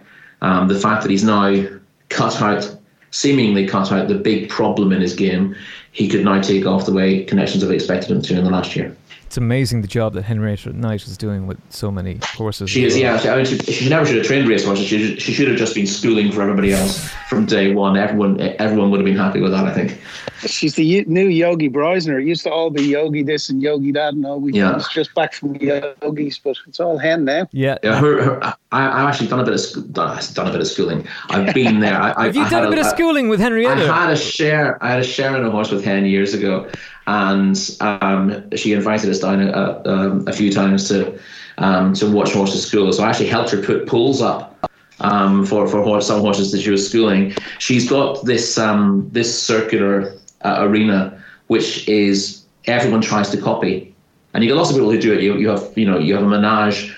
um, 0.41 0.67
the 0.67 0.79
fact 0.79 1.03
that 1.03 1.11
he's 1.11 1.23
now 1.23 1.65
cut 2.09 2.41
out, 2.41 2.75
seemingly 3.11 3.67
cut 3.67 3.91
out 3.91 4.07
the 4.07 4.15
big 4.15 4.49
problem 4.49 4.91
in 4.91 5.01
his 5.01 5.13
game, 5.13 5.55
he 5.91 6.07
could 6.07 6.25
now 6.25 6.41
take 6.41 6.65
off 6.65 6.85
the 6.85 6.93
way 6.93 7.23
connections 7.23 7.63
have 7.63 7.71
expected 7.71 8.11
him 8.11 8.21
to 8.21 8.37
in 8.37 8.43
the 8.43 8.49
last 8.49 8.75
year 8.75 8.95
it's 9.35 9.37
amazing 9.37 9.81
the 9.81 9.87
job 9.87 10.13
that 10.13 10.21
Henrietta 10.21 10.71
Knight 10.71 11.05
is 11.05 11.17
doing 11.17 11.45
with 11.45 11.59
so 11.69 11.91
many 11.91 12.21
horses. 12.23 12.69
She 12.69 12.85
is, 12.85 12.97
yeah. 12.97 13.17
She, 13.17 13.27
I 13.27 13.35
mean, 13.35 13.45
she, 13.45 13.57
she, 13.57 13.89
never 13.89 14.05
should 14.05 14.15
have 14.15 14.25
trained 14.25 14.47
racehorses. 14.47 14.87
She, 14.87 15.19
she 15.19 15.33
should 15.33 15.49
have 15.49 15.57
just 15.57 15.75
been 15.75 15.85
schooling 15.85 16.31
for 16.31 16.41
everybody 16.41 16.71
else 16.71 17.09
from 17.27 17.45
day 17.45 17.73
one. 17.73 17.97
Everyone, 17.97 18.39
everyone 18.39 18.91
would 18.91 19.01
have 19.01 19.05
been 19.05 19.17
happy 19.17 19.41
with 19.41 19.51
that. 19.51 19.65
I 19.65 19.73
think. 19.73 19.99
She's 20.47 20.75
the 20.75 21.03
new 21.05 21.27
Yogi 21.27 21.69
Breisner. 21.69 22.21
It 22.21 22.27
used 22.27 22.43
to 22.43 22.51
all 22.51 22.69
be 22.69 22.83
Yogi 22.83 23.23
this 23.23 23.49
and 23.49 23.61
Yogi 23.61 23.91
that, 23.91 24.13
and 24.13 24.25
all 24.25 24.39
we 24.39 24.53
yeah. 24.53 24.77
It's 24.77 24.93
just 24.93 25.13
back 25.15 25.33
from 25.33 25.51
the 25.51 25.95
Yogis, 26.01 26.39
but 26.39 26.55
it's 26.65 26.79
all 26.79 26.97
hen 26.97 27.25
now. 27.25 27.49
Yeah, 27.51 27.77
yeah. 27.83 27.99
Her, 27.99 28.21
her, 28.23 28.55
I, 28.71 28.83
have 28.83 29.09
actually 29.09 29.27
done 29.27 29.41
a 29.41 29.43
bit 29.43 29.53
of 29.53 29.93
done, 29.93 30.17
done 30.33 30.47
a 30.47 30.51
bit 30.51 30.61
of 30.61 30.67
schooling. 30.67 31.05
I've 31.27 31.53
been 31.53 31.81
there. 31.81 32.01
I, 32.01 32.23
have 32.25 32.35
you 32.37 32.43
I 32.43 32.49
done 32.49 32.65
a 32.67 32.69
bit 32.69 32.79
a, 32.79 32.83
of 32.83 32.87
schooling 32.87 33.27
with 33.27 33.41
Henrietta? 33.41 33.91
I 33.91 34.03
had 34.03 34.11
a 34.11 34.17
share. 34.17 34.81
I 34.81 34.91
had 34.91 34.99
a 35.01 35.03
share 35.03 35.35
in 35.35 35.43
a 35.43 35.51
horse 35.51 35.71
with 35.71 35.83
Hen 35.83 36.05
years 36.05 36.33
ago, 36.33 36.69
and 37.07 37.77
um, 37.81 38.49
she 38.55 38.73
invited 38.73 39.09
us 39.09 39.19
down 39.19 39.41
a, 39.41 39.51
a, 39.51 39.81
um, 39.85 40.27
a 40.27 40.33
few 40.33 40.51
times 40.51 40.87
to 40.89 41.19
um, 41.57 41.93
to 41.93 42.09
watch 42.11 42.33
horses 42.33 42.65
school. 42.65 42.91
So 42.91 43.03
I 43.03 43.09
actually 43.09 43.27
helped 43.29 43.51
her 43.51 43.61
put 43.61 43.87
pools 43.87 44.21
up 44.21 44.69
um, 44.99 45.45
for 45.45 45.67
for 45.67 45.83
horse, 45.83 46.07
some 46.07 46.21
horses 46.21 46.51
that 46.51 46.61
she 46.61 46.71
was 46.71 46.87
schooling. 46.87 47.33
She's 47.59 47.89
got 47.89 48.25
this 48.25 48.57
um, 48.57 49.07
this 49.11 49.41
circular 49.41 50.15
uh, 50.41 50.57
arena 50.59 51.21
which 51.47 51.87
is 51.87 52.43
everyone 52.65 53.01
tries 53.01 53.29
to 53.29 53.37
copy, 53.37 53.93
and 54.33 54.43
you 54.43 54.49
get 54.49 54.55
lots 54.55 54.69
of 54.69 54.75
people 54.75 54.91
who 54.91 54.99
do 54.99 55.13
it. 55.13 55.21
You 55.21 55.37
you 55.37 55.49
have 55.49 55.77
you 55.77 55.85
know 55.85 55.99
you 55.99 56.15
have 56.15 56.23
a 56.23 56.27
menage 56.27 56.95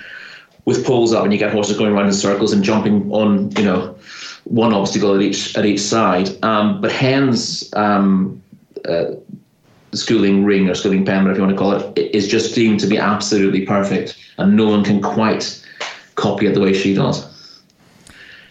with 0.65 0.85
poles 0.85 1.13
up, 1.13 1.23
and 1.23 1.33
you 1.33 1.39
get 1.39 1.51
horses 1.51 1.77
going 1.77 1.93
around 1.93 2.07
in 2.07 2.13
circles 2.13 2.53
and 2.53 2.63
jumping 2.63 3.11
on 3.11 3.51
you 3.51 3.63
know 3.63 3.95
one 4.45 4.73
obstacle 4.73 5.15
at 5.15 5.21
each 5.21 5.57
at 5.57 5.65
each 5.65 5.81
side. 5.81 6.29
Um, 6.43 6.81
but 6.81 6.91
hens. 6.91 7.73
Um, 7.75 8.41
uh, 8.87 9.15
schooling 9.97 10.43
ring 10.43 10.69
or 10.69 10.75
schooling 10.75 11.05
pen, 11.05 11.23
whatever 11.23 11.39
you 11.39 11.45
want 11.45 11.55
to 11.55 11.57
call 11.57 11.73
it, 11.73 11.97
is 11.97 12.27
just 12.27 12.55
deemed 12.55 12.79
to 12.81 12.87
be 12.87 12.97
absolutely 12.97 13.65
perfect, 13.65 14.17
and 14.37 14.55
no 14.55 14.67
one 14.67 14.83
can 14.83 15.01
quite 15.01 15.63
copy 16.15 16.47
it 16.47 16.53
the 16.53 16.61
way 16.61 16.73
she 16.73 16.93
does. 16.93 17.36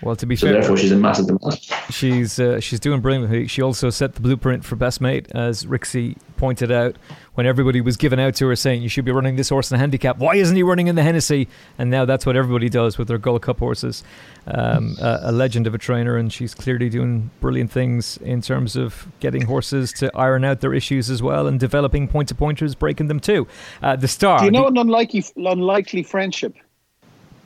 Well, 0.03 0.17
to 0.17 0.27
be 0.27 0.37
so 0.37 0.47
fair, 0.47 0.55
therefore 0.55 0.77
she's 0.77 0.93
a 0.93 0.97
massive 0.97 1.27
demand. 1.27 1.59
She's 1.91 2.39
uh, 2.39 2.61
she's 2.61 2.81
doing 2.81 3.01
brilliantly. 3.01 3.47
She 3.47 3.63
also 3.63 3.91
set 3.91 4.15
the 4.15 4.21
blueprint 4.21 4.65
for 4.65 4.77
Best 4.77 5.01
Mate, 5.01 5.27
as 5.33 5.65
Rixie 5.65 6.17
pointed 6.37 6.71
out 6.71 6.97
when 7.35 7.47
everybody 7.47 7.81
was 7.81 7.97
given 7.97 8.19
out 8.19 8.35
to 8.35 8.47
her 8.49 8.57
saying 8.57 8.83
you 8.83 8.89
should 8.89 9.05
be 9.05 9.13
running 9.13 9.37
this 9.37 9.49
horse 9.49 9.71
in 9.71 9.75
a 9.77 9.79
handicap. 9.79 10.19
Why 10.19 10.37
isn't 10.37 10.55
he 10.55 10.63
running 10.63 10.87
in 10.87 10.97
the 10.97 11.03
Hennessy? 11.03 11.49
And 11.79 11.91
now 11.91 12.05
that's 12.05 12.27
what 12.27 12.37
everybody 12.37 12.69
does 12.69 12.99
with 12.99 13.09
their 13.09 13.19
Gold 13.19 13.43
Cup 13.43 13.59
horses. 13.59 14.05
Um, 14.47 14.97
a, 15.01 15.21
a, 15.25 15.33
legend 15.33 15.67
of 15.67 15.75
a 15.75 15.79
trainer, 15.79 16.17
and 16.17 16.33
she's 16.33 16.55
clearly 16.55 16.89
doing 16.89 17.31
brilliant 17.41 17.73
things 17.73 18.17
in 18.19 18.43
terms 18.43 18.77
of 18.77 19.09
getting 19.21 19.43
horses 19.43 19.93
to 19.95 20.15
iron 20.17 20.45
out 20.45 20.61
their 20.61 20.75
issues 20.75 21.11
as 21.11 21.23
well, 21.23 21.47
and 21.47 21.59
developing 21.59 22.07
point 22.07 22.29
to 22.29 22.35
pointers, 22.35 22.75
breaking 22.75 23.09
them 23.09 23.19
too. 23.19 23.47
Uh, 23.83 23.97
the 23.97 24.09
star. 24.09 24.41
Do 24.41 24.45
you 24.45 24.51
know 24.51 24.67
an 24.67 24.77
unlikely 24.77 25.25
unlikely 25.37 26.03
friendship? 26.05 26.55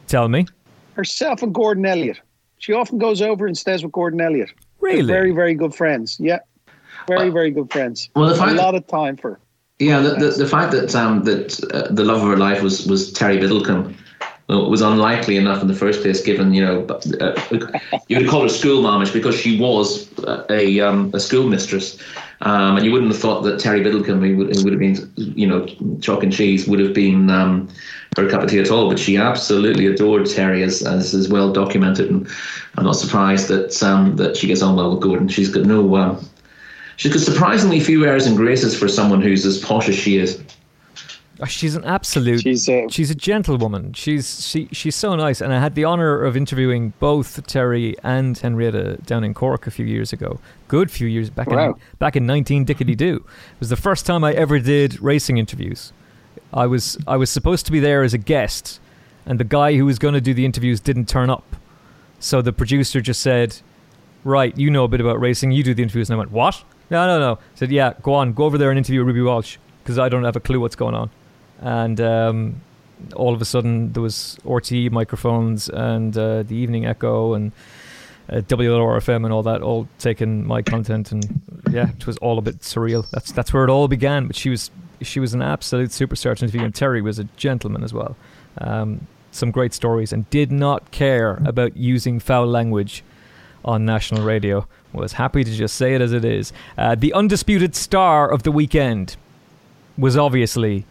Tell 0.08 0.28
me. 0.28 0.46
Herself 0.94 1.42
and 1.42 1.54
Gordon 1.54 1.86
Elliott. 1.86 2.20
She 2.60 2.72
often 2.72 2.98
goes 2.98 3.20
over 3.20 3.46
and 3.46 3.58
stays 3.58 3.82
with 3.82 3.92
Gordon 3.92 4.20
Elliott. 4.20 4.50
Really? 4.80 4.98
They're 4.98 5.06
very, 5.06 5.32
very 5.32 5.54
good 5.54 5.74
friends. 5.74 6.18
Yeah. 6.20 6.40
Very, 7.08 7.30
very 7.30 7.50
good 7.50 7.72
friends. 7.72 8.10
Well, 8.14 8.28
the 8.28 8.36
fact 8.36 8.52
a 8.52 8.54
lot 8.54 8.74
of 8.74 8.86
time 8.86 9.16
for. 9.16 9.40
Yeah, 9.78 10.00
the, 10.00 10.10
the, 10.10 10.30
the 10.30 10.46
fact 10.46 10.72
that 10.72 10.94
um, 10.94 11.24
that 11.24 11.58
uh, 11.72 11.92
the 11.92 12.04
love 12.04 12.22
of 12.22 12.28
her 12.28 12.36
life 12.36 12.62
was 12.62 12.86
was 12.86 13.12
Terry 13.12 13.38
Biddlecombe 13.38 13.96
was 14.48 14.82
unlikely 14.82 15.36
enough 15.36 15.62
in 15.62 15.68
the 15.68 15.74
first 15.74 16.02
place, 16.02 16.22
given 16.22 16.52
you 16.52 16.64
know 16.64 16.84
uh, 17.20 17.40
you 18.08 18.18
would 18.18 18.28
call 18.28 18.42
her 18.42 18.48
school 18.48 18.82
momish 18.82 19.12
because 19.12 19.38
she 19.38 19.58
was 19.58 20.08
a 20.50 20.80
um, 20.80 21.10
a 21.14 21.20
school 21.20 21.48
mistress, 21.48 21.98
um, 22.42 22.76
and 22.76 22.86
you 22.86 22.92
wouldn't 22.92 23.12
have 23.12 23.20
thought 23.20 23.42
that 23.42 23.60
Terry 23.60 23.80
Biddlecombe, 23.80 24.26
who 24.26 24.36
would, 24.38 24.56
who 24.56 24.64
would 24.64 24.72
have 24.72 24.80
been 24.80 25.12
you 25.16 25.46
know 25.46 25.66
chalk 26.00 26.22
and 26.22 26.32
cheese, 26.32 26.66
would 26.66 26.80
have 26.80 26.94
been 26.94 27.28
um, 27.28 27.68
her 28.16 28.28
cup 28.28 28.42
of 28.42 28.50
tea 28.50 28.58
at 28.58 28.70
all. 28.70 28.88
But 28.88 28.98
she 28.98 29.16
absolutely 29.16 29.86
adored 29.86 30.26
Terry, 30.26 30.62
as 30.62 30.82
as 30.82 31.12
is 31.12 31.28
well 31.28 31.52
documented, 31.52 32.10
and 32.10 32.26
I'm 32.76 32.84
not 32.84 32.96
surprised 32.96 33.48
that 33.48 33.82
um, 33.82 34.16
that 34.16 34.36
she 34.36 34.46
gets 34.46 34.62
on 34.62 34.76
well 34.76 34.90
with 34.90 35.02
Gordon. 35.02 35.28
She's 35.28 35.50
got 35.50 35.66
no 35.66 35.96
um, 35.96 36.28
she's 36.96 37.12
got 37.12 37.20
surprisingly 37.20 37.80
few 37.80 38.06
airs 38.06 38.26
and 38.26 38.36
graces 38.36 38.78
for 38.78 38.88
someone 38.88 39.20
who's 39.20 39.44
as 39.44 39.58
posh 39.58 39.88
as 39.88 39.96
she 39.96 40.16
is. 40.16 40.42
Oh, 41.42 41.46
she's 41.46 41.74
an 41.74 41.84
absolute. 41.84 42.42
She's 42.42 42.68
a, 42.68 42.86
she's 42.90 43.10
a 43.10 43.14
gentlewoman. 43.14 43.94
She's 43.94 44.46
she 44.46 44.68
she's 44.72 44.94
so 44.94 45.16
nice, 45.16 45.40
and 45.40 45.54
I 45.54 45.58
had 45.58 45.74
the 45.74 45.84
honor 45.84 46.22
of 46.22 46.36
interviewing 46.36 46.92
both 46.98 47.46
Terry 47.46 47.96
and 48.02 48.36
Henrietta 48.36 48.98
down 49.06 49.24
in 49.24 49.32
Cork 49.32 49.66
a 49.66 49.70
few 49.70 49.86
years 49.86 50.12
ago. 50.12 50.38
Good 50.68 50.90
few 50.90 51.06
years 51.06 51.30
back 51.30 51.48
wow. 51.48 51.70
in 51.70 51.74
back 51.98 52.14
in 52.14 52.26
nineteen 52.26 52.66
dickety 52.66 52.94
doo. 52.94 53.24
It 53.24 53.60
was 53.60 53.70
the 53.70 53.76
first 53.76 54.04
time 54.04 54.22
I 54.22 54.34
ever 54.34 54.58
did 54.58 55.00
racing 55.00 55.38
interviews. 55.38 55.94
I 56.52 56.66
was 56.66 56.98
I 57.06 57.16
was 57.16 57.30
supposed 57.30 57.64
to 57.66 57.72
be 57.72 57.80
there 57.80 58.02
as 58.02 58.12
a 58.12 58.18
guest, 58.18 58.78
and 59.24 59.40
the 59.40 59.44
guy 59.44 59.76
who 59.76 59.86
was 59.86 59.98
going 59.98 60.14
to 60.14 60.20
do 60.20 60.34
the 60.34 60.44
interviews 60.44 60.78
didn't 60.78 61.08
turn 61.08 61.30
up. 61.30 61.56
So 62.18 62.42
the 62.42 62.52
producer 62.52 63.00
just 63.00 63.22
said, 63.22 63.56
"Right, 64.24 64.56
you 64.58 64.70
know 64.70 64.84
a 64.84 64.88
bit 64.88 65.00
about 65.00 65.18
racing. 65.18 65.52
You 65.52 65.62
do 65.62 65.72
the 65.72 65.82
interviews." 65.82 66.10
And 66.10 66.16
I 66.16 66.18
went, 66.18 66.32
"What? 66.32 66.62
No, 66.90 67.06
no, 67.06 67.18
no." 67.18 67.32
I 67.34 67.38
said, 67.54 67.70
"Yeah, 67.70 67.94
go 68.02 68.12
on, 68.12 68.34
go 68.34 68.44
over 68.44 68.58
there 68.58 68.70
and 68.70 68.76
interview 68.76 69.02
Ruby 69.02 69.22
Walsh 69.22 69.56
because 69.82 69.98
I 69.98 70.10
don't 70.10 70.24
have 70.24 70.36
a 70.36 70.40
clue 70.40 70.60
what's 70.60 70.76
going 70.76 70.94
on." 70.94 71.08
And 71.60 72.00
um, 72.00 72.60
all 73.14 73.34
of 73.34 73.40
a 73.40 73.44
sudden 73.44 73.92
there 73.92 74.02
was 74.02 74.38
RTE 74.44 74.90
microphones 74.90 75.68
and 75.68 76.16
uh, 76.16 76.42
the 76.42 76.56
Evening 76.56 76.86
Echo 76.86 77.34
and 77.34 77.52
uh, 78.28 78.36
WLRFM 78.36 79.24
and 79.24 79.32
all 79.32 79.42
that 79.42 79.62
all 79.62 79.88
taking 79.98 80.46
my 80.46 80.62
content 80.62 81.12
and 81.12 81.40
yeah, 81.70 81.90
it 81.90 82.06
was 82.06 82.16
all 82.18 82.38
a 82.38 82.42
bit 82.42 82.60
surreal. 82.60 83.08
That's 83.10 83.32
that's 83.32 83.52
where 83.52 83.64
it 83.64 83.70
all 83.70 83.88
began. 83.88 84.26
But 84.26 84.36
she 84.36 84.50
was 84.50 84.70
she 85.02 85.20
was 85.20 85.34
an 85.34 85.42
absolute 85.42 85.90
superstar 85.90 86.30
interview, 86.30 86.62
and 86.62 86.74
Terry 86.74 87.02
was 87.02 87.18
a 87.18 87.24
gentleman 87.36 87.82
as 87.82 87.92
well. 87.92 88.16
Um, 88.58 89.06
some 89.30 89.50
great 89.50 89.72
stories 89.72 90.12
and 90.12 90.28
did 90.30 90.50
not 90.50 90.90
care 90.90 91.40
about 91.44 91.76
using 91.76 92.18
foul 92.18 92.46
language 92.46 93.04
on 93.64 93.84
national 93.84 94.24
radio. 94.24 94.66
Was 94.92 95.12
happy 95.12 95.44
to 95.44 95.52
just 95.52 95.76
say 95.76 95.94
it 95.94 96.00
as 96.00 96.12
it 96.12 96.24
is. 96.24 96.52
Uh, 96.76 96.96
the 96.96 97.12
undisputed 97.12 97.76
star 97.76 98.28
of 98.28 98.42
the 98.42 98.50
weekend 98.50 99.16
was 99.96 100.16
obviously 100.16 100.84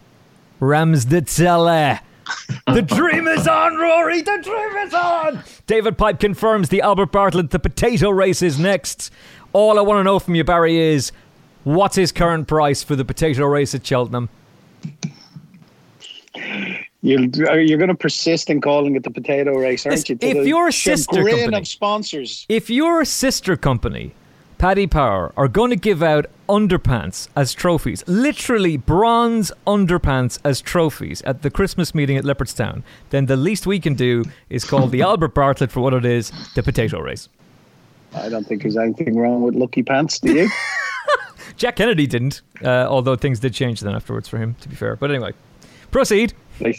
Ramses 0.60 1.06
De 1.06 1.22
Teillee. 1.22 2.00
Uh, 2.66 2.74
the 2.74 2.82
dream 2.82 3.26
is 3.26 3.48
on, 3.48 3.76
Rory. 3.76 4.20
The 4.20 4.38
dream 4.42 4.86
is 4.86 4.94
on. 4.94 5.42
David 5.66 5.98
Pipe 5.98 6.20
confirms 6.20 6.68
the 6.68 6.82
Albert 6.82 7.10
Bartlett, 7.12 7.50
the 7.50 7.58
potato 7.58 8.10
race 8.10 8.42
is 8.42 8.58
next. 8.58 9.10
All 9.52 9.78
I 9.78 9.82
want 9.82 9.98
to 9.98 10.04
know 10.04 10.18
from 10.18 10.34
you, 10.36 10.44
Barry, 10.44 10.76
is 10.76 11.10
what's 11.64 11.96
his 11.96 12.12
current 12.12 12.46
price 12.46 12.82
for 12.82 12.94
the 12.94 13.04
potato 13.04 13.46
race 13.46 13.74
at 13.74 13.84
Cheltenham? 13.84 14.28
Uh, 16.34 16.40
you're, 17.02 17.60
you're 17.60 17.78
going 17.78 17.88
to 17.88 17.94
persist 17.94 18.50
in 18.50 18.60
calling 18.60 18.94
it 18.94 19.02
the 19.02 19.10
potato 19.10 19.54
race, 19.54 19.86
aren't 19.86 20.08
you? 20.08 20.16
To 20.16 20.26
if 20.26 20.46
your 20.46 20.70
sister 20.70 21.24
company, 21.24 21.56
of 21.56 21.66
sponsors, 21.66 22.46
if 22.48 22.70
your 22.70 23.04
sister 23.04 23.56
company 23.56 24.12
Paddy 24.58 24.86
Power 24.86 25.32
are 25.38 25.48
going 25.48 25.70
to 25.70 25.76
give 25.76 26.02
out 26.02 26.26
underpants 26.50 27.28
as 27.36 27.54
trophies, 27.54 28.02
literally 28.08 28.76
bronze 28.76 29.52
underpants 29.66 30.38
as 30.44 30.60
trophies 30.60 31.22
at 31.22 31.42
the 31.42 31.50
Christmas 31.50 31.94
meeting 31.94 32.16
at 32.16 32.24
Leopardstown, 32.24 32.82
then 33.10 33.26
the 33.26 33.36
least 33.36 33.66
we 33.66 33.78
can 33.78 33.94
do 33.94 34.24
is 34.48 34.64
call 34.64 34.88
the 34.88 35.02
Albert 35.10 35.34
Bartlett 35.34 35.70
for 35.70 35.80
what 35.80 35.94
it 35.94 36.04
is 36.04 36.32
the 36.56 36.62
potato 36.62 37.00
race. 37.00 37.28
I 38.14 38.28
don't 38.28 38.44
think 38.44 38.62
there's 38.62 38.76
anything 38.76 39.16
wrong 39.16 39.42
with 39.42 39.54
lucky 39.54 39.84
pants, 39.84 40.18
do 40.18 40.32
you? 40.32 40.48
Jack 41.56 41.76
Kennedy 41.76 42.06
didn't, 42.06 42.42
uh, 42.64 42.86
although 42.88 43.14
things 43.14 43.38
did 43.38 43.54
change 43.54 43.80
then 43.80 43.94
afterwards 43.94 44.28
for 44.28 44.38
him, 44.38 44.56
to 44.60 44.68
be 44.68 44.74
fair. 44.74 44.96
But 44.96 45.10
anyway, 45.10 45.32
proceed. 45.92 46.32
They, 46.58 46.76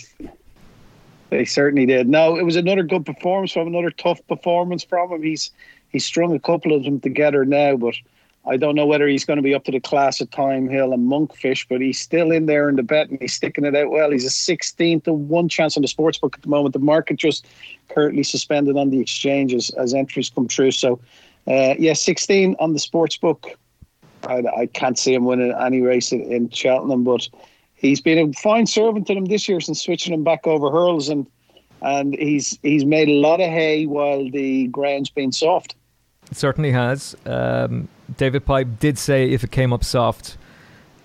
they 1.30 1.46
certainly 1.46 1.86
did. 1.86 2.10
No, 2.10 2.36
it 2.36 2.44
was 2.44 2.58
another 2.58 2.84
good 2.84 3.06
performance 3.06 3.54
from 3.54 3.68
another 3.68 3.92
tough 3.92 4.20
performance 4.28 4.84
from 4.84 5.12
him. 5.12 5.24
He's 5.24 5.52
he's 5.90 6.06
strung 6.06 6.36
a 6.36 6.40
couple 6.40 6.74
of 6.74 6.84
them 6.84 7.00
together 7.00 7.46
now, 7.46 7.78
but 7.78 7.96
I 8.46 8.58
don't 8.58 8.76
know 8.76 8.88
whether 8.88 9.08
he's 9.08 9.24
going 9.24 9.38
to 9.38 9.44
be 9.44 9.54
up 9.54 9.66
to 9.66 9.72
the 9.72 9.80
class 9.80 10.20
of 10.20 10.30
Thyme 10.30 10.68
Hill 10.68 10.94
and 10.94 11.08
Monkfish, 11.08 11.68
but 11.70 11.80
he's 11.80 12.00
still 12.00 12.32
in 12.32 12.48
there 12.48 12.70
in 12.70 12.76
the 12.76 12.84
bet 12.84 13.10
and 13.10 13.20
he's 13.22 13.34
sticking 13.34 13.66
it 13.66 13.76
out 13.76 13.92
well. 13.92 14.10
He's 14.10 14.26
a 14.26 14.30
16th 14.30 15.04
to 15.04 15.14
one 15.14 15.48
chance 15.48 15.78
on 15.78 15.82
the 15.82 15.88
sports 15.88 16.18
book 16.18 16.36
at 16.36 16.42
the 16.42 16.50
moment. 16.50 16.74
The 16.74 16.80
market 16.80 17.18
just 17.18 17.46
currently 17.90 18.24
suspended 18.24 18.78
on 18.78 18.90
the 18.90 19.00
exchanges 19.00 19.70
as 19.72 19.94
entries 19.94 20.32
come 20.32 20.48
through. 20.48 20.72
So, 20.72 21.00
uh, 21.48 21.76
yeah, 21.78 21.94
16 21.94 22.56
on 22.60 22.74
the 22.74 22.80
sports 22.80 23.16
book. 23.16 23.48
I, 24.24 24.44
I, 24.56 24.66
can't 24.68 24.98
see 24.98 25.14
him 25.14 25.26
winning 25.26 25.52
any 25.52 25.82
race 25.82 26.12
in, 26.12 26.22
in, 26.32 26.50
Cheltenham, 26.50 27.04
but 27.04 27.28
he's 27.74 28.02
been 28.02 28.30
a 28.30 28.34
fine 28.34 28.68
servant 28.68 29.08
to 29.08 29.16
them 29.16 29.26
this 29.26 29.50
year 29.50 29.60
since 29.60 29.82
switching 29.82 30.14
him 30.14 30.24
back 30.24 30.46
over 30.46 30.70
hurls, 30.70 31.10
and 31.10 31.26
and 31.82 32.14
he's 32.14 32.60
he's 32.62 32.86
made 32.86 33.08
a 33.08 33.20
lot 33.20 33.42
of 33.42 33.50
hay 33.50 33.88
while 33.88 34.30
the 34.30 34.68
ground's 34.68 35.10
been 35.10 35.32
soft. 35.32 35.76
It 36.32 36.38
certainly 36.38 36.72
has. 36.72 37.16
Um, 37.26 37.90
David 38.18 38.46
Pipe 38.46 38.68
did 38.80 38.98
say 38.98 39.30
if 39.30 39.44
it 39.44 39.52
came 39.52 39.74
up 39.74 39.84
soft, 39.84 40.38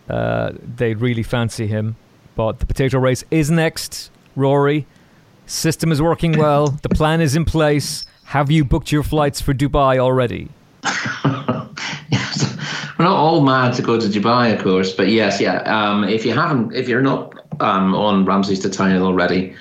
uh, 0.08 0.52
they'd 0.62 1.00
really 1.00 1.22
fancy 1.22 1.66
him. 1.66 1.96
But 2.36 2.60
the 2.60 2.66
potato 2.66 2.98
race 2.98 3.24
is 3.30 3.50
next, 3.50 4.10
Rory. 4.36 4.86
System 5.46 5.90
is 5.90 6.00
working 6.00 6.38
well. 6.38 6.68
the 6.68 6.88
plan 6.88 7.20
is 7.20 7.34
in 7.34 7.44
place. 7.44 8.04
Have 8.24 8.50
you 8.50 8.64
booked 8.64 8.92
your 8.92 9.02
flights 9.02 9.40
for 9.40 9.54
Dubai 9.54 9.98
already? 9.98 10.48
yes. 12.10 12.56
We're 12.98 13.04
not 13.04 13.16
all 13.16 13.40
mad 13.40 13.74
to 13.74 13.82
go 13.82 13.98
to 14.00 14.06
Dubai, 14.06 14.54
of 14.56 14.62
course, 14.62 14.92
but 14.92 15.08
yes, 15.08 15.40
yeah. 15.40 15.58
Um, 15.62 16.04
if 16.04 16.24
you 16.24 16.32
haven't, 16.34 16.74
if 16.74 16.88
you're 16.88 17.02
not 17.02 17.34
um, 17.60 17.94
on 17.94 18.24
Ramses 18.24 18.60
De 18.60 18.68
Teillee 18.68 19.00
already, 19.00 19.54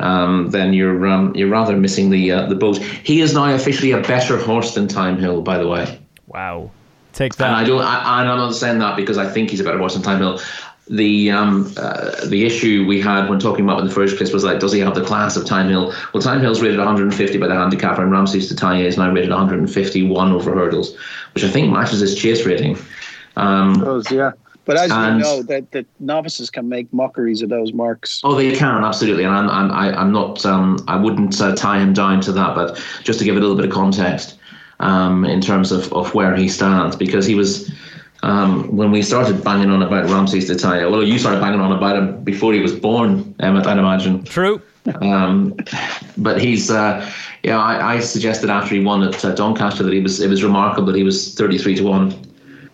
um, 0.00 0.50
then 0.50 0.72
you're 0.72 1.06
um, 1.06 1.34
you're 1.34 1.48
rather 1.48 1.76
missing 1.76 2.10
the 2.10 2.32
uh, 2.32 2.46
the 2.46 2.54
boat. 2.54 2.78
He 2.78 3.20
is 3.20 3.34
now 3.34 3.54
officially 3.54 3.92
a 3.92 4.00
better 4.00 4.38
horse 4.38 4.74
than 4.74 4.88
Thyme 4.88 5.18
Hill, 5.18 5.42
by 5.42 5.58
the 5.58 5.68
way. 5.68 5.98
Wow, 6.26 6.70
take 7.12 7.36
that. 7.36 7.46
And 7.46 7.56
I 7.56 7.64
don't. 7.64 7.82
I, 7.82 8.20
I'm 8.20 8.26
not 8.26 8.54
saying 8.54 8.78
that 8.80 8.96
because 8.96 9.18
I 9.18 9.28
think 9.30 9.50
he's 9.50 9.60
a 9.60 9.64
better 9.64 9.78
horse 9.78 9.94
than 9.94 10.02
Thyme 10.02 10.18
Hill. 10.18 10.40
The 10.88 11.32
um, 11.32 11.72
uh, 11.76 12.26
the 12.26 12.44
issue 12.44 12.86
we 12.86 13.00
had 13.00 13.28
when 13.28 13.40
talking 13.40 13.64
about 13.64 13.80
in 13.80 13.86
the 13.86 13.92
first 13.92 14.16
place 14.16 14.32
was 14.32 14.44
like, 14.44 14.60
does 14.60 14.72
he 14.72 14.80
have 14.80 14.94
the 14.94 15.04
class 15.04 15.36
of 15.36 15.46
Thyme 15.46 15.68
Hill? 15.68 15.92
Well, 16.12 16.22
Thyme 16.22 16.40
Hill's 16.40 16.62
rated 16.62 16.78
150 16.78 17.38
by 17.38 17.48
the 17.48 17.54
handicapper, 17.54 18.02
and 18.02 18.12
Ramses 18.12 18.48
De 18.48 18.54
Teillee 18.54 18.84
is 18.84 18.96
now 18.96 19.10
rated 19.10 19.30
151 19.30 20.32
over 20.32 20.54
hurdles, 20.54 20.96
which 21.34 21.42
I 21.42 21.48
think 21.48 21.72
matches 21.72 22.00
his 22.00 22.14
chase 22.14 22.46
rating. 22.46 22.78
Um, 23.36 23.80
does, 23.80 24.10
yeah. 24.10 24.32
But 24.66 24.76
as 24.76 24.90
and, 24.90 25.18
you 25.18 25.24
know, 25.24 25.42
that 25.44 25.70
the 25.70 25.86
novices 26.00 26.50
can 26.50 26.68
make 26.68 26.92
mockeries 26.92 27.40
of 27.40 27.48
those 27.48 27.72
marks. 27.72 28.20
Oh, 28.24 28.34
they 28.34 28.54
can 28.54 28.82
absolutely, 28.82 29.22
and 29.22 29.32
I'm 29.32 29.48
I'm 29.48 29.70
I, 29.70 29.88
am 29.88 29.94
i 29.94 30.00
am 30.02 30.12
not 30.12 30.44
um, 30.44 30.84
I 30.88 30.96
wouldn't 30.96 31.40
uh, 31.40 31.54
tie 31.54 31.78
him 31.78 31.92
down 31.92 32.20
to 32.22 32.32
that, 32.32 32.56
but 32.56 32.82
just 33.04 33.20
to 33.20 33.24
give 33.24 33.36
a 33.36 33.40
little 33.40 33.54
bit 33.54 33.64
of 33.64 33.70
context 33.70 34.36
um, 34.80 35.24
in 35.24 35.40
terms 35.40 35.70
of, 35.70 35.92
of 35.92 36.12
where 36.14 36.34
he 36.34 36.48
stands, 36.48 36.96
because 36.96 37.26
he 37.26 37.36
was 37.36 37.72
um, 38.24 38.76
when 38.76 38.90
we 38.90 39.02
started 39.02 39.44
banging 39.44 39.70
on 39.70 39.82
about 39.82 40.10
Ramses 40.10 40.46
De 40.46 40.56
Teillee. 40.56 40.90
Well, 40.90 41.04
you 41.04 41.20
started 41.20 41.40
banging 41.40 41.60
on 41.60 41.70
about 41.70 41.96
him 41.96 42.24
before 42.24 42.52
he 42.52 42.58
was 42.58 42.74
born, 42.74 43.36
Emmett, 43.38 43.68
I'd 43.68 43.78
imagine. 43.78 44.24
True. 44.24 44.60
Um, 45.00 45.56
but 46.16 46.40
he's 46.40 46.72
uh, 46.72 47.08
yeah. 47.44 47.58
I, 47.58 47.94
I, 47.94 48.00
suggested 48.00 48.50
after 48.50 48.74
he 48.74 48.84
won 48.84 49.02
at 49.02 49.24
uh, 49.24 49.34
Doncaster 49.34 49.82
that 49.82 49.92
he 49.92 50.00
was 50.00 50.20
it 50.20 50.28
was 50.28 50.42
remarkable 50.42 50.86
that 50.86 50.96
he 50.96 51.02
was 51.02 51.34
thirty 51.34 51.58
three 51.58 51.74
to 51.76 51.82
one 51.82 52.25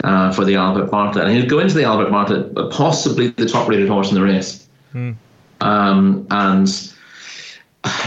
uh, 0.02 0.32
for 0.32 0.44
the 0.44 0.56
Albert 0.56 0.90
Bartlett. 0.90 1.26
And 1.26 1.36
he'll 1.36 1.48
go 1.48 1.58
into 1.58 1.74
the 1.74 1.84
Albert 1.84 2.10
Bartlett, 2.10 2.70
possibly 2.70 3.28
the 3.28 3.46
top 3.46 3.68
rated 3.68 3.88
horse 3.88 4.10
in 4.10 4.14
the 4.14 4.22
race. 4.22 4.66
Hmm. 4.92 5.12
Um, 5.60 6.26
and 6.30 6.92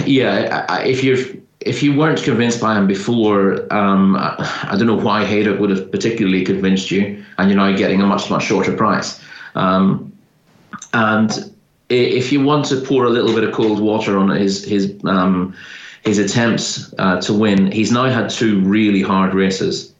yeah, 0.05 0.81
if 0.83 1.03
you're 1.03 1.17
if 1.61 1.81
you 1.81 1.97
weren't 1.97 2.21
convinced 2.21 2.61
by 2.61 2.77
him 2.77 2.85
before, 2.85 3.73
um, 3.73 4.15
I 4.17 4.75
don't 4.77 4.87
know 4.87 4.99
why 4.99 5.25
Haydock 5.25 5.59
would 5.59 5.71
have 5.71 5.91
particularly 5.91 6.43
convinced 6.43 6.91
you, 6.91 7.23
and 7.37 7.49
you're 7.49 7.57
now 7.57 7.75
getting 7.75 8.01
a 8.01 8.05
much 8.05 8.29
much 8.29 8.43
shorter 8.43 8.75
price. 8.75 9.21
Um, 9.55 10.11
and 10.93 11.51
if 11.89 12.31
you 12.31 12.43
want 12.43 12.65
to 12.65 12.81
pour 12.81 13.05
a 13.05 13.09
little 13.09 13.33
bit 13.33 13.43
of 13.43 13.53
cold 13.53 13.79
water 13.79 14.17
on 14.17 14.29
his 14.29 14.63
his 14.65 14.93
um, 15.05 15.55
his 16.03 16.19
attempts 16.19 16.93
uh, 16.99 17.19
to 17.21 17.33
win, 17.33 17.71
he's 17.71 17.91
now 17.91 18.09
had 18.09 18.29
two 18.29 18.61
really 18.61 19.01
hard 19.01 19.33
races 19.33 19.94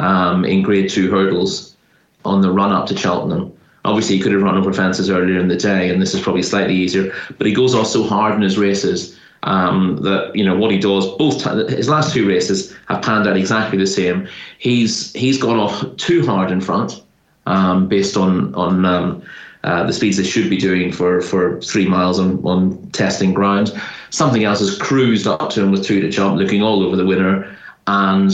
um, 0.00 0.44
in 0.44 0.62
Grade 0.62 0.90
Two 0.90 1.10
hurdles 1.10 1.76
on 2.24 2.40
the 2.40 2.50
run 2.50 2.72
up 2.72 2.86
to 2.86 2.96
Cheltenham. 2.96 3.52
Obviously, 3.84 4.16
he 4.16 4.22
could 4.22 4.32
have 4.32 4.42
run 4.42 4.58
over 4.58 4.72
fences 4.72 5.08
earlier 5.08 5.38
in 5.38 5.48
the 5.48 5.56
day, 5.56 5.88
and 5.88 6.02
this 6.02 6.14
is 6.14 6.20
probably 6.20 6.42
slightly 6.42 6.74
easier. 6.74 7.12
But 7.38 7.46
he 7.46 7.54
goes 7.54 7.74
off 7.74 7.86
so 7.86 8.02
hard 8.04 8.34
in 8.34 8.42
his 8.42 8.58
races 8.58 9.18
um, 9.44 9.96
that 10.02 10.32
you 10.34 10.44
know 10.44 10.56
what 10.56 10.70
he 10.70 10.78
does. 10.78 11.06
Both 11.16 11.44
his 11.70 11.88
last 11.88 12.12
two 12.12 12.28
races 12.28 12.76
have 12.88 13.02
panned 13.02 13.26
out 13.26 13.36
exactly 13.36 13.78
the 13.78 13.86
same. 13.86 14.28
He's 14.58 15.12
he's 15.14 15.38
gone 15.38 15.58
off 15.58 15.84
too 15.96 16.26
hard 16.26 16.50
in 16.50 16.60
front, 16.60 17.02
um, 17.46 17.88
based 17.88 18.16
on 18.16 18.54
on 18.54 18.84
um, 18.84 19.22
uh, 19.64 19.84
the 19.84 19.92
speeds 19.92 20.16
they 20.18 20.24
should 20.24 20.50
be 20.50 20.58
doing 20.58 20.92
for 20.92 21.22
for 21.22 21.60
three 21.62 21.88
miles 21.88 22.18
on 22.18 22.44
on 22.44 22.90
testing 22.90 23.32
ground. 23.32 23.72
Something 24.10 24.44
else 24.44 24.60
has 24.60 24.76
cruised 24.76 25.26
up 25.26 25.50
to 25.50 25.62
him 25.62 25.70
with 25.70 25.84
two 25.84 26.00
to 26.00 26.10
jump, 26.10 26.38
looking 26.38 26.62
all 26.62 26.82
over 26.82 26.96
the 26.96 27.06
winner, 27.06 27.56
and 27.86 28.30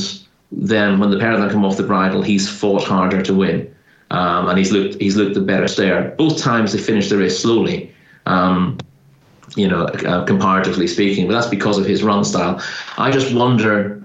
then 0.52 0.98
when 0.98 1.10
the 1.10 1.18
pair 1.18 1.36
come 1.50 1.64
off 1.64 1.76
the 1.76 1.82
bridle, 1.82 2.22
he's 2.22 2.48
fought 2.48 2.84
harder 2.84 3.22
to 3.22 3.34
win, 3.34 3.74
um, 4.10 4.48
and 4.48 4.58
he's 4.58 4.72
looked 4.72 5.00
he's 5.00 5.16
looked 5.16 5.34
the 5.34 5.40
better 5.40 5.68
stayer. 5.68 6.14
Both 6.16 6.38
times 6.38 6.72
they 6.72 6.78
finished 6.78 7.10
the 7.10 7.18
race 7.18 7.38
slowly, 7.38 7.92
um, 8.26 8.78
you 9.56 9.68
know, 9.68 9.84
uh, 9.84 10.24
comparatively 10.24 10.86
speaking, 10.86 11.26
but 11.26 11.34
that's 11.34 11.48
because 11.48 11.78
of 11.78 11.86
his 11.86 12.02
run 12.02 12.24
style. 12.24 12.62
I 12.96 13.10
just 13.10 13.34
wonder 13.34 14.02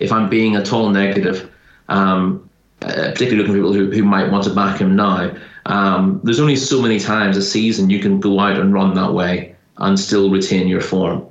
if 0.00 0.12
I'm 0.12 0.28
being 0.28 0.56
at 0.56 0.72
all 0.72 0.90
negative, 0.90 1.50
um, 1.88 2.48
uh, 2.82 3.10
particularly 3.12 3.38
looking 3.38 3.54
at 3.54 3.58
people 3.58 3.72
who, 3.72 3.90
who 3.90 4.04
might 4.04 4.30
want 4.30 4.44
to 4.44 4.54
back 4.54 4.80
him 4.80 4.96
now. 4.96 5.34
Um, 5.66 6.20
there's 6.22 6.40
only 6.40 6.56
so 6.56 6.80
many 6.80 7.00
times 7.00 7.36
a 7.36 7.42
season 7.42 7.90
you 7.90 7.98
can 7.98 8.20
go 8.20 8.38
out 8.38 8.58
and 8.58 8.72
run 8.72 8.94
that 8.94 9.14
way 9.14 9.56
and 9.78 9.98
still 9.98 10.30
retain 10.30 10.68
your 10.68 10.80
form. 10.80 11.26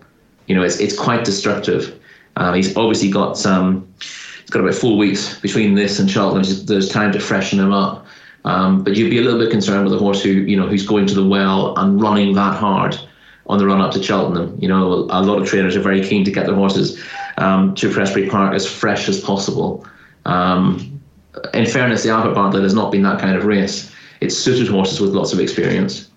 You 0.47 0.55
know, 0.55 0.63
it's 0.63 0.79
it's 0.79 0.97
quite 0.97 1.25
destructive. 1.25 1.99
Uh, 2.35 2.53
he's 2.53 2.75
obviously 2.75 3.09
got 3.09 3.37
some 3.37 3.87
it's 4.45 4.51
got 4.51 4.61
about 4.61 4.75
four 4.75 4.95
weeks 4.95 5.39
between 5.39 5.73
this 5.73 5.97
and 5.97 6.07
Cheltenham. 6.09 6.43
There's 6.67 6.87
time 6.87 7.11
to 7.13 7.19
freshen 7.19 7.59
him 7.59 7.73
up. 7.73 8.05
Um, 8.43 8.83
but 8.83 8.95
you'd 8.95 9.09
be 9.09 9.17
a 9.17 9.23
little 9.23 9.39
bit 9.39 9.49
concerned 9.49 9.85
with 9.85 9.93
a 9.95 9.97
horse 9.97 10.21
who, 10.21 10.29
you 10.29 10.55
know, 10.55 10.67
who's 10.67 10.85
going 10.85 11.07
to 11.07 11.15
the 11.15 11.25
well 11.25 11.75
and 11.77 11.99
running 11.99 12.35
that 12.35 12.55
hard 12.55 12.95
on 13.47 13.57
the 13.57 13.65
run 13.65 13.81
up 13.81 13.91
to 13.93 14.03
Cheltenham. 14.03 14.55
You 14.61 14.67
know, 14.67 15.07
a 15.09 15.23
lot 15.23 15.41
of 15.41 15.47
trainers 15.47 15.75
are 15.75 15.81
very 15.81 15.99
keen 15.99 16.23
to 16.25 16.31
get 16.31 16.45
their 16.45 16.53
horses 16.53 17.03
um, 17.39 17.73
to 17.73 17.89
Prestbury 17.89 18.29
Park 18.29 18.53
as 18.53 18.67
fresh 18.67 19.09
as 19.09 19.19
possible. 19.19 19.83
Um, 20.25 21.01
in 21.55 21.65
fairness, 21.65 22.03
the 22.03 22.09
Albert 22.09 22.35
Bartlett 22.35 22.61
has 22.61 22.75
not 22.75 22.91
been 22.91 23.01
that 23.01 23.19
kind 23.19 23.35
of 23.35 23.45
race. 23.45 23.91
It's 24.21 24.37
suited 24.37 24.67
horses 24.67 25.01
with 25.01 25.09
lots 25.09 25.33
of 25.33 25.39
experience, 25.39 26.07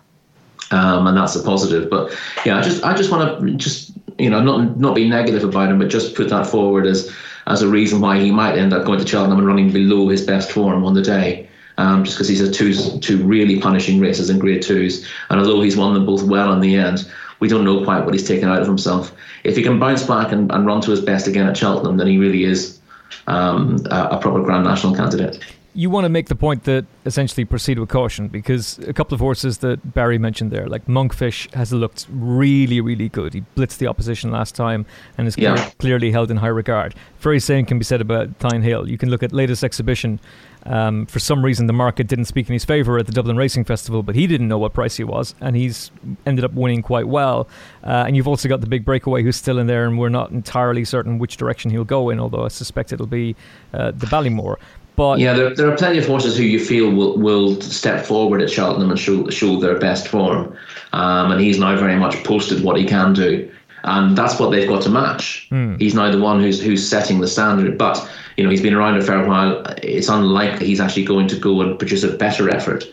um, 0.71 1.07
and 1.07 1.17
that's 1.17 1.35
a 1.35 1.43
positive. 1.43 1.89
But 1.89 2.15
yeah, 2.45 2.59
I 2.59 2.63
just 2.63 2.85
I 2.85 2.95
just 2.95 3.11
want 3.11 3.41
to 3.41 3.55
just 3.55 3.93
you 4.19 4.31
know 4.31 4.43
not 4.43 4.79
not 4.79 4.95
be 4.95 5.09
negative 5.09 5.45
about 5.45 5.71
him, 5.71 5.79
but 5.79 5.89
just 5.89 6.15
put 6.15 6.29
that 6.29 6.47
forward 6.47 6.87
as 6.87 7.11
as 7.49 7.63
a 7.63 7.69
reason 7.69 8.01
why 8.01 8.19
he 8.19 8.31
might 8.31 8.57
end 8.57 8.73
up 8.73 8.85
going 8.85 8.99
to 8.99 9.07
Cheltenham 9.07 9.39
and 9.39 9.47
running 9.47 9.73
below 9.73 10.09
his 10.09 10.25
best 10.25 10.53
form 10.53 10.85
on 10.85 10.95
the 10.95 11.03
day. 11.03 11.49
Um, 11.79 12.03
just 12.03 12.17
because 12.17 12.29
he's 12.29 12.41
had 12.41 12.53
two, 12.53 12.75
two 12.99 13.25
really 13.25 13.61
punishing 13.61 14.01
races 14.01 14.31
in 14.31 14.41
grade 14.41 14.63
twos. 14.63 15.07
And 15.31 15.39
although 15.39 15.61
he's 15.61 15.77
won 15.77 15.95
them 15.95 16.07
both 16.07 16.25
well 16.25 16.53
in 16.53 16.59
the 16.59 16.75
end, 16.75 17.09
we 17.39 17.47
don't 17.47 17.65
know 17.65 17.85
quite 17.85 18.05
what 18.05 18.15
he's 18.15 18.27
taken 18.27 18.49
out 18.49 18.61
of 18.61 18.67
himself. 18.67 19.15
If 19.45 19.57
he 19.57 19.63
can 19.63 19.79
bounce 19.79 20.03
back 20.03 20.33
and, 20.33 20.51
and 20.51 20.67
run 20.67 20.81
to 20.81 20.91
his 20.91 21.01
best 21.01 21.29
again 21.29 21.47
at 21.47 21.57
Cheltenham, 21.57 21.97
then 21.97 22.09
he 22.09 22.19
really 22.19 22.43
is 22.43 22.81
um, 23.29 23.87
a, 23.93 24.09
a 24.11 24.19
proper 24.19 24.43
Grand 24.43 24.65
National 24.65 24.93
candidate 24.93 25.45
you 25.75 25.91
want 25.91 26.05
to 26.05 26.09
make 26.09 26.29
the 26.29 26.35
point 26.35 26.65
that 26.65 26.87
essentially 27.05 27.45
proceed 27.45 27.79
with 27.79 27.89
caution 27.89 28.29
because 28.29 28.79
a 28.81 28.93
couple 28.93 29.15
of 29.15 29.21
horses 29.21 29.59
that 29.59 29.95
Barry 29.95 30.19
mentioned 30.19 30.51
there, 30.51 30.67
like 30.67 30.87
Monkfish, 30.87 31.53
has 31.55 31.73
looked 31.73 32.07
really, 32.11 32.81
really 32.81 33.09
good. 33.09 33.35
He 33.35 33.45
blitzed 33.57 33.79
the 33.79 33.87
opposition 33.87 34.31
last 34.31 34.55
time 34.55 34.87
and 35.17 35.29
is 35.29 35.37
yeah. 35.37 35.55
clear, 35.55 35.73
clearly 35.79 36.11
held 36.11 36.31
in 36.31 36.39
high 36.39 36.49
regard. 36.49 36.95
Very 37.21 37.41
same 37.41 37.67
can 37.67 37.79
be 37.79 37.85
said 37.85 38.01
about 38.01 38.37
Thyme 38.37 38.63
Hill. 38.63 38.89
You 38.89 38.99
can 38.99 39.11
look 39.11 39.23
at 39.23 39.33
latest 39.33 39.63
exhibition. 39.63 40.21
Um, 40.65 41.07
for 41.07 41.19
some 41.19 41.45
reason, 41.45 41.67
the 41.67 41.73
market 41.73 42.09
didn't 42.09 42.27
speak 42.27 42.49
in 42.49 42.53
his 42.53 42.65
favour 42.65 42.99
at 42.99 43.07
the 43.07 43.13
Dublin 43.13 43.37
Racing 43.37 43.65
Festival, 43.65 44.03
but 44.03 44.15
he 44.15 44.27
didn't 44.27 44.49
know 44.49 44.59
what 44.59 44.75
price 44.75 44.97
he 44.97 45.05
was, 45.05 45.35
and 45.41 45.57
he's 45.57 45.91
ended 46.27 46.45
up 46.45 46.53
winning 46.53 46.83
quite 46.83 47.09
well. 47.09 47.49
Uh, 47.83 48.05
and 48.07 48.17
you've 48.17 48.29
also 48.29 48.49
got 48.49 48.61
the 48.61 48.67
big 48.67 48.85
breakaway 48.85 49.23
who's 49.23 49.37
still 49.37 49.59
in 49.59 49.67
there, 49.67 49.87
and 49.87 49.99
we're 49.99 50.09
not 50.09 50.31
entirely 50.31 50.85
certain 50.85 51.19
which 51.19 51.37
direction 51.37 51.71
he'll 51.71 51.85
go 51.85 52.11
in, 52.11 52.21
although 52.21 52.45
I 52.45 52.49
suspect 52.49 52.93
it'll 52.93 53.07
be 53.07 53.35
uh, 53.73 53.93
the 53.93 54.07
Ballymore. 54.07 54.57
But 54.99 55.21
yeah, 55.21 55.33
there, 55.33 55.55
there 55.55 55.71
are 55.71 55.77
plenty 55.77 55.99
of 55.99 56.09
horses 56.09 56.37
who 56.37 56.43
you 56.43 56.59
feel 56.59 56.91
will, 56.91 57.17
will 57.17 57.61
step 57.61 58.05
forward 58.05 58.43
at 58.43 58.51
Cheltenham 58.51 58.91
and 58.91 58.99
show 58.99 59.31
show 59.31 59.61
their 59.61 59.79
best 59.79 60.09
form, 60.09 60.57
um, 60.93 61.31
and 61.31 61.41
he's 61.41 61.61
now 61.61 61.77
very 61.77 61.95
much 61.95 62.25
posted 62.25 62.65
what 62.65 62.77
he 62.77 62.85
can 62.85 63.13
do, 63.13 63.49
and 63.85 64.19
that's 64.19 64.41
what 64.41 64.51
they've 64.51 64.69
got 64.69 64.83
to 64.83 64.91
match. 64.91 65.47
Mm. 65.53 65.81
He's 65.81 65.95
now 65.95 66.11
the 66.11 66.19
one 66.19 66.41
who's 66.41 66.61
who's 66.61 66.87
setting 66.87 67.21
the 67.21 67.29
standard, 67.29 67.79
but 67.79 67.97
you 68.37 68.43
know 68.43 68.51
he's 68.51 68.61
been 68.61 68.75
around 68.75 68.97
a 68.97 69.03
fair 69.03 69.25
while. 69.25 69.63
It's 69.85 70.09
unlikely 70.09 70.67
he's 70.67 70.81
actually 70.81 71.05
going 71.05 71.29
to 71.29 71.37
go 71.37 71.61
and 71.61 71.79
produce 71.79 72.03
a 72.03 72.17
better 72.17 72.51
effort 72.51 72.85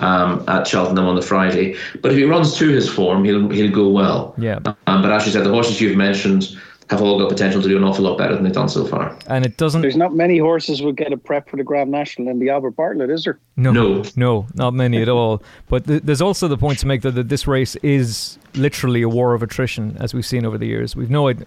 um, 0.00 0.44
at 0.48 0.66
Cheltenham 0.66 1.06
on 1.06 1.14
the 1.14 1.22
Friday. 1.22 1.76
But 2.00 2.10
if 2.10 2.18
he 2.18 2.24
runs 2.24 2.56
to 2.56 2.68
his 2.70 2.88
form, 2.88 3.24
he'll 3.24 3.48
he'll 3.50 3.70
go 3.70 3.88
well. 3.88 4.34
Yeah. 4.36 4.58
Um, 4.88 5.00
but 5.00 5.12
as 5.12 5.26
you 5.26 5.32
said, 5.32 5.44
the 5.44 5.50
horses 5.50 5.80
you've 5.80 5.96
mentioned 5.96 6.58
have 6.92 7.02
all 7.02 7.18
got 7.18 7.28
potential 7.28 7.60
to 7.60 7.68
do 7.68 7.76
an 7.76 7.82
awful 7.84 8.04
lot 8.04 8.16
better 8.16 8.34
than 8.34 8.44
they've 8.44 8.52
done 8.52 8.68
so 8.68 8.84
far. 8.86 9.16
And 9.26 9.44
it 9.44 9.56
doesn't. 9.56 9.82
There's 9.82 9.96
not 9.96 10.14
many 10.14 10.38
horses 10.38 10.80
would 10.82 10.96
get 10.96 11.12
a 11.12 11.16
prep 11.16 11.48
for 11.50 11.56
the 11.56 11.64
Grand 11.64 11.90
National 11.90 12.28
in 12.28 12.38
the 12.38 12.48
Albert 12.50 12.72
Bartlett, 12.72 13.10
is 13.10 13.24
there? 13.24 13.38
No, 13.56 13.72
No. 13.72 14.02
no, 14.16 14.46
not 14.54 14.72
many 14.74 15.02
at 15.02 15.08
all. 15.08 15.42
But 15.68 15.86
th- 15.86 16.02
there's 16.04 16.22
also 16.22 16.46
the 16.48 16.56
point 16.56 16.78
to 16.78 16.86
make 16.86 17.02
that, 17.02 17.12
that 17.12 17.28
this 17.28 17.46
race 17.48 17.74
is 17.76 18.38
literally 18.54 19.02
a 19.02 19.08
war 19.08 19.34
of 19.34 19.42
attrition, 19.42 19.96
as 19.98 20.14
we've 20.14 20.26
seen 20.26 20.44
over 20.46 20.56
the 20.58 20.66
years. 20.66 20.94
We've 20.94 21.10
no 21.10 21.28
idea, 21.28 21.46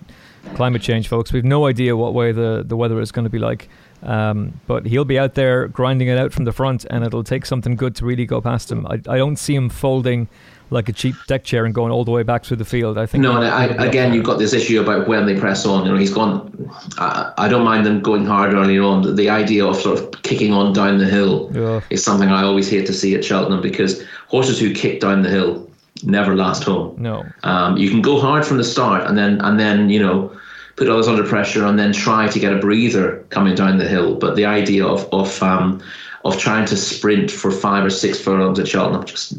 climate 0.56 0.82
change, 0.82 1.08
folks. 1.08 1.32
We've 1.32 1.46
no 1.46 1.66
idea 1.68 1.96
what 1.96 2.14
way 2.14 2.32
the, 2.32 2.64
the 2.66 2.76
weather 2.76 3.00
is 3.00 3.12
going 3.12 3.26
to 3.26 3.30
be 3.30 3.40
like. 3.40 3.70
Um, 4.04 4.60
but 4.68 4.86
he'll 4.86 5.06
be 5.06 5.18
out 5.18 5.34
there 5.36 5.68
grinding 5.68 6.10
it 6.10 6.18
out 6.18 6.32
from 6.34 6.46
the 6.46 6.52
front, 6.52 6.86
and 6.90 7.04
it'll 7.04 7.24
take 7.24 7.46
something 7.46 7.76
good 7.76 7.96
to 7.96 8.06
really 8.06 8.26
go 8.26 8.40
past 8.42 8.72
him. 8.72 8.86
I, 8.88 8.96
I 9.08 9.18
don't 9.18 9.38
see 9.38 9.56
him 9.56 9.70
folding 9.70 10.28
like 10.70 10.90
a 10.90 10.94
cheap 10.94 11.16
deck 11.28 11.44
chair 11.44 11.66
and 11.66 11.74
going 11.74 11.92
all 11.92 12.04
the 12.04 12.12
way 12.12 12.24
back 12.24 12.44
through 12.44 12.58
the 12.58 12.66
field. 12.66 12.98
I 12.98 13.06
think. 13.06 13.22
No, 13.22 13.36
and 13.38 13.46
I, 13.46 13.68
he'll 13.68 13.74
be 13.74 13.80
up 13.84 13.88
again, 13.90 14.14
you've 14.14 14.26
got 14.26 14.40
this 14.40 14.54
issue 14.54 14.82
about 14.82 15.08
when 15.08 15.26
they 15.26 15.40
press 15.40 15.66
on. 15.66 15.86
You 15.86 15.92
know, 15.92 15.98
he's 15.98 16.14
gone. 16.14 16.70
I, 16.98 17.34
I 17.38 17.48
don't 17.48 17.64
mind 17.64 17.86
them 17.86 18.02
going 18.02 18.26
hard 18.26 18.54
early 18.54 18.80
on. 18.80 19.02
The, 19.04 19.12
the 19.12 19.30
idea 19.30 19.66
of 19.66 19.76
sort 19.78 20.00
of 20.00 20.22
kicking 20.24 20.52
on 20.54 20.74
down 20.74 20.98
the 20.98 21.06
hill 21.06 21.52
Yeah. 21.54 21.82
is 21.90 22.04
something 22.04 22.30
I 22.30 22.44
always 22.44 22.70
hate 22.70 22.86
to 22.88 22.94
see 22.94 23.16
at 23.16 23.24
Cheltenham 23.24 23.62
because 23.62 24.04
horses 24.28 24.60
who 24.60 24.74
kick 24.74 25.00
down 25.02 25.22
the 25.22 25.30
hill 25.30 25.70
never 26.04 26.36
last 26.36 26.64
home. 26.64 26.96
No. 27.00 27.24
Um, 27.44 27.78
you 27.78 27.90
can 27.90 28.02
go 28.02 28.20
hard 28.20 28.46
from 28.46 28.58
the 28.58 28.64
start 28.64 29.08
and 29.08 29.18
then 29.18 29.40
and 29.42 29.60
then 29.60 29.90
you 29.90 30.00
know 30.02 30.32
put 30.76 30.90
others 30.90 31.08
under 31.08 31.24
pressure 31.24 31.66
and 31.66 31.80
then 31.80 31.94
try 31.94 32.28
to 32.28 32.38
get 32.40 32.52
a 32.52 32.58
breather 32.58 33.20
coming 33.30 33.56
down 33.56 33.78
the 33.78 33.88
hill. 33.88 34.16
But 34.16 34.36
the 34.36 34.46
idea 34.46 34.86
of 34.86 35.08
of 35.14 35.42
um, 35.42 35.82
of 36.26 36.38
trying 36.38 36.66
to 36.66 36.76
sprint 36.76 37.32
for 37.32 37.52
five 37.52 37.86
or 37.86 37.90
six 37.90 38.20
furlongs 38.20 38.60
at 38.60 38.68
Cheltenham 38.68 39.06
just 39.06 39.38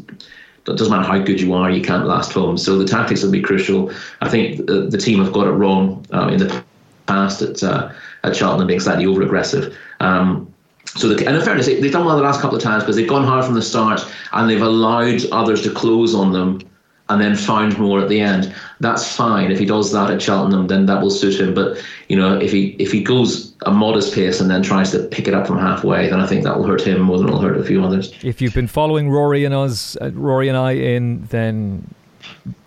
it 0.73 0.77
doesn't 0.77 0.91
matter 0.91 1.07
how 1.07 1.19
good 1.19 1.39
you 1.39 1.53
are, 1.53 1.69
you 1.69 1.81
can't 1.81 2.05
last 2.05 2.31
home. 2.31 2.57
So 2.57 2.77
the 2.77 2.85
tactics 2.85 3.23
will 3.23 3.31
be 3.31 3.41
crucial. 3.41 3.91
I 4.21 4.29
think 4.29 4.65
the, 4.67 4.87
the 4.89 4.97
team 4.97 5.23
have 5.23 5.33
got 5.33 5.47
it 5.47 5.51
wrong 5.51 6.05
uh, 6.13 6.27
in 6.27 6.39
the 6.39 6.63
past 7.07 7.41
at 7.41 7.63
uh, 7.63 7.91
at 8.23 8.35
Cheltenham 8.35 8.67
being 8.67 8.79
slightly 8.79 9.05
over 9.05 9.21
aggressive. 9.21 9.75
Um, 9.99 10.53
so, 10.85 11.09
the, 11.09 11.27
and 11.27 11.35
in 11.35 11.41
fairness, 11.43 11.67
they've 11.67 11.91
done 11.91 12.05
well 12.05 12.15
the 12.15 12.23
last 12.23 12.41
couple 12.41 12.57
of 12.57 12.63
times 12.63 12.83
because 12.83 12.95
they've 12.95 13.07
gone 13.07 13.23
hard 13.23 13.45
from 13.45 13.53
the 13.53 13.61
start 13.61 14.05
and 14.31 14.49
they've 14.49 14.61
allowed 14.61 15.21
others 15.31 15.61
to 15.63 15.71
close 15.71 16.15
on 16.15 16.31
them 16.31 16.61
and 17.09 17.21
then 17.21 17.35
found 17.35 17.77
more 17.77 17.99
at 18.01 18.09
the 18.09 18.19
end. 18.19 18.53
That's 18.79 19.15
fine. 19.15 19.51
If 19.51 19.59
he 19.59 19.65
does 19.65 19.91
that 19.91 20.11
at 20.11 20.21
Cheltenham, 20.21 20.67
then 20.67 20.85
that 20.87 21.01
will 21.01 21.09
suit 21.09 21.39
him. 21.39 21.53
But 21.53 21.81
you 22.09 22.17
know, 22.17 22.37
if 22.37 22.51
he 22.51 22.75
if 22.79 22.91
he 22.91 23.01
goes 23.01 23.53
a 23.65 23.71
modest 23.71 24.13
pace 24.13 24.39
and 24.39 24.49
then 24.49 24.61
tries 24.61 24.91
to 24.91 25.03
pick 25.03 25.27
it 25.27 25.33
up 25.33 25.47
from 25.47 25.57
halfway, 25.57 26.09
then 26.09 26.19
I 26.19 26.27
think 26.27 26.43
that 26.43 26.57
will 26.57 26.67
hurt 26.67 26.81
him 26.81 27.01
more 27.01 27.17
than 27.17 27.27
it'll 27.27 27.41
hurt 27.41 27.57
a 27.57 27.63
few 27.63 27.83
others. 27.83 28.13
If 28.23 28.41
you've 28.41 28.53
been 28.53 28.67
following 28.67 29.09
Rory 29.09 29.45
and 29.45 29.53
us, 29.53 29.95
uh, 29.97 30.11
Rory 30.13 30.49
and 30.49 30.57
I 30.57 30.71
in, 30.71 31.25
then 31.25 31.93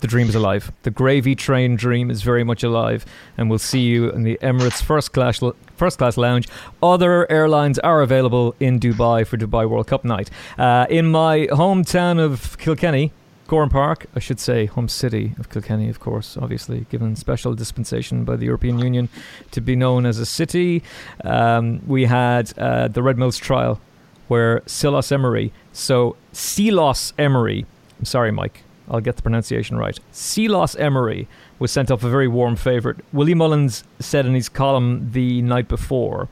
the 0.00 0.06
dream 0.06 0.28
is 0.28 0.34
alive. 0.34 0.72
The 0.82 0.90
gravy 0.90 1.34
train 1.34 1.76
dream 1.76 2.10
is 2.10 2.22
very 2.22 2.44
much 2.44 2.62
alive, 2.62 3.04
and 3.36 3.50
we'll 3.50 3.58
see 3.58 3.80
you 3.80 4.10
in 4.10 4.22
the 4.22 4.38
Emirates 4.42 4.82
first 4.82 5.12
class 5.12 5.40
first 5.76 5.98
class 5.98 6.16
lounge. 6.16 6.48
Other 6.82 7.30
airlines 7.30 7.78
are 7.80 8.00
available 8.02 8.54
in 8.60 8.80
Dubai 8.80 9.26
for 9.26 9.36
Dubai 9.36 9.68
World 9.68 9.86
Cup 9.86 10.04
night. 10.04 10.30
Uh, 10.58 10.86
in 10.88 11.10
my 11.10 11.46
hometown 11.50 12.18
of 12.18 12.58
Kilkenny. 12.58 13.12
Gowran 13.50 13.68
Park, 13.68 14.06
I 14.14 14.20
should 14.20 14.38
say, 14.38 14.66
home 14.66 14.88
city 14.88 15.34
of 15.36 15.50
Kilkenny, 15.50 15.88
of 15.88 15.98
course, 15.98 16.36
obviously, 16.36 16.86
given 16.88 17.16
special 17.16 17.52
dispensation 17.52 18.22
by 18.22 18.36
the 18.36 18.44
European 18.44 18.78
Union 18.78 19.08
to 19.50 19.60
be 19.60 19.74
known 19.74 20.06
as 20.06 20.20
a 20.20 20.24
city. 20.24 20.84
Um, 21.24 21.82
we 21.84 22.04
had 22.04 22.56
uh, 22.56 22.86
the 22.86 23.02
Red 23.02 23.18
Mills 23.18 23.38
trial 23.38 23.80
where 24.28 24.60
Cilaos 24.66 25.10
Emery, 25.10 25.52
so 25.72 26.14
Cilaos 26.32 27.12
Emery, 27.18 27.66
I'm 27.98 28.04
sorry, 28.04 28.30
Mike, 28.30 28.62
I'll 28.88 29.00
get 29.00 29.16
the 29.16 29.22
pronunciation 29.22 29.76
right. 29.76 29.98
Cilaos 30.12 30.78
Emery 30.78 31.26
was 31.58 31.72
sent 31.72 31.90
off 31.90 32.04
a 32.04 32.08
very 32.08 32.28
warm 32.28 32.54
favourite. 32.54 33.00
Willie 33.12 33.34
Mullins 33.34 33.82
said 33.98 34.26
in 34.26 34.34
his 34.34 34.48
column 34.48 35.10
the 35.10 35.42
night 35.42 35.66
before 35.66 36.28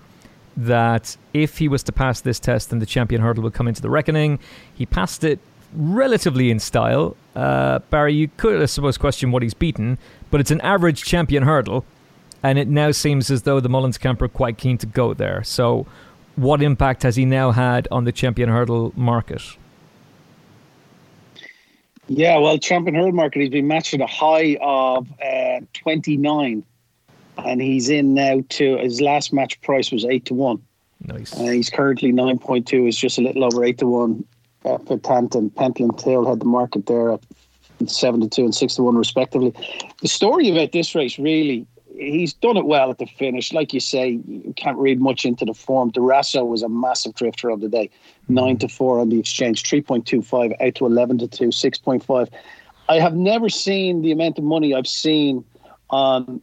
that 0.56 1.16
if 1.34 1.58
he 1.58 1.66
was 1.66 1.82
to 1.82 1.90
pass 1.90 2.20
this 2.20 2.38
test, 2.38 2.70
then 2.70 2.78
the 2.78 2.86
champion 2.86 3.22
hurdle 3.22 3.42
would 3.42 3.54
come 3.54 3.66
into 3.66 3.82
the 3.82 3.90
reckoning. 3.90 4.38
He 4.72 4.86
passed 4.86 5.24
it 5.24 5.40
relatively 5.74 6.50
in 6.50 6.58
style. 6.58 7.16
Uh, 7.34 7.78
Barry, 7.90 8.14
you 8.14 8.28
could, 8.36 8.60
I 8.60 8.66
suppose, 8.66 8.98
question 8.98 9.30
what 9.30 9.42
he's 9.42 9.54
beaten, 9.54 9.98
but 10.30 10.40
it's 10.40 10.50
an 10.50 10.60
average 10.62 11.04
champion 11.04 11.42
hurdle, 11.42 11.84
and 12.42 12.58
it 12.58 12.68
now 12.68 12.90
seems 12.90 13.30
as 13.30 13.42
though 13.42 13.60
the 13.60 13.68
Mullins 13.68 13.98
camp 13.98 14.22
are 14.22 14.28
quite 14.28 14.58
keen 14.58 14.78
to 14.78 14.86
go 14.86 15.14
there. 15.14 15.42
So, 15.44 15.86
what 16.36 16.62
impact 16.62 17.02
has 17.02 17.16
he 17.16 17.24
now 17.24 17.50
had 17.50 17.88
on 17.90 18.04
the 18.04 18.12
champion 18.12 18.48
hurdle 18.48 18.92
market? 18.96 19.42
Yeah, 22.08 22.38
well, 22.38 22.56
champion 22.58 22.94
hurdle 22.94 23.12
market, 23.12 23.40
he's 23.40 23.50
been 23.50 23.66
matched 23.66 23.94
at 23.94 24.00
a 24.00 24.06
high 24.06 24.56
of 24.60 25.06
uh, 25.22 25.60
29. 25.74 26.64
And 27.44 27.62
he's 27.62 27.88
in 27.88 28.14
now 28.14 28.42
to 28.48 28.78
his 28.78 29.00
last 29.00 29.32
match 29.32 29.60
price 29.60 29.92
was 29.92 30.04
8 30.04 30.24
to 30.24 30.34
1. 30.34 30.60
Nice. 31.02 31.38
Uh, 31.38 31.44
he's 31.44 31.70
currently 31.70 32.12
9.2, 32.12 32.88
is 32.88 32.96
just 32.96 33.18
a 33.18 33.20
little 33.20 33.44
over 33.44 33.64
8 33.64 33.78
to 33.78 33.86
1 33.86 34.24
uh, 34.64 34.78
for 34.78 34.98
Tanton. 34.98 35.50
Pentland 35.50 35.98
Tail 35.98 36.26
had 36.26 36.40
the 36.40 36.46
market 36.46 36.86
there 36.86 37.12
at 37.12 37.20
7 37.86 38.20
to 38.20 38.28
2 38.28 38.44
and 38.44 38.54
6 38.54 38.74
to 38.74 38.82
1, 38.82 38.96
respectively. 38.96 39.54
The 40.02 40.08
story 40.08 40.50
about 40.50 40.72
this 40.72 40.94
race 40.94 41.18
really, 41.18 41.66
he's 41.94 42.32
done 42.32 42.56
it 42.56 42.66
well 42.66 42.90
at 42.90 42.98
the 42.98 43.06
finish. 43.06 43.52
Like 43.52 43.72
you 43.72 43.80
say, 43.80 44.20
you 44.26 44.52
can't 44.56 44.78
read 44.78 45.00
much 45.00 45.24
into 45.24 45.44
the 45.44 45.54
form. 45.54 45.92
Darasso 45.92 46.46
was 46.46 46.62
a 46.62 46.68
massive 46.68 47.14
drifter 47.14 47.50
of 47.50 47.60
the 47.60 47.68
day. 47.68 47.90
9 48.28 48.58
to 48.58 48.68
4 48.68 49.00
on 49.00 49.08
the 49.08 49.18
exchange, 49.18 49.62
3.25 49.62 50.54
out 50.60 50.74
to 50.74 50.86
11 50.86 51.18
to 51.18 51.28
2, 51.28 51.46
6.5. 51.46 52.28
I 52.88 53.00
have 53.00 53.14
never 53.14 53.48
seen 53.48 54.02
the 54.02 54.12
amount 54.12 54.38
of 54.38 54.44
money 54.44 54.74
I've 54.74 54.86
seen 54.86 55.44
on 55.90 56.40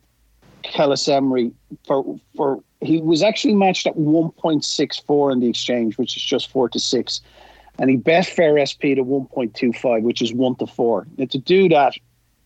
Cilaos 0.64 1.08
Emery 1.10 1.52
for 1.86 2.20
for 2.36 2.64
he 2.82 3.02
was 3.02 3.24
actually 3.24 3.56
matched 3.56 3.88
at 3.88 3.96
1.64 3.96 5.32
in 5.32 5.40
the 5.40 5.50
exchange, 5.50 5.98
which 5.98 6.16
is 6.18 6.24
just 6.24 6.52
four 6.52 6.70
to 6.70 6.80
six, 6.80 7.22
and 7.80 7.90
he 7.90 7.98
bet 7.98 8.26
fair 8.26 8.64
SP 8.64 8.96
to 8.96 9.04
1.25, 9.04 10.02
which 10.02 10.22
is 10.22 10.34
one 10.34 10.56
to 10.56 10.68
four. 10.68 11.08
Now 11.18 11.26
to 11.26 11.38
do 11.38 11.70
that 11.70 11.94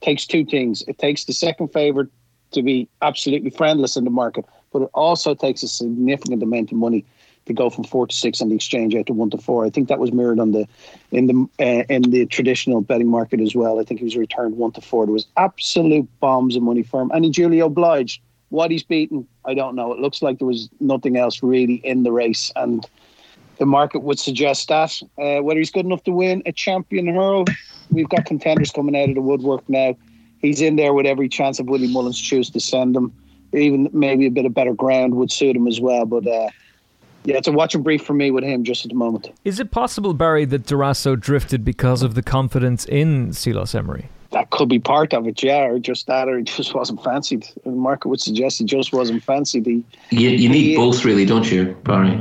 takes 0.01 0.25
two 0.25 0.45
things. 0.45 0.83
It 0.87 0.97
takes 0.97 1.25
the 1.25 1.33
second 1.33 1.69
favorite 1.69 2.09
to 2.51 2.63
be 2.63 2.87
absolutely 3.01 3.49
friendless 3.49 3.95
in 3.95 4.05
the 4.05 4.09
market, 4.09 4.45
but 4.71 4.81
it 4.81 4.89
also 4.93 5.35
takes 5.35 5.61
a 5.63 5.67
significant 5.67 6.41
amount 6.41 6.71
of 6.71 6.77
money 6.77 7.05
to 7.45 7.53
go 7.53 7.69
from 7.69 7.83
four 7.83 8.07
to 8.07 8.15
six 8.15 8.41
on 8.41 8.49
the 8.49 8.55
exchange 8.55 8.95
out 8.95 9.07
to 9.07 9.13
one 9.13 9.29
to 9.31 9.37
four. 9.37 9.65
I 9.65 9.69
think 9.69 9.89
that 9.89 9.99
was 9.99 10.11
mirrored 10.11 10.39
on 10.39 10.51
the 10.51 10.67
in 11.11 11.27
the 11.27 11.47
uh, 11.59 11.83
in 11.89 12.03
the 12.03 12.25
traditional 12.27 12.81
betting 12.81 13.07
market 13.07 13.41
as 13.41 13.55
well. 13.55 13.79
I 13.79 13.83
think 13.83 13.99
he 13.99 14.05
was 14.05 14.15
returned 14.15 14.57
one 14.57 14.71
to 14.73 14.81
four. 14.81 15.05
There 15.05 15.13
was 15.13 15.27
absolute 15.37 16.07
bombs 16.19 16.55
of 16.55 16.63
money 16.63 16.83
for 16.83 17.01
him, 17.01 17.11
and 17.11 17.25
he 17.25 17.31
duly 17.31 17.59
obliged. 17.59 18.21
What 18.49 18.71
he's 18.71 18.81
beaten, 18.81 19.27
I 19.45 19.53
don't 19.53 19.75
know. 19.75 19.93
It 19.93 19.99
looks 19.99 20.23
like 20.23 20.39
there 20.39 20.47
was 20.47 20.69
nothing 20.79 21.17
else 21.17 21.43
really 21.43 21.75
in 21.75 22.01
the 22.01 22.11
race, 22.11 22.51
and 22.55 22.83
the 23.59 23.65
market 23.65 23.99
would 23.99 24.19
suggest 24.19 24.67
that. 24.69 24.99
Uh, 25.17 25.41
whether 25.43 25.59
he's 25.59 25.71
good 25.71 25.85
enough 25.85 26.03
to 26.05 26.11
win 26.11 26.41
a 26.45 26.51
champion 26.51 27.07
hurl, 27.07 27.45
we've 27.91 28.09
got 28.09 28.25
contenders 28.25 28.71
coming 28.71 28.95
out 28.95 29.09
of 29.09 29.15
the 29.15 29.21
woodwork 29.21 29.67
now. 29.69 29.95
He's 30.39 30.61
in 30.61 30.75
there 30.77 30.93
with 30.93 31.05
every 31.05 31.29
chance 31.29 31.59
of 31.59 31.67
Willie 31.67 31.91
Mullins 31.91 32.19
choose 32.19 32.49
to 32.51 32.59
send 32.59 32.95
him. 32.95 33.13
Even 33.53 33.89
maybe 33.93 34.25
a 34.25 34.31
bit 34.31 34.45
of 34.45 34.53
better 34.53 34.73
ground 34.73 35.15
would 35.15 35.31
suit 35.31 35.55
him 35.55 35.67
as 35.67 35.79
well, 35.79 36.05
but. 36.05 36.25
Uh, 36.25 36.49
yeah, 37.25 37.35
it's 37.35 37.49
a 37.49 37.51
watch 37.51 37.75
and 37.75 37.83
brief 37.83 38.01
for 38.05 38.13
me 38.13 38.31
with 38.31 38.45
him 38.45 38.63
just 38.63 38.85
at 38.85 38.89
the 38.89 38.95
moment. 38.95 39.29
Is 39.43 39.59
it 39.59 39.71
possible, 39.71 40.13
Barry, 40.13 40.45
that 40.45 40.63
Darasso 40.65 41.19
drifted 41.19 41.65
because 41.65 42.01
of 42.01 42.15
the 42.15 42.23
confidence 42.23 42.85
in 42.85 43.31
Cilaos 43.31 43.75
Emery? 43.75 44.07
That 44.31 44.51
could 44.51 44.69
be 44.69 44.79
part 44.79 45.13
of 45.13 45.27
it, 45.27 45.43
yeah, 45.43 45.65
or 45.65 45.79
just 45.79 46.07
that, 46.07 46.29
or 46.29 46.37
he 46.37 46.45
just 46.45 46.73
wasn't 46.73 47.03
fancied. 47.03 47.45
The 47.65 47.71
market 47.71 48.07
would 48.07 48.21
suggest 48.21 48.59
he 48.59 48.63
just 48.65 48.93
wasn't 48.93 49.21
fancied. 49.21 49.65
He, 49.65 49.83
You, 50.11 50.29
you 50.29 50.47
need 50.47 50.63
he- 50.63 50.75
both, 50.77 51.03
really, 51.03 51.25
don't 51.25 51.51
you, 51.51 51.75
Barry? 51.83 52.17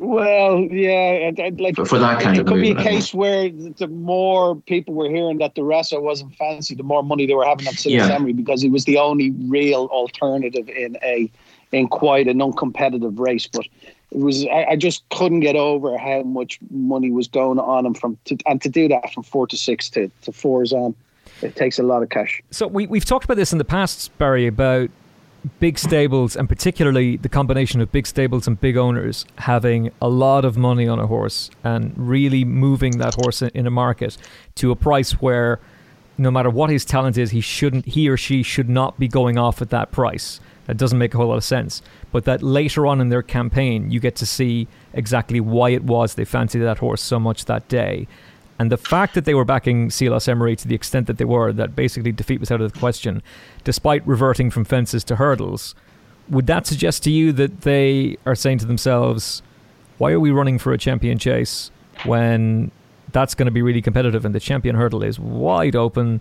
Well, 0.00 0.60
yeah, 0.60 1.28
I'd, 1.28 1.40
I'd 1.40 1.60
like 1.60 1.76
For- 1.76 1.84
for 1.86 1.98
that 1.98 2.22
kind 2.22 2.36
it 2.36 2.40
of 2.40 2.46
could 2.46 2.60
be 2.60 2.70
a 2.72 2.82
case 2.82 3.14
where 3.14 3.50
the 3.50 3.88
more 3.88 4.56
people 4.56 4.94
were 4.94 5.08
hearing 5.08 5.38
that 5.38 5.54
the 5.54 5.62
Ressa 5.62 6.00
wasn't 6.00 6.34
fancy, 6.36 6.74
the 6.74 6.82
more 6.82 7.02
money 7.02 7.26
they 7.26 7.34
were 7.34 7.44
having 7.44 7.66
on 7.66 7.74
Cilaos 7.74 8.08
Yeah. 8.08 8.14
Emery 8.14 8.32
because 8.32 8.62
he 8.62 8.68
was 8.68 8.84
the 8.84 8.98
only 8.98 9.30
real 9.46 9.86
alternative 9.92 10.68
in 10.68 10.96
a 11.02 11.30
in 11.72 11.88
quite 11.88 12.28
a 12.28 12.34
non-competitive 12.34 13.18
race. 13.18 13.46
But 13.46 13.66
it 14.10 14.18
was 14.18 14.46
I, 14.46 14.66
I 14.70 14.76
just 14.76 15.08
couldn't 15.10 15.40
get 15.40 15.56
over 15.56 15.98
how 15.98 16.22
much 16.22 16.58
money 16.70 17.10
was 17.10 17.28
going 17.28 17.58
on 17.58 17.86
him 17.86 17.94
from 17.94 18.18
to, 18.26 18.36
and 18.46 18.60
to 18.62 18.68
do 18.68 18.88
that 18.88 19.12
from 19.12 19.22
four 19.22 19.46
to 19.48 19.56
six 19.56 19.90
to 19.90 20.10
to 20.22 20.32
fours 20.32 20.72
on, 20.72 20.94
it 21.42 21.56
takes 21.56 21.78
a 21.78 21.82
lot 21.82 22.02
of 22.02 22.08
cash. 22.10 22.40
So 22.50 22.66
we, 22.66 22.86
we've 22.86 23.04
talked 23.04 23.24
about 23.24 23.36
this 23.36 23.52
in 23.52 23.58
the 23.58 23.64
past, 23.64 24.16
Barry, 24.18 24.46
about 24.46 24.90
big 25.60 25.78
stables 25.78 26.36
and 26.36 26.48
particularly 26.48 27.16
the 27.16 27.28
combination 27.28 27.80
of 27.80 27.92
big 27.92 28.06
stables 28.06 28.46
and 28.46 28.60
big 28.60 28.76
owners 28.76 29.24
having 29.38 29.90
a 30.00 30.08
lot 30.08 30.44
of 30.44 30.56
money 30.56 30.88
on 30.88 30.98
a 30.98 31.06
horse 31.06 31.50
and 31.62 31.92
really 31.96 32.44
moving 32.44 32.98
that 32.98 33.14
horse 33.14 33.42
in, 33.42 33.66
a 33.66 33.70
market 33.70 34.16
to 34.54 34.70
a 34.70 34.76
price 34.76 35.12
where 35.12 35.60
no 36.18 36.30
matter 36.30 36.48
what 36.48 36.70
his 36.70 36.84
talent 36.84 37.18
is, 37.18 37.30
he 37.30 37.40
shouldn't 37.40 37.84
he 37.86 38.08
or 38.08 38.16
she 38.16 38.42
should 38.42 38.68
not 38.68 38.98
be 38.98 39.08
going 39.08 39.36
off 39.36 39.60
at 39.60 39.70
that 39.70 39.92
price. 39.92 40.40
That 40.66 40.76
doesn't 40.76 40.98
make 40.98 41.14
a 41.14 41.18
whole 41.18 41.28
lot 41.28 41.36
of 41.36 41.44
sense. 41.44 41.82
But 42.10 42.24
that 42.24 42.42
later 42.42 42.86
on 42.86 43.00
in 43.00 43.08
their 43.08 43.22
campaign, 43.22 43.90
you 43.90 44.00
get 44.00 44.16
to 44.16 44.26
see 44.26 44.66
exactly 44.94 45.40
why 45.40 45.70
it 45.70 45.84
was 45.84 46.14
they 46.14 46.24
fancied 46.24 46.60
that 46.60 46.78
horse 46.78 47.02
so 47.02 47.20
much 47.20 47.44
that 47.44 47.68
day. 47.68 48.08
And 48.58 48.72
the 48.72 48.76
fact 48.76 49.14
that 49.14 49.24
they 49.26 49.34
were 49.34 49.44
backing 49.44 49.88
Cilaos 49.88 50.28
Emery 50.28 50.56
to 50.56 50.66
the 50.66 50.74
extent 50.74 51.06
that 51.08 51.18
they 51.18 51.24
were, 51.24 51.52
that 51.52 51.76
basically 51.76 52.12
defeat 52.12 52.40
was 52.40 52.50
out 52.50 52.60
of 52.60 52.72
the 52.72 52.78
question, 52.78 53.22
despite 53.64 54.06
reverting 54.06 54.50
from 54.50 54.64
fences 54.64 55.04
to 55.04 55.16
hurdles, 55.16 55.74
would 56.28 56.46
that 56.46 56.66
suggest 56.66 57.02
to 57.04 57.10
you 57.10 57.32
that 57.32 57.62
they 57.62 58.16
are 58.24 58.34
saying 58.34 58.58
to 58.58 58.66
themselves, 58.66 59.42
why 59.98 60.12
are 60.12 60.20
we 60.20 60.30
running 60.30 60.58
for 60.58 60.72
a 60.72 60.78
champion 60.78 61.18
chase 61.18 61.70
when 62.04 62.70
that's 63.12 63.34
going 63.34 63.46
to 63.46 63.52
be 63.52 63.62
really 63.62 63.82
competitive 63.82 64.24
and 64.24 64.34
the 64.34 64.40
champion 64.40 64.74
hurdle 64.74 65.02
is 65.02 65.18
wide 65.18 65.76
open? 65.76 66.20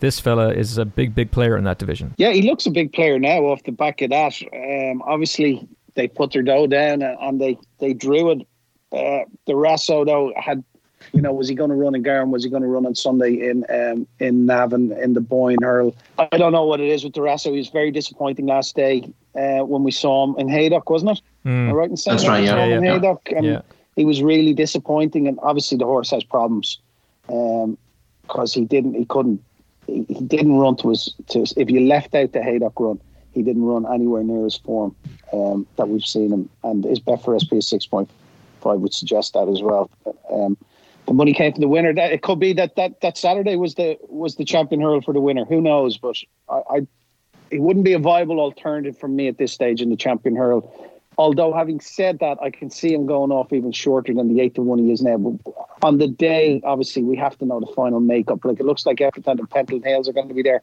This 0.00 0.18
fella 0.18 0.52
is 0.52 0.78
a 0.78 0.84
big, 0.84 1.14
big 1.14 1.30
player 1.30 1.56
in 1.56 1.62
that 1.64 1.78
division. 1.78 2.12
Yeah, 2.18 2.32
he 2.32 2.42
looks 2.42 2.66
a 2.66 2.70
big 2.70 2.92
player 2.92 3.20
now 3.20 3.38
off 3.42 3.62
the 3.62 3.72
back 3.72 4.02
of 4.02 4.10
that. 4.10 4.34
Um, 4.52 5.00
obviously, 5.02 5.66
they 5.94 6.08
put 6.08 6.32
their 6.32 6.42
dough 6.42 6.66
down 6.66 7.02
and 7.02 7.40
they, 7.40 7.56
they 7.78 7.92
drew 7.94 8.32
it. 8.32 8.38
Uh, 8.90 9.24
the 9.46 9.52
Rasso, 9.52 10.04
though, 10.04 10.32
had 10.36 10.64
you 11.12 11.20
know, 11.20 11.32
was 11.32 11.48
he 11.48 11.54
going 11.54 11.70
to 11.70 11.76
run 11.76 11.94
in 11.94 12.02
Garm? 12.02 12.30
Was 12.30 12.44
he 12.44 12.50
going 12.50 12.62
to 12.62 12.68
run 12.68 12.86
on 12.86 12.94
Sunday 12.94 13.48
in 13.48 13.64
um, 13.68 14.06
in 14.18 14.46
Navan 14.46 14.92
in 14.92 15.14
the 15.14 15.20
Boyne 15.20 15.62
Hurl? 15.62 15.94
I 16.18 16.36
don't 16.36 16.52
know 16.52 16.64
what 16.64 16.80
it 16.80 16.88
is 16.88 17.04
with 17.04 17.12
Darasso. 17.12 17.50
He 17.52 17.58
was 17.58 17.68
very 17.68 17.90
disappointing 17.90 18.46
last 18.46 18.76
day 18.76 19.12
uh, 19.34 19.60
when 19.60 19.82
we 19.82 19.90
saw 19.90 20.24
him 20.24 20.36
in 20.38 20.48
Haydock, 20.48 20.88
wasn't 20.90 21.18
it? 21.18 21.22
Mm. 21.46 21.72
right 21.72 21.90
in 21.90 21.96
saying 21.96 22.18
That's 22.18 22.28
right. 22.28 22.44
Yeah, 22.44 22.64
yeah, 22.64 22.76
in 22.76 22.84
yeah. 22.84 22.92
Haydock, 22.92 23.32
and 23.34 23.46
yeah. 23.46 23.62
he 23.96 24.04
was 24.04 24.22
really 24.22 24.54
disappointing. 24.54 25.26
And 25.26 25.38
obviously, 25.42 25.78
the 25.78 25.86
horse 25.86 26.10
has 26.10 26.24
problems 26.24 26.78
because 27.26 27.66
um, 27.66 28.60
he 28.60 28.64
didn't, 28.64 28.94
he 28.94 29.04
couldn't, 29.04 29.42
he, 29.86 30.04
he, 30.08 30.20
didn't 30.24 30.56
run 30.56 30.76
to 30.76 30.90
his 30.90 31.14
to. 31.28 31.40
His, 31.40 31.52
if 31.56 31.70
you 31.70 31.80
left 31.80 32.14
out 32.14 32.32
the 32.32 32.42
Haydock 32.42 32.78
run, 32.78 33.00
he 33.32 33.42
didn't 33.42 33.64
run 33.64 33.86
anywhere 33.92 34.22
near 34.22 34.44
his 34.44 34.56
form 34.56 34.94
um, 35.32 35.66
that 35.76 35.88
we've 35.88 36.04
seen 36.04 36.32
him. 36.32 36.48
And 36.62 36.84
his 36.84 37.00
bet 37.00 37.22
for 37.22 37.38
SP 37.38 37.54
is 37.54 37.68
six 37.68 37.86
point 37.86 38.08
five 38.60 38.80
would 38.80 38.94
suggest 38.94 39.34
that 39.34 39.48
as 39.48 39.62
well. 39.62 39.90
Um, 40.30 40.56
the 41.06 41.14
money 41.14 41.32
came 41.32 41.52
from 41.52 41.60
the 41.60 41.68
winner. 41.68 41.92
That 41.92 42.12
it 42.12 42.22
could 42.22 42.38
be 42.38 42.52
that 42.54 42.76
that 42.76 43.00
that 43.00 43.18
Saturday 43.18 43.56
was 43.56 43.74
the 43.74 43.98
was 44.08 44.36
the 44.36 44.44
champion 44.44 44.80
hurl 44.80 45.00
for 45.00 45.12
the 45.12 45.20
winner. 45.20 45.44
Who 45.44 45.60
knows? 45.60 45.98
But 45.98 46.16
I, 46.48 46.62
I 46.70 46.86
it 47.50 47.60
wouldn't 47.60 47.84
be 47.84 47.92
a 47.92 47.98
viable 47.98 48.40
alternative 48.40 48.96
for 48.98 49.08
me 49.08 49.28
at 49.28 49.38
this 49.38 49.52
stage 49.52 49.80
in 49.82 49.90
the 49.90 49.96
champion 49.96 50.36
hurl. 50.36 50.72
Although 51.18 51.52
having 51.52 51.78
said 51.80 52.20
that, 52.20 52.38
I 52.40 52.50
can 52.50 52.70
see 52.70 52.94
him 52.94 53.04
going 53.04 53.30
off 53.30 53.52
even 53.52 53.70
shorter 53.70 54.14
than 54.14 54.34
the 54.34 54.40
eight 54.40 54.54
to 54.54 54.62
one 54.62 54.78
he 54.78 54.90
is 54.90 55.02
now. 55.02 55.18
But 55.18 55.54
on 55.82 55.98
the 55.98 56.08
day, 56.08 56.62
obviously, 56.64 57.02
we 57.02 57.16
have 57.16 57.36
to 57.38 57.44
know 57.44 57.60
the 57.60 57.70
final 57.74 58.00
makeup. 58.00 58.44
Like 58.44 58.60
it 58.60 58.64
looks 58.64 58.86
like 58.86 58.96
Epatante 58.96 59.40
and 59.40 59.50
Pentland 59.50 59.84
Hills 59.84 60.08
are 60.08 60.12
going 60.12 60.28
to 60.28 60.34
be 60.34 60.42
there. 60.42 60.62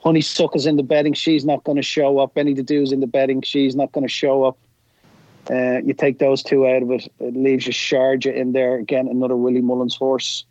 Honeysuckle's 0.00 0.66
in 0.66 0.76
the 0.76 0.82
betting. 0.82 1.14
She's 1.14 1.44
not 1.44 1.64
going 1.64 1.76
to 1.76 1.82
show 1.82 2.18
up. 2.18 2.34
Benie 2.34 2.54
Des 2.54 2.62
Dieux's 2.62 2.92
in 2.92 3.00
the 3.00 3.06
betting. 3.06 3.40
She's 3.40 3.74
not 3.74 3.92
going 3.92 4.06
to 4.06 4.12
show 4.12 4.44
up. 4.44 4.58
Uh, 5.50 5.78
you 5.84 5.94
take 5.94 6.18
those 6.18 6.42
two 6.42 6.66
out 6.66 6.82
of 6.82 6.90
it, 6.90 7.06
it 7.20 7.36
leaves 7.36 7.66
you 7.66 7.72
Sharjah 7.72 8.34
in 8.34 8.52
there 8.52 8.76
again, 8.76 9.08
another 9.08 9.36
Willie 9.36 9.60
Mullins 9.60 9.94
horse. 9.94 10.44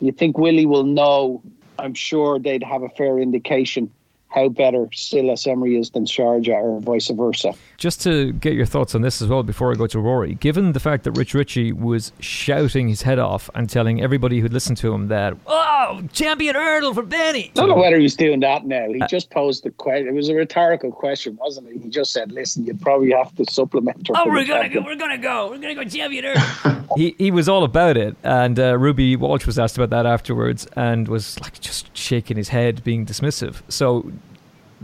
You 0.00 0.12
think 0.12 0.36
Willie 0.36 0.66
will 0.66 0.84
know? 0.84 1.42
I'm 1.78 1.94
sure 1.94 2.38
they'd 2.38 2.62
have 2.62 2.82
a 2.82 2.88
fair 2.90 3.18
indication 3.18 3.90
how 4.28 4.48
better 4.48 4.86
Cilaos 4.86 5.46
Emery 5.46 5.76
is 5.76 5.90
than 5.90 6.06
Sharjah 6.06 6.60
or 6.60 6.80
vice 6.80 7.08
versa. 7.08 7.54
Just 7.84 8.00
to 8.00 8.32
get 8.32 8.54
your 8.54 8.64
thoughts 8.64 8.94
on 8.94 9.02
this 9.02 9.20
as 9.20 9.28
well 9.28 9.42
before 9.42 9.70
I 9.70 9.74
go 9.74 9.86
to 9.88 9.98
Rory, 9.98 10.36
given 10.36 10.72
the 10.72 10.80
fact 10.80 11.04
that 11.04 11.10
Rich 11.10 11.34
Ricci 11.34 11.70
was 11.70 12.12
shouting 12.18 12.88
his 12.88 13.02
head 13.02 13.18
off 13.18 13.50
and 13.54 13.68
telling 13.68 14.00
everybody 14.00 14.40
who'd 14.40 14.54
listened 14.54 14.78
to 14.78 14.94
him 14.94 15.08
that, 15.08 15.36
oh, 15.46 16.00
champion 16.10 16.54
hurdle 16.54 16.94
for 16.94 17.02
Benny. 17.02 17.50
I 17.50 17.52
don't 17.52 17.68
know 17.68 17.76
whether 17.76 17.98
he's 17.98 18.16
doing 18.16 18.40
that 18.40 18.64
now. 18.64 18.86
He 18.90 19.02
uh, 19.02 19.06
just 19.06 19.28
posed 19.28 19.64
the 19.64 19.70
question. 19.70 20.08
It 20.08 20.14
was 20.14 20.30
a 20.30 20.34
rhetorical 20.34 20.92
question, 20.92 21.36
wasn't 21.36 21.68
it? 21.68 21.82
He 21.82 21.90
just 21.90 22.12
said, 22.12 22.32
listen, 22.32 22.64
you'd 22.64 22.80
probably 22.80 23.10
have 23.10 23.34
to 23.34 23.44
supplement. 23.52 24.08
Oh, 24.14 24.30
we're 24.30 24.46
going 24.46 24.62
to 24.62 24.70
go. 24.70 24.80
We're 24.80 24.96
going 24.96 25.10
to 25.10 25.18
go. 25.18 25.50
We're 25.50 25.58
going 25.58 25.76
to 25.76 25.84
go 25.84 25.90
champion 25.90 26.24
hurdle. 26.38 26.88
he, 26.96 27.14
he 27.18 27.30
was 27.30 27.50
all 27.50 27.64
about 27.64 27.98
it. 27.98 28.16
And 28.22 28.58
uh, 28.58 28.78
Ruby 28.78 29.14
Walsh 29.14 29.44
was 29.44 29.58
asked 29.58 29.76
about 29.76 29.90
that 29.90 30.06
afterwards 30.06 30.66
and 30.74 31.06
was 31.06 31.38
like 31.40 31.60
just 31.60 31.94
shaking 31.94 32.38
his 32.38 32.48
head, 32.48 32.82
being 32.82 33.04
dismissive. 33.04 33.60
So 33.68 34.10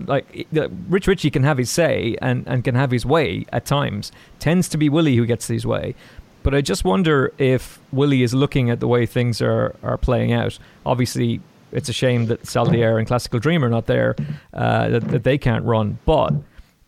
like 0.06 0.46
Rich 0.88 1.06
Ricci 1.06 1.30
can 1.30 1.42
have 1.42 1.58
his 1.58 1.70
say 1.70 2.16
and, 2.20 2.46
and 2.46 2.64
can 2.64 2.74
have 2.74 2.90
his 2.90 3.04
way 3.06 3.46
at 3.52 3.66
times. 3.66 4.12
Tends 4.38 4.68
to 4.70 4.78
be 4.78 4.88
Willie 4.88 5.16
who 5.16 5.26
gets 5.26 5.46
his 5.46 5.66
way. 5.66 5.94
But 6.42 6.54
I 6.54 6.60
just 6.62 6.84
wonder 6.84 7.32
if 7.38 7.78
Willie 7.92 8.22
is 8.22 8.32
looking 8.32 8.70
at 8.70 8.80
the 8.80 8.88
way 8.88 9.04
things 9.04 9.42
are, 9.42 9.74
are 9.82 9.98
playing 9.98 10.32
out. 10.32 10.58
Obviously, 10.86 11.40
it's 11.70 11.88
a 11.88 11.92
shame 11.92 12.26
that 12.26 12.42
Saldier 12.44 12.98
and 12.98 13.06
Klassical 13.06 13.40
Dream 13.40 13.62
are 13.64 13.68
not 13.68 13.86
there, 13.86 14.16
uh, 14.54 14.88
that, 14.88 15.08
that 15.08 15.24
they 15.24 15.36
can't 15.36 15.64
run. 15.64 15.98
But 16.06 16.32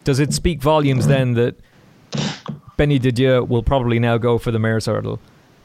does 0.05 0.21
it 0.21 0.33
speak 0.33 0.63
volumes 0.63 1.07
then 1.07 1.35
that 1.35 1.57
Benie 2.77 2.99
Des 2.99 3.13
Dieux 3.13 3.45
will 3.45 3.63
probably 3.63 3.99
now 3.99 4.17
go 4.17 4.39
for 4.39 4.51
the 4.51 4.59
mare's 4.59 4.87
hurdle? 4.87 5.21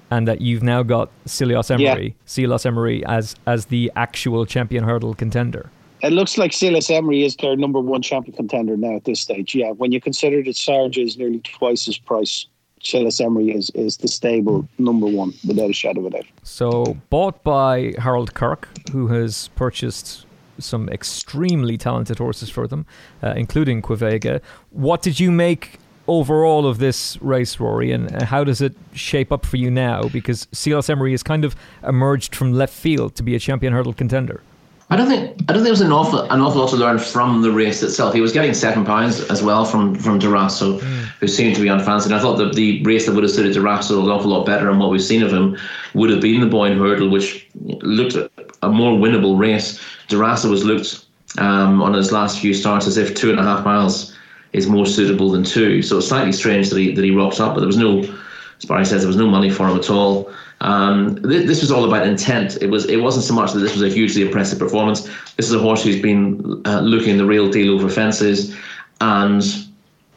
and 0.10 0.28
that 0.28 0.42
you've 0.42 0.64
now 0.64 0.84
got 0.84 1.10
Cilaos 1.26 1.70
Emery, 1.70 2.08
yeah. 2.08 2.26
Cilaos 2.26 2.66
Emery 2.66 3.06
as 3.06 3.36
as 3.46 3.66
the 3.66 3.92
actual 3.96 4.46
champion 4.46 4.84
hurdle 4.84 5.14
contender. 5.14 5.70
It 6.04 6.14
looks 6.14 6.38
like 6.38 6.52
Cilaos 6.52 6.92
Emery 6.92 7.24
is 7.24 7.36
their 7.38 7.56
number 7.56 7.80
one 7.80 8.02
champion 8.02 8.36
contender 8.36 8.78
now 8.78 8.96
at 8.96 9.06
this 9.06 9.20
stage. 9.20 9.56
Yeah, 9.56 9.72
when 9.72 9.92
you 9.92 10.00
consider 10.00 10.44
that 10.44 10.56
Sharjah 10.56 11.04
is 11.04 11.18
nearly 11.18 11.40
twice 11.40 11.86
his 11.86 11.98
price, 11.98 12.46
Cilaos 12.82 13.20
Emery 13.20 13.50
is, 13.50 13.72
is 13.72 13.98
the 13.98 14.08
stable 14.08 14.68
number 14.78 15.08
one 15.08 15.34
without 15.48 15.70
a 15.70 15.74
shadow 15.74 16.02
of 16.02 16.08
a 16.08 16.10
doubt. 16.18 16.26
So, 16.44 16.98
bought 17.10 17.44
by 17.44 17.96
Harold 17.98 18.36
Kirk, 18.36 18.70
who 18.92 19.08
has 19.08 19.48
purchased 19.56 20.26
some 20.60 20.90
extremely 20.90 21.78
talented 21.78 22.20
horses 22.20 22.50
for 22.50 22.68
them, 22.68 22.86
uh, 23.24 23.34
including 23.36 23.82
Quevega. 23.82 24.42
What 24.72 25.02
did 25.02 25.20
you 25.20 25.32
make 25.32 25.80
overall 26.08 26.66
of 26.66 26.78
this 26.80 27.22
race, 27.22 27.60
Rory, 27.60 27.92
and 27.92 28.24
how 28.24 28.44
does 28.44 28.62
it 28.62 28.76
shape 28.94 29.32
up 29.32 29.46
for 29.46 29.58
you 29.58 29.70
now? 29.70 30.04
Because 30.10 30.48
Cilaos 30.48 30.90
Emery 30.90 31.12
has 31.12 31.24
kind 31.24 31.44
of 31.44 31.56
emerged 31.84 32.36
from 32.36 32.54
left 32.54 32.74
field 32.74 33.16
to 33.16 33.24
be 33.24 33.36
a 33.36 33.40
champion 33.40 33.74
hurdle 33.74 33.94
contender. 33.94 34.42
I 34.90 34.96
don't 34.96 35.08
think 35.08 35.36
I 35.50 35.54
don't 35.54 35.56
think 35.56 35.64
there 35.64 35.72
was 35.72 35.82
an 35.82 35.92
awful 35.92 36.22
an 36.22 36.40
awful 36.40 36.62
lot 36.62 36.70
to 36.70 36.78
learn 36.78 36.98
from 36.98 37.42
the 37.42 37.52
race 37.52 37.84
itself. 37.84 38.14
He 38.14 38.22
was 38.22 38.32
getting 38.32 38.54
second 38.54 38.86
pounds 38.86 39.20
as 39.30 39.44
well 39.44 39.66
from 39.66 39.96
from 39.96 40.18
Darasso, 40.18 40.80
mm. 40.80 41.04
who 41.20 41.28
seemed 41.28 41.56
to 41.56 41.62
be 41.62 41.68
unfancied. 41.68 42.14
I 42.14 42.20
thought 42.20 42.38
that 42.38 42.54
the 42.54 42.82
race 42.84 43.06
that 43.06 43.14
would 43.14 43.24
have 43.24 43.32
suited 43.32 43.56
Darasso 43.56 44.02
an 44.02 44.10
awful 44.10 44.32
lot 44.32 44.46
better, 44.46 44.70
and 44.70 44.80
what 44.80 44.90
we've 44.90 45.04
seen 45.04 45.24
of 45.24 45.34
him 45.34 45.58
would 45.94 46.10
have 46.10 46.22
been 46.22 46.40
the 46.40 46.48
Boyne 46.48 46.78
Hurdle, 46.78 47.10
which 47.10 47.48
looked 47.56 48.16
a 48.62 48.70
more 48.70 48.98
winnable 48.98 49.38
race. 49.38 49.80
Darasso 50.08 50.50
was 50.50 50.64
looked 50.64 51.06
um, 51.38 51.82
on 51.82 51.94
his 51.94 52.14
last 52.14 52.40
few 52.40 52.54
starts 52.54 52.88
as 52.88 52.96
if 52.96 53.14
two 53.14 53.30
and 53.30 53.40
a 53.40 53.44
half 53.44 53.66
miles 53.66 54.16
is 54.54 54.68
more 54.68 54.86
suitable 54.86 55.30
than 55.30 55.44
two. 55.44 55.82
So 55.82 55.98
it's 55.98 56.08
slightly 56.08 56.32
strange 56.32 56.70
that 56.70 56.80
he 56.80 56.94
that 56.94 57.04
he 57.04 57.12
rocked 57.12 57.42
up, 57.42 57.54
but 57.54 57.60
there 57.60 57.68
was 57.68 57.78
no, 57.78 58.00
as 58.00 58.66
Barry 58.66 58.86
says, 58.86 59.02
there 59.02 59.08
was 59.08 59.18
no 59.18 59.28
money 59.28 59.50
for 59.50 59.68
him 59.68 59.78
at 59.78 59.90
all. 59.90 60.32
Um, 60.62 61.22
th- 61.24 61.46
this 61.46 61.62
was 61.62 61.72
all 61.72 61.86
about 61.86 62.08
intent. 62.08 62.58
It 62.62 62.68
was. 62.68 62.86
It 62.86 62.98
wasn't 62.98 63.26
so 63.26 63.34
much 63.34 63.54
that 63.54 63.60
this 63.60 63.74
was 63.74 63.84
a 63.84 63.94
hugely 63.94 64.24
impressive 64.24 64.58
performance. 64.58 65.04
This 65.36 65.48
is 65.48 65.54
a 65.54 65.60
horse 65.60 65.84
who's 65.84 66.02
been 66.02 66.62
uh, 66.66 66.80
looking 66.80 67.18
the 67.18 67.26
real 67.26 67.50
deal 67.50 67.76
over 67.76 67.90
fences, 67.90 68.56
and 69.00 69.44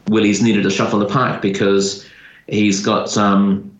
Willie's 0.07 0.41
needed 0.41 0.63
to 0.63 0.71
shuffle 0.71 0.99
the 0.99 1.05
pack 1.05 1.41
because 1.41 2.07
he's 2.47 2.83
got 2.83 3.15
um, 3.17 3.71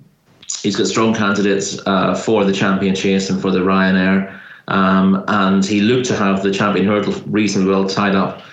he's 0.62 0.76
got 0.76 0.86
strong 0.86 1.16
candidates 1.16 1.80
uh, 1.88 2.14
for 2.14 2.46
the 2.46 2.54
champion 2.54 2.94
chase 2.94 3.30
and 3.30 3.42
for 3.42 3.50
the 3.50 3.60
Ryanair, 3.60 4.40
um, 4.68 5.24
and 5.28 5.66
he 5.66 5.82
looked 5.82 6.06
to 6.08 6.16
have 6.16 6.44
the 6.44 6.52
champion 6.52 6.86
hurdle 6.86 7.14
reasonably 7.26 7.72
well 7.72 7.88
tied 7.88 8.16
up 8.16 8.44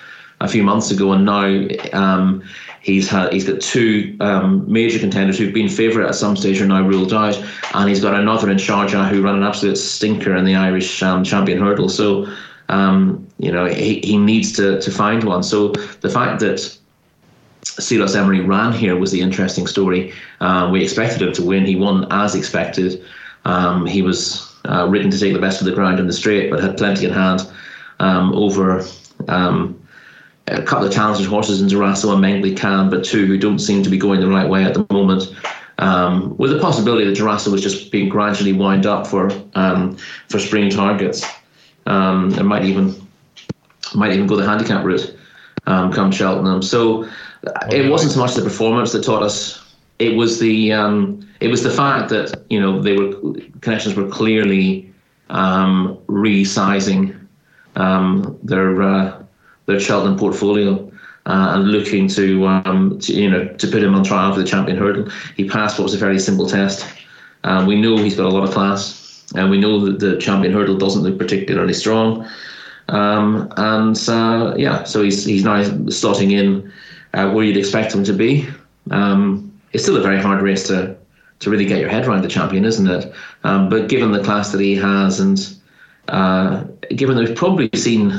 a 0.41 0.47
few 0.47 0.63
months 0.63 0.91
ago, 0.91 1.11
and 1.11 1.25
now 1.25 1.67
um, 1.93 2.43
He's 2.81 3.09
had 3.09 3.33
he's 3.33 3.45
got 3.45 3.59
two 3.59 4.15
um, 4.21 4.71
major 4.71 4.99
contenders 4.99 5.37
who've 5.37 5.53
been 5.53 5.67
favourite 5.67 6.07
at 6.07 6.15
some 6.15 6.37
stage 6.37 6.61
are 6.61 6.65
now 6.65 6.81
ruled 6.81 7.13
out, 7.13 7.37
and 7.73 7.89
he's 7.89 8.01
got 8.01 8.15
another 8.15 8.49
in 8.49 8.57
Sharjah 8.57 9.09
who 9.09 9.21
ran 9.21 9.35
an 9.35 9.43
absolute 9.43 9.77
stinker 9.77 10.35
in 10.35 10.45
the 10.45 10.55
Irish 10.55 11.03
um, 11.03 11.23
champion 11.23 11.59
hurdle. 11.59 11.89
So 11.89 12.27
um, 12.69 13.27
you 13.37 13.51
know 13.51 13.65
he, 13.65 13.99
he 13.99 14.17
needs 14.17 14.53
to 14.53 14.79
to 14.79 14.91
find 14.91 15.23
one. 15.25 15.43
So 15.43 15.69
the 16.01 16.09
fact 16.09 16.39
that 16.39 16.77
Cilaos 17.63 18.15
Emery 18.15 18.39
ran 18.39 18.71
here 18.71 18.97
was 18.97 19.11
the 19.11 19.19
interesting 19.19 19.67
story. 19.67 20.13
Uh, 20.39 20.69
we 20.71 20.81
expected 20.81 21.21
him 21.21 21.33
to 21.33 21.43
win. 21.43 21.65
He 21.65 21.75
won 21.75 22.07
as 22.11 22.33
expected. 22.33 23.03
Um, 23.43 23.85
he 23.85 24.01
was 24.01 24.57
uh, 24.69 24.87
ridden 24.87 25.11
to 25.11 25.19
take 25.19 25.33
the 25.33 25.39
best 25.39 25.59
of 25.59 25.67
the 25.67 25.73
ground 25.73 25.99
in 25.99 26.07
the 26.07 26.13
straight, 26.13 26.49
but 26.49 26.61
had 26.61 26.77
plenty 26.77 27.05
in 27.05 27.11
hand 27.11 27.41
um, 27.99 28.33
over 28.33 28.85
um, 29.27 29.78
a 30.49 30.63
couple 30.63 30.85
of 30.85 30.93
talented 30.93 31.25
horses 31.25 31.61
in 31.61 31.67
Darasso 31.67 32.13
and 32.13 32.23
Mengli 32.23 32.57
Khan, 32.57 32.89
but 32.89 33.03
two 33.03 33.25
who 33.25 33.37
don't 33.37 33.59
seem 33.59 33.83
to 33.83 33.89
be 33.89 33.97
going 33.97 34.19
the 34.19 34.27
right 34.27 34.49
way 34.49 34.63
at 34.63 34.73
the 34.73 34.85
moment. 34.91 35.33
Um, 35.77 36.35
with 36.37 36.51
the 36.51 36.59
possibility 36.59 37.05
that 37.05 37.17
Darasso 37.17 37.51
was 37.51 37.61
just 37.61 37.91
being 37.91 38.09
gradually 38.09 38.51
wound 38.51 38.85
up 38.85 39.07
for 39.07 39.31
um, 39.55 39.95
for 40.27 40.37
spring 40.39 40.69
targets, 40.69 41.25
um, 41.85 42.33
and 42.33 42.47
might 42.47 42.65
even 42.65 42.95
might 43.95 44.11
even 44.11 44.27
go 44.27 44.35
the 44.35 44.45
handicap 44.45 44.83
route 44.83 45.15
um, 45.67 45.91
come 45.93 46.11
Cheltenham. 46.11 46.61
So 46.61 47.07
it 47.71 47.89
wasn't 47.89 48.11
so 48.11 48.19
much 48.19 48.33
the 48.35 48.41
performance 48.41 48.91
that 48.91 49.05
taught 49.05 49.23
us; 49.23 49.73
it 49.99 50.15
was 50.15 50.39
the 50.39 50.73
um, 50.73 51.25
it 51.39 51.47
was 51.47 51.63
the 51.63 51.71
fact 51.71 52.09
that 52.09 52.43
you 52.49 52.59
know 52.59 52.81
they 52.81 52.97
were 52.97 53.13
connections 53.61 53.95
were 53.95 54.09
clearly 54.09 54.91
um, 55.29 55.97
resizing 56.07 57.15
their. 58.43 58.81
Uh, 58.81 59.18
their 59.69 59.79
Cheltenham 59.79 60.17
portfolio. 60.17 60.91
Uh, 61.25 61.53
and 61.53 61.67
looking 61.67 62.07
to, 62.07 62.47
um, 62.47 62.97
to, 62.97 63.13
you 63.13 63.29
know 63.29 63.45
to 63.55 63.67
put 63.67 63.83
him 63.83 63.93
on 63.93 64.03
trial 64.03 64.33
for 64.33 64.39
the 64.39 64.47
champion 64.47 64.77
hurdle. 64.77 65.07
He 65.35 65.47
passed 65.47 65.77
what 65.77 65.83
was 65.83 65.93
a 65.93 65.97
very 65.97 66.17
simple 66.17 66.47
test. 66.47 66.87
Um, 67.43 67.67
we 67.67 67.79
know 67.79 67.97
he's 67.97 68.15
got 68.15 68.25
a 68.25 68.29
lot 68.29 68.43
of 68.43 68.51
class. 68.51 69.25
and 69.35 69.51
we 69.51 69.59
know 69.59 69.85
that 69.85 69.99
the 69.99 70.17
champion 70.17 70.53
hurdle 70.53 70.77
doesn't 70.77 71.03
look 71.03 71.19
particularly 71.19 71.73
strong. 71.73 72.27
Um, 72.87 73.51
and 73.57 74.09
uh, 74.09 74.55
yeah, 74.57 74.83
so 74.83 75.03
he's 75.03 75.23
he's 75.25 75.43
now 75.43 75.61
slotting 75.89 76.31
in 76.31 76.71
uh, 77.13 77.31
where 77.31 77.45
you'd 77.45 77.57
expect 77.57 77.93
him 77.93 78.03
to 78.05 78.13
be. 78.13 78.47
Um, 78.89 79.51
it's 79.71 79.83
still 79.83 79.97
a 79.97 80.01
very 80.01 80.19
hard 80.19 80.41
race 80.41 80.65
to 80.67 80.95
to 81.39 81.49
really 81.49 81.65
get 81.65 81.79
your 81.79 81.89
head 81.89 82.07
around 82.07 82.23
the 82.23 82.27
champion, 82.27 82.65
isn't 82.65 82.87
it? 82.87 83.13
Um, 83.43 83.69
but 83.69 83.87
given 83.87 84.11
the 84.11 84.23
class 84.23 84.51
that 84.51 84.61
he 84.61 84.75
has, 84.75 85.19
and 85.19 85.55
uh, 86.07 86.63
given 86.95 87.15
that 87.15 87.27
we've 87.27 87.37
probably 87.37 87.69
seen, 87.75 88.11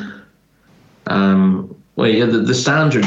um, 1.07 1.75
well, 1.97 2.09
yeah, 2.09 2.25
the, 2.25 2.39
the 2.39 2.55
standard 2.55 3.05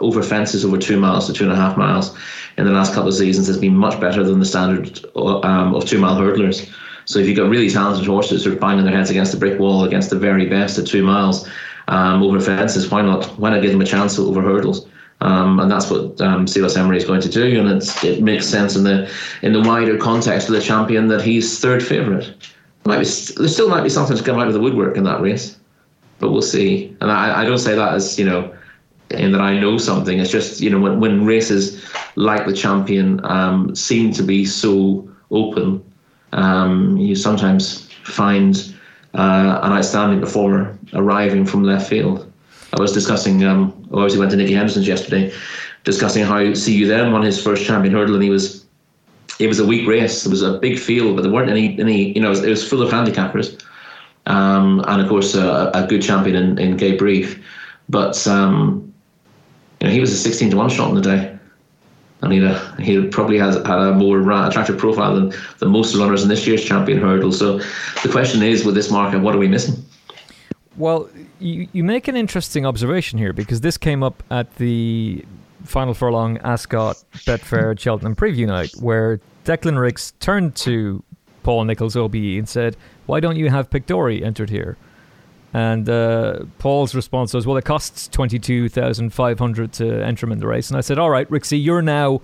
over 0.00 0.22
fences 0.22 0.64
over 0.64 0.78
two 0.78 0.98
miles 0.98 1.26
to 1.26 1.32
two 1.32 1.44
and 1.44 1.52
a 1.52 1.56
half 1.56 1.76
miles 1.76 2.16
in 2.56 2.64
the 2.64 2.70
last 2.70 2.94
couple 2.94 3.08
of 3.08 3.14
seasons 3.14 3.46
has 3.46 3.58
been 3.58 3.76
much 3.76 4.00
better 4.00 4.22
than 4.22 4.38
the 4.38 4.46
standard 4.46 5.04
um, 5.16 5.74
of 5.74 5.84
two 5.84 5.98
mile 5.98 6.16
hurdlers. 6.16 6.70
So 7.04 7.18
if 7.18 7.28
you've 7.28 7.36
got 7.36 7.48
really 7.48 7.70
talented 7.70 8.06
horses 8.06 8.44
who 8.44 8.52
are 8.52 8.56
banging 8.56 8.84
their 8.84 8.94
heads 8.94 9.10
against 9.10 9.32
the 9.32 9.38
brick 9.38 9.60
wall 9.60 9.84
against 9.84 10.10
the 10.10 10.18
very 10.18 10.46
best 10.46 10.78
at 10.78 10.86
two 10.86 11.04
miles 11.04 11.48
um, 11.88 12.22
over 12.22 12.40
fences, 12.40 12.90
why 12.90 13.02
not? 13.02 13.26
Why 13.38 13.50
not 13.50 13.62
give 13.62 13.70
them 13.70 13.80
a 13.80 13.86
chance 13.86 14.18
over 14.18 14.42
hurdles? 14.42 14.86
Um, 15.20 15.60
and 15.60 15.70
that's 15.70 15.90
what 15.90 16.20
um, 16.20 16.46
Cilaos 16.46 16.76
Emery 16.76 16.98
is 16.98 17.04
going 17.04 17.22
to 17.22 17.28
do, 17.28 17.58
and 17.58 17.82
it 18.02 18.22
makes 18.22 18.46
sense 18.46 18.76
in 18.76 18.84
the 18.84 19.10
in 19.42 19.52
the 19.52 19.62
wider 19.62 19.96
context 19.96 20.48
of 20.48 20.54
the 20.54 20.60
champion 20.60 21.08
that 21.08 21.22
he's 21.22 21.58
third 21.58 21.82
favourite. 21.82 22.34
Might 22.84 22.98
be, 22.98 23.04
there 23.36 23.48
still 23.48 23.68
might 23.68 23.82
be 23.82 23.88
something 23.88 24.16
to 24.16 24.22
come 24.22 24.38
out 24.38 24.46
of 24.46 24.52
the 24.52 24.60
woodwork 24.60 24.96
in 24.96 25.04
that 25.04 25.20
race, 25.20 25.55
but 26.18 26.30
we'll 26.30 26.42
see. 26.42 26.96
And 27.00 27.10
I, 27.10 27.42
I 27.42 27.44
don't 27.44 27.58
say 27.58 27.74
that 27.74 27.94
as 27.94 28.18
you 28.18 28.24
know, 28.24 28.54
in 29.10 29.32
that 29.32 29.40
I 29.40 29.58
know 29.58 29.78
something. 29.78 30.18
It's 30.18 30.30
just 30.30 30.60
you 30.60 30.70
know 30.70 30.80
when 30.80 31.00
when 31.00 31.24
races 31.24 31.84
like 32.16 32.46
the 32.46 32.52
champion 32.52 33.24
um, 33.24 33.74
seem 33.74 34.12
to 34.14 34.22
be 34.22 34.44
so 34.44 35.08
open, 35.30 35.82
um, 36.32 36.96
you 36.96 37.14
sometimes 37.14 37.88
find 38.04 38.74
uh, 39.14 39.60
an 39.62 39.72
outstanding 39.72 40.20
performer 40.20 40.78
arriving 40.94 41.44
from 41.44 41.62
left 41.62 41.88
field. 41.88 42.30
I 42.72 42.80
was 42.80 42.92
discussing, 42.92 43.44
um, 43.44 43.72
I 43.92 43.96
obviously 43.96 44.18
went 44.18 44.30
to 44.32 44.36
Nicky 44.36 44.54
Henderson's 44.54 44.86
yesterday, 44.86 45.32
discussing 45.84 46.24
how 46.24 46.52
See 46.54 46.74
You 46.74 46.86
Then 46.86 47.12
won 47.12 47.22
his 47.22 47.42
first 47.42 47.64
champion 47.64 47.94
hurdle, 47.94 48.14
and 48.14 48.24
he 48.24 48.30
was, 48.30 48.66
it 49.38 49.46
was 49.46 49.58
a 49.58 49.66
weak 49.66 49.86
race. 49.88 50.26
It 50.26 50.30
was 50.30 50.42
a 50.42 50.58
big 50.58 50.78
field, 50.78 51.16
but 51.16 51.22
there 51.22 51.32
weren't 51.32 51.50
any, 51.50 51.78
any 51.80 52.12
you 52.12 52.20
know, 52.20 52.28
it 52.28 52.30
was, 52.30 52.44
it 52.44 52.50
was 52.50 52.68
full 52.68 52.82
of 52.82 52.90
handicappers, 52.90 53.62
um, 54.26 54.84
and 54.88 55.00
of 55.00 55.08
course 55.08 55.34
a, 55.34 55.70
a, 55.74 55.86
good 55.86 56.02
champion 56.02 56.36
in, 56.36 56.58
in 56.58 56.76
Gaye 56.76 56.96
Brief, 56.96 57.42
but 57.88 58.26
um, 58.26 58.92
you 59.80 59.86
know 59.86 59.92
he 59.92 60.00
was 60.00 60.12
a 60.12 60.16
16 60.16 60.50
to 60.50 60.56
one 60.56 60.68
shot 60.68 60.88
in 60.90 60.94
the 60.96 61.02
day. 61.02 61.32
And 62.22 62.32
he, 62.32 62.82
he 62.82 63.06
probably 63.08 63.38
has 63.38 63.56
had 63.56 63.78
a 63.78 63.92
more 63.92 64.18
attractive 64.18 64.78
profile 64.78 65.14
than, 65.14 65.34
than 65.58 65.68
most 65.68 65.94
runners 65.94 66.22
in 66.22 66.30
this 66.30 66.46
year's 66.46 66.64
champion 66.64 66.98
hurdle. 66.98 67.30
So 67.30 67.58
the 67.58 68.08
question 68.10 68.42
is, 68.42 68.64
with 68.64 68.74
this 68.74 68.90
market, 68.90 69.20
what 69.20 69.34
are 69.34 69.38
we 69.38 69.48
missing? 69.48 69.84
Well, 70.78 71.10
you, 71.38 71.68
you 71.72 71.84
make 71.84 72.08
an 72.08 72.16
interesting 72.16 72.64
observation 72.64 73.18
here 73.18 73.34
because 73.34 73.60
this 73.60 73.76
came 73.76 74.02
up 74.02 74.22
at 74.30 74.56
the 74.56 75.24
Final 75.64 75.94
Furlong 75.94 76.38
Ascot 76.38 76.96
Betfair 77.26 77.78
Cheltenham 77.78 78.16
preview 78.16 78.46
night 78.46 78.72
where 78.80 79.20
Declan 79.44 79.78
Rix 79.78 80.12
turned 80.20 80.54
to 80.56 81.02
Paul 81.42 81.64
Nicholls 81.64 81.96
OBE 81.96 82.14
and 82.14 82.48
said, 82.48 82.76
"Why 83.06 83.20
don't 83.20 83.36
you 83.36 83.50
have 83.50 83.70
Pic 83.70 83.86
D'Orhy 83.86 84.22
entered 84.22 84.50
here?" 84.50 84.76
And 85.52 85.88
uh, 85.88 86.40
Paul's 86.58 86.94
response 86.94 87.32
was, 87.32 87.46
"Well, 87.46 87.56
it 87.56 87.64
costs 87.64 88.08
twenty 88.08 88.38
two 88.38 88.68
thousand 88.68 89.10
five 89.10 89.38
hundred 89.38 89.72
to 89.74 90.04
enter 90.04 90.26
him 90.26 90.32
in 90.32 90.38
the 90.38 90.46
race." 90.46 90.70
And 90.70 90.76
I 90.76 90.80
said, 90.82 90.98
"All 90.98 91.10
right, 91.10 91.28
Rixie, 91.30 91.62
you're 91.62 91.82
now 91.82 92.20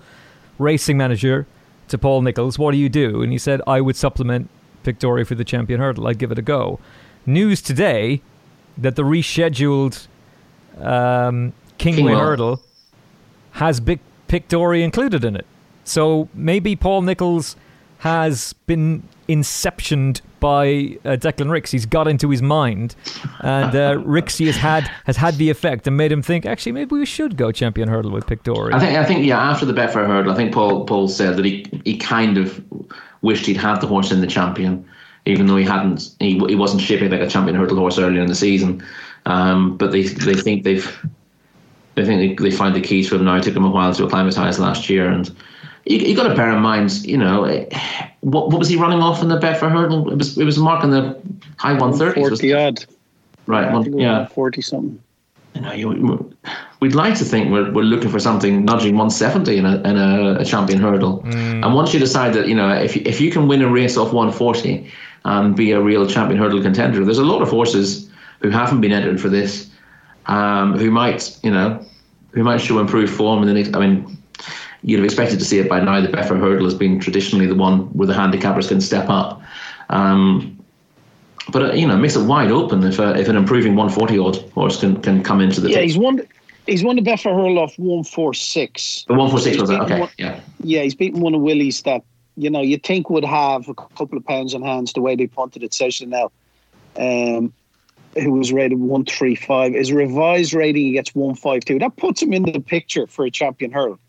racing 0.59 0.97
manager 0.97 1.47
to 1.87 1.97
Paul 1.97 2.21
Nicholls. 2.21 2.59
What 2.59 2.71
do 2.71 2.77
you 2.77 2.89
do?" 2.89 3.23
And 3.23 3.31
he 3.31 3.37
said, 3.37 3.61
"I 3.65 3.81
would 3.81 3.95
supplement 3.95 4.49
Pic 4.83 4.99
D'Orhy 4.99 5.25
for 5.25 5.35
the 5.35 5.45
champion 5.45 5.79
hurdle. 5.79 6.07
I'd 6.07 6.19
give 6.19 6.31
it 6.31 6.37
a 6.37 6.43
go." 6.43 6.79
News 7.25 7.61
today 7.61 8.21
that 8.77 8.95
the 8.95 9.03
rescheduled 9.03 10.07
um, 10.79 11.53
Kingwell 11.77 12.19
hurdle 12.19 12.61
has 13.51 13.79
Big 13.79 13.99
Pictori 14.27 14.83
included 14.83 15.23
in 15.23 15.35
it. 15.35 15.45
So 15.83 16.27
maybe 16.33 16.75
Paul 16.75 17.03
Nicholls 17.03 17.55
has 18.03 18.51
been 18.67 19.01
inceptioned 19.29 20.19
by 20.41 20.97
uh, 21.05 21.15
Declan 21.15 21.49
Rix. 21.49 21.71
He's 21.71 21.85
got 21.85 22.05
into 22.07 22.29
his 22.29 22.41
mind, 22.41 22.95
and 23.39 23.73
uh, 23.73 23.95
Rixie 24.03 24.45
has 24.47 24.57
had 24.57 24.91
has 25.05 25.15
had 25.15 25.35
the 25.35 25.49
effect 25.49 25.87
and 25.87 25.95
made 25.95 26.11
him 26.11 26.21
think. 26.21 26.45
Actually, 26.45 26.73
maybe 26.73 26.95
we 26.95 27.05
should 27.05 27.37
go 27.37 27.51
champion 27.51 27.87
hurdle 27.87 28.11
with 28.11 28.27
Pic 28.27 28.43
D'Orhy. 28.43 28.73
I 28.73 28.79
think. 28.79 28.97
I 28.97 29.05
think. 29.05 29.25
Yeah. 29.25 29.39
After 29.39 29.65
the 29.65 29.73
Betfair 29.73 30.05
hurdle, 30.05 30.33
I 30.33 30.35
think 30.35 30.53
Paul 30.53 30.85
Paul 30.85 31.07
said 31.07 31.37
that 31.37 31.45
he 31.45 31.65
he 31.85 31.97
kind 31.97 32.37
of 32.37 32.61
wished 33.21 33.45
he'd 33.45 33.55
had 33.55 33.79
the 33.79 33.87
horse 33.87 34.11
in 34.11 34.19
the 34.19 34.27
champion 34.27 34.85
even 35.25 35.47
though 35.47 35.55
he 35.55 35.63
hadn't, 35.63 36.13
he, 36.19 36.37
he 36.49 36.55
wasn't 36.55 36.81
shaping 36.81 37.09
like 37.09 37.21
a 37.21 37.29
champion 37.29 37.55
hurdle 37.55 37.77
horse 37.77 37.97
earlier 37.97 38.21
in 38.21 38.27
the 38.27 38.35
season. 38.35 38.83
Um, 39.25 39.77
but 39.77 39.93
they 39.93 40.03
they 40.03 40.33
think 40.33 40.65
they've 40.65 41.05
they 41.95 42.05
think 42.05 42.37
they, 42.37 42.49
they 42.49 42.55
find 42.55 42.75
the 42.75 42.81
keys 42.81 43.07
for 43.07 43.15
him 43.15 43.23
now. 43.23 43.37
It 43.37 43.43
took 43.43 43.55
him 43.55 43.63
a 43.63 43.69
while 43.69 43.93
to 43.93 44.03
acclimatise 44.03 44.59
last 44.59 44.89
year, 44.89 45.07
and 45.07 45.33
you, 45.85 45.97
you 45.97 46.15
got 46.15 46.27
to 46.27 46.35
bear 46.35 46.49
in 46.51 46.61
mind, 46.61 47.05
you 47.05 47.17
know, 47.17 47.43
what 48.21 48.49
what 48.49 48.59
was 48.59 48.69
he 48.69 48.75
running 48.77 48.99
off 48.99 49.21
in 49.21 49.29
the 49.29 49.39
Betfair 49.39 49.71
hurdle? 49.71 50.11
It 50.11 50.17
was 50.17 50.37
it 50.37 50.43
was 50.43 50.57
a 50.57 50.61
mark 50.61 50.83
in 50.83 50.91
the 50.91 51.21
high 51.57 51.73
one 51.73 51.93
thirties. 51.93 52.27
Forty 52.27 52.53
odd. 52.53 52.85
Right. 53.45 53.65
Yeah, 53.65 53.73
one, 53.73 53.97
yeah. 53.97 54.27
forty 54.27 54.61
something. 54.61 55.01
You 55.55 55.61
know, 55.61 55.71
you, 55.71 56.35
we'd 56.79 56.95
like 56.95 57.15
to 57.19 57.23
think 57.23 57.51
we're, 57.51 57.71
we're 57.71 57.83
looking 57.83 58.09
for 58.09 58.19
something 58.19 58.65
nudging 58.65 58.95
170 58.95 59.55
in 59.55 59.65
a 59.67 59.75
in 59.81 59.97
a, 59.97 60.39
a 60.39 60.45
champion 60.45 60.79
hurdle. 60.79 61.21
Mm. 61.21 61.63
And 61.63 61.75
once 61.75 61.93
you 61.93 61.99
decide 61.99 62.33
that 62.33 62.47
you 62.47 62.55
know 62.55 62.73
if 62.73 62.97
if 62.97 63.21
you 63.21 63.31
can 63.31 63.47
win 63.47 63.61
a 63.61 63.69
race 63.69 63.95
off 63.95 64.13
140 64.13 64.91
and 65.25 65.55
be 65.55 65.71
a 65.71 65.81
real 65.81 66.07
champion 66.07 66.39
hurdle 66.39 66.61
contender. 66.61 67.03
There's 67.05 67.17
a 67.17 67.25
lot 67.25 67.41
of 67.41 67.49
horses 67.49 68.09
who 68.39 68.49
haven't 68.49 68.81
been 68.81 68.91
entered 68.91 69.21
for 69.21 69.29
this, 69.29 69.69
um, 70.25 70.77
who 70.77 70.91
might, 70.91 71.37
you 71.43 71.51
know, 71.51 71.83
who 72.31 72.43
might 72.43 72.57
show 72.57 72.79
improved 72.79 73.13
form 73.13 73.41
in 73.41 73.47
the 73.47 73.53
next. 73.53 73.75
I 73.75 73.79
mean, 73.79 74.17
you'd 74.83 74.97
have 74.97 75.05
expected 75.05 75.39
to 75.39 75.45
see 75.45 75.59
it 75.59 75.69
by 75.69 75.79
now. 75.79 76.01
The 76.01 76.07
Betfair 76.07 76.39
hurdle 76.39 76.65
has 76.65 76.73
been 76.73 76.99
traditionally 76.99 77.45
the 77.45 77.55
one 77.55 77.85
where 77.93 78.07
the 78.07 78.13
handicappers 78.13 78.67
can 78.67 78.81
step 78.81 79.09
up. 79.09 79.41
Um, 79.89 80.59
but 81.51 81.61
uh, 81.61 81.73
you 81.73 81.87
know, 81.87 81.95
it 81.95 81.99
makes 81.99 82.15
it 82.15 82.25
wide 82.25 82.51
open 82.51 82.83
if 82.83 82.99
uh, 82.99 83.13
if 83.17 83.27
an 83.27 83.35
improving 83.35 83.75
140 83.75 84.19
odd 84.19 84.51
horse 84.51 84.79
can, 84.79 85.01
can 85.01 85.23
come 85.23 85.41
into 85.41 85.61
the. 85.61 85.69
Yeah, 85.69 85.81
he's 85.81 85.97
won. 85.97 86.21
He's 86.65 86.83
won 86.83 86.95
the 86.95 87.01
Betfair 87.01 87.35
hurdle 87.35 87.59
off 87.59 87.77
146. 87.77 89.05
The 89.07 89.13
146 89.13 89.61
was 89.61 89.69
it? 89.69 89.79
Okay, 89.81 89.99
one, 89.99 90.09
yeah. 90.17 90.39
Yeah, 90.63 90.81
he's 90.83 90.95
beaten 90.95 91.19
one 91.19 91.35
of 91.35 91.41
Willie's 91.41 91.81
that 91.81 92.03
you 92.35 92.49
know, 92.49 92.61
you 92.61 92.77
think 92.77 93.09
would 93.09 93.25
have 93.25 93.67
a 93.69 93.73
couple 93.73 94.17
of 94.17 94.25
pounds 94.25 94.55
on 94.55 94.63
hands 94.63 94.93
the 94.93 95.01
way 95.01 95.15
they 95.15 95.27
punted 95.27 95.63
it 95.63 95.73
social 95.73 96.07
now. 96.07 96.31
Um, 96.97 97.53
who 98.15 98.31
was 98.33 98.53
rated 98.53 98.79
135. 98.79 99.73
His 99.73 99.91
revised 99.91 100.53
rating, 100.53 100.83
he 100.83 100.91
gets 100.91 101.15
152. 101.15 101.79
That 101.79 101.95
puts 101.97 102.21
him 102.21 102.31
in 102.31 102.43
the 102.43 102.59
picture 102.59 103.07
for 103.07 103.25
a 103.25 103.31
champion 103.31 103.71
hurl. 103.71 103.99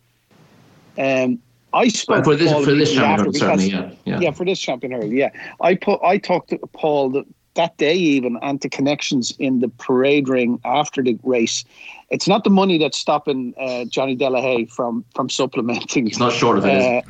Um, 0.98 1.38
I 1.72 1.88
spoke 1.88 2.24
for 2.24 2.36
this, 2.36 2.52
for 2.52 2.72
this 2.72 2.92
champion 2.92 3.32
because, 3.32 3.40
certainly, 3.40 3.70
yeah, 3.70 3.90
yeah. 4.04 4.20
Yeah, 4.20 4.30
for 4.30 4.44
this 4.44 4.60
champion 4.60 4.92
hurl, 4.92 5.06
yeah. 5.06 5.30
I 5.60 5.74
put 5.74 6.00
I 6.02 6.18
talked 6.18 6.50
to 6.50 6.58
Paul 6.72 7.10
that, 7.10 7.24
that 7.54 7.76
day 7.78 7.96
even 7.96 8.38
and 8.42 8.62
to 8.62 8.68
connections 8.68 9.34
in 9.38 9.60
the 9.60 9.68
parade 9.68 10.28
ring 10.28 10.60
after 10.64 11.02
the 11.02 11.18
race. 11.24 11.64
It's 12.10 12.28
not 12.28 12.44
the 12.44 12.50
money 12.50 12.78
that's 12.78 12.96
stopping 12.96 13.54
uh, 13.58 13.86
Johnny 13.86 14.14
de 14.14 14.28
la 14.30 14.40
Hey 14.40 14.66
from 14.66 15.04
from 15.16 15.28
supplementing. 15.28 16.06
He's 16.06 16.20
not 16.20 16.32
short 16.32 16.58
of 16.58 16.64
it. 16.64 16.80
Uh, 16.80 17.02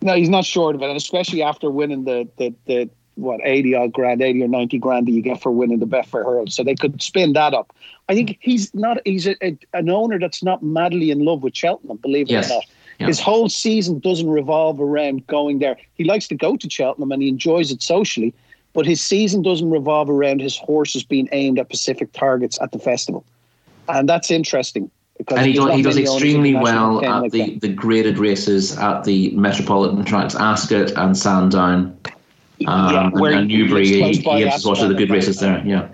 no, 0.00 0.14
he's 0.14 0.28
not 0.28 0.44
short 0.44 0.76
of 0.76 0.82
it, 0.82 0.88
and 0.88 0.96
especially 0.96 1.42
after 1.42 1.70
winning 1.70 2.04
the 2.04 2.28
the, 2.36 2.54
the 2.66 2.90
what 3.16 3.40
eighty 3.42 3.74
odd 3.74 3.92
grand, 3.92 4.22
eighty 4.22 4.42
or 4.42 4.48
ninety 4.48 4.78
grand 4.78 5.08
that 5.08 5.12
you 5.12 5.22
get 5.22 5.40
for 5.40 5.50
winning 5.50 5.80
the 5.80 5.86
Betfair 5.86 6.24
Hurl. 6.24 6.46
So 6.46 6.62
they 6.62 6.74
could 6.74 7.02
spin 7.02 7.32
that 7.32 7.52
up. 7.52 7.72
I 8.08 8.14
think 8.14 8.38
he's 8.40 8.72
not. 8.74 8.98
He's 9.04 9.26
a, 9.26 9.34
a, 9.44 9.58
an 9.72 9.88
owner 9.88 10.20
that's 10.20 10.42
not 10.42 10.62
madly 10.62 11.10
in 11.10 11.24
love 11.24 11.42
with 11.42 11.56
Cheltenham. 11.56 11.96
Believe 11.96 12.26
it 12.26 12.32
yes. 12.32 12.50
or 12.50 12.54
not. 12.54 12.64
Yeah. 12.98 13.06
His 13.06 13.20
whole 13.20 13.48
season 13.48 13.98
doesn't 13.98 14.28
revolve 14.28 14.80
around 14.80 15.26
going 15.26 15.58
there. 15.58 15.76
He 15.94 16.04
likes 16.04 16.28
to 16.28 16.34
go 16.34 16.56
to 16.56 16.70
Cheltenham 16.70 17.12
and 17.12 17.22
he 17.22 17.28
enjoys 17.28 17.70
it 17.70 17.82
socially, 17.82 18.32
but 18.72 18.86
his 18.86 19.00
season 19.00 19.42
doesn't 19.42 19.70
revolve 19.70 20.08
around 20.08 20.40
his 20.40 20.56
horses 20.56 21.02
being 21.02 21.28
aimed 21.32 21.58
at 21.58 21.66
specific 21.66 22.12
targets 22.12 22.58
at 22.60 22.72
the 22.72 22.78
festival. 22.78 23.24
And 23.88 24.08
that's 24.08 24.30
interesting 24.30 24.90
and 25.28 25.46
he, 25.46 25.52
do, 25.52 25.68
he 25.68 25.82
does 25.82 25.96
extremely 25.96 26.54
well 26.54 27.04
at 27.04 27.22
like 27.22 27.32
the, 27.32 27.58
the 27.60 27.68
graded 27.68 28.18
races 28.18 28.76
at 28.78 29.04
the 29.04 29.30
metropolitan 29.30 30.04
tracks, 30.04 30.34
Ascot 30.34 30.92
and 30.96 31.16
Sandown. 31.16 31.96
Um, 32.66 32.92
yeah, 32.92 33.10
and, 33.12 33.26
and 33.26 33.48
Newbury, 33.48 33.86
he, 33.86 34.12
he 34.12 34.40
has 34.42 34.66
watched 34.66 34.82
the 34.82 34.94
good 34.94 35.10
races 35.10 35.40
there. 35.40 35.62
Yeah. 35.64 35.88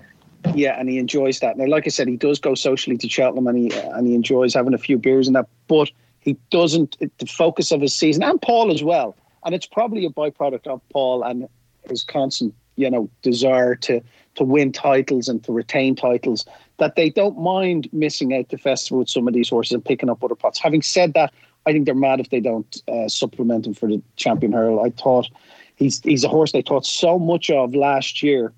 Yeah, 0.54 0.80
and 0.80 0.88
he 0.88 0.98
enjoys 0.98 1.40
that. 1.40 1.58
Now, 1.58 1.66
like 1.66 1.84
I 1.86 1.90
said, 1.90 2.08
he 2.08 2.16
does 2.16 2.38
go 2.38 2.54
socially 2.54 2.96
to 2.96 3.08
Cheltenham, 3.08 3.46
and 3.46 3.58
he 3.58 3.78
and 3.78 4.06
he 4.06 4.14
enjoys 4.14 4.54
having 4.54 4.72
a 4.72 4.78
few 4.78 4.96
beers 4.96 5.26
and 5.26 5.36
that. 5.36 5.46
But 5.68 5.90
he 6.20 6.36
doesn't. 6.50 6.96
The 7.00 7.26
focus 7.26 7.72
of 7.72 7.80
his 7.80 7.94
season, 7.94 8.22
and 8.22 8.40
Paul 8.40 8.70
as 8.70 8.82
well, 8.82 9.16
and 9.44 9.54
it's 9.54 9.66
probably 9.66 10.04
a 10.04 10.10
byproduct 10.10 10.66
of 10.66 10.80
Paul 10.90 11.22
and 11.22 11.48
his 11.88 12.04
constant, 12.04 12.54
you 12.76 12.90
know, 12.90 13.10
desire 13.22 13.74
to 13.76 14.00
to 14.36 14.44
win 14.44 14.72
titles 14.72 15.28
and 15.28 15.42
to 15.44 15.52
retain 15.52 15.96
titles 15.96 16.44
that 16.78 16.94
they 16.94 17.10
don't 17.10 17.38
mind 17.38 17.88
missing 17.92 18.34
out 18.34 18.48
the 18.48 18.58
festival 18.58 19.00
with 19.00 19.08
some 19.08 19.26
of 19.26 19.34
these 19.34 19.48
horses 19.48 19.72
and 19.72 19.84
picking 19.84 20.08
up 20.08 20.22
other 20.22 20.34
pots. 20.34 20.58
Having 20.58 20.82
said 20.82 21.14
that, 21.14 21.32
I 21.66 21.72
think 21.72 21.84
they're 21.84 21.94
mad 21.94 22.20
if 22.20 22.30
they 22.30 22.40
don't 22.40 22.82
uh, 22.88 23.08
supplement 23.08 23.66
him 23.66 23.74
for 23.74 23.88
the 23.88 24.00
champion 24.16 24.52
hurl. 24.52 24.80
I 24.80 24.90
thought 24.90 25.28
he's 25.76 26.00
he's 26.02 26.24
a 26.24 26.28
horse 26.28 26.52
they 26.52 26.62
thought 26.62 26.86
so 26.86 27.18
much 27.18 27.50
of 27.50 27.74
last 27.74 28.22
year, 28.22 28.52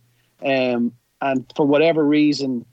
um, 0.44 0.92
and 1.20 1.50
for 1.56 1.66
whatever 1.66 2.04
reason, 2.04 2.64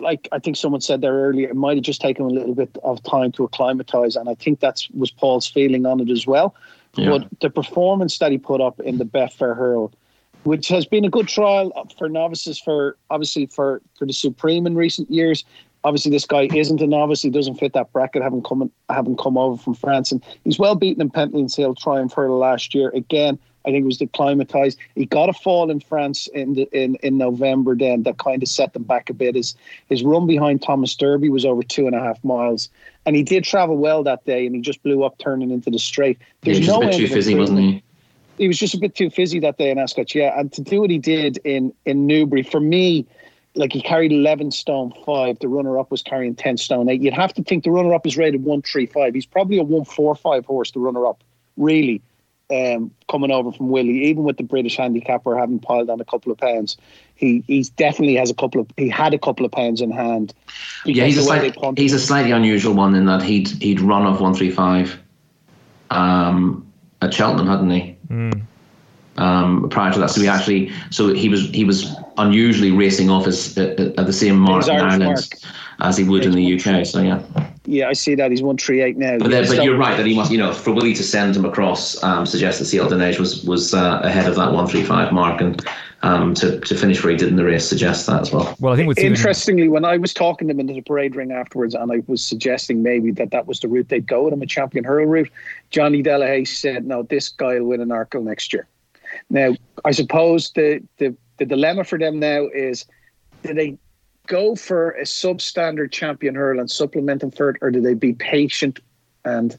like 0.00 0.28
I 0.32 0.38
think 0.38 0.56
someone 0.56 0.80
said 0.80 1.00
there 1.00 1.14
earlier, 1.14 1.48
it 1.48 1.56
might 1.56 1.76
have 1.76 1.84
just 1.84 2.00
taken 2.00 2.24
a 2.24 2.28
little 2.28 2.54
bit 2.54 2.76
of 2.82 3.02
time 3.02 3.32
to 3.32 3.44
acclimatise, 3.44 4.16
and 4.16 4.28
I 4.28 4.34
think 4.34 4.60
that 4.60 4.82
was 4.94 5.10
Paul's 5.10 5.46
feeling 5.46 5.86
on 5.86 6.00
it 6.00 6.10
as 6.10 6.26
well. 6.26 6.54
Yeah. 6.94 7.10
But 7.10 7.28
the 7.40 7.50
performance 7.50 8.18
that 8.18 8.32
he 8.32 8.38
put 8.38 8.60
up 8.60 8.80
in 8.80 8.98
the 8.98 9.04
Betfair 9.04 9.56
Hurl, 9.56 9.92
which 10.44 10.68
has 10.68 10.86
been 10.86 11.04
a 11.04 11.10
good 11.10 11.28
trial 11.28 11.72
for 11.98 12.08
novices, 12.08 12.58
for 12.58 12.96
obviously 13.10 13.46
for 13.46 13.82
for 13.96 14.06
the 14.06 14.12
Supreme 14.12 14.66
in 14.66 14.74
recent 14.74 15.10
years. 15.10 15.44
Obviously, 15.84 16.10
this 16.10 16.26
guy 16.26 16.48
isn't 16.52 16.80
a 16.80 16.86
novice; 16.86 17.22
he 17.22 17.30
doesn't 17.30 17.54
fit 17.54 17.72
that 17.74 17.92
bracket. 17.92 18.22
Having 18.22 18.42
come 18.42 18.70
having 18.88 19.16
come 19.16 19.38
over 19.38 19.56
from 19.56 19.74
France, 19.74 20.10
and 20.10 20.22
he's 20.44 20.58
well 20.58 20.74
beaten 20.74 21.00
in 21.00 21.10
Pentland's 21.10 21.54
Hill 21.54 21.74
Triumph 21.74 22.12
Hurl 22.12 22.36
last 22.36 22.74
year. 22.74 22.90
Again, 22.90 23.38
I 23.68 23.72
think 23.72 23.82
it 23.82 23.86
was 23.86 24.00
acclimatized. 24.00 24.78
He 24.94 25.04
got 25.04 25.28
a 25.28 25.34
fall 25.34 25.70
in 25.70 25.80
France 25.80 26.26
in 26.28 26.54
the, 26.54 26.68
in 26.72 26.96
in 26.96 27.18
November. 27.18 27.76
Then 27.76 28.02
that 28.04 28.16
kind 28.16 28.42
of 28.42 28.48
set 28.48 28.72
them 28.72 28.84
back 28.84 29.10
a 29.10 29.14
bit. 29.14 29.34
His 29.34 29.54
his 29.88 30.02
run 30.02 30.26
behind 30.26 30.62
Thomas 30.62 30.96
Darby 30.96 31.28
was 31.28 31.44
over 31.44 31.62
two 31.62 31.86
and 31.86 31.94
a 31.94 32.00
half 32.00 32.22
miles, 32.24 32.70
and 33.04 33.14
he 33.14 33.22
did 33.22 33.44
travel 33.44 33.76
well 33.76 34.02
that 34.04 34.24
day. 34.24 34.46
And 34.46 34.54
he 34.54 34.62
just 34.62 34.82
blew 34.82 35.04
up 35.04 35.18
turning 35.18 35.50
into 35.50 35.70
the 35.70 35.78
straight. 35.78 36.18
There's 36.40 36.56
he 36.56 36.60
was 36.62 36.68
no 36.68 36.76
a 36.78 36.86
bit 36.86 36.96
too 36.96 37.08
fizzy, 37.08 37.34
wasn't 37.34 37.60
he? 37.60 37.82
He 38.38 38.48
was 38.48 38.58
just 38.58 38.72
a 38.72 38.78
bit 38.78 38.94
too 38.94 39.10
fizzy 39.10 39.38
that 39.40 39.58
day 39.58 39.70
in 39.70 39.78
Ascot. 39.78 40.14
Yeah, 40.14 40.38
and 40.38 40.50
to 40.54 40.62
do 40.62 40.80
what 40.80 40.90
he 40.90 40.98
did 40.98 41.38
in 41.44 41.74
in 41.84 42.06
Newbury 42.06 42.42
for 42.42 42.60
me 42.60 43.06
like 43.54 43.72
he 43.72 43.82
carried 43.82 44.12
11 44.12 44.50
stone 44.52 44.92
5 45.04 45.38
the 45.40 45.48
runner 45.48 45.78
up 45.78 45.90
was 45.90 46.02
carrying 46.02 46.34
10 46.34 46.58
stone 46.58 46.88
8 46.88 47.00
you'd 47.00 47.14
have 47.14 47.32
to 47.32 47.42
think 47.42 47.64
the 47.64 47.70
runner 47.70 47.94
up 47.94 48.06
is 48.06 48.16
rated 48.16 48.44
135 48.44 49.14
he's 49.14 49.24
probably 49.24 49.56
a 49.56 49.62
145 49.62 50.44
horse 50.44 50.70
the 50.70 50.78
runner 50.78 51.06
up 51.06 51.24
really 51.56 52.02
um, 52.50 52.90
coming 53.08 53.30
over 53.30 53.52
from 53.52 53.68
Willie, 53.68 54.04
even 54.06 54.24
with 54.24 54.36
the 54.36 54.42
British 54.42 54.76
handicapper 54.76 55.36
having 55.36 55.58
piled 55.58 55.90
on 55.90 56.00
a 56.00 56.04
couple 56.04 56.32
of 56.32 56.38
pounds, 56.38 56.76
he 57.14 57.44
he's 57.46 57.68
definitely 57.68 58.16
has 58.16 58.30
a 58.30 58.34
couple 58.34 58.60
of 58.60 58.68
he 58.76 58.88
had 58.88 59.14
a 59.14 59.18
couple 59.18 59.44
of 59.44 59.52
pounds 59.52 59.80
in 59.80 59.90
hand. 59.90 60.32
Yeah, 60.84 61.04
he's 61.04 61.18
a 61.18 61.22
slight, 61.22 61.56
he's 61.76 61.92
a 61.92 61.98
slightly 61.98 62.32
unusual 62.32 62.74
one 62.74 62.94
in 62.94 63.06
that 63.06 63.22
he'd 63.22 63.48
he'd 63.48 63.80
run 63.80 64.04
off 64.04 64.20
one 64.20 64.34
three 64.34 64.50
five, 64.50 64.98
um, 65.90 66.70
at 67.02 67.12
Cheltenham, 67.12 67.48
hadn't 67.48 67.70
he? 67.70 67.96
Mm. 68.08 68.42
Um, 69.18 69.68
prior 69.68 69.92
to 69.92 69.98
that, 69.98 70.10
so 70.10 70.20
he 70.20 70.28
actually 70.28 70.72
so 70.90 71.12
he 71.12 71.28
was 71.28 71.50
he 71.50 71.64
was 71.64 71.94
unusually 72.18 72.70
racing 72.70 73.10
off 73.10 73.26
as, 73.26 73.56
at, 73.56 73.78
at 73.80 74.06
the 74.06 74.12
same 74.12 74.38
mark 74.38 74.66
in 74.66 74.76
Ireland 74.76 75.04
mark. 75.04 75.24
as 75.80 75.96
he 75.96 76.04
would 76.04 76.24
in 76.24 76.32
the 76.32 76.54
UK. 76.54 76.84
So 76.86 77.02
yeah. 77.02 77.22
Yeah, 77.70 77.88
I 77.88 77.92
see 77.92 78.14
that 78.14 78.30
he's 78.30 78.42
one 78.42 78.56
three 78.56 78.80
eight 78.80 78.96
now. 78.96 79.18
But, 79.18 79.30
then, 79.30 79.46
but 79.46 79.62
you're 79.62 79.76
right 79.76 79.94
that 79.96 80.06
he 80.06 80.14
must, 80.14 80.32
you 80.32 80.38
know, 80.38 80.54
for 80.54 80.72
Willie 80.72 80.94
to 80.94 81.02
send 81.02 81.36
him 81.36 81.44
across 81.44 82.02
um, 82.02 82.24
suggests 82.24 82.60
that 82.60 82.64
Ciel 82.64 82.88
de 82.88 82.96
Neige 82.96 83.18
was 83.18 83.44
was 83.44 83.74
uh, 83.74 84.00
ahead 84.02 84.26
of 84.26 84.36
that 84.36 84.52
one 84.52 84.66
three 84.66 84.82
five 84.82 85.12
mark, 85.12 85.42
and 85.42 85.62
um, 86.00 86.32
to 86.34 86.60
to 86.60 86.74
finish 86.74 87.04
where 87.04 87.10
he 87.10 87.18
did 87.18 87.28
in 87.28 87.36
the 87.36 87.44
race 87.44 87.68
suggests 87.68 88.06
that 88.06 88.22
as 88.22 88.32
well. 88.32 88.56
Well, 88.58 88.72
I 88.72 88.76
think 88.76 88.96
interestingly, 88.98 89.68
when 89.68 89.84
I 89.84 89.98
was 89.98 90.14
talking 90.14 90.48
to 90.48 90.54
him 90.54 90.60
into 90.60 90.72
the 90.72 90.80
parade 90.80 91.14
ring 91.14 91.30
afterwards, 91.30 91.74
and 91.74 91.92
I 91.92 92.02
was 92.06 92.24
suggesting 92.24 92.82
maybe 92.82 93.10
that 93.12 93.32
that 93.32 93.46
was 93.46 93.60
the 93.60 93.68
route 93.68 93.90
they'd 93.90 94.06
go 94.06 94.24
with 94.24 94.32
him, 94.32 94.40
a 94.40 94.46
champion 94.46 94.84
hurl 94.84 95.04
route, 95.04 95.30
Johnny 95.68 96.00
de 96.00 96.16
la 96.16 96.24
Hey 96.24 96.46
said, 96.46 96.86
"No, 96.86 97.02
this 97.02 97.28
guy 97.28 97.60
will 97.60 97.66
win 97.66 97.82
an 97.82 97.88
Arkle 97.88 98.22
next 98.22 98.50
year." 98.54 98.66
Now, 99.28 99.54
I 99.84 99.90
suppose 99.90 100.52
the 100.52 100.82
the 100.96 101.14
the 101.38 101.46
dilemma 101.46 101.84
for 101.84 101.98
them 101.98 102.18
now 102.18 102.46
is, 102.52 102.84
do 103.42 103.54
they 103.54 103.78
go 104.26 104.54
for 104.54 104.90
a 104.92 105.04
substandard 105.04 105.90
champion 105.90 106.34
hurl 106.34 106.60
and 106.60 106.70
supplement 106.70 107.22
him 107.22 107.30
for 107.30 107.50
it, 107.50 107.56
or 107.60 107.70
do 107.70 107.80
they 107.80 107.94
be 107.94 108.12
patient 108.12 108.80
and 109.24 109.58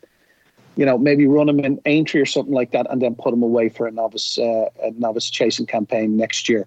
you 0.75 0.85
know 0.85 0.97
maybe 0.97 1.27
run 1.27 1.49
him 1.49 1.59
in 1.59 1.79
Aintree 1.85 2.21
or 2.21 2.25
something 2.25 2.53
like 2.53 2.71
that, 2.71 2.87
and 2.89 3.01
then 3.01 3.15
put 3.15 3.33
him 3.33 3.43
away 3.43 3.69
for 3.69 3.87
a 3.87 3.91
novice 3.91 4.37
uh, 4.37 4.69
a 4.83 4.91
novice 4.91 5.29
chasing 5.29 5.65
campaign 5.65 6.15
next 6.15 6.47
year? 6.47 6.65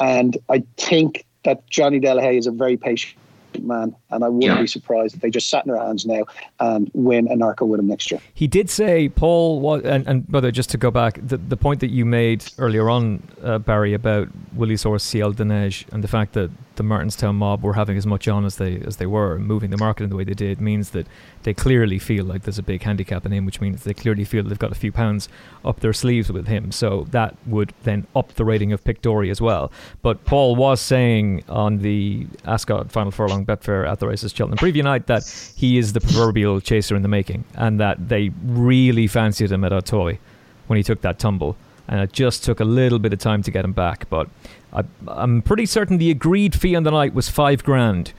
And 0.00 0.36
I 0.48 0.64
think 0.76 1.24
that 1.44 1.68
Johnny 1.68 2.00
de 2.00 2.14
la 2.14 2.22
Hey 2.22 2.38
is 2.38 2.46
a 2.46 2.52
very 2.52 2.76
patient 2.76 3.21
man, 3.60 3.94
and 4.10 4.24
I 4.24 4.28
wouldn't 4.28 4.54
yeah. 4.54 4.60
be 4.60 4.66
surprised 4.66 5.14
if 5.14 5.20
they 5.20 5.30
just 5.30 5.48
sat 5.48 5.64
in 5.66 5.72
their 5.72 5.80
hands 5.80 6.06
now 6.06 6.24
and 6.60 6.90
win 6.94 7.28
an 7.28 7.40
Arkle 7.40 7.68
with 7.68 7.80
him 7.80 7.88
next 7.88 8.10
year. 8.10 8.20
He 8.34 8.46
did 8.46 8.70
say, 8.70 9.08
Paul, 9.08 9.60
what, 9.60 9.84
and, 9.84 10.06
and 10.06 10.26
brother, 10.26 10.50
just 10.50 10.70
to 10.70 10.78
go 10.78 10.90
back, 10.90 11.18
the, 11.22 11.36
the 11.36 11.56
point 11.56 11.80
that 11.80 11.90
you 11.90 12.04
made 12.04 12.44
earlier 12.58 12.88
on, 12.88 13.22
uh, 13.42 13.58
Barry, 13.58 13.94
about 13.94 14.28
Willie's 14.54 14.82
horse 14.82 15.04
Ciel 15.04 15.32
de 15.32 15.44
Neige 15.44 15.84
and 15.92 16.02
the 16.02 16.08
fact 16.08 16.32
that 16.34 16.50
the 16.76 16.82
Martinstown 16.82 17.36
mob 17.36 17.62
were 17.62 17.74
having 17.74 17.96
as 17.96 18.06
much 18.06 18.28
on 18.28 18.44
as 18.44 18.56
they 18.56 18.76
as 18.86 18.96
they 18.96 19.06
were, 19.06 19.38
moving 19.38 19.70
the 19.70 19.76
market 19.76 20.04
in 20.04 20.10
the 20.10 20.16
way 20.16 20.24
they 20.24 20.34
did, 20.34 20.60
means 20.60 20.90
that 20.90 21.06
they 21.42 21.54
clearly 21.54 21.98
feel 21.98 22.24
like 22.24 22.42
there's 22.42 22.58
a 22.58 22.62
big 22.62 22.82
handicap 22.82 23.26
in 23.26 23.32
him, 23.32 23.44
which 23.44 23.60
means 23.60 23.84
they 23.84 23.94
clearly 23.94 24.24
feel 24.24 24.42
they've 24.42 24.58
got 24.58 24.72
a 24.72 24.76
few 24.76 24.92
pounds 24.92 25.28
up 25.64 25.80
their 25.80 25.92
sleeves 25.92 26.30
with 26.30 26.46
him. 26.46 26.72
So 26.72 27.06
that 27.10 27.36
would 27.46 27.72
then 27.82 28.06
up 28.14 28.34
the 28.34 28.44
rating 28.44 28.72
of 28.72 28.84
Pic 28.84 29.02
D'Orhy 29.02 29.30
as 29.30 29.40
well. 29.40 29.70
But 30.02 30.24
Paul 30.24 30.56
was 30.56 30.80
saying 30.80 31.44
on 31.48 31.78
the 31.78 32.26
Ascot 32.44 32.90
Final 32.90 33.12
Furlong 33.12 33.44
Betfair 33.44 33.88
at 33.88 34.00
the 34.00 34.08
races 34.08 34.32
Cheltenham 34.32 34.58
preview 34.58 34.84
night 34.84 35.06
that 35.06 35.24
he 35.56 35.78
is 35.78 35.92
the 35.92 36.00
proverbial 36.00 36.60
chaser 36.60 36.96
in 36.96 37.02
the 37.02 37.08
making, 37.08 37.44
and 37.54 37.80
that 37.80 38.08
they 38.08 38.30
really 38.44 39.06
fancied 39.06 39.52
him 39.52 39.64
at 39.64 39.72
Auteuil 39.72 40.18
when 40.66 40.76
he 40.76 40.82
took 40.82 41.00
that 41.02 41.18
tumble 41.18 41.56
and 41.88 42.00
it 42.00 42.12
just 42.12 42.44
took 42.44 42.60
a 42.60 42.64
little 42.64 42.98
bit 42.98 43.12
of 43.12 43.18
time 43.18 43.42
to 43.42 43.50
get 43.50 43.64
him 43.64 43.72
back. 43.72 44.08
But 44.08 44.28
I, 44.72 44.84
am 45.08 45.42
pretty 45.42 45.66
certain 45.66 45.98
the 45.98 46.10
agreed 46.10 46.58
fee 46.58 46.74
on 46.74 46.82
the 46.82 46.90
night 46.90 47.14
was 47.14 47.28
five 47.28 47.62
grand 47.62 48.12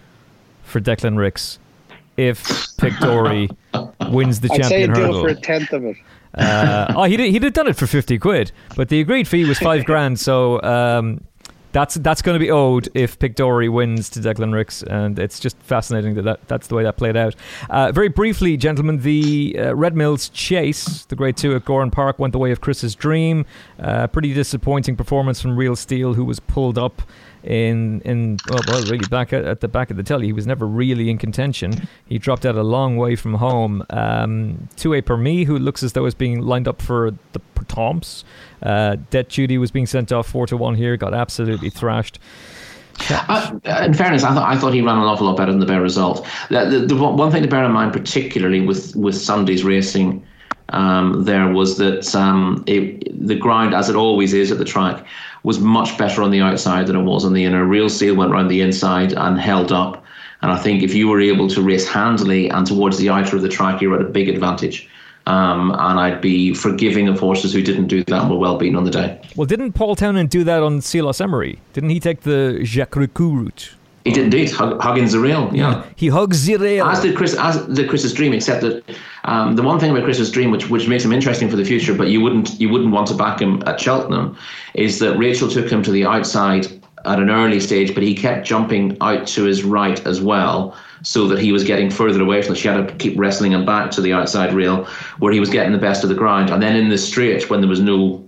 for 0.63 0.79
Declan 0.79 1.17
Rix 1.17 1.59
if 2.17 2.43
Pic 2.77 2.93
D'Orhy 2.93 3.55
wins 4.11 4.39
the 4.39 4.51
I'd 4.51 4.61
champion 4.61 4.91
I'd 4.91 4.95
say 4.95 5.01
hurdle. 5.01 5.21
for 5.21 5.29
a 5.29 5.35
tenth 5.35 5.73
of 5.73 5.85
it. 5.85 5.97
Uh, 6.35 6.93
oh, 6.95 7.03
he'd, 7.03 7.19
he'd 7.19 7.43
have 7.43 7.53
done 7.53 7.67
it 7.67 7.75
for 7.75 7.87
50 7.87 8.17
quid, 8.17 8.51
but 8.75 8.89
the 8.89 8.99
agreed 8.99 9.27
fee 9.27 9.45
was 9.45 9.59
five 9.59 9.85
grand. 9.85 10.19
So 10.19 10.61
um, 10.63 11.23
that's 11.73 11.95
that's 11.95 12.21
going 12.21 12.35
to 12.35 12.39
be 12.39 12.51
owed 12.51 12.87
if 12.93 13.19
Pic 13.19 13.35
D'Orhy 13.35 13.69
wins 13.69 14.09
to 14.11 14.19
Declan 14.19 14.53
Rix, 14.53 14.83
and 14.83 15.19
it's 15.19 15.39
just 15.39 15.57
fascinating 15.57 16.13
that, 16.15 16.21
that 16.21 16.47
that's 16.47 16.67
the 16.67 16.75
way 16.75 16.83
that 16.83 16.95
played 16.95 17.17
out. 17.17 17.35
Uh, 17.69 17.91
very 17.91 18.07
briefly, 18.07 18.55
gentlemen, 18.55 18.99
the 18.99 19.55
uh, 19.59 19.75
Red 19.75 19.95
Mills 19.95 20.29
Chase, 20.29 21.05
the 21.05 21.15
Grade 21.15 21.35
Two 21.35 21.55
at 21.55 21.65
Gowran 21.65 21.91
Park, 21.91 22.19
went 22.19 22.31
the 22.31 22.39
way 22.39 22.51
of 22.51 22.61
Chris's 22.61 22.95
dream. 22.95 23.45
Uh, 23.79 24.07
pretty 24.07 24.33
disappointing 24.33 24.95
performance 24.95 25.41
from 25.41 25.57
Real 25.57 25.75
Steel, 25.75 26.13
who 26.13 26.23
was 26.23 26.39
pulled 26.39 26.77
up 26.77 27.01
in 27.43 28.01
in 28.01 28.37
well, 28.49 28.59
well 28.67 28.83
really 28.83 29.05
back 29.09 29.33
at, 29.33 29.43
at, 29.45 29.61
the 29.61 29.67
back 29.67 29.91
of 29.91 29.97
the 29.97 30.03
telly. 30.03 30.27
He 30.27 30.33
was 30.33 30.47
never 30.47 30.65
really 30.65 31.09
in 31.09 31.17
contention. 31.17 31.87
He 32.05 32.17
dropped 32.17 32.45
out 32.45 32.55
a 32.55 32.63
long 32.63 32.97
way 32.97 33.15
from 33.15 33.35
home. 33.35 33.85
Um, 33.89 34.67
per 35.05 35.17
me, 35.17 35.43
who 35.43 35.57
looks 35.57 35.83
as 35.83 35.93
though 35.93 36.05
is 36.05 36.15
being 36.15 36.41
lined 36.41 36.67
up 36.67 36.81
for 36.81 37.11
the 37.33 37.41
Tomps. 37.65 38.23
Uh, 38.61 38.97
Det 39.09 39.29
Judy 39.29 39.57
was 39.57 39.71
being 39.71 39.85
sent 39.85 40.11
off 40.11 40.27
four 40.27 40.47
to 40.47 40.57
one 40.57 40.75
here, 40.75 40.97
got 40.97 41.13
absolutely 41.13 41.69
thrashed. 41.69 42.19
Uh, 43.09 43.59
in 43.85 43.93
fairness, 43.93 44.23
I 44.23 44.33
thought 44.33 44.47
I 44.47 44.57
thought 44.57 44.73
he 44.73 44.81
ran 44.81 44.97
an 44.97 45.03
awful 45.03 45.25
lot 45.25 45.37
better 45.37 45.51
than 45.51 45.59
the 45.59 45.65
bear 45.65 45.81
result. 45.81 46.27
The, 46.49 46.65
the, 46.65 46.79
the 46.79 46.95
one 46.95 47.31
thing 47.31 47.41
to 47.41 47.49
bear 47.49 47.63
in 47.63 47.71
mind, 47.71 47.91
particularly 47.91 48.61
with 48.61 48.95
with 48.95 49.15
Sunday's 49.15 49.63
racing, 49.63 50.23
um, 50.69 51.23
there 51.23 51.51
was 51.51 51.77
that 51.77 52.13
um, 52.15 52.63
it, 52.67 53.27
the 53.27 53.35
ground, 53.35 53.73
as 53.73 53.89
it 53.89 53.95
always 53.95 54.33
is 54.33 54.51
at 54.51 54.59
the 54.59 54.65
track, 54.65 55.05
was 55.43 55.59
much 55.59 55.97
better 55.97 56.23
on 56.23 56.31
the 56.31 56.41
outside 56.41 56.87
than 56.87 56.95
it 56.95 57.03
was 57.03 57.25
on 57.25 57.33
the 57.33 57.43
inner. 57.43 57.65
Real 57.65 57.89
Steel 57.89 58.15
went 58.15 58.31
around 58.31 58.47
the 58.47 58.61
inside 58.61 59.13
and 59.13 59.39
held 59.39 59.71
up. 59.71 60.03
And 60.41 60.51
I 60.51 60.57
think 60.57 60.83
if 60.83 60.93
you 60.93 61.07
were 61.07 61.21
able 61.21 61.47
to 61.49 61.61
race 61.61 61.87
handily 61.87 62.49
and 62.49 62.65
towards 62.65 62.97
the 62.97 63.09
outer 63.09 63.35
of 63.35 63.41
the 63.41 63.49
track, 63.49 63.81
you're 63.81 63.95
at 63.95 64.01
a 64.01 64.09
big 64.09 64.27
advantage. 64.27 64.89
Um, 65.25 65.71
and 65.71 65.99
I'd 65.99 66.19
be 66.19 66.53
forgiving 66.53 67.07
of 67.07 67.17
horses 67.17 67.53
who 67.53 67.61
didn't 67.61 67.87
do 67.87 68.03
that 68.03 68.21
and 68.21 68.29
were 68.29 68.37
well 68.37 68.57
beaten 68.57 68.75
on 68.75 68.83
the 68.83 68.91
day. 68.91 69.21
Well, 69.37 69.45
didn't 69.45 69.71
Paul 69.71 69.95
Townend 69.95 70.29
do 70.29 70.43
that 70.43 70.61
on 70.61 70.79
Cilaos 70.79 71.21
Emery? 71.21 71.59
Didn't 71.71 71.91
he 71.91 71.99
take 72.01 72.21
the 72.21 72.59
Jacques 72.63 72.95
Ricoux 72.95 73.33
route? 73.33 73.75
He 74.03 74.11
did 74.11 74.25
indeed. 74.25 74.51
Hug, 74.51 74.81
huggins 74.81 75.13
the 75.13 75.19
rail, 75.19 75.49
yeah. 75.53 75.85
He 75.95 76.09
hugs 76.09 76.45
the 76.45 76.57
rail. 76.57 76.85
As 76.85 77.01
did 77.01 77.15
Chris, 77.15 77.35
as 77.37 77.65
did 77.67 77.87
Chris's 77.87 78.13
dream. 78.13 78.33
Except 78.33 78.61
that 78.61 78.83
um, 79.23 79.55
the 79.55 79.61
one 79.61 79.79
thing 79.79 79.91
about 79.91 80.03
Chris's 80.03 80.29
dream, 80.29 80.51
which 80.51 80.69
which 80.69 80.87
makes 80.87 81.05
him 81.05 81.13
interesting 81.13 81.49
for 81.49 81.55
the 81.55 81.63
future, 81.63 81.93
but 81.93 82.09
you 82.09 82.19
wouldn't 82.19 82.59
you 82.59 82.69
wouldn't 82.69 82.91
want 82.91 83.07
to 83.07 83.13
back 83.13 83.39
him 83.39 83.63
at 83.65 83.79
Cheltenham, 83.79 84.37
is 84.73 84.99
that 84.99 85.17
Rachel 85.17 85.47
took 85.47 85.71
him 85.71 85.81
to 85.83 85.91
the 85.91 86.05
outside 86.05 86.67
at 87.05 87.19
an 87.19 87.29
early 87.29 87.59
stage, 87.59 87.93
but 87.93 88.03
he 88.03 88.13
kept 88.13 88.45
jumping 88.45 88.97
out 88.99 89.27
to 89.27 89.43
his 89.43 89.63
right 89.63 90.05
as 90.05 90.21
well, 90.21 90.75
so 91.01 91.27
that 91.27 91.39
he 91.39 91.53
was 91.53 91.63
getting 91.63 91.89
further 91.89 92.21
away 92.21 92.41
from. 92.41 92.55
The, 92.55 92.59
she 92.59 92.67
had 92.67 92.85
to 92.85 92.95
keep 92.95 93.17
wrestling 93.17 93.53
him 93.53 93.65
back 93.65 93.89
to 93.91 94.01
the 94.01 94.11
outside 94.11 94.53
rail, 94.53 94.83
where 95.19 95.31
he 95.31 95.39
was 95.39 95.49
getting 95.49 95.71
the 95.71 95.77
best 95.77 96.03
of 96.03 96.09
the 96.09 96.15
ground, 96.15 96.49
and 96.49 96.61
then 96.61 96.75
in 96.75 96.89
the 96.89 96.97
straight 96.97 97.49
when 97.49 97.61
there 97.61 97.69
was 97.69 97.79
no 97.79 98.21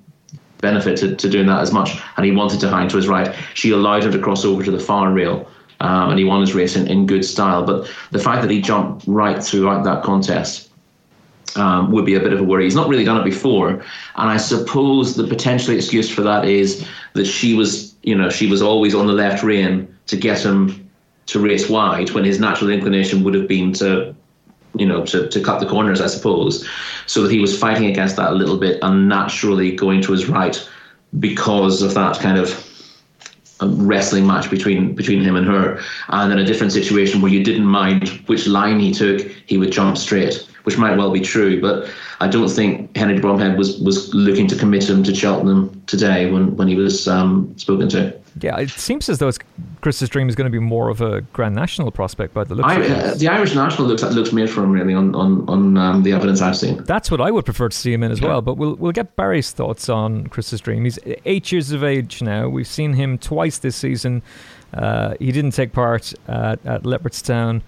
benefit 0.61 0.97
to, 0.97 1.15
to 1.17 1.29
doing 1.29 1.47
that 1.47 1.59
as 1.59 1.73
much, 1.73 1.97
and 2.15 2.25
he 2.25 2.31
wanted 2.31 2.61
to 2.61 2.69
hang 2.69 2.87
to 2.87 2.95
his 2.95 3.09
right, 3.09 3.35
she 3.53 3.71
allowed 3.71 4.05
him 4.05 4.11
to 4.13 4.19
cross 4.19 4.45
over 4.45 4.63
to 4.63 4.71
the 4.71 4.79
far 4.79 5.11
rail 5.11 5.49
um, 5.79 6.11
and 6.11 6.19
he 6.19 6.25
won 6.25 6.41
his 6.41 6.53
race 6.53 6.75
in, 6.75 6.87
in 6.87 7.05
good 7.05 7.25
style. 7.25 7.65
But 7.65 7.89
the 8.11 8.19
fact 8.19 8.41
that 8.41 8.51
he 8.51 8.61
jumped 8.61 9.05
right 9.07 9.43
throughout 9.43 9.83
that 9.83 10.03
contest 10.03 10.69
um, 11.55 11.91
would 11.91 12.05
be 12.05 12.15
a 12.15 12.19
bit 12.19 12.33
of 12.33 12.39
a 12.39 12.43
worry. 12.43 12.65
He's 12.65 12.75
not 12.75 12.89
really 12.89 13.05
done 13.05 13.17
it 13.17 13.23
before, 13.23 13.69
and 13.69 13.83
I 14.15 14.37
suppose 14.37 15.15
the 15.15 15.27
potential 15.27 15.73
excuse 15.73 16.09
for 16.09 16.21
that 16.21 16.45
is 16.45 16.87
that 17.13 17.25
she 17.25 17.53
was, 17.53 17.95
you 18.03 18.15
know, 18.15 18.29
she 18.29 18.47
was 18.47 18.61
always 18.61 18.93
on 18.93 19.07
the 19.07 19.13
left 19.13 19.43
rein 19.43 19.87
to 20.07 20.17
get 20.17 20.43
him 20.43 20.89
to 21.27 21.39
race 21.39 21.69
wide 21.69 22.11
when 22.11 22.23
his 22.23 22.39
natural 22.39 22.69
inclination 22.69 23.23
would 23.23 23.33
have 23.33 23.47
been 23.47 23.73
to 23.73 24.15
you 24.77 24.85
know, 24.85 25.05
to, 25.05 25.27
to 25.29 25.41
cut 25.41 25.59
the 25.59 25.65
corners, 25.65 26.01
I 26.01 26.07
suppose, 26.07 26.67
so 27.05 27.21
that 27.23 27.31
he 27.31 27.39
was 27.39 27.57
fighting 27.57 27.85
against 27.85 28.17
that 28.17 28.31
a 28.31 28.35
little 28.35 28.57
bit 28.57 28.79
and 28.81 29.07
naturally 29.07 29.75
going 29.75 30.01
to 30.01 30.11
his 30.11 30.27
right 30.27 30.67
because 31.19 31.81
of 31.81 31.93
that 31.93 32.19
kind 32.19 32.37
of 32.37 32.49
um, 33.59 33.87
wrestling 33.87 34.25
match 34.27 34.49
between 34.49 34.95
between 34.95 35.21
him 35.21 35.35
and 35.35 35.45
her. 35.45 35.79
And 36.09 36.31
in 36.31 36.39
a 36.39 36.45
different 36.45 36.73
situation 36.73 37.21
where 37.21 37.31
you 37.31 37.43
didn't 37.43 37.65
mind 37.65 38.09
which 38.27 38.47
line 38.47 38.79
he 38.79 38.93
took, 38.93 39.21
he 39.45 39.57
would 39.57 39.71
jump 39.71 39.97
straight, 39.97 40.47
which 40.63 40.77
might 40.77 40.97
well 40.97 41.11
be 41.11 41.21
true. 41.21 41.61
But 41.61 41.89
I 42.19 42.27
don't 42.27 42.49
think 42.49 42.95
Henry 42.95 43.19
Bromhead 43.19 43.57
was 43.57 43.79
was 43.79 44.13
looking 44.13 44.47
to 44.47 44.55
commit 44.55 44.89
him 44.89 45.03
to 45.03 45.15
Cheltenham 45.15 45.83
today 45.87 46.31
when 46.31 46.55
when 46.55 46.67
he 46.67 46.75
was 46.75 47.07
um, 47.07 47.53
spoken 47.57 47.89
to. 47.89 48.13
Yeah, 48.41 48.57
it 48.59 48.69
seems 48.69 49.07
as 49.07 49.19
though 49.19 49.31
Chris's 49.79 50.09
dream 50.09 50.27
is 50.27 50.35
going 50.35 50.45
to 50.45 50.51
be 50.51 50.59
more 50.59 50.89
of 50.89 50.99
a 50.99 51.21
Grand 51.21 51.55
National 51.55 51.89
prospect 51.89 52.33
by 52.33 52.43
the 52.43 52.55
looks 52.55 52.67
I. 52.67 52.81
Uh, 52.81 53.13
the 53.15 53.29
Irish 53.29 53.55
National 53.55 53.87
looks 53.87 54.03
looks 54.03 54.33
made 54.33 54.49
for 54.49 54.63
him 54.63 54.71
really 54.71 54.93
on 54.93 55.15
on, 55.15 55.47
on 55.47 55.77
um, 55.77 56.03
the 56.03 56.11
evidence 56.11 56.41
I've 56.41 56.57
seen. 56.57 56.83
That's 56.83 57.09
what 57.09 57.21
I 57.21 57.31
would 57.31 57.45
prefer 57.45 57.69
to 57.69 57.77
see 57.77 57.93
him 57.93 58.03
in 58.03 58.11
as 58.11 58.19
yeah. 58.19 58.27
well. 58.27 58.41
But 58.41 58.55
we'll 58.57 58.75
we'll 58.75 58.91
get 58.91 59.15
Barry's 59.15 59.51
thoughts 59.51 59.87
on 59.87 60.27
Chris's 60.27 60.59
dream. 60.59 60.83
He's 60.83 60.99
eight 61.23 61.49
years 61.51 61.71
of 61.71 61.83
age 61.83 62.21
now. 62.21 62.49
We've 62.49 62.67
seen 62.67 62.93
him 62.93 63.17
twice 63.17 63.57
this 63.59 63.77
season. 63.77 64.21
Uh, 64.73 65.13
he 65.19 65.31
didn't 65.31 65.51
take 65.51 65.71
part 65.71 66.13
at, 66.27 66.65
at 66.65 66.83
Leopardstown. 66.83 67.61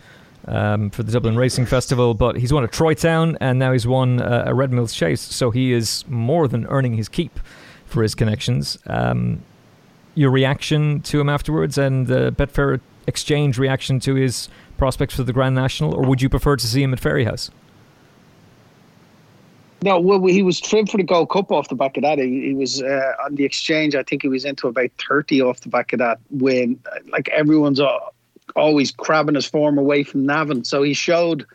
Um, 0.49 0.91
for 0.91 1.03
the 1.03 1.11
Dublin 1.11 1.35
Racing 1.35 1.65
Festival, 1.65 2.13
but 2.13 2.37
he's 2.37 2.53
won 2.53 2.63
a 2.63 2.69
Troy 2.69 2.93
Town 2.93 3.37
and 3.41 3.59
now 3.59 3.73
he's 3.73 3.85
won 3.85 4.21
uh, 4.21 4.45
a 4.45 4.53
Red 4.53 4.71
Mills 4.71 4.93
Chase, 4.93 5.19
so 5.19 5.51
he 5.51 5.73
is 5.73 6.05
more 6.07 6.47
than 6.47 6.65
earning 6.67 6.93
his 6.93 7.09
keep 7.09 7.37
for 7.85 8.01
his 8.01 8.15
connections. 8.15 8.77
Um, 8.87 9.41
your 10.17 10.31
reaction 10.31 10.99
to 11.01 11.21
him 11.21 11.29
afterwards 11.29 11.77
and 11.77 12.07
the 12.07 12.31
Betfair 12.31 12.79
Exchange 13.05 13.57
reaction 13.57 13.99
to 14.01 14.15
his 14.15 14.49
prospects 14.77 15.15
for 15.15 15.23
the 15.23 15.31
Grand 15.31 15.55
National, 15.55 15.95
or 15.95 16.03
would 16.03 16.21
you 16.21 16.27
prefer 16.27 16.57
to 16.57 16.67
see 16.67 16.83
him 16.83 16.91
at 16.91 16.99
Fairyhouse? 16.99 17.49
No, 19.83 19.99
well, 19.99 20.25
he 20.25 20.41
was 20.41 20.59
trimmed 20.59 20.89
for 20.89 20.97
the 20.97 21.03
Gold 21.03 21.29
Cup 21.29 21.51
off 21.51 21.69
the 21.69 21.75
back 21.75 21.95
of 21.97 22.03
that. 22.03 22.17
He, 22.17 22.47
he 22.47 22.53
was 22.53 22.81
uh, 22.81 23.13
on 23.23 23.35
the 23.35 23.45
exchange. 23.45 23.95
I 23.95 24.03
think 24.03 24.23
he 24.23 24.27
was 24.27 24.43
into 24.43 24.67
about 24.67 24.89
thirty 25.07 25.41
off 25.41 25.61
the 25.61 25.69
back 25.69 25.93
of 25.93 25.99
that 25.99 26.19
win. 26.31 26.79
Like 27.11 27.29
everyone's 27.29 27.79
uh, 27.79 27.97
always 28.55 28.91
crabbing 28.91 29.35
his 29.35 29.45
form 29.45 29.77
away 29.77 30.03
from 30.03 30.25
Navan, 30.25 30.65
so 30.65 30.81
he 30.81 30.93
showed 30.93 31.45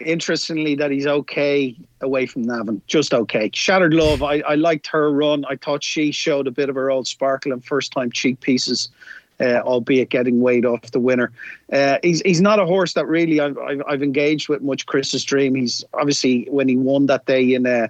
interestingly 0.00 0.74
that 0.76 0.90
he's 0.90 1.06
okay 1.06 1.76
away 2.00 2.26
from 2.26 2.42
Navan, 2.42 2.80
just 2.86 3.12
okay. 3.12 3.50
Shattered 3.52 3.94
Love, 3.94 4.22
I, 4.22 4.40
I 4.40 4.54
liked 4.54 4.86
her 4.88 5.12
run. 5.12 5.44
I 5.48 5.56
thought 5.56 5.82
she 5.82 6.12
showed 6.12 6.46
a 6.46 6.50
bit 6.50 6.68
of 6.68 6.74
her 6.74 6.90
old 6.90 7.06
sparkle 7.06 7.52
and 7.52 7.64
first 7.64 7.92
time 7.92 8.10
cheek 8.10 8.40
pieces, 8.40 8.88
uh, 9.40 9.60
albeit 9.60 10.10
getting 10.10 10.40
weighed 10.40 10.64
off 10.64 10.90
the 10.90 11.00
winner. 11.00 11.32
Uh, 11.72 11.98
he's 12.02 12.20
he's 12.22 12.40
not 12.40 12.58
a 12.58 12.66
horse 12.66 12.94
that 12.94 13.06
really 13.06 13.40
I've, 13.40 13.58
I've, 13.58 13.82
I've 13.86 14.02
engaged 14.02 14.48
with 14.48 14.62
much. 14.62 14.86
Chris's 14.86 15.24
Dream. 15.24 15.54
He's 15.54 15.84
obviously 15.94 16.46
when 16.50 16.68
he 16.68 16.76
won 16.76 17.06
that 17.06 17.26
day 17.26 17.54
in 17.54 17.66
uh, 17.66 17.88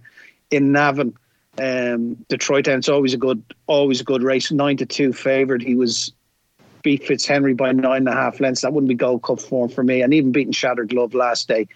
in 0.51 0.73
Navan. 0.73 1.15
Um, 1.59 2.15
Detroit 2.29 2.69
it's 2.69 2.89
always 2.89 3.13
a 3.13 3.19
good, 3.19 3.43
always 3.67 4.01
a 4.01 4.05
good 4.05 4.23
race. 4.23 4.51
Nine 4.51 4.77
to 4.79 4.87
two 4.87 5.13
favored. 5.13 5.63
He 5.63 5.75
was 5.75 6.13
beat 6.83 7.05
Fitzhenry 7.05 7.57
by 7.57 7.73
nine 7.73 7.99
and 7.99 8.09
a 8.09 8.13
half 8.13 8.41
lengths. 8.41 8.63
That 8.63 8.73
wouldn't 8.73 8.89
be 8.89 8.95
Gold 8.95 9.23
Cup 9.23 9.41
form 9.41 9.69
for 9.69 9.83
me. 9.83 10.03
And 10.03 10.15
even 10.15 10.33
beating 10.33 10.53
Shattered 10.53 10.93
Love 10.93 11.15
last 11.15 11.49
day 11.49 11.69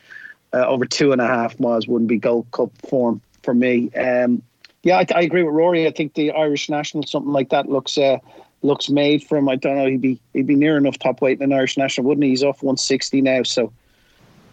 uh, 0.55 0.67
over 0.67 0.87
two 0.87 1.13
and 1.13 1.21
a 1.21 1.27
half 1.27 1.59
miles 1.59 1.89
wouldn't 1.89 2.09
be 2.09 2.19
Gold 2.19 2.47
Cup 2.53 2.71
form 2.89 3.21
for 3.43 3.53
me. 3.53 3.91
Um, 3.95 4.43
yeah, 4.83 4.99
I, 4.99 5.07
I, 5.15 5.23
agree 5.23 5.43
with 5.43 5.55
Rory. 5.55 5.87
I 5.87 5.91
think 5.91 6.15
the 6.15 6.31
Irish 6.31 6.69
national 6.69 7.05
something 7.05 7.33
like 7.33 7.49
that 7.51 7.69
looks 7.69 7.99
uh, 7.99 8.19
looks 8.63 8.89
made 8.89 9.25
for 9.25 9.37
him. 9.37 9.49
I 9.49 9.57
don't 9.57 9.77
know. 9.77 9.87
He'd 9.87 10.01
be 10.01 10.21
he'd 10.33 10.47
be 10.47 10.57
near 10.57 10.77
enough 10.77 10.99
top 10.99 11.21
weight 11.21 11.39
in 11.41 11.53
an 11.53 11.59
Irish 11.59 11.77
national, 11.77 12.07
wouldn't 12.07 12.25
he? 12.25 12.31
He's 12.31 12.45
off 12.45 12.63
160 12.63 13.21
now, 13.23 13.43
so 13.43 13.73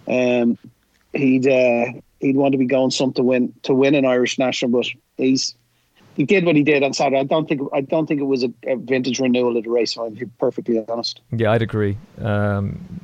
um, 0.07 0.57
he'd 1.13 1.47
uh, 1.47 1.85
he'd 2.19 2.37
want 2.37 2.53
to 2.53 2.57
be 2.57 2.65
going 2.65 2.91
some 2.91 3.13
to 3.13 3.23
win 3.23 3.53
to 3.63 3.73
win 3.73 3.93
an 3.93 4.05
Irish 4.05 4.39
national, 4.39 4.71
but 4.71 4.87
he's 5.17 5.55
he 6.15 6.23
did 6.25 6.45
what 6.45 6.55
he 6.55 6.63
did 6.63 6.81
on 6.83 6.93
Saturday. 6.93 7.19
I 7.19 7.23
don't 7.23 7.47
think 7.47 7.61
I 7.73 7.81
don't 7.81 8.07
think 8.07 8.21
it 8.21 8.25
was 8.25 8.43
a, 8.43 8.53
a 8.65 8.77
vintage 8.77 9.19
renewal 9.19 9.57
of 9.57 9.63
the 9.63 9.69
race. 9.69 9.97
I'm 9.97 10.17
perfectly 10.39 10.83
honest. 10.87 11.21
Yeah, 11.31 11.51
I'd 11.51 11.61
agree. 11.61 11.97
Um, 12.19 13.01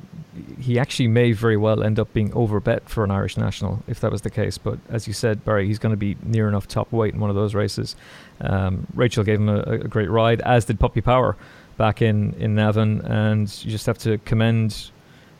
he 0.60 0.78
actually 0.78 1.08
may 1.08 1.32
very 1.32 1.56
well 1.56 1.82
end 1.82 1.98
up 1.98 2.12
being 2.12 2.30
overbet 2.30 2.88
for 2.88 3.04
an 3.04 3.10
Irish 3.10 3.36
national 3.36 3.82
if 3.86 4.00
that 4.00 4.10
was 4.10 4.22
the 4.22 4.30
case. 4.30 4.58
But 4.58 4.78
as 4.88 5.06
you 5.06 5.12
said, 5.12 5.44
Barry, 5.44 5.66
he's 5.66 5.78
going 5.78 5.92
to 5.92 5.96
be 5.96 6.16
near 6.22 6.48
enough 6.48 6.68
top 6.68 6.90
weight 6.92 7.14
in 7.14 7.20
one 7.20 7.30
of 7.30 7.36
those 7.36 7.54
races. 7.54 7.96
Um, 8.40 8.86
Rachel 8.94 9.24
gave 9.24 9.40
him 9.40 9.48
a, 9.48 9.60
a, 9.60 9.78
great 9.78 10.10
ride, 10.10 10.40
as 10.42 10.64
did 10.64 10.78
Puppy 10.78 11.00
Power 11.00 11.36
back 11.76 12.02
in, 12.02 12.34
in 12.34 12.54
Navan. 12.54 13.00
And 13.02 13.64
you 13.64 13.70
just 13.70 13.86
have 13.86 13.98
to 13.98 14.18
commend 14.18 14.90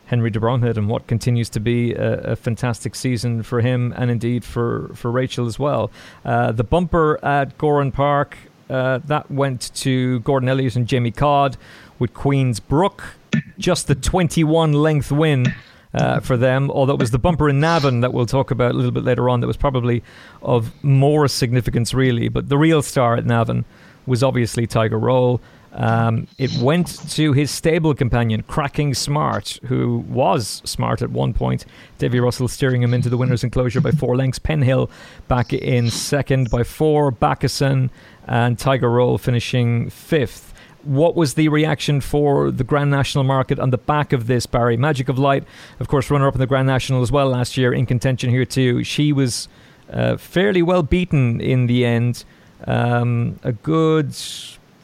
Henry 0.07 0.29
de 0.31 0.39
Bromhead 0.39 0.77
and 0.77 0.89
what 0.89 1.07
continues 1.07 1.49
to 1.49 1.59
be 1.59 1.93
a, 1.93 2.31
a, 2.31 2.35
fantastic 2.35 2.95
season 2.95 3.43
for 3.43 3.61
him 3.61 3.93
and 3.95 4.09
indeed 4.09 4.43
for, 4.43 4.91
for 4.95 5.11
Rachel 5.11 5.45
as 5.45 5.59
well. 5.59 5.91
Uh, 6.25 6.51
the 6.51 6.63
bumper 6.63 7.23
at 7.23 7.57
Gowran 7.57 7.93
Park, 7.93 8.37
uh, 8.69 8.99
that 9.05 9.29
went 9.29 9.73
to 9.75 10.19
Gordon 10.21 10.49
Elliott 10.49 10.75
and 10.75 10.87
Jamie 10.87 11.11
Codd 11.11 11.57
with 11.99 12.13
Queen's 12.13 12.59
Brook 12.59 13.15
just 13.57 13.87
the 13.87 13.95
21 13.95 14.73
length 14.73 15.11
win 15.11 15.53
uh, 15.93 16.19
for 16.19 16.37
them, 16.37 16.69
although 16.71 16.93
it 16.93 16.99
was 16.99 17.11
the 17.11 17.19
bumper 17.19 17.49
in 17.49 17.59
Navan 17.59 18.01
that 18.01 18.13
we'll 18.13 18.25
talk 18.25 18.51
about 18.51 18.71
a 18.71 18.73
little 18.73 18.91
bit 18.91 19.03
later 19.03 19.29
on 19.29 19.39
that 19.39 19.47
was 19.47 19.57
probably 19.57 20.03
of 20.41 20.71
more 20.83 21.27
significance, 21.27 21.93
really. 21.93 22.29
But 22.29 22.49
the 22.49 22.57
real 22.57 22.81
star 22.81 23.15
at 23.15 23.25
Navan 23.25 23.65
was 24.05 24.23
obviously 24.23 24.67
Tiger 24.67 24.99
Roll. 24.99 25.41
Um, 25.71 26.27
it 26.39 26.51
went 26.57 27.09
to 27.11 27.33
his 27.33 27.51
stable 27.51 27.93
companion, 27.93 28.41
Cracking 28.43 28.93
Smart, 28.95 29.59
who 29.65 30.03
was 30.07 30.63
smart 30.65 31.01
at 31.01 31.11
one 31.11 31.33
point. 31.33 31.65
Davy 31.99 32.19
Russell 32.19 32.47
steering 32.47 32.81
him 32.81 32.93
into 32.93 33.09
the 33.09 33.17
winner's 33.17 33.43
enclosure 33.43 33.79
by 33.79 33.91
four 33.91 34.15
lengths. 34.15 34.39
Penhill 34.39 34.89
back 35.27 35.53
in 35.53 35.91
second 35.91 36.49
by 36.49 36.63
four. 36.63 37.11
Backusson 37.11 37.91
and 38.27 38.57
Tiger 38.57 38.89
Roll 38.89 39.17
finishing 39.17 39.89
fifth. 39.89 40.48
What 40.89 41.15
was 41.15 41.35
the 41.35 41.49
reaction 41.49 42.01
for 42.01 42.49
the 42.49 42.63
Grand 42.63 42.89
National 42.89 43.23
market 43.23 43.59
on 43.59 43.69
the 43.69 43.77
back 43.77 44.11
of 44.11 44.25
this, 44.25 44.47
Barry? 44.47 44.75
Magic 44.75 45.07
of 45.07 45.19
Light, 45.19 45.43
of 45.79 45.87
course, 45.87 46.09
runner 46.09 46.27
up 46.27 46.33
in 46.33 46.39
the 46.39 46.47
Grand 46.47 46.65
National 46.65 47.03
as 47.03 47.11
well 47.11 47.27
last 47.27 47.57
year, 47.57 47.71
in 47.71 47.85
contention 47.85 48.31
here 48.31 48.43
too. 48.43 48.83
She 48.83 49.13
was 49.13 49.47
uh, 49.93 50.17
fairly 50.17 50.63
well 50.63 50.81
beaten 50.81 51.39
in 51.41 51.67
the 51.67 51.85
end. 51.85 52.25
Um, 52.65 53.39
a 53.43 53.51
good 53.51 54.15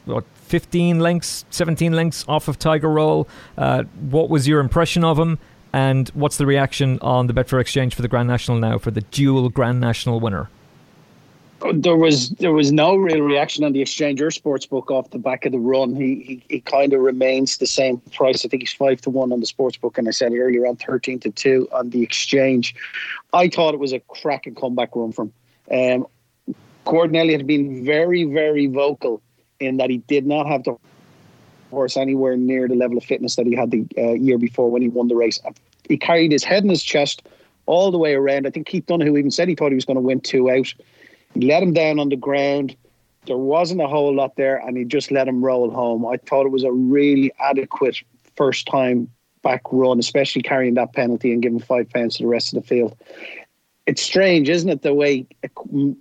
what, 0.06 0.26
15 0.44 1.00
lengths, 1.00 1.44
17 1.50 1.94
lengths 1.94 2.24
off 2.28 2.48
of 2.48 2.60
Tiger 2.60 2.92
Roll. 2.92 3.28
Uh, 3.58 3.86
what 4.00 4.30
was 4.30 4.48
your 4.48 4.60
impression 4.60 5.04
of 5.04 5.18
him? 5.18 5.40
And 5.74 6.10
what's 6.10 6.38
the 6.38 6.46
reaction 6.46 7.00
on 7.02 7.26
the 7.26 7.34
Betfair 7.34 7.60
Exchange 7.60 7.96
for 7.96 8.04
the 8.04 8.08
Grand 8.08 8.28
National 8.28 8.60
now 8.60 8.78
for 8.78 8.92
the 8.92 9.02
dual 9.02 9.50
Grand 9.50 9.82
National 9.82 10.20
winner? 10.20 10.52
There 11.74 11.96
was 11.96 12.30
there 12.32 12.52
was 12.52 12.72
no 12.72 12.96
real 12.96 13.22
reaction 13.22 13.64
on 13.64 13.74
the 13.74 13.82
exchange 13.82 14.22
or 14.22 14.32
sports 14.32 14.66
book 14.66 14.92
off 14.92 15.10
the 15.12 15.18
back 15.18 15.46
of 15.46 15.52
the 15.52 15.60
run. 15.60 15.96
He 15.96 16.22
he, 16.22 16.44
he 16.50 16.60
kind 16.62 16.94
of 16.94 17.02
remains 17.02 17.58
the 17.58 17.68
same 17.68 17.98
price. 18.14 18.46
I 18.46 18.50
think 18.50 18.64
he's 18.64 18.74
five 18.74 19.02
to 19.02 19.10
one 19.10 19.32
on 19.32 19.40
the 19.40 19.46
sports 19.46 19.78
book, 19.78 19.98
and 19.98 20.08
I 20.08 20.12
said 20.12 20.34
earlier 20.34 20.66
on 20.68 20.76
thirteen 20.76 21.20
to 21.20 21.32
two 21.32 21.68
on 21.72 21.90
the 21.90 22.04
exchange. 22.04 22.76
I 23.34 23.48
thought 23.50 23.74
it 23.74 23.80
was 23.80 23.94
a 23.94 24.00
cracking 24.00 24.56
comeback 24.56 24.96
run 24.96 25.12
from. 25.12 25.32
Um, 25.72 26.08
Gordon 26.86 27.16
Elliott 27.16 27.42
had 27.42 27.48
been 27.48 27.84
very 27.84 28.24
very 28.24 28.68
vocal 28.68 29.22
in 29.60 29.78
that 29.78 29.90
he 29.90 29.98
did 29.98 30.26
not 30.26 30.48
have 30.48 30.64
the 30.64 30.76
horse 31.72 31.98
anywhere 31.98 32.38
near 32.38 32.68
the 32.68 32.76
level 32.76 32.98
of 32.98 33.04
fitness 33.04 33.36
that 33.36 33.46
he 33.46 33.56
had 33.56 33.72
the 33.72 33.86
uh, 33.98 34.14
year 34.14 34.38
before 34.38 34.70
when 34.70 34.82
he 34.82 34.90
won 34.90 35.08
the 35.08 35.16
race. 35.16 35.40
He 35.88 35.98
carried 35.98 36.32
his 36.32 36.44
head 36.44 36.64
in 36.64 36.70
his 36.70 36.84
chest 36.84 37.24
all 37.66 37.92
the 37.92 37.98
way 37.98 38.14
around. 38.14 38.46
I 38.46 38.50
think 38.50 38.68
Keith 38.68 38.86
Donoghue 38.86 39.18
even 39.18 39.32
said 39.32 39.48
he 39.48 39.56
thought 39.56 39.70
he 39.70 39.76
was 39.76 39.86
going 39.86 39.96
to 39.96 40.02
win 40.02 40.22
two 40.22 40.50
out. 40.50 40.74
Let 41.36 41.64
him 41.64 41.74
down 41.74 42.00
on 42.00 42.10
the 42.10 42.16
ground. 42.16 42.76
There 43.28 43.38
wasn't 43.38 43.82
a 43.82 43.88
whole 43.88 44.14
lot 44.14 44.36
there, 44.36 44.58
and 44.58 44.78
he 44.78 44.86
just 44.86 45.12
let 45.12 45.28
him 45.28 45.44
roll 45.44 45.70
home. 45.70 46.06
I 46.06 46.18
thought 46.18 46.46
it 46.46 46.52
was 46.52 46.64
a 46.64 46.72
really 46.72 47.32
adequate 47.40 47.98
first 48.36 48.68
time 48.68 49.10
back 49.42 49.62
run, 49.72 50.00
especially 50.00 50.42
carrying 50.42 50.74
that 50.76 50.94
penalty 50.94 51.32
and 51.32 51.42
giving 51.42 51.60
five 51.60 51.90
pounds 51.90 52.18
to 52.18 52.24
the 52.24 52.28
rest 52.28 52.54
of 52.54 52.62
the 52.62 52.68
field. 52.68 52.96
It's 53.86 54.02
strange, 54.02 54.50
isn't 54.50 54.70
it? 54.70 54.82
The 54.82 54.94
way 54.94 55.28
a 55.44 55.50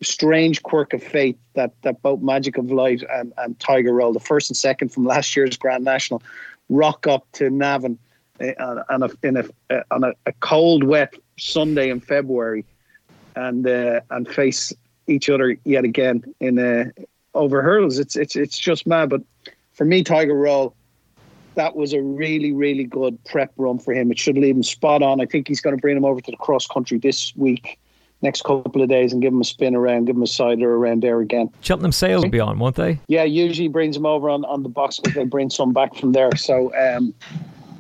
strange 0.03 0.63
quirk 0.63 0.95
of 0.95 1.03
fate 1.03 1.39
that 1.55 1.73
that 1.83 2.01
both 2.01 2.21
Magic 2.23 2.57
of 2.57 2.71
Light 2.71 3.03
and, 3.11 3.33
and 3.37 3.59
Tiger 3.61 3.93
Roll, 3.93 4.13
the 4.13 4.21
first 4.21 4.49
and 4.49 4.57
second 4.57 4.89
from 4.89 5.05
last 5.05 5.37
year's 5.37 5.57
Grand 5.59 5.85
National, 5.85 6.23
rock 6.71 7.07
up 7.07 7.27
to 7.33 7.51
Navan 7.51 7.99
uh, 8.41 8.83
on 8.89 9.03
a, 9.03 9.11
in 9.23 9.37
a, 9.37 9.45
uh, 9.71 9.83
on 9.91 10.05
a, 10.05 10.13
a, 10.25 10.33
cold, 10.41 10.85
wet 10.85 11.15
Sunday 11.39 11.91
in 11.91 12.01
February, 12.01 12.65
and 13.37 13.67
uh, 13.67 14.01
and 14.11 14.29
face 14.29 14.73
each 15.07 15.29
other 15.29 15.57
yet 15.65 15.85
again 15.85 16.25
in 16.41 16.59
uh, 16.59 16.91
over 17.35 17.63
hurdles. 17.63 17.99
It's 17.99 18.17
it's 18.17 18.37
it's 18.37 18.59
just 18.59 18.87
mad. 18.87 19.11
But 19.11 19.23
for 19.73 19.85
me, 19.85 20.03
Tiger 20.03 20.35
Roll, 20.35 20.75
that 21.55 21.77
was 21.77 21.93
a 21.93 22.01
really 22.01 22.53
really 22.53 22.85
good 22.85 23.23
prep 23.25 23.53
run 23.57 23.79
for 23.79 23.93
him. 23.93 24.11
It 24.11 24.19
should 24.19 24.37
leave 24.37 24.57
him 24.57 24.63
spot 24.63 25.03
on. 25.03 25.21
I 25.21 25.27
think 25.27 25.49
he's 25.49 25.61
going 25.61 25.77
to 25.77 25.81
bring 25.81 25.97
him 25.97 26.05
over 26.05 26.21
to 26.21 26.31
the 26.31 26.37
cross 26.37 26.67
country 26.67 26.99
this 26.99 27.35
week. 27.37 27.79
Next 28.23 28.43
couple 28.43 28.81
of 28.81 28.89
days 28.89 29.13
and 29.13 29.21
give 29.21 29.35
him 29.35 29.41
a 29.43 29.45
spin 29.45 29.75
around, 29.75 30.07
give 30.07 30.17
him 30.17 30.23
a 30.23 30.27
cider 30.27 30.77
around 30.77 31.03
there 31.03 31.21
again. 31.21 31.51
Cheltenham 31.61 31.93
Sales 31.93 32.23
will 32.23 32.31
be 32.31 32.41
on, 32.41 32.59
won't 32.59 32.77
they? 32.77 32.99
Yeah, 33.07 33.25
usually 33.25 33.69
brings 33.69 33.99
him 33.99 34.07
over 34.07 34.31
on, 34.31 34.47
on 34.47 34.63
the 34.63 34.71
box 34.71 34.99
because 34.99 35.15
they 35.15 35.25
bring 35.25 35.51
some 35.51 35.75
back 35.75 35.95
from 35.95 36.13
there. 36.13 36.35
So 36.37 36.75
um, 36.75 37.13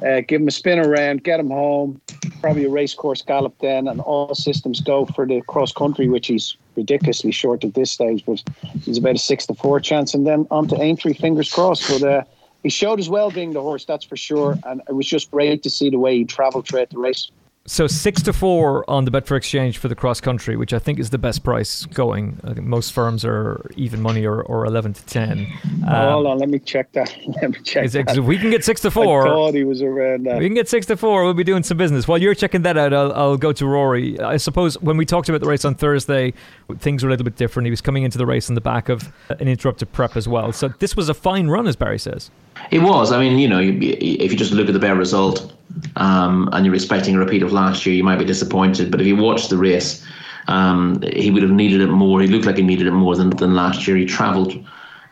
uh, 0.05 0.21
give 0.21 0.43
him 0.43 0.49
a 0.49 0.51
spin 0.51 0.79
around, 0.79 1.25
get 1.25 1.41
him 1.41 1.49
home, 1.49 1.99
probably 2.43 2.65
a 2.65 2.69
racecourse 2.69 3.23
gallop 3.23 3.55
then, 3.61 3.89
and 3.89 4.03
all 4.03 4.35
systems 4.35 4.83
go 4.83 5.07
for 5.07 5.27
the 5.27 5.41
cross 5.43 5.73
country, 5.73 6.09
which 6.09 6.27
he's 6.27 6.59
ridiculously 6.77 7.31
short 7.31 7.65
at 7.65 7.75
this 7.75 7.91
stage, 7.91 8.25
but 8.27 8.43
he's 8.85 8.99
about 8.99 9.17
a 9.17 9.19
six 9.19 9.47
to 9.47 9.55
four 9.55 9.81
chance, 9.81 10.15
and 10.15 10.27
then 10.27 10.47
on 10.51 10.69
to 10.69 10.81
Aintree, 10.81 11.15
fingers 11.15 11.53
crossed. 11.53 11.89
But 11.89 12.03
uh, 12.09 12.23
he 12.63 12.69
showed 12.69 12.99
as 12.99 13.09
well 13.09 13.31
being 13.31 13.53
the 13.53 13.61
horse, 13.61 13.85
that's 13.85 14.05
for 14.05 14.17
sure, 14.17 14.59
and 14.65 14.83
it 14.89 14.93
was 14.95 15.07
just 15.07 15.31
great 15.31 15.63
to 15.63 15.71
see 15.71 15.91
the 15.91 15.99
way 15.99 16.17
he 16.17 16.25
travelled 16.25 16.67
throughout 16.67 16.91
the 16.91 16.99
race. 16.99 17.31
So 17.67 17.87
six 17.87 18.21
to 18.25 18.35
four 18.35 18.85
on 18.91 19.07
the 19.07 19.11
Betfair 19.11 19.39
Exchange 19.39 19.79
for 19.79 19.89
the 19.89 19.95
cross 19.95 20.21
country, 20.21 20.55
which 20.55 20.75
I 20.75 20.79
think 20.79 20.99
is 20.99 21.09
the 21.09 21.17
best 21.17 21.43
price 21.43 21.87
going. 21.87 22.39
I 22.45 22.53
think 22.53 22.67
most 22.67 22.93
firms 22.93 23.25
are 23.25 23.71
even 23.75 24.03
money 24.03 24.27
or, 24.27 24.43
or 24.43 24.67
eleven 24.67 24.93
to 24.93 25.07
ten. 25.07 25.51
Um, 25.87 26.13
hold 26.13 26.27
on, 26.27 26.39
let 26.39 26.51
me 26.51 26.59
check 26.59 26.93
that. 26.93 27.17
let 27.41 27.53
me 27.53 27.59
check. 27.65 27.91
That. 27.91 28.19
If 28.19 28.25
we 28.25 28.37
can 28.37 28.51
get 28.51 28.67
six 28.67 28.83
to 28.83 28.91
four, 28.91 29.27
I 29.27 29.31
thought 29.31 29.55
he 29.55 29.65
was 29.65 29.81
around 29.81 30.27
that. 30.27 30.39
We 30.41 30.45
can 30.45 30.55
get 30.55 30.69
six 30.69 30.85
to 30.87 30.97
four. 30.99 31.25
We'll 31.25 31.33
be 31.33 31.43
doing 31.43 31.63
some 31.63 31.79
business. 31.79 32.07
While 32.07 32.19
you're 32.19 32.35
checking 32.35 32.61
that 32.63 32.77
out, 32.77 32.93
I'll, 32.93 33.13
I'll 33.15 33.37
go 33.39 33.51
to 33.55 33.67
Rory. 33.67 34.21
I 34.21 34.37
suppose 34.37 34.79
when 34.83 34.99
we 34.99 35.07
talked 35.07 35.31
about 35.31 35.41
the 35.41 35.49
race 35.49 35.65
on 35.65 35.75
Thursday, 35.75 36.35
things 36.81 37.03
were 37.03 37.09
a 37.09 37.13
little 37.13 37.25
bit 37.25 37.37
different. 37.37 37.67
He 37.67 37.71
was 37.71 37.81
coming 37.81 38.03
into 38.03 38.19
the 38.19 38.27
race 38.27 38.51
on 38.51 38.57
the 38.57 38.61
back 38.61 38.91
of 38.91 39.11
an 39.31 39.49
interrupted 39.49 39.91
prep 39.91 40.19
as 40.19 40.29
well. 40.29 40.53
So 40.53 40.69
this 40.69 40.97
was 40.97 41.09
a 41.09 41.15
fine 41.15 41.49
run, 41.49 41.67
as 41.67 41.77
Barry 41.77 41.99
says. 41.99 42.31
It 42.71 42.81
was. 42.81 43.13
I 43.13 43.19
mean, 43.19 43.39
you 43.39 43.49
know, 43.49 43.61
if 43.61 44.31
you 44.33 44.37
just 44.37 44.53
look 44.53 44.69
at 44.69 44.73
the 44.73 44.79
bare 44.79 44.97
result 44.97 45.53
um, 45.97 46.49
and 46.53 46.65
you're 46.65 46.75
expecting 46.75 47.15
a 47.15 47.19
repeat 47.19 47.43
of 47.43 47.53
last 47.53 47.85
year, 47.87 47.95
you 47.95 48.05
might 48.05 48.19
be 48.19 48.25
disappointed. 48.25 48.91
But 48.91 49.01
if 49.01 49.07
you 49.07 49.17
watch 49.17 49.49
the 49.49 49.57
race, 49.57 50.05
um, 50.49 51.01
he 51.03 51.31
would 51.31 51.43
have 51.43 51.53
needed 51.53 51.81
it 51.81 51.89
more. 51.89 52.21
He 52.21 52.29
looked 52.29 52.47
like 52.47 52.57
he 52.57 52.63
needed 52.63 52.87
it 52.87 52.93
more 52.93 53.17
than, 53.17 53.31
than 53.31 53.55
last 53.55 53.87
year. 53.87 53.97
He 53.97 54.07
travelled 54.07 54.55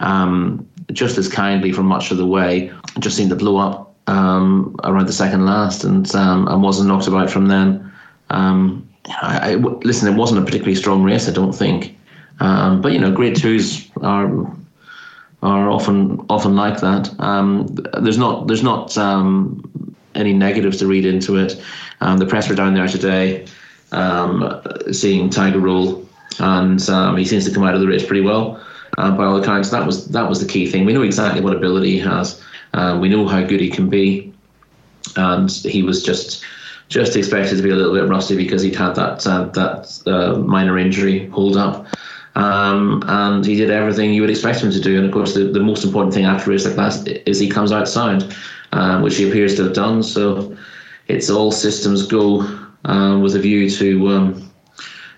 um, 0.01 0.69
just 0.93 1.19
as 1.19 1.29
kindly 1.29 1.73
for 1.73 1.83
much 1.83 2.11
of 2.11 2.17
the 2.17 2.27
way. 2.27 2.73
Just 2.99 3.17
seemed 3.17 3.31
to 3.31 3.37
blow 3.37 3.57
up 3.59 3.95
um, 4.07 4.77
around 4.85 5.07
the 5.07 5.13
second 5.13 5.47
last 5.47 5.85
and 5.85 6.13
um, 6.15 6.49
and 6.49 6.63
wasn't 6.63 6.89
knocked 6.89 7.07
about 7.07 7.31
from 7.31 7.47
then. 7.47 7.93
Um, 8.31 8.89
I, 9.21 9.53
I, 9.53 9.55
listen, 9.55 10.13
it 10.13 10.17
wasn't 10.17 10.41
a 10.41 10.45
particularly 10.45 10.75
strong 10.75 11.03
race, 11.03 11.29
I 11.29 11.33
don't 11.33 11.53
think. 11.53 11.97
but 12.39 12.93
you 12.93 12.99
know, 12.99 13.13
grade 13.13 13.37
twos 13.37 13.91
are 14.01 14.29
are 15.43 15.71
often 15.71 16.25
often 16.31 16.55
like 16.55 16.81
that. 16.81 17.15
Um, 17.21 17.67
there's 18.01 18.19
not 18.19 18.47
there's 18.47 18.63
not 18.63 18.97
um, 18.97 19.97
any 20.15 20.33
negatives 20.33 20.79
to 20.79 20.87
read 20.87 21.05
into 21.05 21.37
it. 21.37 21.61
Um, 22.01 22.19
the 22.19 22.27
press 22.27 22.49
were 22.49 22.55
down 22.55 22.75
there 22.75 22.89
today, 22.89 23.47
um, 23.93 24.63
seeing 24.93 25.31
Tiger 25.31 25.61
Roll, 25.61 26.07
and 26.39 26.89
um, 26.89 27.17
he 27.17 27.25
seems 27.25 27.45
to 27.47 27.55
come 27.55 27.65
out 27.65 27.75
of 27.75 27.81
the 27.81 27.87
race 27.87 28.05
pretty 28.07 28.23
well. 28.23 28.65
Uh, 28.99 29.11
by 29.17 29.25
all 29.25 29.41
accounts, 29.41 29.71
that 29.71 29.87
was 29.87 30.07
that 30.09 30.29
was 30.29 30.41
the 30.41 30.47
key 30.47 30.71
thing. 30.71 30.85
We 30.85 30.93
know 30.93 31.03
exactly 31.03 31.41
what 31.41 31.57
ability 31.57 31.93
he 31.93 31.99
has. 32.01 32.43
Uh, 32.75 32.99
we 33.01 33.09
know 33.09 33.27
how 33.27 33.43
good 33.43 33.61
he 33.61 33.71
can 33.71 33.89
be, 33.89 34.33
and 35.17 35.51
he 35.51 35.83
was 35.83 36.03
just 36.03 36.45
just 36.89 37.17
expected 37.17 37.57
to 37.57 37.63
be 37.63 37.71
a 37.71 37.75
little 37.75 37.95
bit 37.95 38.09
rusty 38.09 38.37
because 38.37 38.63
he'd 38.63 38.77
had 38.77 38.95
that 38.95 39.27
uh, 39.27 39.45
that 39.47 40.03
uh, 40.07 40.39
minor 40.39 40.79
injury 40.79 41.27
hold 41.29 41.57
up. 41.57 41.87
Um, 42.35 43.03
and 43.07 43.45
he 43.45 43.57
did 43.57 43.71
everything 43.71 44.15
you 44.15 44.23
would 44.23 44.31
expect 44.31 44.61
him 44.61 44.71
to 44.71 44.81
do. 44.81 44.97
And 44.97 45.07
of 45.07 45.13
course, 45.13 45.35
the, 45.35 45.45
the 45.45 45.61
most 45.61 45.85
important 45.85 46.15
thing 46.15 46.25
after 46.25 46.51
a 46.51 46.55
race 46.55 46.65
like 46.65 46.77
that 46.77 47.29
is 47.29 47.39
he 47.39 47.49
comes 47.49 47.73
out 47.73 47.89
sound, 47.89 48.35
um, 48.73 49.03
which 49.03 49.17
he 49.17 49.29
appears 49.29 49.55
to 49.57 49.65
have 49.65 49.75
done. 49.75 50.03
So 50.03 50.57
it's 51.09 51.29
all 51.29 51.53
systems 51.53 52.07
go 52.07 52.41
um, 52.85 53.23
with 53.23 53.37
a 53.37 53.39
view 53.39 53.69
to 53.71 54.09
um, 54.09 54.53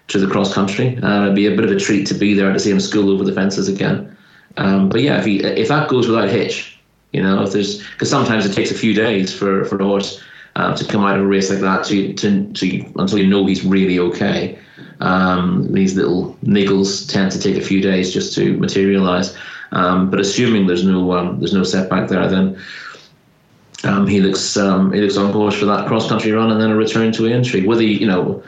to 0.08 0.18
the 0.18 0.30
cross 0.30 0.52
country. 0.52 0.98
Uh, 1.02 1.22
it'd 1.22 1.34
be 1.34 1.46
a 1.46 1.54
bit 1.54 1.64
of 1.64 1.70
a 1.70 1.78
treat 1.78 2.06
to 2.08 2.14
be 2.14 2.34
there 2.34 2.52
to 2.52 2.58
see 2.58 2.70
him 2.70 2.80
school 2.80 3.10
over 3.10 3.24
the 3.24 3.32
fences 3.32 3.68
again. 3.68 4.16
Um, 4.56 4.88
but 4.88 5.02
yeah, 5.02 5.18
if 5.18 5.24
he 5.24 5.42
if 5.42 5.68
that 5.68 5.88
goes 5.88 6.08
without 6.08 6.28
hitch, 6.28 6.78
you 7.12 7.22
know, 7.22 7.42
if 7.42 7.52
there's 7.52 7.78
because 7.92 8.10
sometimes 8.10 8.44
it 8.44 8.54
takes 8.54 8.70
a 8.70 8.74
few 8.74 8.92
days 8.92 9.32
for 9.32 9.64
for 9.64 9.80
a 9.80 9.84
horse 9.84 10.22
uh, 10.56 10.74
to 10.76 10.84
come 10.84 11.04
out 11.04 11.16
of 11.16 11.22
a 11.22 11.26
race 11.26 11.50
like 11.50 11.60
that 11.60 11.84
to 11.84 12.12
to, 12.14 12.52
to 12.52 12.92
until 12.96 13.18
you 13.18 13.26
know 13.26 13.46
he's 13.46 13.64
really 13.64 13.98
okay. 13.98 14.58
Um, 15.00 15.72
these 15.72 15.96
little 15.96 16.36
niggles 16.44 17.10
tend 17.10 17.32
to 17.32 17.40
take 17.40 17.56
a 17.56 17.64
few 17.64 17.80
days 17.80 18.12
just 18.12 18.34
to 18.36 18.56
materialise. 18.58 19.36
Um, 19.72 20.10
but 20.10 20.20
assuming 20.20 20.66
there's 20.66 20.84
no 20.84 21.12
um, 21.12 21.40
there's 21.40 21.52
no 21.52 21.64
setback 21.64 22.08
there, 22.08 22.28
then 22.28 22.56
um, 23.82 24.06
he 24.06 24.20
looks 24.20 24.56
um, 24.56 24.92
he 24.92 25.00
looks 25.00 25.16
on 25.16 25.32
course 25.32 25.58
for 25.58 25.66
that 25.66 25.86
cross 25.88 26.08
country 26.08 26.32
run 26.32 26.50
and 26.50 26.60
then 26.60 26.70
a 26.70 26.76
return 26.76 27.12
to 27.12 27.26
Aintree. 27.26 27.66
Whether 27.66 27.82
you 27.82 28.06
know 28.06 28.42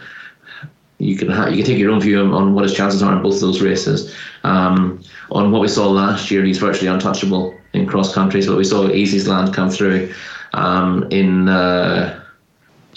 you 0.99 1.17
can 1.17 1.29
ha- 1.29 1.49
you 1.49 1.57
can 1.57 1.67
take 1.67 1.79
your 1.79 1.91
own 1.91 2.01
view 2.01 2.21
on, 2.21 2.55
what 2.55 2.65
his 2.65 2.75
chances 2.75 3.03
are 3.03 3.15
in 3.15 3.23
both 3.23 3.35
of 3.35 3.41
those 3.41 3.61
races. 3.61 4.15
Um, 4.45 5.03
on 5.31 5.51
what 5.51 5.61
we 5.61 5.69
saw 5.69 5.89
last 5.89 6.31
year, 6.31 6.45
he's 6.45 6.59
virtually 6.59 6.89
untouchable 6.89 7.55
in 7.73 7.87
cross 7.87 8.15
country. 8.15 8.41
So 8.41 8.57
we 8.57 8.65
saw 8.65 8.87
Easysland 8.89 9.53
come 9.53 9.69
through 9.69 10.15
in 11.11 11.49
uh, 11.49 12.23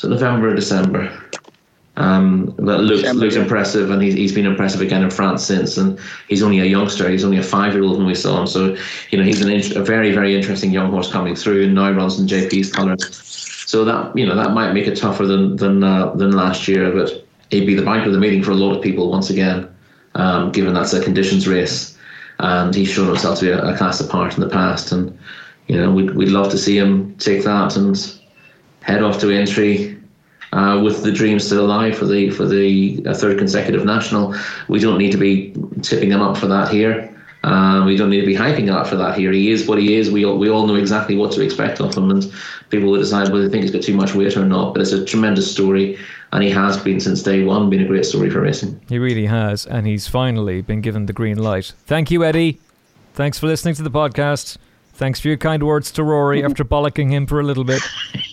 November 0.03 0.51
or 0.51 0.55
December. 0.55 1.11
Um, 1.99 2.55
that 2.59 2.77
looks 2.77 3.13
looks 3.13 3.35
impressive, 3.35 3.91
and 3.91 4.01
he's, 4.01 4.13
he's 4.13 4.31
been 4.33 4.45
impressive 4.45 4.79
again 4.79 5.03
in 5.03 5.11
France 5.11 5.43
since. 5.43 5.77
And 5.77 5.99
he's 6.29 6.41
only 6.41 6.59
a 6.59 6.63
youngster; 6.63 7.09
he's 7.09 7.25
only 7.25 7.37
a 7.37 7.43
five 7.43 7.73
year 7.73 7.83
old 7.83 7.97
when 7.97 8.07
we 8.07 8.15
saw 8.15 8.39
him. 8.39 8.47
So, 8.47 8.77
you 9.11 9.17
know, 9.17 9.25
he's 9.25 9.41
an 9.41 9.49
a 9.77 9.83
very 9.83 10.13
very 10.13 10.33
interesting 10.33 10.71
young 10.71 10.91
horse 10.91 11.11
coming 11.11 11.35
through, 11.35 11.65
and 11.65 11.75
now 11.75 11.91
runs 11.91 12.17
in 12.17 12.25
JP's 12.25 12.71
colours. 12.71 13.03
So 13.67 13.83
that 13.83 14.17
you 14.17 14.25
know 14.25 14.33
that 14.33 14.53
might 14.53 14.71
make 14.71 14.87
it 14.87 14.95
tougher 14.95 15.27
than 15.27 15.57
than 15.57 15.83
uh, 15.83 16.13
than 16.15 16.31
last 16.31 16.69
year, 16.69 16.89
but 16.89 17.25
he'd 17.51 17.67
be 17.67 17.75
the 17.75 17.83
bank 17.83 18.07
of 18.07 18.13
the 18.13 18.19
meeting 18.19 18.43
for 18.43 18.51
a 18.51 18.55
lot 18.55 18.77
of 18.77 18.81
people 18.81 19.11
once 19.11 19.29
again, 19.29 19.69
um, 20.15 20.53
given 20.53 20.73
that's 20.73 20.93
a 20.93 21.03
conditions 21.03 21.49
race, 21.49 21.97
and 22.39 22.73
he's 22.73 22.89
shown 22.89 23.07
himself 23.07 23.39
to 23.39 23.45
be 23.45 23.51
a, 23.51 23.61
a 23.61 23.77
class 23.77 23.99
apart 23.99 24.35
in 24.35 24.39
the 24.39 24.49
past. 24.49 24.93
And 24.93 25.19
you 25.67 25.75
know, 25.75 25.91
we'd 25.91 26.15
we'd 26.15 26.29
love 26.29 26.49
to 26.51 26.57
see 26.57 26.77
him 26.77 27.13
take 27.17 27.43
that 27.43 27.75
and 27.75 28.19
head 28.83 29.03
off 29.03 29.19
to 29.19 29.31
Aintree 29.31 29.98
uh, 30.53 30.81
with 30.83 31.03
the 31.03 31.11
dream 31.11 31.39
still 31.39 31.65
alive 31.65 31.97
for 31.97 32.05
the 32.05 32.29
for 32.31 32.45
the 32.45 33.03
uh, 33.05 33.13
third 33.13 33.37
consecutive 33.37 33.85
national. 33.85 34.35
We 34.67 34.79
don't 34.79 34.97
need 34.97 35.11
to 35.11 35.17
be 35.17 35.55
tipping 35.81 36.11
him 36.11 36.21
up 36.21 36.37
for 36.37 36.47
that 36.47 36.69
here. 36.69 37.15
Uh, 37.43 37.83
we 37.85 37.95
don't 37.95 38.09
need 38.09 38.19
to 38.19 38.25
be 38.25 38.35
hyping 38.35 38.65
him 38.67 38.75
up 38.75 38.85
for 38.85 38.97
that 38.97 39.17
here. 39.17 39.31
He 39.31 39.49
is 39.49 39.65
what 39.65 39.79
he 39.79 39.95
is. 39.95 40.11
We 40.11 40.25
all, 40.25 40.37
we 40.37 40.49
all 40.49 40.67
know 40.67 40.75
exactly 40.75 41.15
what 41.15 41.31
to 41.33 41.41
expect 41.41 41.79
of 41.79 41.95
him, 41.95 42.11
and 42.11 42.33
people 42.69 42.91
will 42.91 42.99
decide 42.99 43.29
whether 43.29 43.47
they 43.47 43.49
think 43.49 43.63
he's 43.63 43.71
got 43.71 43.81
too 43.81 43.95
much 43.95 44.13
weight 44.13 44.35
or 44.35 44.45
not. 44.45 44.73
But 44.73 44.81
it's 44.81 44.91
a 44.91 45.05
tremendous 45.05 45.49
story, 45.49 45.97
and 46.33 46.43
he 46.43 46.49
has 46.49 46.77
been 46.77 46.99
since 46.99 47.23
day 47.23 47.43
one, 47.45 47.69
been 47.69 47.81
a 47.81 47.87
great 47.87 48.05
story 48.05 48.29
for 48.29 48.41
racing. 48.41 48.81
He 48.89 48.99
really 48.99 49.27
has, 49.27 49.65
and 49.65 49.87
he's 49.87 50.07
finally 50.07 50.61
been 50.61 50.81
given 50.81 51.05
the 51.05 51.13
green 51.13 51.37
light. 51.37 51.73
Thank 51.85 52.11
you, 52.11 52.25
Eddie. 52.25 52.59
Thanks 53.13 53.39
for 53.39 53.47
listening 53.47 53.75
to 53.75 53.83
the 53.83 53.91
podcast. 53.91 54.57
Thanks 54.99 55.21
for 55.21 55.29
your 55.29 55.37
kind 55.37 55.63
words 55.63 55.91
to 55.93 56.03
Rory 56.03 56.43
after 56.45 56.65
bollocking 56.65 57.09
him 57.09 57.25
for 57.25 57.39
a 57.39 57.43
little 57.43 57.63
bit. 57.63 57.81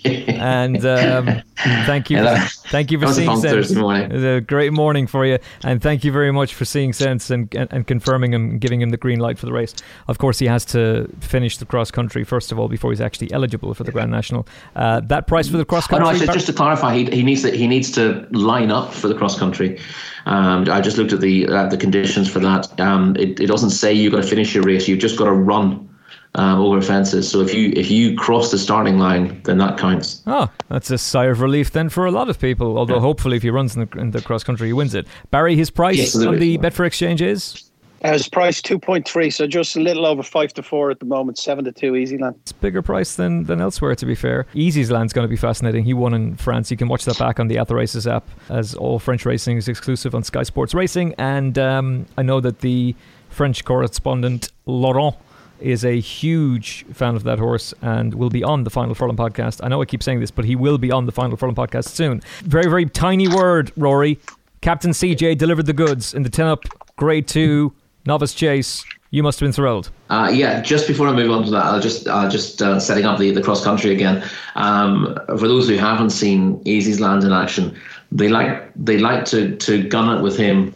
and 0.04 0.84
um, 0.84 1.42
thank 1.86 2.10
you, 2.10 2.18
for, 2.24 2.36
thank 2.70 2.90
you 2.90 2.98
for 2.98 3.06
seeing 3.12 3.36
sense. 3.36 3.70
It 3.70 4.12
was 4.12 4.24
a 4.24 4.40
great 4.40 4.72
morning 4.72 5.06
for 5.06 5.24
you, 5.24 5.38
and 5.62 5.80
thank 5.80 6.02
you 6.02 6.10
very 6.10 6.32
much 6.32 6.54
for 6.56 6.64
seeing 6.64 6.92
sense 6.92 7.30
and, 7.30 7.54
and, 7.54 7.72
and 7.72 7.86
confirming 7.86 8.32
him, 8.32 8.50
and 8.50 8.60
giving 8.60 8.82
him 8.82 8.90
the 8.90 8.96
green 8.96 9.20
light 9.20 9.38
for 9.38 9.46
the 9.46 9.52
race. 9.52 9.76
Of 10.08 10.18
course, 10.18 10.40
he 10.40 10.46
has 10.46 10.64
to 10.66 11.08
finish 11.20 11.56
the 11.58 11.66
cross 11.66 11.92
country 11.92 12.24
first 12.24 12.50
of 12.50 12.58
all 12.58 12.66
before 12.66 12.90
he's 12.90 13.00
actually 13.00 13.32
eligible 13.32 13.72
for 13.72 13.84
the 13.84 13.92
Grand 13.92 14.10
National. 14.10 14.48
Uh, 14.74 14.98
that 15.04 15.28
price 15.28 15.48
for 15.48 15.58
the 15.58 15.64
cross 15.64 15.86
country. 15.86 16.08
Oh, 16.08 16.26
no, 16.26 16.32
just 16.32 16.48
to 16.48 16.52
clarify, 16.52 16.96
he, 16.96 17.04
he 17.04 17.22
needs 17.22 17.42
to 17.42 17.52
he 17.52 17.68
needs 17.68 17.92
to 17.92 18.26
line 18.32 18.72
up 18.72 18.92
for 18.92 19.06
the 19.06 19.14
cross 19.14 19.38
country. 19.38 19.78
Um, 20.26 20.68
I 20.68 20.80
just 20.80 20.98
looked 20.98 21.12
at 21.12 21.20
the 21.20 21.46
uh, 21.46 21.68
the 21.68 21.76
conditions 21.76 22.28
for 22.28 22.40
that. 22.40 22.80
Um, 22.80 23.14
it, 23.14 23.38
it 23.38 23.46
doesn't 23.46 23.70
say 23.70 23.92
you've 23.92 24.12
got 24.12 24.22
to 24.22 24.28
finish 24.28 24.52
your 24.52 24.64
race. 24.64 24.88
You've 24.88 24.98
just 24.98 25.16
got 25.16 25.26
to 25.26 25.32
run 25.32 25.88
um, 26.36 26.60
over 26.60 26.80
fences. 26.80 27.28
So 27.30 27.40
if 27.40 27.52
you 27.52 27.72
if 27.74 27.90
you 27.90 28.16
cross 28.16 28.50
the 28.50 28.58
starting 28.58 28.98
line, 28.98 29.40
then 29.44 29.58
that 29.58 29.78
counts. 29.78 30.22
Oh, 30.26 30.48
that's 30.68 30.90
a 30.90 30.98
sigh 30.98 31.26
of 31.26 31.40
relief 31.40 31.72
then 31.72 31.88
for 31.88 32.06
a 32.06 32.10
lot 32.10 32.28
of 32.28 32.38
people. 32.38 32.78
Although 32.78 32.94
yeah. 32.94 33.00
hopefully, 33.00 33.36
if 33.36 33.42
he 33.42 33.50
runs 33.50 33.74
in 33.74 33.86
the, 33.86 33.98
in 33.98 34.10
the 34.12 34.22
cross 34.22 34.44
country, 34.44 34.68
he 34.68 34.72
wins 34.72 34.94
it. 34.94 35.06
Barry, 35.30 35.56
his 35.56 35.70
price 35.70 35.96
yes, 35.96 36.16
on 36.16 36.38
the 36.38 36.58
Betfair 36.58 36.86
Exchange 36.86 37.20
is. 37.20 37.62
Uh, 38.04 38.12
his 38.12 38.28
price 38.28 38.60
two 38.60 38.78
point 38.78 39.08
three, 39.08 39.30
so 39.30 39.46
just 39.46 39.74
a 39.74 39.80
little 39.80 40.04
over 40.04 40.22
five 40.22 40.52
to 40.52 40.62
four 40.62 40.90
at 40.90 41.00
the 41.00 41.06
moment. 41.06 41.38
Seven 41.38 41.64
to 41.64 41.72
two, 41.72 41.92
Easysland. 41.92 42.34
It's 42.42 42.52
bigger 42.52 42.82
price 42.82 43.16
than 43.16 43.44
than 43.44 43.62
elsewhere. 43.62 43.94
To 43.94 44.06
be 44.06 44.14
fair, 44.14 44.46
Easysland's 44.54 45.14
going 45.14 45.24
to 45.24 45.30
be 45.30 45.36
fascinating. 45.36 45.84
He 45.84 45.94
won 45.94 46.12
in 46.12 46.36
France. 46.36 46.70
You 46.70 46.76
can 46.76 46.88
watch 46.88 47.06
that 47.06 47.18
back 47.18 47.40
on 47.40 47.48
the 47.48 47.56
At 47.56 47.70
Races 47.70 48.06
app, 48.06 48.28
as 48.50 48.74
all 48.74 48.98
French 48.98 49.24
racing 49.24 49.56
is 49.56 49.66
exclusive 49.66 50.14
on 50.14 50.22
Sky 50.24 50.42
Sports 50.42 50.74
Racing. 50.74 51.14
And 51.16 51.58
um, 51.58 52.04
I 52.18 52.22
know 52.22 52.38
that 52.40 52.60
the 52.60 52.94
French 53.30 53.64
correspondent 53.64 54.52
Laurent 54.66 55.16
is 55.60 55.84
a 55.84 55.98
huge 56.00 56.84
fan 56.92 57.16
of 57.16 57.24
that 57.24 57.38
horse 57.38 57.74
and 57.82 58.14
will 58.14 58.30
be 58.30 58.42
on 58.44 58.64
the 58.64 58.70
Final 58.70 58.94
Furlong 58.94 59.16
podcast. 59.16 59.60
I 59.62 59.68
know 59.68 59.80
I 59.82 59.84
keep 59.84 60.02
saying 60.02 60.20
this, 60.20 60.30
but 60.30 60.44
he 60.44 60.56
will 60.56 60.78
be 60.78 60.90
on 60.90 61.06
the 61.06 61.12
Final 61.12 61.36
Furlong 61.36 61.54
podcast 61.54 61.88
soon. 61.88 62.22
Very, 62.42 62.68
very 62.68 62.86
tiny 62.86 63.28
word, 63.28 63.72
Rory. 63.76 64.18
Captain 64.60 64.90
CJ 64.90 65.38
delivered 65.38 65.66
the 65.66 65.72
goods 65.72 66.14
in 66.14 66.22
the 66.22 66.30
10 66.30 66.46
up 66.46 66.64
grade 66.96 67.28
2 67.28 67.72
novice 68.06 68.34
chase. 68.34 68.84
You 69.10 69.22
must 69.22 69.38
have 69.40 69.46
been 69.46 69.52
thrilled. 69.52 69.90
Uh, 70.10 70.30
yeah, 70.32 70.60
just 70.60 70.86
before 70.86 71.08
I 71.08 71.12
move 71.12 71.30
on 71.30 71.44
to 71.44 71.50
that, 71.50 71.64
I'll 71.64 71.80
just 71.80 72.08
uh, 72.08 72.28
just 72.28 72.60
uh, 72.60 72.80
setting 72.80 73.04
up 73.04 73.18
the, 73.18 73.30
the 73.30 73.42
cross 73.42 73.62
country 73.62 73.92
again. 73.92 74.22
Um, 74.56 75.18
for 75.26 75.48
those 75.48 75.68
who 75.68 75.76
haven't 75.76 76.10
seen 76.10 76.62
Easysland 76.64 77.24
in 77.24 77.32
action, 77.32 77.76
they 78.10 78.28
like 78.28 78.70
they 78.74 78.98
like 78.98 79.24
to 79.26 79.56
to 79.56 79.88
gun 79.88 80.16
it 80.16 80.22
with 80.22 80.36
him 80.36 80.74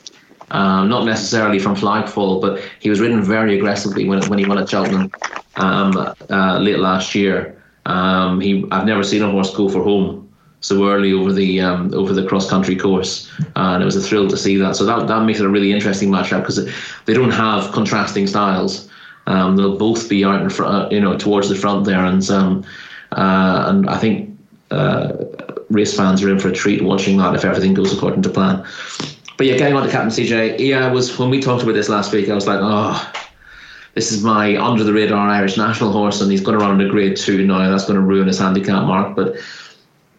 um, 0.51 0.89
not 0.89 1.05
necessarily 1.05 1.59
from 1.59 1.77
flagfall, 1.77 2.41
but 2.41 2.61
he 2.81 2.91
was 2.91 3.01
ridden 3.01 3.23
very 3.23 3.57
aggressively 3.57 4.09
when, 4.09 4.23
when 4.29 4.39
he 4.39 4.45
won 4.45 4.59
at 4.59 4.69
Cheltenham 4.69 5.11
um, 5.57 5.97
uh, 6.31 6.59
late 6.59 6.79
last 6.79 7.15
year. 7.15 7.57
Um, 7.87 8.41
he 8.41 8.65
I've 8.71 8.87
never 8.87 9.03
seen 9.03 9.23
a 9.23 9.31
horse 9.31 9.55
go 9.55 9.69
for 9.69 9.83
home 9.83 10.29
so 10.61 10.89
early 10.89 11.13
over 11.13 11.33
the 11.33 11.61
um, 11.61 11.93
over 11.95 12.13
the 12.13 12.27
cross 12.27 12.49
country 12.49 12.77
course, 12.77 13.31
and 13.57 13.83
it 13.83 13.87
was 13.87 13.97
a 13.97 14.01
thrill 14.01 14.29
to 14.29 14.37
see 14.37 14.57
that. 14.57 14.77
So 14.77 14.85
that 14.85 15.07
that 15.09 15.25
makes 15.25 15.41
it 15.41 15.47
a 15.47 15.49
really 15.49 15.73
interesting 15.73 16.11
matchup 16.11 16.41
because 16.41 16.69
they 17.07 17.15
don't 17.15 17.31
have 17.31 17.73
contrasting 17.73 18.27
styles. 18.27 18.89
Um, 19.27 19.57
they'll 19.57 19.79
both 19.79 20.09
be 20.09 20.25
out 20.25 20.43
in 20.43 20.51
front, 20.51 20.75
uh, 20.75 20.89
you 20.95 21.01
know, 21.01 21.17
towards 21.17 21.49
the 21.49 21.55
front 21.55 21.87
there, 21.87 22.05
and 22.05 22.29
um, 22.31 22.65
uh, 23.13 23.65
and 23.69 23.89
I 23.89 23.97
think 23.99 24.39
uh, 24.71 25.13
race 25.71 25.97
fans 25.97 26.23
are 26.23 26.31
in 26.31 26.39
for 26.39 26.49
a 26.49 26.53
treat 26.53 26.83
watching 26.83 27.17
that 27.19 27.35
if 27.35 27.45
everything 27.45 27.75
goes 27.75 27.97
according 27.97 28.23
to 28.23 28.29
plan. 28.29 28.65
But 29.41 29.47
yeah, 29.47 29.57
getting 29.57 29.75
on 29.75 29.85
to 29.85 29.91
Captain 29.91 30.11
CJ, 30.11 30.59
yeah, 30.59 30.93
was 30.93 31.19
when 31.19 31.31
we 31.31 31.41
talked 31.41 31.63
about 31.63 31.73
this 31.73 31.89
last 31.89 32.13
week, 32.13 32.29
I 32.29 32.35
was 32.35 32.47
like, 32.47 32.59
oh, 32.61 33.11
this 33.95 34.13
is 34.13 34.23
my 34.23 34.55
under 34.63 34.85
the 34.85 34.93
radar 34.93 35.31
Irish 35.31 35.57
national 35.57 35.93
horse, 35.93 36.21
and 36.21 36.31
he's 36.31 36.43
going 36.43 36.59
to 36.59 36.63
run 36.63 36.79
in 36.79 36.87
a 36.87 36.91
grade 36.91 37.17
two 37.17 37.47
now. 37.47 37.71
That's 37.71 37.87
going 37.87 37.95
to 37.95 38.03
ruin 38.03 38.27
his 38.27 38.39
handicap 38.39 38.85
mark. 38.85 39.17
But 39.17 39.37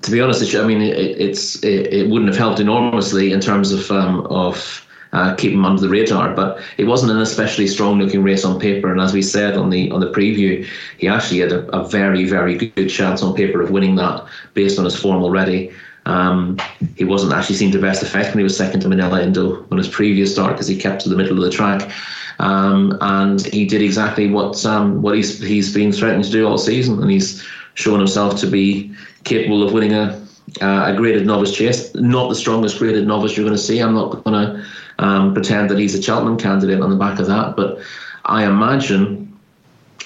to 0.01 0.09
be 0.09 0.19
honest, 0.19 0.55
I 0.55 0.65
mean, 0.65 0.81
it, 0.81 0.97
it's 0.97 1.63
it, 1.63 1.93
it, 1.93 2.09
wouldn't 2.09 2.29
have 2.29 2.37
helped 2.39 2.59
enormously 2.59 3.31
in 3.31 3.39
terms 3.39 3.71
of 3.71 3.91
um, 3.91 4.25
of 4.25 4.87
uh, 5.13 5.35
keeping 5.35 5.59
him 5.59 5.65
under 5.65 5.83
the 5.83 5.89
radar. 5.89 6.33
But 6.33 6.59
it 6.79 6.85
wasn't 6.85 7.11
an 7.11 7.19
especially 7.19 7.67
strong 7.67 7.99
looking 7.99 8.23
race 8.23 8.43
on 8.43 8.59
paper, 8.59 8.91
and 8.91 8.99
as 8.99 9.13
we 9.13 9.21
said 9.21 9.55
on 9.55 9.69
the 9.69 9.91
on 9.91 9.99
the 9.99 10.09
preview, 10.09 10.67
he 10.97 11.07
actually 11.07 11.41
had 11.41 11.51
a, 11.51 11.67
a 11.77 11.87
very 11.87 12.25
very 12.25 12.55
good 12.55 12.87
chance 12.87 13.21
on 13.21 13.35
paper 13.35 13.61
of 13.61 13.69
winning 13.69 13.97
that 13.97 14.25
based 14.55 14.79
on 14.79 14.85
his 14.85 14.99
form 14.99 15.21
already. 15.21 15.71
Um, 16.05 16.57
he 16.95 17.03
wasn't 17.03 17.33
actually 17.33 17.55
seen 17.55 17.71
to 17.71 17.79
best 17.79 18.01
effect 18.01 18.29
when 18.29 18.39
he 18.39 18.43
was 18.43 18.57
second 18.57 18.81
to 18.81 18.87
Minella 18.87 19.21
Indo 19.21 19.65
on 19.71 19.77
his 19.77 19.87
previous 19.87 20.33
start 20.33 20.53
because 20.53 20.67
he 20.67 20.75
kept 20.75 21.01
to 21.03 21.09
the 21.09 21.15
middle 21.15 21.37
of 21.37 21.43
the 21.43 21.51
track. 21.51 21.91
Um, 22.39 22.97
and 23.01 23.45
he 23.45 23.65
did 23.65 23.81
exactly 23.81 24.29
what 24.29 24.65
um, 24.65 25.01
what 25.01 25.15
he's 25.15 25.39
he's 25.39 25.73
been 25.73 25.91
threatening 25.91 26.23
to 26.23 26.31
do 26.31 26.47
all 26.47 26.57
season, 26.57 27.01
and 27.01 27.11
he's 27.11 27.45
shown 27.75 27.99
himself 27.99 28.39
to 28.39 28.47
be 28.47 28.91
capable 29.23 29.61
of 29.65 29.73
winning 29.73 29.93
a 29.93 30.19
uh, 30.59 30.85
a 30.87 30.95
graded 30.95 31.25
novice 31.27 31.55
chase. 31.55 31.93
Not 31.93 32.29
the 32.29 32.35
strongest 32.35 32.79
graded 32.79 33.07
novice 33.07 33.37
you're 33.37 33.45
going 33.45 33.57
to 33.57 33.61
see. 33.61 33.79
I'm 33.79 33.93
not 33.93 34.23
going 34.23 34.45
to 34.45 34.65
um, 34.99 35.33
pretend 35.33 35.69
that 35.69 35.77
he's 35.77 35.95
a 35.95 36.01
Cheltenham 36.01 36.37
candidate 36.37 36.81
on 36.81 36.89
the 36.89 36.95
back 36.95 37.19
of 37.19 37.27
that, 37.27 37.55
but 37.55 37.79
I 38.25 38.45
imagine 38.45 39.39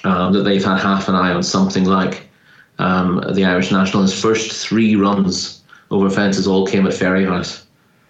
um, 0.04 0.34
that 0.34 0.44
they've 0.44 0.64
had 0.64 0.80
half 0.80 1.08
an 1.08 1.16
eye 1.16 1.32
on 1.32 1.42
something 1.42 1.86
like 1.86 2.28
um, 2.80 3.24
the 3.34 3.46
Irish 3.46 3.72
national. 3.72 4.04
His 4.04 4.20
first 4.20 4.52
three 4.52 4.96
runs 4.96 5.64
over 5.96 6.10
fences 6.10 6.48
all 6.48 6.68
came 6.68 6.86
at 6.86 6.94
Fairyhouse, 6.94 7.64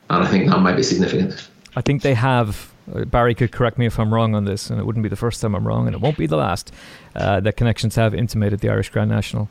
and 0.09 0.23
I 0.23 0.27
think 0.27 0.49
that 0.49 0.59
might 0.59 0.75
be 0.75 0.83
significant. 0.83 1.49
I 1.75 1.81
think 1.81 2.01
they 2.01 2.13
have 2.13 2.71
uh, 2.93 3.05
Barry 3.05 3.35
could 3.35 3.51
correct 3.51 3.77
me 3.77 3.85
if 3.85 3.99
I'm 3.99 4.13
wrong 4.13 4.35
on 4.35 4.45
this, 4.45 4.69
and 4.69 4.79
it 4.79 4.85
wouldn't 4.85 5.03
be 5.03 5.09
the 5.09 5.15
first 5.15 5.41
time 5.41 5.55
I'm 5.55 5.67
wrong, 5.67 5.87
and 5.87 5.95
it 5.95 6.01
won't 6.01 6.17
be 6.17 6.27
the 6.27 6.37
last. 6.37 6.71
Uh, 7.15 7.39
that 7.41 7.57
connections 7.57 7.95
have 7.95 8.13
intimated 8.13 8.59
the 8.59 8.69
Irish 8.69 8.89
Grand 8.89 9.09
National. 9.09 9.49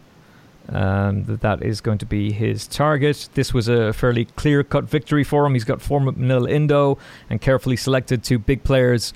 Um, 0.70 1.24
that 1.24 1.42
that 1.42 1.62
is 1.62 1.82
going 1.82 1.98
to 1.98 2.06
be 2.06 2.32
his 2.32 2.66
target. 2.66 3.28
This 3.34 3.52
was 3.52 3.68
a 3.68 3.92
fairly 3.92 4.24
clear-cut 4.24 4.84
victory 4.84 5.22
for 5.22 5.44
him. 5.44 5.52
He's 5.52 5.64
got 5.64 5.82
form 5.82 6.08
at 6.08 6.14
Minella 6.14 6.50
Indo 6.50 6.96
and 7.28 7.38
carefully 7.38 7.76
selected 7.76 8.24
two 8.24 8.38
big 8.38 8.64
players 8.64 9.12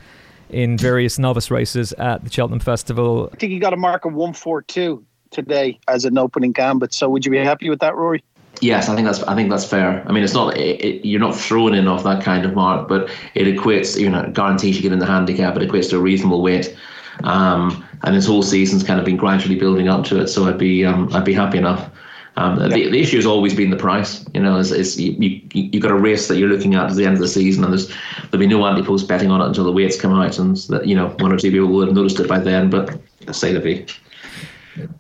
in 0.51 0.77
various 0.77 1.19
novice 1.19 1.51
races 1.51 1.95
at 1.95 2.23
the 2.23 2.31
Cheltenham 2.31 2.61
Festival. 2.61 3.31
I 3.33 3.37
think 3.37 3.53
he 3.53 3.59
got 3.59 3.73
a 3.73 3.79
mark 3.79 4.05
of 4.05 4.13
142 4.13 5.03
today 5.31 5.79
as 5.89 6.05
an 6.05 6.19
opening 6.19 6.53
gambit. 6.53 6.93
So 6.93 7.09
would 7.09 7.25
you 7.25 7.31
be 7.31 7.39
happy 7.39 7.71
with 7.71 7.81
that, 7.81 7.97
Rory? 7.97 8.23
Yes, 8.61 8.89
I 8.89 8.95
think 8.95 9.07
that's 9.07 9.23
I 9.25 9.35
think 9.35 9.51
that's 9.51 9.65
fair. 9.65 10.05
I 10.07 10.13
mean, 10.13 10.25
it's 10.25 10.35
not 10.35 10.57
it, 10.57 10.81
it, 10.85 11.05
you're 11.07 11.21
not 11.21 11.35
throwing 11.35 11.75
in 11.75 11.87
off 11.87 12.05
that 12.05 12.23
kind 12.23 12.45
of 12.45 12.55
mark, 12.55 12.89
but 12.89 13.11
it 13.35 13.47
equates. 13.47 13.99
You 13.99 14.11
know, 14.11 14.31
guarantees 14.33 14.77
you 14.77 14.83
get 14.83 14.93
in 14.93 14.99
the 14.99 15.07
handicap. 15.07 15.57
It 15.57 15.69
equates 15.69 15.91
to 15.91 15.97
a 15.97 16.01
reasonable 16.01 16.43
weight, 16.43 16.77
um, 17.25 17.85
and 18.03 18.17
this 18.17 18.27
whole 18.27 18.43
season's 18.43 18.83
kind 18.83 18.99
of 18.99 19.05
been 19.05 19.17
gradually 19.17 19.57
building 19.57 19.89
up 19.89 20.05
to 20.07 20.21
it. 20.21 20.29
So 20.29 20.49
I'd 20.49 20.59
be 20.59 20.85
um, 20.85 21.13
I'd 21.13 21.25
be 21.25 21.35
happy 21.35 21.59
enough. 21.59 21.91
Um, 22.37 22.61
yeah. 22.61 22.69
the, 22.69 22.91
the 22.91 23.01
issue 23.01 23.17
has 23.17 23.27
always 23.27 23.53
been 23.53 23.71
the 23.71 23.77
price. 23.77 24.25
You 24.33 24.41
know, 24.41 24.57
is, 24.57 24.71
is 24.71 25.01
you, 25.01 25.13
you 25.13 25.41
you 25.53 25.81
got 25.81 25.91
a 25.91 25.97
race 25.97 26.29
that 26.29 26.37
you're 26.37 26.49
looking 26.49 26.75
at 26.75 26.91
at 26.91 26.97
the 26.97 27.05
end 27.05 27.15
of 27.15 27.21
the 27.21 27.29
season, 27.29 27.65
and 27.65 27.73
there's 27.73 27.89
there'll 28.31 28.39
be 28.39 28.47
no 28.47 28.65
anti-post 28.65 29.09
betting 29.09 29.31
on 29.31 29.41
it 29.41 29.47
until 29.47 29.65
the 29.65 29.73
weights 29.73 30.01
come 30.01 30.13
out, 30.13 30.39
and 30.39 30.57
that 30.69 30.87
you 30.87 30.95
know 30.95 31.09
one 31.19 31.33
or 31.33 31.37
two 31.37 31.51
people 31.51 31.69
will 31.69 31.85
have 31.85 31.95
noticed 31.95 32.21
it 32.21 32.29
by 32.29 32.39
then. 32.39 32.71
But 32.71 33.01
say 33.33 33.53
the 33.53 33.61
be. 33.61 33.87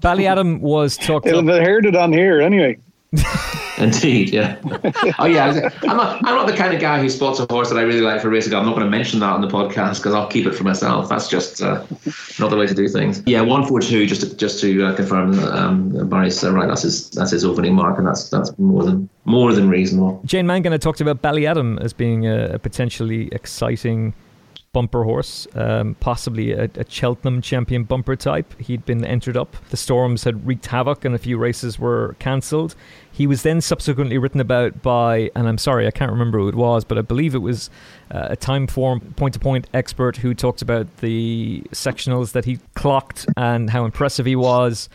Ballyadam 0.01 0.61
was 0.61 0.97
talked. 0.97 1.27
They'll 1.27 1.47
have 1.47 1.63
heard 1.63 1.87
it 1.87 1.95
on 1.95 2.13
here 2.13 2.41
anyway. 2.41 2.79
Indeed, 3.79 4.31
yeah. 4.31 4.59
oh 5.19 5.25
yeah, 5.25 5.71
I'm 5.83 5.97
not. 5.97 6.17
I'm 6.27 6.35
not 6.35 6.47
the 6.47 6.55
kind 6.55 6.75
of 6.75 6.81
guy 6.81 7.01
who 7.01 7.09
spots 7.09 7.41
a 7.41 7.47
horse 7.49 7.71
that 7.71 7.79
I 7.79 7.83
really 7.83 8.03
like 8.03 8.21
for 8.21 8.29
racing. 8.29 8.53
I'm 8.53 8.67
not 8.67 8.75
going 8.75 8.85
to 8.85 8.91
mention 8.91 9.21
that 9.21 9.33
on 9.33 9.41
the 9.41 9.49
podcast 9.49 9.97
because 9.99 10.13
I'll 10.13 10.27
keep 10.27 10.47
it 10.47 10.55
for 10.55 10.65
myself. 10.65 11.09
That's 11.09 11.27
just 11.27 11.63
uh, 11.63 11.85
not 12.39 12.51
the 12.51 12.57
way 12.59 12.67
to 12.67 12.75
do 12.75 12.87
things. 12.87 13.23
Yeah, 13.25 13.41
one 13.41 13.65
four 13.67 13.81
two. 13.81 14.05
Just 14.07 14.21
to, 14.21 14.37
just 14.37 14.61
to 14.61 14.85
uh, 14.85 14.95
confirm, 14.95 15.39
um, 15.39 16.09
Barry's 16.11 16.45
uh, 16.45 16.53
right. 16.53 16.69
That's 16.69 16.83
his 16.83 17.09
that's 17.11 17.31
his 17.31 17.47
opening 17.47 17.75
mark, 17.75 17.97
and 17.97 18.07
that's 18.07 18.29
that's 18.29 18.57
more 18.59 18.85
than 18.85 19.09
more 19.25 19.55
than 19.55 19.71
reasonable. 19.71 20.21
Jane 20.27 20.47
Mangan 20.47 20.73
had 20.73 20.83
talked 20.83 21.01
about 21.01 21.23
Ballyadam 21.23 21.81
as 21.83 21.95
being 21.95 22.27
a 22.27 22.59
potentially 22.59 23.29
exciting 23.33 24.13
bumper 24.73 25.05
horse, 25.05 25.47
um, 25.55 25.97
possibly 25.99 26.53
a, 26.53 26.65
a, 26.75 26.89
Cheltenham 26.89 27.41
champion 27.41 27.85
bumper 27.85 28.17
type. 28.17 28.59
He'd 28.61 28.85
been 28.85 29.05
entered 29.05 29.37
up. 29.37 29.57
The 29.71 29.77
Storms 29.77 30.25
had 30.25 30.47
wreaked 30.47 30.67
havoc 30.67 31.05
and 31.05 31.15
a 31.15 31.19
few 31.19 31.39
races 31.39 31.79
were 31.79 32.17
cancelled. 32.19 32.75
He 33.11 33.27
was 33.27 33.43
then 33.43 33.61
subsequently 33.61 34.19
written 34.19 34.41
about 34.41 34.83
by, 34.83 35.31
and 35.35 35.49
I'm 35.49 35.59
sorry, 35.59 35.87
I 35.87 35.91
can't 35.91 36.13
remember 36.13 36.39
who 36.39 36.49
it 36.49 36.55
was, 36.55 36.85
but 36.85 36.99
I 36.99 37.01
believe 37.01 37.35
it 37.35 37.39
was 37.39 37.71
uh, 38.11 38.29
a 38.31 38.37
Timeform 38.37 39.17
point 39.17 39.35
to 39.35 39.41
point 39.41 39.67
expert 39.73 40.19
who 40.19 40.35
talked 40.35 40.61
about 40.61 40.99
the 40.99 41.63
sectionals 41.73 42.33
that 42.33 42.45
he 42.45 42.59
clocked 42.75 43.27
and 43.37 43.71
how 43.71 43.85
impressive 43.85 44.27
he 44.27 44.37
was. 44.37 44.89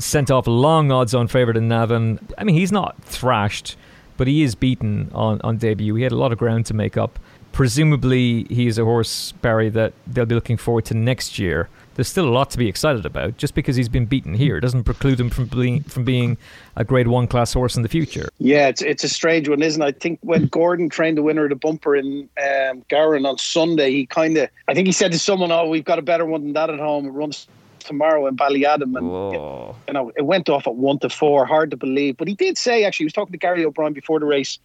Sent 0.00 0.30
off 0.30 0.46
long 0.46 0.90
odds 0.90 1.14
on 1.14 1.28
favourite 1.28 1.56
in 1.56 1.68
Navan. 1.68 2.18
I 2.38 2.44
mean, 2.44 2.54
he's 2.54 2.72
not 2.72 3.02
thrashed, 3.02 3.76
but 4.16 4.26
he 4.26 4.42
is 4.42 4.54
beaten 4.54 5.10
on, 5.12 5.40
on 5.42 5.58
debut. 5.58 5.94
He 5.96 6.02
had 6.02 6.12
a 6.12 6.16
lot 6.16 6.32
of 6.32 6.38
ground 6.38 6.66
to 6.66 6.74
make 6.74 6.96
up 6.96 7.18
presumably 7.58 8.44
he's 8.44 8.78
a 8.78 8.84
horse, 8.84 9.32
Barry, 9.42 9.68
that 9.68 9.92
they'll 10.06 10.24
be 10.24 10.36
looking 10.36 10.56
forward 10.56 10.84
to 10.84 10.94
next 10.94 11.40
year. 11.40 11.68
There's 11.96 12.06
still 12.06 12.28
a 12.28 12.30
lot 12.30 12.50
to 12.50 12.58
be 12.58 12.68
excited 12.68 13.04
about. 13.04 13.36
Just 13.36 13.56
because 13.56 13.74
he's 13.74 13.88
been 13.88 14.06
beaten 14.06 14.34
here 14.34 14.60
doesn't 14.60 14.84
preclude 14.84 15.18
him 15.18 15.28
from 15.28 15.46
being 15.46 15.82
from 15.82 16.04
being 16.04 16.38
a 16.76 16.84
Grade 16.84 17.08
One 17.08 17.26
class 17.26 17.52
horse 17.52 17.76
in 17.76 17.82
the 17.82 17.88
future. 17.88 18.28
Yeah, 18.38 18.68
it's 18.68 18.80
it's 18.80 19.02
a 19.02 19.08
strange 19.08 19.48
one, 19.48 19.60
isn't 19.60 19.82
it? 19.82 19.84
I 19.84 19.90
think 19.90 20.20
when 20.22 20.46
Gordon 20.46 20.88
trained 20.88 21.18
the 21.18 21.22
winner 21.22 21.46
of 21.46 21.50
the 21.50 21.56
bumper 21.56 21.96
in 21.96 22.28
um, 22.38 22.84
Gowran 22.88 23.28
on 23.28 23.38
Sunday, 23.38 23.90
he 23.90 24.06
kind 24.06 24.36
of, 24.36 24.48
I 24.68 24.74
think 24.74 24.86
he 24.86 24.92
said 24.92 25.10
to 25.10 25.18
someone, 25.18 25.50
"Oh, 25.50 25.66
we've 25.68 25.84
got 25.84 25.98
a 25.98 26.02
better 26.02 26.26
one 26.26 26.44
than 26.44 26.52
that 26.52 26.70
at 26.70 26.78
home. 26.78 27.06
It 27.06 27.10
runs 27.10 27.48
tomorrow 27.80 28.26
in 28.28 28.36
Ballyadam. 28.36 28.96
And, 28.96 29.08
Whoa. 29.08 29.74
you 29.88 29.94
know, 29.94 30.12
it 30.16 30.24
went 30.24 30.48
off 30.48 30.68
at 30.68 30.76
one 30.76 31.00
to 31.00 31.08
four. 31.08 31.44
Hard 31.44 31.72
to 31.72 31.76
believe. 31.76 32.16
But 32.16 32.28
he 32.28 32.34
did 32.34 32.56
say, 32.56 32.84
actually, 32.84 33.04
he 33.04 33.06
was 33.06 33.14
talking 33.14 33.32
to 33.32 33.38
Gary 33.38 33.64
O'Brien 33.64 33.94
before 33.94 34.20
the 34.20 34.26
race 34.26 34.58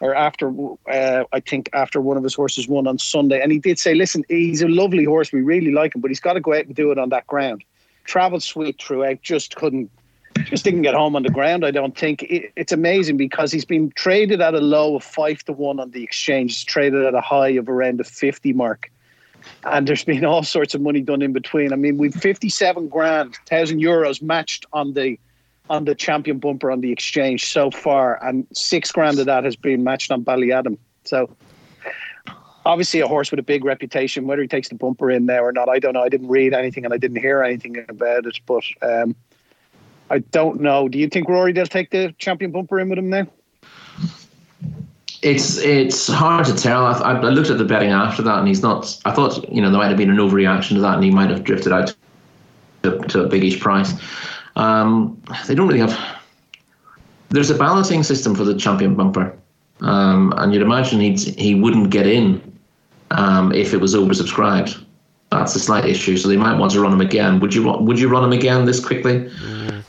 or 0.00 0.14
after 0.14 0.52
uh, 0.90 1.24
I 1.32 1.40
think 1.40 1.70
after 1.72 2.00
one 2.00 2.16
of 2.16 2.22
his 2.22 2.34
horses 2.34 2.68
won 2.68 2.86
on 2.86 2.98
Sunday, 2.98 3.40
and 3.40 3.52
he 3.52 3.58
did 3.58 3.78
say, 3.78 3.94
"Listen, 3.94 4.24
he's 4.28 4.62
a 4.62 4.68
lovely 4.68 5.04
horse. 5.04 5.32
We 5.32 5.42
really 5.42 5.72
like 5.72 5.94
him, 5.94 6.00
but 6.00 6.10
he's 6.10 6.20
got 6.20 6.34
to 6.34 6.40
go 6.40 6.54
out 6.54 6.66
and 6.66 6.74
do 6.74 6.90
it 6.90 6.98
on 6.98 7.10
that 7.10 7.26
ground." 7.26 7.64
Travelled 8.04 8.42
sweet 8.42 8.80
throughout, 8.82 9.22
just 9.22 9.56
couldn't, 9.56 9.90
just 10.44 10.64
didn't 10.64 10.82
get 10.82 10.94
home 10.94 11.16
on 11.16 11.22
the 11.22 11.30
ground. 11.30 11.64
I 11.64 11.70
don't 11.70 11.96
think 11.96 12.22
it, 12.24 12.52
it's 12.54 12.72
amazing 12.72 13.16
because 13.16 13.50
he's 13.50 13.64
been 13.64 13.90
traded 13.92 14.40
at 14.40 14.54
a 14.54 14.60
low 14.60 14.96
of 14.96 15.04
five 15.04 15.42
to 15.44 15.52
one 15.52 15.80
on 15.80 15.90
the 15.92 16.02
exchange. 16.02 16.52
He's 16.52 16.64
traded 16.64 17.04
at 17.04 17.14
a 17.14 17.20
high 17.20 17.50
of 17.50 17.68
around 17.68 17.98
the 17.98 18.04
fifty 18.04 18.52
mark. 18.52 18.90
And 19.64 19.86
there's 19.86 20.04
been 20.04 20.24
all 20.24 20.42
sorts 20.42 20.74
of 20.74 20.80
money 20.80 21.02
done 21.02 21.20
in 21.20 21.34
between. 21.34 21.72
I 21.74 21.76
mean, 21.76 21.98
we've 21.98 22.14
57 22.14 22.88
grand, 22.88 23.36
thousand 23.46 23.80
euros 23.80 24.22
matched 24.22 24.64
on 24.72 24.94
the 24.94 25.18
on 25.70 25.84
the 25.84 25.94
champion 25.94 26.38
bumper 26.38 26.70
on 26.70 26.80
the 26.80 26.92
exchange 26.92 27.46
so 27.46 27.70
far, 27.70 28.22
and 28.24 28.46
six 28.52 28.92
grand 28.92 29.18
of 29.18 29.26
that 29.26 29.44
has 29.44 29.56
been 29.56 29.82
matched 29.82 30.10
on 30.10 30.24
Ballyadam. 30.24 30.78
So 31.04 31.34
obviously 32.66 33.00
a 33.00 33.08
horse 33.08 33.30
with 33.30 33.40
a 33.40 33.44
big 33.44 33.64
reputation. 33.64 34.26
Whether 34.26 34.42
he 34.42 34.48
takes 34.48 34.68
the 34.68 34.74
bumper 34.74 35.10
in 35.10 35.26
there 35.26 35.44
or 35.44 35.52
not, 35.52 35.68
I 35.68 35.78
don't 35.78 35.94
know. 35.94 36.02
I 36.02 36.08
didn't 36.08 36.28
read 36.28 36.54
anything 36.54 36.84
and 36.84 36.92
I 36.92 36.98
didn't 36.98 37.18
hear 37.18 37.42
anything 37.42 37.84
about 37.88 38.26
it, 38.26 38.38
but 38.46 38.64
um, 38.82 39.14
I 40.10 40.18
don't 40.18 40.60
know. 40.60 40.88
Do 40.88 40.98
you 40.98 41.08
think 41.08 41.28
Rory 41.28 41.52
they'll 41.52 41.66
take 41.66 41.90
the 41.90 42.14
champion 42.18 42.50
bumper 42.50 42.78
in 42.80 42.88
with 42.88 42.98
him 42.98 43.10
now? 43.10 43.26
It's 45.22 45.56
it's 45.58 46.06
hard 46.06 46.44
to 46.46 46.54
tell. 46.54 46.84
I, 46.84 47.12
I, 47.12 47.30
looked 47.30 47.48
at 47.48 47.56
the 47.56 47.64
betting 47.64 47.90
after 47.90 48.20
that, 48.22 48.40
and 48.40 48.46
he's 48.46 48.60
not. 48.60 49.00
I 49.06 49.12
thought 49.12 49.50
you 49.50 49.62
know 49.62 49.70
there 49.70 49.78
might 49.78 49.88
have 49.88 49.96
been 49.96 50.10
an 50.10 50.18
overreaction 50.18 50.74
to 50.74 50.80
that, 50.80 50.96
and 50.96 51.04
he 51.04 51.10
might 51.10 51.30
have 51.30 51.44
drifted 51.44 51.72
out 51.72 51.94
to, 52.82 52.98
to 52.98 53.24
a 53.24 53.28
biggish 53.28 53.58
price. 53.58 53.94
Um, 54.56 55.20
they 55.46 55.54
don't 55.54 55.66
really 55.66 55.80
have. 55.80 55.98
There's 57.30 57.50
a 57.50 57.54
balancing 57.54 58.02
system 58.02 58.34
for 58.34 58.44
the 58.44 58.54
champion 58.54 58.94
bumper, 58.94 59.36
um, 59.80 60.32
and 60.36 60.52
you'd 60.52 60.62
imagine 60.62 61.00
he 61.00 61.14
he 61.16 61.54
wouldn't 61.54 61.90
get 61.90 62.06
in 62.06 62.40
um, 63.10 63.52
if 63.52 63.74
it 63.74 63.78
was 63.78 63.94
oversubscribed. 63.94 64.82
That's 65.30 65.56
a 65.56 65.60
slight 65.60 65.84
issue, 65.84 66.16
so 66.16 66.28
they 66.28 66.36
might 66.36 66.56
want 66.56 66.70
to 66.72 66.80
run 66.80 66.92
him 66.92 67.00
again. 67.00 67.40
Would 67.40 67.54
you 67.54 67.64
would 67.64 67.98
you 67.98 68.08
run 68.08 68.22
him 68.22 68.32
again 68.32 68.66
this 68.66 68.78
quickly 68.84 69.28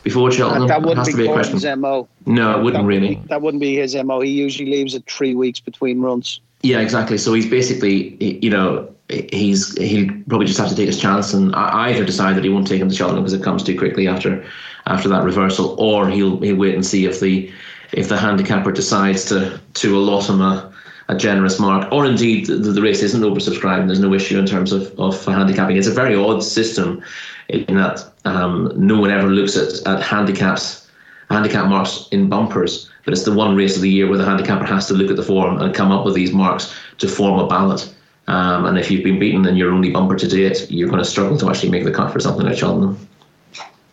before 0.01 0.31
Cheltenham? 0.31 0.67
That, 0.67 0.81
that 0.81 0.87
wouldn't 0.87 1.05
be, 1.05 1.13
be 1.13 1.27
Gordon's 1.27 1.65
mo. 1.65 2.07
No, 2.25 2.57
it 2.57 2.63
wouldn't 2.63 2.83
that, 2.83 2.87
really. 2.87 3.21
That 3.27 3.43
wouldn't 3.43 3.61
be 3.61 3.75
his 3.75 3.95
mo. 3.95 4.21
He 4.21 4.31
usually 4.31 4.71
leaves 4.71 4.95
it 4.95 5.03
three 5.07 5.35
weeks 5.35 5.59
between 5.59 6.01
runs. 6.01 6.41
Yeah, 6.63 6.79
exactly. 6.79 7.19
So 7.19 7.33
he's 7.33 7.47
basically, 7.47 8.15
you 8.43 8.49
know, 8.49 8.94
he's 9.10 9.77
he'll 9.77 10.11
probably 10.27 10.48
just 10.48 10.60
have 10.60 10.69
to 10.69 10.76
take 10.76 10.88
his 10.88 10.99
chance 10.99 11.34
and 11.34 11.53
either 11.56 12.06
decide 12.06 12.36
that 12.36 12.44
he 12.44 12.49
won't 12.49 12.68
take 12.68 12.82
him 12.82 12.90
to 12.90 12.95
Cheltenham 12.95 13.23
because 13.23 13.34
it 13.34 13.44
comes 13.44 13.64
too 13.64 13.77
quickly 13.77 14.07
after 14.07 14.45
after 14.88 15.10
that 15.10 15.23
reversal, 15.23 15.76
or 15.80 16.10
he'll 16.10 16.40
he'll 16.41 16.56
wait 16.56 16.76
and 16.76 16.86
see 16.86 17.06
if 17.06 17.19
the 17.19 17.52
if 17.91 18.10
the 18.10 18.18
handicapper 18.18 18.72
decides 18.72 19.26
to 19.26 19.60
to 19.76 19.98
allot 19.98 20.30
him 20.30 20.41
a, 20.41 20.73
a 21.10 21.15
generous 21.15 21.60
mark, 21.60 21.91
or 21.91 22.06
indeed 22.06 22.48
the, 22.48 22.56
the 22.56 22.82
race 22.82 23.03
isn't 23.03 23.22
oversubscribed 23.22 23.82
and 23.82 23.90
there's 23.90 23.99
no 23.99 24.14
issue 24.14 24.40
in 24.40 24.45
terms 24.45 24.72
of, 24.72 24.91
of 24.99 25.23
handicapping. 25.26 25.77
It's 25.77 25.88
a 25.88 25.91
very 25.91 26.15
odd 26.15 26.44
system 26.44 27.03
in 27.49 27.76
that 27.76 28.11
um, 28.26 28.72
no 28.76 28.99
one 28.99 29.11
ever 29.11 29.27
looks 29.27 29.56
at, 29.56 29.86
at 29.88 30.02
handicaps, 30.02 30.90
handicap 31.30 31.68
marks 31.68 32.07
in 32.11 32.27
bumpers, 32.27 32.90
but 33.03 33.14
it's 33.14 33.23
the 33.23 33.34
one 33.34 33.56
race 33.56 33.76
of 33.76 33.84
the 33.84 33.90
year 33.90 34.10
where 34.10 34.18
the 34.18 34.26
handicapper 34.26 34.65
has 34.65 34.88
to 34.88 34.95
look 34.95 35.11
at 35.11 35.15
the 35.15 35.23
form 35.23 35.61
and 35.61 35.76
come 35.76 35.91
up 35.91 36.06
with 36.06 36.15
these 36.15 36.34
marks 36.34 36.73
to 36.98 37.07
form 37.07 37.40
a 37.40 37.48
ballot. 37.48 37.94
Um, 38.27 38.65
and 38.65 38.77
if 38.77 38.89
you've 38.89 39.03
been 39.03 39.19
beaten 39.19 39.45
and 39.45 39.57
you're 39.57 39.72
only 39.72 39.91
bumper 39.91 40.15
to 40.15 40.27
date, 40.27 40.69
you're 40.69 40.89
going 40.89 41.03
to 41.03 41.10
struggle 41.10 41.38
to 41.38 41.49
actually 41.49 41.69
make 41.69 41.84
the 41.84 41.91
cut 41.91 42.11
for 42.11 42.19
something 42.19 42.45
like 42.45 42.57
Cheltenham. 42.57 42.97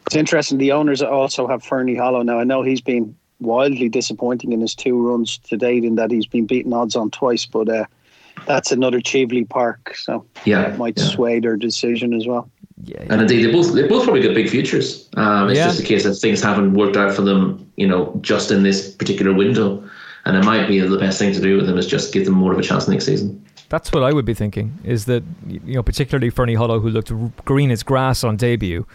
It's 0.07 0.17
interesting. 0.17 0.59
The 0.59 0.73
owners 0.73 1.03
also 1.03 1.47
have 1.47 1.63
Fernie 1.63 1.95
Hollow 1.95 2.23
now. 2.23 2.39
I 2.39 2.45
know 2.45 2.63
he's 2.63 2.81
been 2.81 3.15
wildly 3.41 3.89
disappointing 3.89 4.53
in 4.53 4.61
his 4.61 4.75
two 4.75 5.07
runs 5.07 5.39
to 5.39 5.57
date 5.57 5.85
in 5.85 5.97
that 5.97 6.11
he's 6.11 6.27
been 6.27 6.47
beaten 6.47 6.73
odds 6.73 6.97
on 6.97 7.11
twice, 7.11 7.45
but 7.45 7.69
uh, 7.69 7.85
that's 8.47 8.73
another 8.73 9.01
Cheveley 9.01 9.45
Park, 9.45 9.95
so 9.97 10.25
yeah, 10.45 10.75
might 10.77 10.99
yeah. 10.99 11.05
sway 11.05 11.41
their 11.41 11.57
decision 11.57 12.15
as 12.15 12.27
well. 12.27 12.51
Yeah, 12.85 13.05
And 13.11 13.21
indeed, 13.21 13.45
they 13.45 13.53
both 13.53 13.75
they 13.75 13.87
both 13.87 14.05
probably 14.05 14.23
got 14.23 14.35
big 14.35 14.49
futures. 14.49 15.09
Um, 15.17 15.51
it's 15.51 15.59
Yeah. 15.59 15.67
just 15.67 15.81
a 15.81 15.85
case 15.85 16.05
that 16.05 16.15
things 16.15 16.43
haven't 16.43 16.75
worked 16.75 16.97
out 16.97 17.15
for 17.15 17.23
them, 17.23 17.71
you 17.77 17.87
know, 17.87 18.19
just 18.23 18.51
in 18.51 18.63
this 18.65 18.91
particular 18.91 19.33
window. 19.33 19.83
And 20.25 20.37
it 20.37 20.45
might 20.45 20.67
be 20.69 20.81
the 20.81 20.99
best 20.99 21.19
thing 21.19 21.33
to 21.33 21.41
do 21.41 21.57
with 21.57 21.67
them 21.67 21.79
is 21.79 21.87
just 21.87 22.13
give 22.13 22.25
them 22.25 22.35
more 22.35 22.53
of 22.53 22.59
a 22.59 22.63
chance 22.63 22.89
next 22.89 23.07
season. 23.07 23.45
That's 23.73 23.91
what 23.91 24.03
I 24.03 24.13
would 24.13 24.27
be 24.27 24.35
thinking. 24.35 24.79
Is 24.85 25.07
that 25.07 25.23
you 25.49 25.77
know 25.77 25.83
particularly 25.83 26.29
Fernie 26.29 26.57
Hollow, 26.57 26.79
who 26.79 26.91
looked 26.91 27.11
green 27.47 27.71
as 27.71 27.83
grass 27.83 28.23
on 28.23 28.37
debut, 28.37 28.87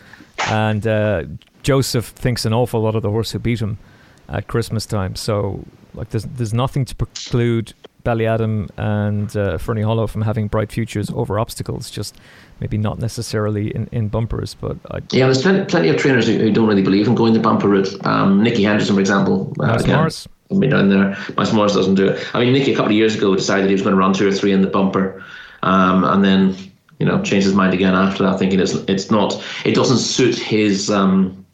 and 0.49 0.85
uh, 0.85 1.23
Joseph 1.63 2.05
thinks 2.05 2.45
an 2.45 2.53
awful 2.53 2.79
lot 2.81 2.93
of 2.93 3.01
the 3.01 3.09
horse 3.09 3.31
who 3.31 3.39
beat 3.39 3.59
him 3.59 3.79
at 4.29 4.45
Christmas 4.45 4.85
time. 4.85 5.15
So 5.15 5.65
like 5.95 6.11
there's 6.11 6.25
there's 6.25 6.53
nothing 6.53 6.85
to 6.85 6.93
preclude 6.93 7.73
Ballyadam 8.05 8.69
and 8.77 9.35
uh, 9.35 9.57
Fernie 9.57 9.81
Hollow 9.81 10.05
from 10.05 10.21
having 10.21 10.47
bright 10.47 10.71
futures 10.71 11.09
over 11.09 11.39
obstacles. 11.39 11.89
Just 11.89 12.15
maybe 12.59 12.77
not 12.77 12.99
necessarily 12.99 13.73
in, 13.73 13.89
in 13.91 14.09
bumpers, 14.09 14.53
but 14.53 14.77
I, 14.91 14.99
Yeah, 15.11 15.25
there's 15.25 15.41
plenty, 15.41 15.65
plenty 15.65 15.89
of 15.89 15.97
trainers 15.97 16.27
who, 16.27 16.37
who 16.37 16.51
don't 16.51 16.67
really 16.67 16.83
believe 16.83 17.07
in 17.07 17.15
going 17.15 17.33
the 17.33 17.39
bumper 17.39 17.67
route. 17.67 18.05
Um, 18.05 18.43
Nicky 18.43 18.61
Henderson, 18.61 18.93
for 18.93 19.01
example. 19.01 19.53
uh, 19.59 20.36
again, 20.49 20.87
Morris. 20.89 20.89
I 20.89 20.89
mean, 20.89 20.89
down 20.89 20.89
there. 20.89 21.35
Miles 21.35 21.53
Morris 21.53 21.73
doesn't 21.73 21.95
do 21.95 22.09
it. 22.09 22.35
I 22.35 22.39
mean, 22.39 22.53
Nicky 22.53 22.73
a 22.73 22.75
couple 22.75 22.91
of 22.91 22.97
years 22.97 23.15
ago 23.15 23.35
decided 23.35 23.67
he 23.67 23.73
was 23.73 23.81
going 23.81 23.95
to 23.95 23.99
run 23.99 24.13
two 24.13 24.27
or 24.27 24.31
three 24.31 24.51
in 24.51 24.61
the 24.61 24.67
bumper, 24.67 25.23
um, 25.63 26.03
and 26.03 26.23
then 26.23 26.55
you 26.99 27.05
know 27.05 27.21
changed 27.21 27.45
his 27.45 27.55
mind 27.55 27.73
again 27.73 27.93
after 27.93 28.23
that, 28.23 28.39
thinking 28.39 28.59
it's 28.59 28.73
it's 28.87 29.11
not 29.11 29.43
it 29.65 29.75
doesn't 29.75 29.99
suit 29.99 30.37
his 30.37 30.89
um, 30.89 31.45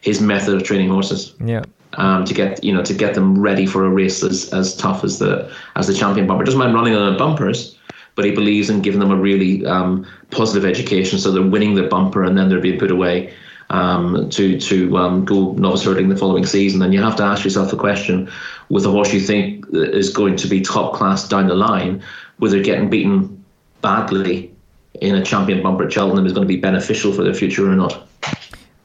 his 0.00 0.20
method 0.20 0.54
of 0.54 0.64
training 0.64 0.88
horses. 0.88 1.34
yeah. 1.44 1.64
um, 1.94 2.24
to 2.24 2.34
get 2.34 2.62
you 2.62 2.72
know 2.72 2.82
to 2.82 2.94
get 2.94 3.14
them 3.14 3.38
ready 3.38 3.66
for 3.66 3.84
a 3.84 3.90
race 3.90 4.22
as, 4.22 4.52
as 4.52 4.76
tough 4.76 5.04
as 5.04 5.18
the 5.18 5.52
as 5.76 5.86
the 5.86 5.94
champion 5.94 6.26
bumper. 6.26 6.44
Doesn't 6.44 6.58
mind 6.58 6.74
running 6.74 6.94
on 6.94 7.12
the 7.12 7.18
bumpers, 7.18 7.76
but 8.14 8.24
he 8.24 8.30
believes 8.30 8.70
in 8.70 8.80
giving 8.82 9.00
them 9.00 9.10
a 9.10 9.16
really 9.16 9.64
um, 9.66 10.06
positive 10.30 10.64
education, 10.64 11.18
so 11.18 11.30
they're 11.30 11.42
winning 11.42 11.74
the 11.74 11.84
bumper 11.84 12.24
and 12.24 12.36
then 12.36 12.48
they're 12.48 12.60
being 12.60 12.78
put 12.78 12.90
away 12.90 13.32
um, 13.72 14.28
to 14.30 14.58
to 14.60 14.96
um, 14.96 15.24
go 15.24 15.52
novice 15.52 15.84
herding 15.84 16.08
the 16.08 16.16
following 16.16 16.46
season. 16.46 16.82
And 16.82 16.94
you 16.94 17.02
have 17.02 17.16
to 17.16 17.24
ask 17.24 17.44
yourself 17.44 17.70
the 17.70 17.76
question: 17.76 18.30
with 18.68 18.84
a 18.86 18.90
horse 18.90 19.12
you 19.12 19.20
think 19.20 19.64
is 19.72 20.10
going 20.10 20.36
to 20.36 20.48
be 20.48 20.60
top 20.60 20.94
class 20.94 21.28
down 21.28 21.48
the 21.48 21.54
line, 21.54 22.02
whether 22.38 22.62
getting 22.62 22.88
beaten 22.90 23.44
badly 23.80 24.52
in 25.00 25.14
a 25.14 25.24
champion 25.24 25.62
bumper 25.62 25.84
at 25.84 25.92
Cheltenham 25.92 26.26
is 26.26 26.32
going 26.32 26.46
to 26.46 26.54
be 26.54 26.60
beneficial 26.60 27.12
for 27.12 27.24
their 27.24 27.34
future 27.34 27.70
or 27.70 27.74
not. 27.74 28.06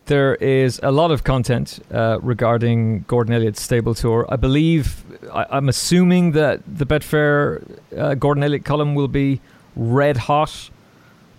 There 0.05 0.35
is 0.35 0.79
a 0.83 0.91
lot 0.91 1.11
of 1.11 1.25
content 1.25 1.83
uh, 1.93 2.19
regarding 2.21 3.01
Gordon 3.07 3.33
Elliott's 3.33 3.61
stable 3.61 3.93
tour. 3.93 4.25
I 4.29 4.37
believe, 4.37 5.03
I, 5.33 5.45
I'm 5.49 5.67
assuming 5.67 6.31
that 6.31 6.61
the 6.65 6.85
Betfair 6.85 7.61
uh, 7.95 8.15
Gordon 8.15 8.43
Elliott 8.43 8.63
column 8.63 8.95
will 8.95 9.09
be 9.09 9.41
red 9.75 10.15
hot 10.15 10.69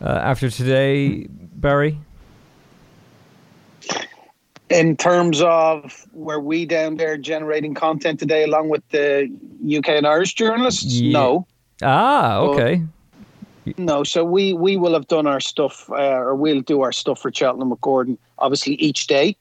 uh, 0.02 0.04
after 0.04 0.50
today, 0.50 1.26
Barry. 1.30 1.98
In 4.70 4.96
terms 4.96 5.40
of 5.40 6.06
where 6.12 6.40
we 6.40 6.66
down 6.66 6.96
there 6.96 7.16
generating 7.16 7.74
content 7.74 8.20
today 8.20 8.44
along 8.44 8.68
with 8.68 8.86
the 8.90 9.30
UK 9.64 9.88
and 9.88 10.06
Irish 10.06 10.34
journalists? 10.34 10.84
Yeah. 11.00 11.12
No. 11.12 11.46
Ah, 11.82 12.38
okay. 12.38 12.82
No, 13.76 14.02
so 14.02 14.24
we 14.24 14.52
we 14.52 14.76
will 14.76 14.94
have 14.94 15.08
done 15.08 15.26
our 15.26 15.40
stuff, 15.40 15.90
uh, 15.90 15.94
or 15.94 16.34
we'll 16.34 16.60
do 16.60 16.82
our 16.82 16.92
stuff 16.92 17.20
for 17.20 17.32
Cheltenham 17.32 17.70
with 17.70 17.80
Gordon. 17.80 18.18
Obviously, 18.38 18.74
each 18.74 19.06
day 19.06 19.36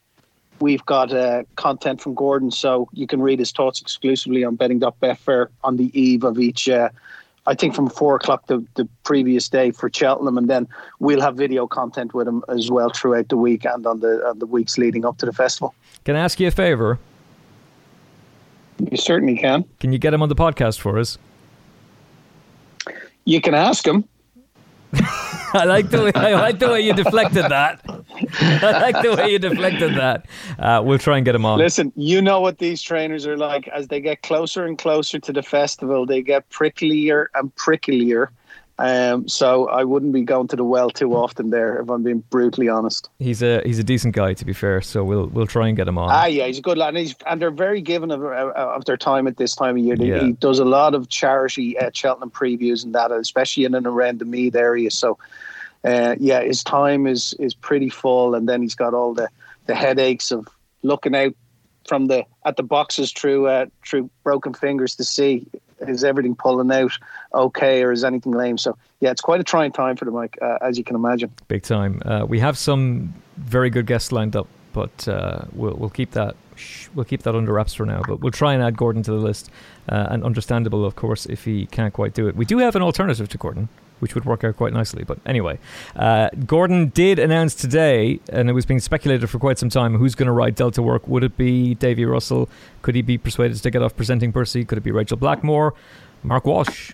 we've 0.59 0.85
got 0.85 1.13
uh, 1.13 1.43
content 1.55 2.01
from 2.01 2.13
Gordon, 2.13 2.51
so 2.51 2.89
you 2.93 3.07
can 3.07 3.21
read 3.21 3.39
his 3.39 3.51
thoughts 3.51 3.81
exclusively 3.81 4.43
on 4.43 4.55
betting.betfair 4.55 5.47
on 5.63 5.77
the 5.77 5.99
eve 5.99 6.23
of 6.23 6.39
each. 6.39 6.67
Uh, 6.67 6.89
I 7.47 7.55
think 7.55 7.73
from 7.73 7.89
four 7.89 8.15
o'clock 8.17 8.47
the, 8.47 8.63
the 8.75 8.87
previous 9.03 9.47
day 9.47 9.71
for 9.71 9.89
Cheltenham, 9.91 10.37
and 10.37 10.49
then 10.49 10.67
we'll 10.99 11.21
have 11.21 11.35
video 11.35 11.65
content 11.65 12.13
with 12.13 12.27
him 12.27 12.43
as 12.49 12.69
well 12.69 12.89
throughout 12.89 13.29
the 13.29 13.37
week 13.37 13.65
and 13.65 13.87
on 13.87 14.01
the 14.01 14.23
on 14.27 14.39
the 14.39 14.45
weeks 14.45 14.77
leading 14.77 15.05
up 15.05 15.17
to 15.19 15.25
the 15.25 15.33
festival. 15.33 15.73
Can 16.03 16.15
I 16.15 16.19
ask 16.19 16.39
you 16.39 16.47
a 16.47 16.51
favor? 16.51 16.99
You 18.91 18.97
certainly 18.97 19.37
can. 19.37 19.63
Can 19.79 19.93
you 19.93 19.97
get 19.97 20.13
him 20.13 20.21
on 20.21 20.29
the 20.29 20.35
podcast 20.35 20.79
for 20.79 20.99
us? 20.99 21.17
You 23.25 23.41
can 23.41 23.55
ask 23.55 23.87
him. 23.87 24.07
I 25.53 25.65
like 25.65 25.89
the 25.89 26.03
way 26.03 26.11
I 26.15 26.33
like 26.33 26.59
the 26.59 26.69
way 26.69 26.81
you 26.81 26.93
deflected 26.93 27.45
that. 27.45 27.81
I 28.39 28.71
like 28.81 29.01
the 29.01 29.15
way 29.15 29.31
you 29.31 29.39
deflected 29.39 29.95
that. 29.95 30.25
Uh, 30.59 30.81
we'll 30.83 30.97
try 30.97 31.17
and 31.17 31.25
get 31.25 31.35
him 31.35 31.45
on. 31.45 31.57
Listen, 31.57 31.91
you 31.95 32.21
know 32.21 32.41
what 32.41 32.57
these 32.57 32.81
trainers 32.81 33.25
are 33.27 33.37
like. 33.37 33.67
As 33.69 33.87
they 33.87 34.01
get 34.01 34.21
closer 34.21 34.65
and 34.65 34.77
closer 34.77 35.19
to 35.19 35.33
the 35.33 35.43
festival, 35.43 36.05
they 36.05 36.21
get 36.21 36.49
pricklier 36.49 37.27
and 37.35 37.53
pricklier. 37.55 38.29
Um, 38.79 39.27
so 39.27 39.67
I 39.69 39.83
wouldn't 39.83 40.13
be 40.13 40.21
going 40.21 40.47
to 40.49 40.55
the 40.55 40.63
well 40.63 40.91
too 40.91 41.15
often 41.15 41.49
there, 41.49 41.79
if 41.79 41.89
I'm 41.89 42.03
being 42.03 42.19
brutally 42.29 42.69
honest. 42.69 43.09
He's 43.17 43.41
a 43.41 43.61
he's 43.65 43.79
a 43.79 43.83
decent 43.83 44.15
guy 44.15 44.33
to 44.35 44.45
be 44.45 44.53
fair, 44.53 44.81
so 44.81 45.03
we'll 45.03 45.27
we'll 45.27 45.47
try 45.47 45.67
and 45.67 45.75
get 45.75 45.87
him 45.87 45.97
on. 45.97 46.09
Ah, 46.11 46.25
yeah, 46.25 46.45
he's 46.45 46.59
a 46.59 46.61
good 46.61 46.77
lad, 46.77 46.89
and, 46.89 46.99
he's, 46.99 47.15
and 47.25 47.41
they're 47.41 47.49
very 47.49 47.81
given 47.81 48.11
of, 48.11 48.23
of 48.23 48.85
their 48.85 48.97
time 48.97 49.25
at 49.25 49.37
this 49.37 49.55
time 49.55 49.77
of 49.77 49.83
year. 49.83 49.95
They, 49.95 50.07
Yeah. 50.07 50.21
He 50.21 50.33
does 50.33 50.59
a 50.59 50.65
lot 50.65 50.93
of 50.93 51.09
charity 51.09 51.75
at 51.77 51.97
Cheltenham 51.97 52.29
previews 52.29 52.83
and 52.83 52.93
that, 52.93 53.11
especially 53.11 53.65
in 53.65 53.73
and 53.73 53.87
around 53.87 54.19
the 54.19 54.25
Mead 54.25 54.55
area. 54.55 54.91
So, 54.91 55.17
uh, 55.83 56.15
yeah, 56.19 56.41
his 56.41 56.63
time 56.63 57.07
is 57.07 57.33
is 57.39 57.55
pretty 57.55 57.89
full, 57.89 58.35
and 58.35 58.47
then 58.47 58.61
he's 58.61 58.75
got 58.75 58.93
all 58.93 59.15
the, 59.15 59.27
the 59.65 59.73
headaches 59.73 60.31
of 60.31 60.47
looking 60.83 61.15
out 61.15 61.33
from 61.87 62.07
the 62.07 62.25
at 62.45 62.57
the 62.57 62.63
boxes 62.63 63.11
through 63.11 63.47
uh, 63.47 63.65
through 63.87 64.07
broken 64.23 64.53
fingers 64.53 64.95
to 64.97 65.03
see 65.03 65.47
is 65.81 66.03
everything 66.03 66.35
pulling 66.35 66.71
out 66.71 66.91
okay 67.33 67.83
or 67.83 67.91
is 67.91 68.03
anything 68.03 68.31
lame. 68.31 68.57
So, 68.57 68.77
yeah, 68.99 69.11
it's 69.11 69.21
quite 69.21 69.39
a 69.39 69.43
trying 69.43 69.71
time 69.71 69.95
for 69.95 70.05
the 70.05 70.11
mic, 70.11 70.37
uh, 70.41 70.57
as 70.61 70.77
you 70.77 70.83
can 70.83 70.95
imagine. 70.95 71.31
Big 71.47 71.63
time. 71.63 72.01
Uh, 72.05 72.25
we 72.27 72.39
have 72.39 72.57
some 72.57 73.13
very 73.37 73.69
good 73.69 73.85
guests 73.85 74.11
lined 74.11 74.35
up, 74.35 74.47
but 74.73 75.07
uh, 75.07 75.45
we'll 75.53 75.75
we'll 75.75 75.89
keep 75.89 76.11
that 76.11 76.35
we'll 76.95 77.05
keep 77.05 77.23
that 77.23 77.35
under 77.35 77.53
wraps 77.53 77.73
for 77.73 77.85
now. 77.85 78.01
But 78.07 78.19
we'll 78.21 78.31
try 78.31 78.53
and 78.53 78.63
add 78.63 78.77
Gordon 78.77 79.03
to 79.03 79.11
the 79.11 79.17
list. 79.17 79.49
Uh, 79.89 80.07
and 80.09 80.23
understandable, 80.23 80.85
of 80.85 80.95
course, 80.95 81.25
if 81.27 81.45
he 81.45 81.65
can't 81.67 81.93
quite 81.93 82.13
do 82.13 82.27
it. 82.27 82.35
We 82.35 82.45
do 82.45 82.57
have 82.57 82.75
an 82.75 82.81
alternative 82.81 83.29
to 83.29 83.37
Gordon, 83.37 83.69
which 83.99 84.15
would 84.15 84.25
work 84.25 84.43
out 84.43 84.57
quite 84.57 84.73
nicely. 84.73 85.03
But 85.03 85.19
anyway, 85.25 85.59
uh, 85.95 86.29
Gordon 86.45 86.89
did 86.89 87.19
announce 87.19 87.55
today, 87.55 88.19
and 88.29 88.49
it 88.49 88.53
was 88.53 88.65
being 88.65 88.79
speculated 88.79 89.29
for 89.29 89.39
quite 89.39 89.57
some 89.57 89.69
time, 89.69 89.95
who's 89.95 90.15
going 90.15 90.27
to 90.27 90.33
ride 90.33 90.55
Delta 90.55 90.81
Work. 90.81 91.07
Would 91.07 91.23
it 91.23 91.37
be 91.37 91.75
Davy 91.75 92.05
Russell? 92.05 92.49
Could 92.81 92.95
he 92.95 93.01
be 93.01 93.17
persuaded 93.17 93.61
to 93.61 93.71
get 93.71 93.81
off 93.81 93.95
presenting 93.95 94.31
Percy? 94.31 94.65
Could 94.65 94.77
it 94.77 94.83
be 94.83 94.91
Rachel 94.91 95.17
Blackmore? 95.17 95.73
Mark 96.23 96.45
Walsh? 96.45 96.93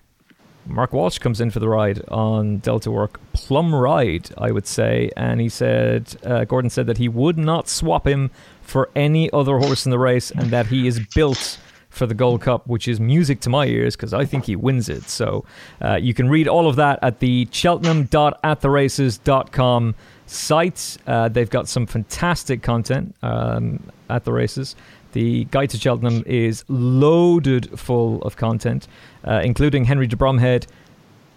Mark 0.66 0.94
Walsh 0.94 1.18
comes 1.18 1.42
in 1.42 1.52
for 1.52 1.60
the 1.60 1.68
ride 1.68 2.02
on 2.08 2.60
Delta 2.60 2.90
Work. 2.90 3.20
Plum 3.34 3.76
ride, 3.76 4.30
I 4.38 4.52
would 4.52 4.66
say. 4.66 5.10
And 5.18 5.42
he 5.42 5.50
said, 5.50 6.16
uh, 6.24 6.46
Gordon 6.46 6.70
said 6.70 6.88
that 6.88 6.98
he 6.98 7.10
would 7.10 7.38
not 7.38 7.68
swap 7.68 8.08
him 8.08 8.32
for 8.62 8.90
any 8.96 9.32
other 9.34 9.58
horse 9.58 9.86
in 9.86 9.92
the 9.92 10.00
race 10.00 10.32
and 10.32 10.52
that 10.52 10.68
he 10.68 10.88
is 10.88 11.06
built 11.14 11.58
for 11.94 12.06
the 12.08 12.16
Gold 12.16 12.42
Cup, 12.42 12.68
which 12.68 12.88
is 12.88 13.00
music 13.00 13.40
to 13.42 13.50
my 13.50 13.68
ears 13.68 13.96
because 13.96 14.14
I 14.14 14.26
think 14.26 14.46
he 14.46 14.56
wins 14.56 14.90
it. 14.90 15.04
So 15.04 15.46
uh, 15.80 15.94
you 15.96 16.16
can 16.16 16.28
read 16.28 16.48
all 16.48 16.68
of 16.68 16.76
that 16.78 16.98
at 17.04 17.20
the 17.20 17.48
cheltenham.attheraces.com 17.52 19.96
site. 20.26 20.98
Uh, 21.06 21.30
they've 21.30 21.50
got 21.50 21.68
some 21.68 21.86
fantastic 21.86 22.64
content 22.64 23.14
um, 23.22 23.92
at 24.10 24.24
the 24.24 24.34
races. 24.34 24.76
The 25.12 25.46
Guide 25.46 25.70
to 25.70 25.78
Cheltenham 25.78 26.24
is 26.26 26.66
loaded 26.68 27.80
full 27.80 28.24
of 28.24 28.38
content, 28.38 28.88
uh, 29.24 29.42
including 29.44 29.86
Henry 29.86 30.08
de 30.08 30.16
Bromhead 30.16 30.66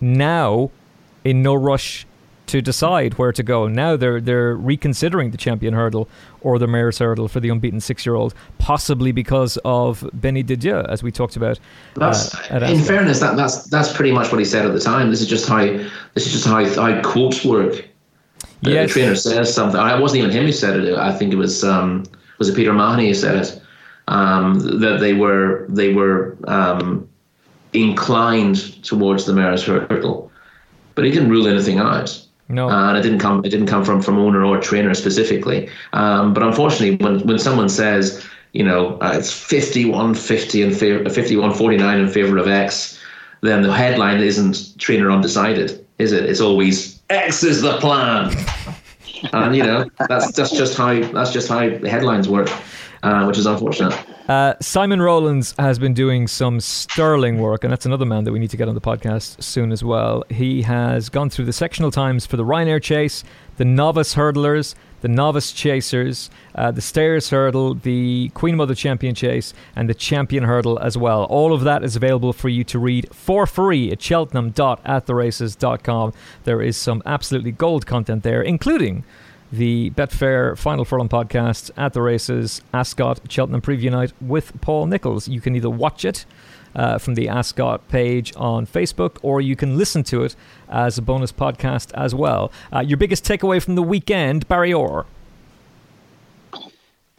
now 0.00 0.70
in 1.22 1.42
no 1.42 1.54
rush 1.54 2.06
to 2.46 2.62
decide 2.62 3.14
where 3.18 3.32
to 3.32 3.42
go. 3.42 3.68
Now 3.68 3.96
they're 3.96 4.20
they're 4.20 4.54
reconsidering 4.56 5.30
the 5.30 5.36
champion 5.36 5.74
hurdle 5.74 6.08
or 6.40 6.58
the 6.58 6.66
mayor's 6.66 6.98
hurdle 6.98 7.28
for 7.28 7.40
the 7.40 7.48
unbeaten 7.48 7.80
six 7.80 8.06
year 8.06 8.14
old, 8.14 8.34
possibly 8.58 9.12
because 9.12 9.58
of 9.64 10.08
Benie 10.14 10.42
Des 10.42 10.56
Dieux, 10.56 10.84
as 10.88 11.02
we 11.02 11.10
talked 11.10 11.36
about. 11.36 11.58
That's 11.94 12.34
uh, 12.50 12.68
in 12.70 12.82
fairness, 12.82 13.20
that 13.20 13.36
that's 13.36 13.64
that's 13.64 13.92
pretty 13.92 14.12
much 14.12 14.30
what 14.30 14.38
he 14.38 14.44
said 14.44 14.64
at 14.64 14.72
the 14.72 14.80
time. 14.80 15.10
This 15.10 15.20
is 15.20 15.28
just 15.28 15.48
how 15.48 15.64
this 16.14 16.26
is 16.26 16.32
just 16.32 16.46
how 16.46 16.64
how 16.64 17.02
quotes 17.02 17.44
work. 17.44 17.88
The, 18.62 18.70
Yes. 18.70 18.88
the 18.88 19.00
trainer 19.00 19.14
says 19.14 19.52
something. 19.54 19.80
It 19.80 20.00
wasn't 20.00 20.20
even 20.20 20.30
him 20.30 20.44
who 20.46 20.52
said 20.52 20.80
it. 20.80 20.96
I 20.96 21.12
think 21.12 21.32
it 21.32 21.36
was 21.36 21.62
um, 21.64 22.04
was 22.38 22.48
it 22.48 22.56
Peter 22.56 22.72
Mahoney 22.72 23.08
who 23.08 23.14
said 23.14 23.36
it. 23.36 23.60
Um, 24.08 24.80
that 24.80 25.00
they 25.00 25.14
were 25.14 25.66
they 25.68 25.92
were 25.92 26.36
um, 26.46 27.08
inclined 27.72 28.82
towards 28.84 29.26
the 29.26 29.32
mayor's 29.32 29.64
hurdle, 29.64 30.30
but 30.94 31.04
he 31.04 31.10
didn't 31.10 31.28
rule 31.28 31.48
anything 31.48 31.78
out. 31.78 32.25
No. 32.48 32.70
Uh, 32.70 32.88
and 32.88 32.98
it 32.98 33.02
didn't 33.02 33.18
come. 33.18 33.44
It 33.44 33.50
didn't 33.50 33.66
come 33.66 33.84
from 33.84 34.00
from 34.00 34.18
owner 34.18 34.44
or 34.44 34.60
trainer 34.60 34.94
specifically. 34.94 35.68
Um, 35.92 36.32
but 36.32 36.42
unfortunately, 36.42 36.96
when 37.04 37.20
when 37.26 37.38
someone 37.38 37.68
says, 37.68 38.24
you 38.52 38.64
know, 38.64 38.98
uh, 39.00 39.14
it's 39.16 39.30
51-50 39.30 40.64
in 40.64 40.72
favor, 40.72 41.04
51-49 41.04 42.00
in 42.00 42.08
favor 42.08 42.38
of 42.38 42.46
X, 42.46 42.98
then 43.42 43.62
the 43.62 43.72
headline 43.72 44.20
isn't 44.20 44.78
trainer 44.78 45.10
undecided, 45.10 45.84
is 45.98 46.12
it? 46.12 46.24
It's 46.26 46.40
always 46.40 47.02
X 47.10 47.42
is 47.42 47.62
the 47.62 47.78
plan. 47.78 48.32
and 49.32 49.56
you 49.56 49.62
know, 49.64 49.90
that's 50.08 50.32
that's 50.32 50.52
just 50.52 50.76
how 50.76 51.00
that's 51.00 51.32
just 51.32 51.48
how 51.48 51.68
headlines 51.80 52.28
work, 52.28 52.50
uh, 53.06 53.24
which 53.24 53.38
is 53.38 53.46
unfortunate. 53.46 53.96
Uh, 54.28 54.54
Simon 54.60 55.00
Rowlands 55.00 55.54
has 55.58 55.78
been 55.78 55.94
doing 55.94 56.26
some 56.26 56.58
sterling 56.58 57.38
work, 57.38 57.62
and 57.62 57.72
that's 57.72 57.86
another 57.86 58.04
man 58.04 58.24
that 58.24 58.32
we 58.32 58.40
need 58.40 58.50
to 58.50 58.56
get 58.56 58.66
on 58.68 58.74
the 58.74 58.80
podcast 58.80 59.40
soon 59.42 59.70
as 59.70 59.84
well. 59.84 60.24
He 60.28 60.62
has 60.62 61.08
gone 61.08 61.30
through 61.30 61.44
the 61.44 61.52
sectional 61.52 61.92
times 61.92 62.26
for 62.26 62.36
the 62.36 62.42
Ryanair 62.42 62.82
Chase, 62.82 63.22
the 63.58 63.64
Novice 63.64 64.16
Hurdlers, 64.16 64.74
the 65.02 65.08
Novice 65.08 65.52
Chasers, 65.52 66.30
uh, 66.56 66.72
the 66.72 66.80
Stayers 66.80 67.30
Hurdle, 67.30 67.74
the 67.74 68.32
Queen 68.34 68.56
Mother 68.56 68.74
Champion 68.74 69.14
Chase, 69.14 69.54
and 69.76 69.88
the 69.88 69.94
Champion 69.94 70.42
Hurdle 70.42 70.80
as 70.80 70.98
well. 70.98 71.22
All 71.24 71.52
of 71.52 71.62
that 71.62 71.84
is 71.84 71.94
available 71.94 72.32
for 72.32 72.48
you 72.48 72.64
to 72.64 72.80
read 72.80 73.14
for 73.14 73.46
free 73.46 73.92
at 73.92 74.02
cheltenham.attheraces.com. 74.02 76.12
There 76.42 76.60
is 76.60 76.76
some 76.76 77.04
absolutely 77.06 77.52
gold 77.52 77.86
content 77.86 78.24
there, 78.24 78.42
including 78.42 79.04
the 79.52 79.90
Betfair 79.90 80.56
Final 80.58 80.84
Furlong 80.84 81.08
podcast 81.08 81.70
at 81.76 81.92
the 81.92 82.02
races, 82.02 82.62
Ascot 82.74 83.20
Cheltenham 83.28 83.60
Preview 83.60 83.90
Night 83.90 84.12
with 84.20 84.60
Paul 84.60 84.86
Nicholls. 84.86 85.28
You 85.28 85.40
can 85.40 85.54
either 85.54 85.70
watch 85.70 86.04
it 86.04 86.24
uh, 86.74 86.98
from 86.98 87.14
the 87.14 87.28
Ascot 87.28 87.88
page 87.88 88.32
on 88.36 88.66
Facebook 88.66 89.16
or 89.22 89.40
you 89.40 89.56
can 89.56 89.76
listen 89.78 90.02
to 90.04 90.24
it 90.24 90.36
as 90.68 90.98
a 90.98 91.02
bonus 91.02 91.32
podcast 91.32 91.92
as 91.94 92.14
well. 92.14 92.52
Uh, 92.72 92.80
your 92.80 92.96
biggest 92.98 93.24
takeaway 93.24 93.62
from 93.62 93.74
the 93.74 93.82
weekend, 93.82 94.46
Barry 94.48 94.72
Orr? 94.72 95.06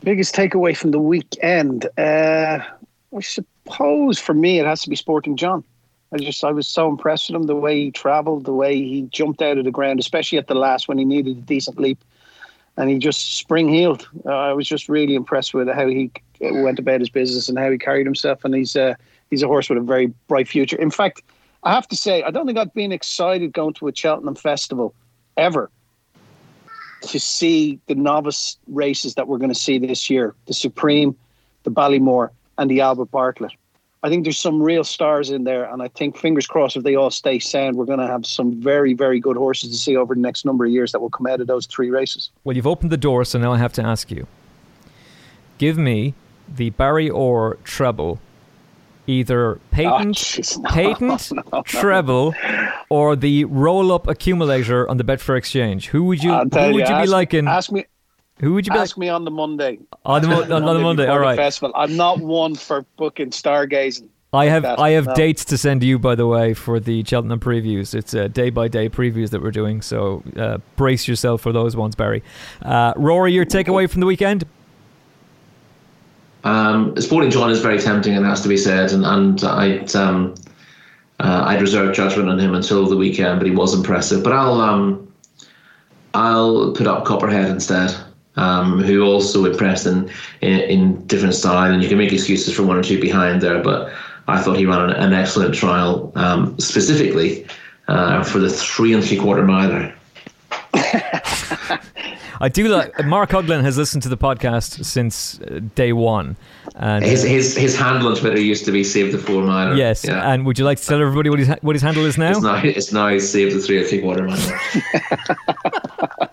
Biggest 0.04 0.36
takeaway 0.36 0.78
from 0.78 0.91
the 0.91 0.99
weekend, 0.99 1.90
uh, 1.98 2.60
I 3.16 3.20
suppose 3.22 4.20
for 4.20 4.34
me 4.34 4.60
it 4.60 4.66
has 4.66 4.82
to 4.84 4.90
be 4.90 4.95
Sporting 4.95 5.36
John. 5.36 5.64
I 6.14 6.18
just 6.18 6.44
I 6.44 6.52
was 6.52 6.68
so 6.68 6.88
impressed 6.88 7.30
with 7.30 7.36
him 7.36 7.48
the 7.48 7.56
way 7.56 7.84
he 7.84 7.91
travelled, 7.91 8.45
the 8.45 8.54
way 8.54 8.76
he 8.76 9.02
jumped 9.04 9.41
out 9.41 9.58
of 9.58 9.66
the 9.66 9.72
ground, 9.72 9.99
especially 9.99 10.38
at 10.38 10.48
the 10.48 10.56
last 10.56 10.88
when 10.88 10.98
he 10.98 11.04
needed 11.04 11.38
a 11.38 11.41
decent 11.41 11.80
leap, 11.80 12.02
and 12.78 12.90
he 12.90 12.99
just 12.99 13.38
spring 13.38 13.68
heeled. 13.68 14.08
Uh, 14.26 14.30
I 14.30 14.54
was 14.54 14.68
just 14.68 14.88
really 14.88 15.16
impressed 15.16 15.54
with 15.54 15.68
how 15.68 15.88
he 15.88 16.12
went 16.40 16.80
about 16.80 16.99
his 16.99 17.10
business 17.10 17.49
and 17.49 17.58
how 17.58 17.72
he 17.72 17.78
carried 17.78 18.06
himself. 18.06 18.45
And 18.45 18.56
he's 18.56 18.76
uh, 18.76 18.94
he's 19.30 19.44
a 19.44 19.48
horse 19.48 19.70
with 19.70 19.80
a 19.80 19.82
very 19.82 20.08
bright 20.28 20.48
future. 20.48 20.78
In 20.78 20.91
fact, 20.91 21.24
I 21.64 21.74
have 21.74 21.88
to 21.88 21.95
say 21.95 22.24
I 22.24 22.32
don't 22.32 22.45
think 22.45 22.58
I've 22.58 22.74
been 22.74 22.91
excited 22.91 23.52
going 23.52 23.74
to 23.76 23.88
a 23.88 23.95
Cheltenham 23.95 24.36
festival 24.36 24.94
ever 25.36 25.70
to 27.02 27.20
see 27.20 27.80
the 27.88 27.95
novice 27.95 28.58
races 28.68 29.16
that 29.16 29.28
we're 29.28 29.38
going 29.38 29.54
to 29.54 29.60
see 29.60 29.80
this 29.80 30.10
year: 30.10 30.36
the 30.45 30.54
Supreme, 30.54 31.16
the 31.64 31.72
Ballymore, 31.72 32.30
and 32.58 32.70
the 32.70 32.82
Albert 32.82 33.12
Bartlett. 33.12 33.54
I 34.08 34.10
think 34.10 34.24
there's 34.24 34.40
some 34.40 34.64
real 34.64 34.86
stars 34.86 35.32
in 35.32 35.44
there, 35.44 35.66
and 35.66 35.84
I 35.84 35.90
think 35.90 36.18
fingers 36.18 36.48
crossed 36.48 36.78
if 36.78 36.84
they 36.84 36.96
all 36.96 37.12
stay 37.12 37.40
sound, 37.40 37.76
we're 37.76 37.84
going 37.84 38.00
to 38.00 38.08
have 38.08 38.26
some 38.26 38.54
very, 38.62 38.94
very 38.94 39.20
good 39.20 39.36
horses 39.36 39.70
to 39.72 39.76
see 39.76 39.98
over 39.98 40.16
the 40.16 40.22
next 40.22 40.46
number 40.46 40.64
of 40.64 40.72
years 40.72 40.94
that 40.94 41.02
will 41.02 41.10
come 41.10 41.28
out 41.28 41.42
of 41.42 41.48
those 41.48 41.66
three 41.66 41.90
races. 41.90 42.30
Well, 42.46 42.56
you've 42.56 42.66
opened 42.66 42.90
the 42.90 42.96
door, 42.96 43.26
so 43.26 43.38
now 43.38 43.52
I 43.52 43.58
have 43.58 43.74
to 43.74 43.84
ask 43.84 44.10
you. 44.10 44.26
Give 45.58 45.78
me 45.78 46.14
the 46.48 46.70
Barry 46.70 47.10
Orr 47.10 47.58
treble, 47.66 48.22
either 49.08 49.60
patent, 49.72 50.18
ah, 50.18 50.22
jeez, 50.22 50.58
no, 50.62 50.70
patent, 50.70 51.32
no, 51.34 51.44
no. 51.52 51.64
treble, 51.64 52.34
or 52.90 53.18
the 53.18 53.44
roll-up 53.44 54.08
accumulator 54.08 54.90
on 54.90 54.96
the 54.96 55.04
Betfair 55.04 55.38
Exchange. 55.38 55.88
Who 55.88 56.06
would 56.06 56.24
you? 56.24 56.32
Who 56.32 56.74
would 56.74 56.88
you, 56.88 57.02
be 57.02 57.08
liking? 57.08 57.46
Ask 57.46 57.74
me, 57.74 57.84
who 58.39 58.53
would 58.53 58.68
you 58.68 58.73
be? 58.73 58.80
ask 58.80 58.97
me 58.97 59.09
on 59.09 59.26
the 59.26 59.31
Monday. 59.31 59.80
On 60.05 60.22
the, 60.22 60.27
mo- 60.27 60.43
on, 60.43 60.51
on 60.51 60.77
the 60.77 60.81
Monday, 60.81 61.05
before 61.05 61.23
all 61.23 61.31
the. 61.31 61.38
Festival. 61.38 61.72
I'm 61.76 61.95
not 61.95 62.19
one 62.19 62.55
for 62.55 62.85
booking 62.97 63.31
stargazing. 63.31 64.07
I 64.34 64.45
have 64.45 64.64
that, 64.64 64.77
I 64.77 64.91
have 64.91 65.07
no. 65.07 65.15
dates 65.15 65.45
to 65.45 65.57
send 65.57 65.84
you, 65.84 65.97
by 65.97 66.14
the 66.14 66.27
way, 66.27 66.53
for 66.53 66.80
the 66.80 67.03
Cheltenham 67.05 67.39
previews. 67.39 67.95
It's 67.95 68.14
uh, 68.14 68.27
day 68.27 68.49
by 68.49 68.68
day 68.68 68.89
previews 68.89 69.30
that 69.30 69.41
we're 69.41 69.51
doing, 69.51 69.81
so 69.81 70.22
uh, 70.35 70.57
brace 70.76 71.07
yourself 71.07 71.41
for 71.41 71.53
those 71.53 71.76
ones, 71.76 71.95
Barry. 71.95 72.23
Uh, 72.61 72.93
Rory, 72.97 73.31
your 73.31 73.45
takeaway 73.45 73.89
from 73.89 74.01
the 74.01 74.05
weekend? 74.05 74.45
Um, 76.43 76.99
Sporting 76.99 77.31
John 77.31 77.49
is 77.49 77.61
very 77.61 77.80
tempting, 77.80 78.15
and 78.15 78.26
has 78.26 78.41
to 78.41 78.49
be 78.49 78.57
said. 78.57 78.91
And, 78.91 79.05
and 79.05 79.43
I'd 79.43 79.95
um, 79.95 80.35
uh, 81.19 81.43
I'd 81.47 81.61
reserve 81.61 81.95
judgment 81.95 82.30
on 82.30 82.38
him 82.38 82.53
until 82.53 82.85
the 82.85 82.97
weekend, 82.97 83.39
but 83.39 83.47
he 83.47 83.55
was 83.55 83.73
impressive. 83.73 84.23
But 84.23 84.34
I'll 84.34 84.59
um, 84.59 85.11
I'll 86.14 86.73
put 86.73 86.85
up 86.85 87.05
Copperhead 87.05 87.49
instead, 87.49 87.95
um, 88.38 88.81
who 88.81 89.03
also 89.03 89.45
impressed 89.45 89.85
in, 89.85 90.09
in 90.41 90.59
in 90.61 91.05
different 91.07 91.35
style. 91.35 91.72
And 91.72 91.84
you 91.84 91.89
can 91.89 91.97
make 91.97 92.11
excuses 92.14 92.53
for 92.55 92.64
one 92.64 92.77
or 92.77 92.84
two 92.84 92.99
behind 93.01 93.41
there, 93.41 93.61
but 93.61 93.91
I 94.27 94.41
thought 94.41 94.57
he 94.57 94.65
ran 94.65 94.81
an, 94.81 94.91
an 94.91 95.14
excellent 95.14 95.53
trial, 95.55 96.11
um, 96.15 96.57
specifically 96.59 97.45
uh, 97.88 98.23
for 98.23 98.39
the 98.39 98.49
three 98.49 98.93
and 98.93 99.03
three 99.03 99.18
quarter 99.18 99.43
miler. 99.43 99.93
I 102.39 102.49
do 102.49 102.68
like 102.68 103.03
Mark 103.05 103.31
Huglin 103.31 103.64
has 103.64 103.80
listened 103.80 104.03
to 104.03 104.09
the 104.09 104.18
podcast 104.18 104.85
since 104.85 105.39
uh, 105.41 105.59
day 105.73 105.91
one, 105.91 106.35
and 106.76 107.03
His 107.03 107.26
uh, 107.26 107.27
his 107.30 107.57
his 107.57 107.76
handle 107.76 108.09
on 108.09 108.15
Twitter 108.15 108.39
used 108.39 108.64
to 108.65 108.72
be 108.72 108.84
Save 108.84 109.11
the 109.11 109.18
Four 109.18 109.41
Miler. 109.41 109.73
yes. 109.76 110.05
yeah. 110.05 110.31
And 110.31 110.45
would 110.45 110.59
you 110.59 110.65
like 110.65 110.77
to 110.80 110.85
tell 110.85 111.01
everybody 111.01 111.31
what 111.31 111.39
his 111.39 111.49
what 111.64 111.73
his 111.76 111.81
handle 111.81 112.05
is 112.05 112.15
now? 112.15 112.30
It's 112.31 112.41
now, 112.41 112.61
it's 112.64 112.91
now 112.93 113.18
Save 113.18 113.53
the 113.55 113.59
Three 113.59 113.80
and 113.80 113.88
Three 113.88 114.01
Quarter 114.01 114.23
Miler. 114.27 114.59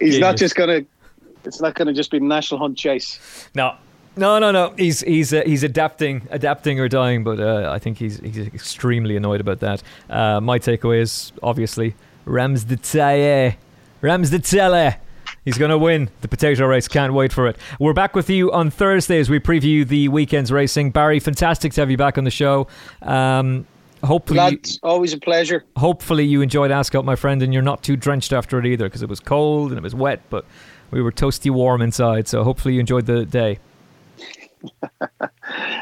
He's 0.00 0.14
Yeah. 0.18 0.20
not 0.20 0.36
just 0.36 0.54
going 0.54 0.84
to. 0.84 0.86
It's 1.44 1.60
not 1.60 1.74
going 1.74 1.88
to 1.88 1.94
just 1.94 2.10
be 2.10 2.20
national 2.20 2.60
hunt 2.60 2.76
chase. 2.78 3.48
No. 3.54 3.74
No, 4.14 4.38
no, 4.38 4.50
no. 4.50 4.74
He's 4.76 5.00
he's 5.00 5.32
uh, 5.32 5.42
he's 5.46 5.62
adapting, 5.62 6.28
adapting 6.30 6.78
or 6.78 6.86
dying. 6.86 7.24
But 7.24 7.40
uh, 7.40 7.70
I 7.72 7.78
think 7.78 7.96
he's 7.96 8.18
he's 8.18 8.38
extremely 8.46 9.16
annoyed 9.16 9.40
about 9.40 9.60
that. 9.60 9.82
Uh, 10.10 10.38
my 10.40 10.58
takeaway 10.58 11.00
is 11.00 11.32
obviously 11.42 11.94
Ramses 12.26 12.64
De 12.64 12.76
Teillee, 12.76 13.56
Ramses 14.02 14.30
De 14.30 14.38
Teillee. 14.38 14.96
He's 15.46 15.56
going 15.58 15.70
to 15.70 15.78
win 15.78 16.10
the 16.20 16.28
potato 16.28 16.66
race. 16.66 16.86
Can't 16.88 17.14
wait 17.14 17.32
for 17.32 17.48
it. 17.48 17.56
We're 17.80 17.94
back 17.94 18.14
with 18.14 18.28
you 18.30 18.52
on 18.52 18.70
Thursday 18.70 19.18
as 19.18 19.28
we 19.30 19.40
preview 19.40 19.86
the 19.88 20.08
weekend's 20.08 20.52
racing. 20.52 20.90
Barry, 20.90 21.18
fantastic 21.18 21.72
to 21.72 21.80
have 21.80 21.90
you 21.90 21.96
back 21.96 22.16
on 22.18 22.24
the 22.24 22.30
show. 22.30 22.68
Um, 23.00 23.66
hopefully, 24.04 24.38
Lads, 24.38 24.78
always 24.82 25.14
a 25.14 25.18
pleasure. 25.18 25.64
hopefully 25.76 26.24
you 26.24 26.42
enjoyed 26.42 26.70
Ascot, 26.70 27.04
my 27.04 27.16
friend, 27.16 27.42
and 27.42 27.52
you're 27.52 27.62
not 27.62 27.82
too 27.82 27.96
drenched 27.96 28.32
after 28.32 28.58
it 28.58 28.66
either 28.66 28.84
because 28.84 29.02
it 29.02 29.08
was 29.08 29.18
cold 29.20 29.70
and 29.70 29.78
it 29.78 29.82
was 29.82 29.94
wet, 29.96 30.20
but 30.30 30.44
we 30.92 31.02
were 31.02 31.10
toasty 31.10 31.50
warm 31.50 31.82
inside. 31.82 32.28
So 32.28 32.44
hopefully 32.44 32.74
you 32.74 32.80
enjoyed 32.80 33.06
the 33.06 33.24
day. 33.24 33.58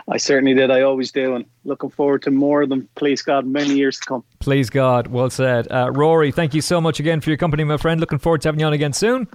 I 0.09 0.16
certainly 0.16 0.55
did. 0.55 0.70
I 0.70 0.82
always 0.82 1.12
do, 1.12 1.35
and 1.35 1.45
looking 1.65 1.91
forward 1.91 2.23
to 2.23 2.31
more 2.31 2.62
of 2.62 2.70
them. 2.70 2.89
Please 2.95 3.20
God, 3.20 3.47
many 3.47 3.74
years 3.74 3.99
to 3.99 4.07
come. 4.07 4.24
Please 4.39 4.70
God, 4.70 5.09
well 5.09 5.28
said. 5.28 5.70
Uh, 5.70 5.91
Rory, 5.93 6.32
thank 6.32 6.55
you 6.55 6.62
so 6.62 6.81
much 6.81 6.99
again 6.99 7.20
for 7.20 7.31
your 7.31 7.37
company, 7.37 7.65
my 7.65 7.77
friend. 7.77 8.01
Looking 8.01 8.19
forward 8.19 8.41
to 8.43 8.49
having 8.49 8.61
you 8.61 8.66
on 8.66 8.73
again 8.73 8.93
soon. 8.93 9.28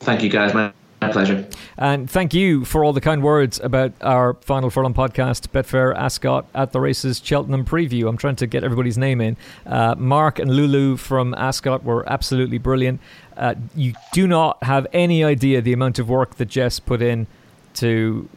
Thank 0.00 0.22
you, 0.22 0.30
guys. 0.30 0.54
My, 0.54 0.72
my 1.00 1.12
pleasure. 1.12 1.46
And 1.76 2.10
thank 2.10 2.32
you 2.32 2.64
for 2.64 2.84
all 2.84 2.92
the 2.92 3.00
kind 3.00 3.22
words 3.22 3.60
about 3.60 3.92
our 4.00 4.34
Final 4.34 4.70
Furlong 4.70 4.94
podcast, 4.94 5.48
Betfair 5.48 5.94
Ascot 5.94 6.46
at 6.54 6.72
the 6.72 6.80
Races 6.80 7.20
Cheltenham 7.22 7.64
preview. 7.64 8.08
I'm 8.08 8.16
trying 8.16 8.36
to 8.36 8.46
get 8.46 8.64
everybody's 8.64 8.98
name 8.98 9.20
in. 9.20 9.36
Uh, 9.66 9.94
Mark 9.96 10.38
and 10.38 10.50
Lulu 10.50 10.96
from 10.96 11.34
Ascot 11.34 11.84
were 11.84 12.10
absolutely 12.10 12.58
brilliant. 12.58 13.00
Uh, 13.36 13.54
you 13.74 13.92
do 14.12 14.26
not 14.26 14.62
have 14.62 14.86
any 14.92 15.22
idea 15.22 15.60
the 15.60 15.72
amount 15.72 15.98
of 15.98 16.08
work 16.08 16.36
that 16.36 16.46
Jess 16.46 16.80
put 16.80 17.02
in 17.02 17.26
to 17.74 18.28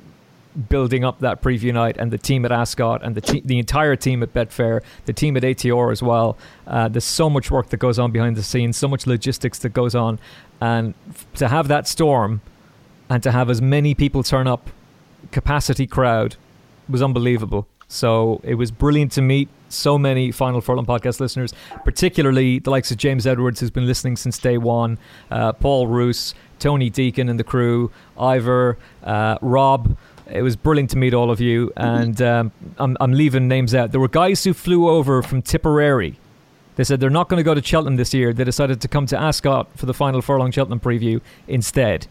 building 0.67 1.05
up 1.05 1.19
that 1.19 1.41
preview 1.41 1.73
night 1.73 1.95
and 1.97 2.11
the 2.11 2.17
team 2.17 2.43
at 2.43 2.51
Ascot 2.51 3.01
and 3.03 3.15
the 3.15 3.21
te- 3.21 3.41
the 3.45 3.59
entire 3.59 3.95
team 3.95 4.23
at 4.23 4.33
Betfair, 4.33 4.81
the 5.05 5.13
team 5.13 5.37
at 5.37 5.43
ATR 5.43 5.91
as 5.91 6.01
well. 6.03 6.37
Uh, 6.67 6.87
there's 6.87 7.03
so 7.05 7.29
much 7.29 7.49
work 7.51 7.69
that 7.69 7.77
goes 7.77 7.99
on 7.99 8.11
behind 8.11 8.35
the 8.35 8.43
scenes, 8.43 8.75
so 8.75 8.87
much 8.87 9.07
logistics 9.07 9.59
that 9.59 9.69
goes 9.69 9.95
on, 9.95 10.19
and 10.59 10.93
f- 11.09 11.25
to 11.35 11.47
have 11.47 11.67
that 11.67 11.87
storm 11.87 12.41
and 13.09 13.23
to 13.23 13.31
have 13.31 13.49
as 13.49 13.61
many 13.61 13.95
people 13.95 14.23
turn 14.23 14.47
up, 14.47 14.69
capacity 15.31 15.87
crowd, 15.87 16.35
was 16.89 17.01
unbelievable. 17.01 17.67
So 17.87 18.41
it 18.43 18.55
was 18.55 18.71
brilliant 18.71 19.11
to 19.13 19.21
meet 19.21 19.49
so 19.71 19.97
many 19.97 20.31
Final 20.31 20.61
Furlong 20.61 20.85
podcast 20.85 21.19
listeners, 21.19 21.53
particularly 21.85 22.59
the 22.59 22.69
likes 22.69 22.91
of 22.91 22.97
James 22.97 23.25
Edwards, 23.25 23.59
who's 23.59 23.71
been 23.71 23.87
listening 23.87 24.15
since 24.15 24.37
day 24.37 24.57
one, 24.57 24.97
uh, 25.31 25.53
Paul 25.53 25.87
Roos, 25.87 26.33
Tony 26.59 26.89
Deacon 26.89 27.29
and 27.29 27.39
the 27.39 27.43
crew, 27.43 27.91
Ivor, 28.19 28.77
uh, 29.03 29.37
Rob. 29.41 29.97
It 30.31 30.41
was 30.41 30.55
brilliant 30.55 30.91
to 30.91 30.97
meet 30.97 31.13
all 31.13 31.31
of 31.31 31.41
you, 31.41 31.71
and 31.75 32.21
um, 32.21 32.51
I'm, 32.77 32.95
I'm 32.99 33.13
leaving 33.13 33.47
names 33.47 33.73
out. 33.73 33.91
There 33.91 34.01
were 34.01 34.07
guys 34.07 34.43
who 34.43 34.53
flew 34.53 34.87
over 34.87 35.23
from 35.23 35.41
Tipperary. 35.41 36.19
They 36.75 36.83
said 36.83 36.99
they're 36.99 37.09
not 37.09 37.27
going 37.27 37.39
to 37.39 37.43
go 37.43 37.53
to 37.53 37.63
Cheltenham 37.63 37.97
this 37.97 38.13
year. 38.13 38.31
They 38.31 38.43
decided 38.43 38.79
to 38.81 38.87
come 38.87 39.05
to 39.07 39.19
Ascot 39.19 39.67
for 39.75 39.85
the 39.85 39.93
final 39.93 40.21
Furlong 40.21 40.51
Cheltenham 40.51 40.79
preview 40.79 41.19
instead 41.47 42.07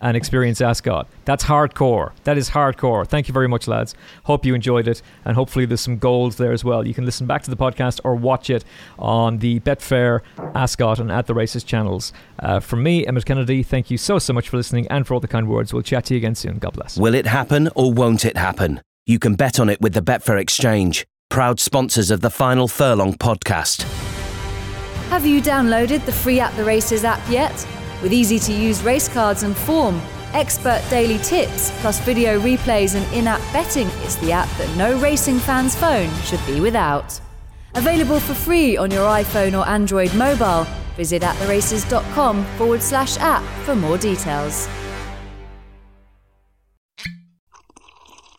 and 0.00 0.16
experience 0.16 0.60
Ascot. 0.60 1.08
That's 1.24 1.44
hardcore. 1.44 2.12
That 2.24 2.38
is 2.38 2.50
hardcore. 2.50 3.06
Thank 3.06 3.28
you 3.28 3.34
very 3.34 3.48
much, 3.48 3.66
lads. 3.66 3.94
Hope 4.24 4.44
you 4.44 4.54
enjoyed 4.54 4.88
it, 4.88 5.02
and 5.24 5.34
hopefully 5.34 5.66
there's 5.66 5.80
some 5.80 5.98
goals 5.98 6.36
there 6.36 6.52
as 6.52 6.64
well. 6.64 6.86
You 6.86 6.94
can 6.94 7.04
listen 7.04 7.26
back 7.26 7.42
to 7.42 7.50
the 7.50 7.56
podcast 7.56 8.00
or 8.04 8.14
watch 8.14 8.50
it 8.50 8.64
on 8.98 9.38
the 9.38 9.60
Betfair, 9.60 10.20
Ascot, 10.54 10.98
and 10.98 11.10
At 11.10 11.26
the 11.26 11.34
Races 11.34 11.64
channels. 11.64 12.12
Uh, 12.38 12.60
from 12.60 12.82
me, 12.82 13.06
Emmet 13.06 13.24
Kennedy, 13.24 13.62
thank 13.62 13.90
you 13.90 13.98
so, 13.98 14.18
so 14.18 14.32
much 14.32 14.48
for 14.48 14.56
listening 14.56 14.86
and 14.88 15.06
for 15.06 15.14
all 15.14 15.20
the 15.20 15.28
kind 15.28 15.48
words. 15.48 15.72
We'll 15.72 15.82
chat 15.82 16.06
to 16.06 16.14
you 16.14 16.18
again 16.18 16.34
soon. 16.34 16.58
God 16.58 16.74
bless. 16.74 16.96
Will 16.96 17.14
it 17.14 17.26
happen 17.26 17.68
or 17.74 17.92
won't 17.92 18.24
it 18.24 18.36
happen? 18.36 18.80
You 19.06 19.18
can 19.18 19.34
bet 19.34 19.58
on 19.58 19.68
it 19.68 19.80
with 19.80 19.94
the 19.94 20.02
Betfair 20.02 20.38
Exchange, 20.38 21.06
proud 21.30 21.60
sponsors 21.60 22.10
of 22.10 22.20
the 22.20 22.30
Final 22.30 22.68
Furlong 22.68 23.14
podcast. 23.14 23.82
Have 25.08 25.26
you 25.26 25.40
downloaded 25.40 26.04
the 26.04 26.12
free 26.12 26.38
At 26.40 26.54
the 26.56 26.64
Races 26.64 27.04
app 27.04 27.26
yet? 27.30 27.66
With 28.02 28.12
easy 28.12 28.38
to 28.38 28.52
use 28.52 28.82
race 28.82 29.08
cards 29.08 29.42
and 29.42 29.56
form, 29.56 30.00
expert 30.32 30.82
daily 30.88 31.18
tips, 31.18 31.72
plus 31.80 31.98
video 32.00 32.40
replays 32.40 32.94
and 32.94 33.12
in 33.12 33.26
app 33.26 33.40
betting, 33.52 33.88
it's 34.02 34.16
the 34.16 34.32
app 34.32 34.48
that 34.58 34.76
no 34.76 34.98
racing 35.00 35.38
fan's 35.38 35.74
phone 35.74 36.10
should 36.22 36.44
be 36.46 36.60
without. 36.60 37.20
Available 37.74 38.20
for 38.20 38.34
free 38.34 38.76
on 38.76 38.90
your 38.90 39.06
iPhone 39.08 39.58
or 39.58 39.68
Android 39.68 40.14
mobile. 40.14 40.66
Visit 40.96 41.22
attheraces.com 41.22 42.44
forward 42.56 42.82
slash 42.82 43.16
app 43.18 43.42
for 43.64 43.74
more 43.74 43.98
details. 43.98 44.68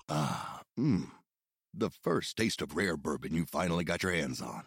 Ah, 0.09 0.61
mmm. 0.77 1.09
The 1.73 1.89
first 1.89 2.35
taste 2.35 2.61
of 2.61 2.75
rare 2.75 2.97
bourbon 2.97 3.33
you 3.33 3.45
finally 3.45 3.83
got 3.83 4.03
your 4.03 4.11
hands 4.11 4.41
on. 4.41 4.63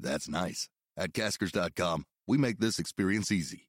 That's 0.00 0.28
nice. 0.28 0.68
At 0.96 1.12
caskers.com, 1.12 2.04
we 2.26 2.38
make 2.38 2.58
this 2.58 2.78
experience 2.78 3.30
easy. 3.30 3.68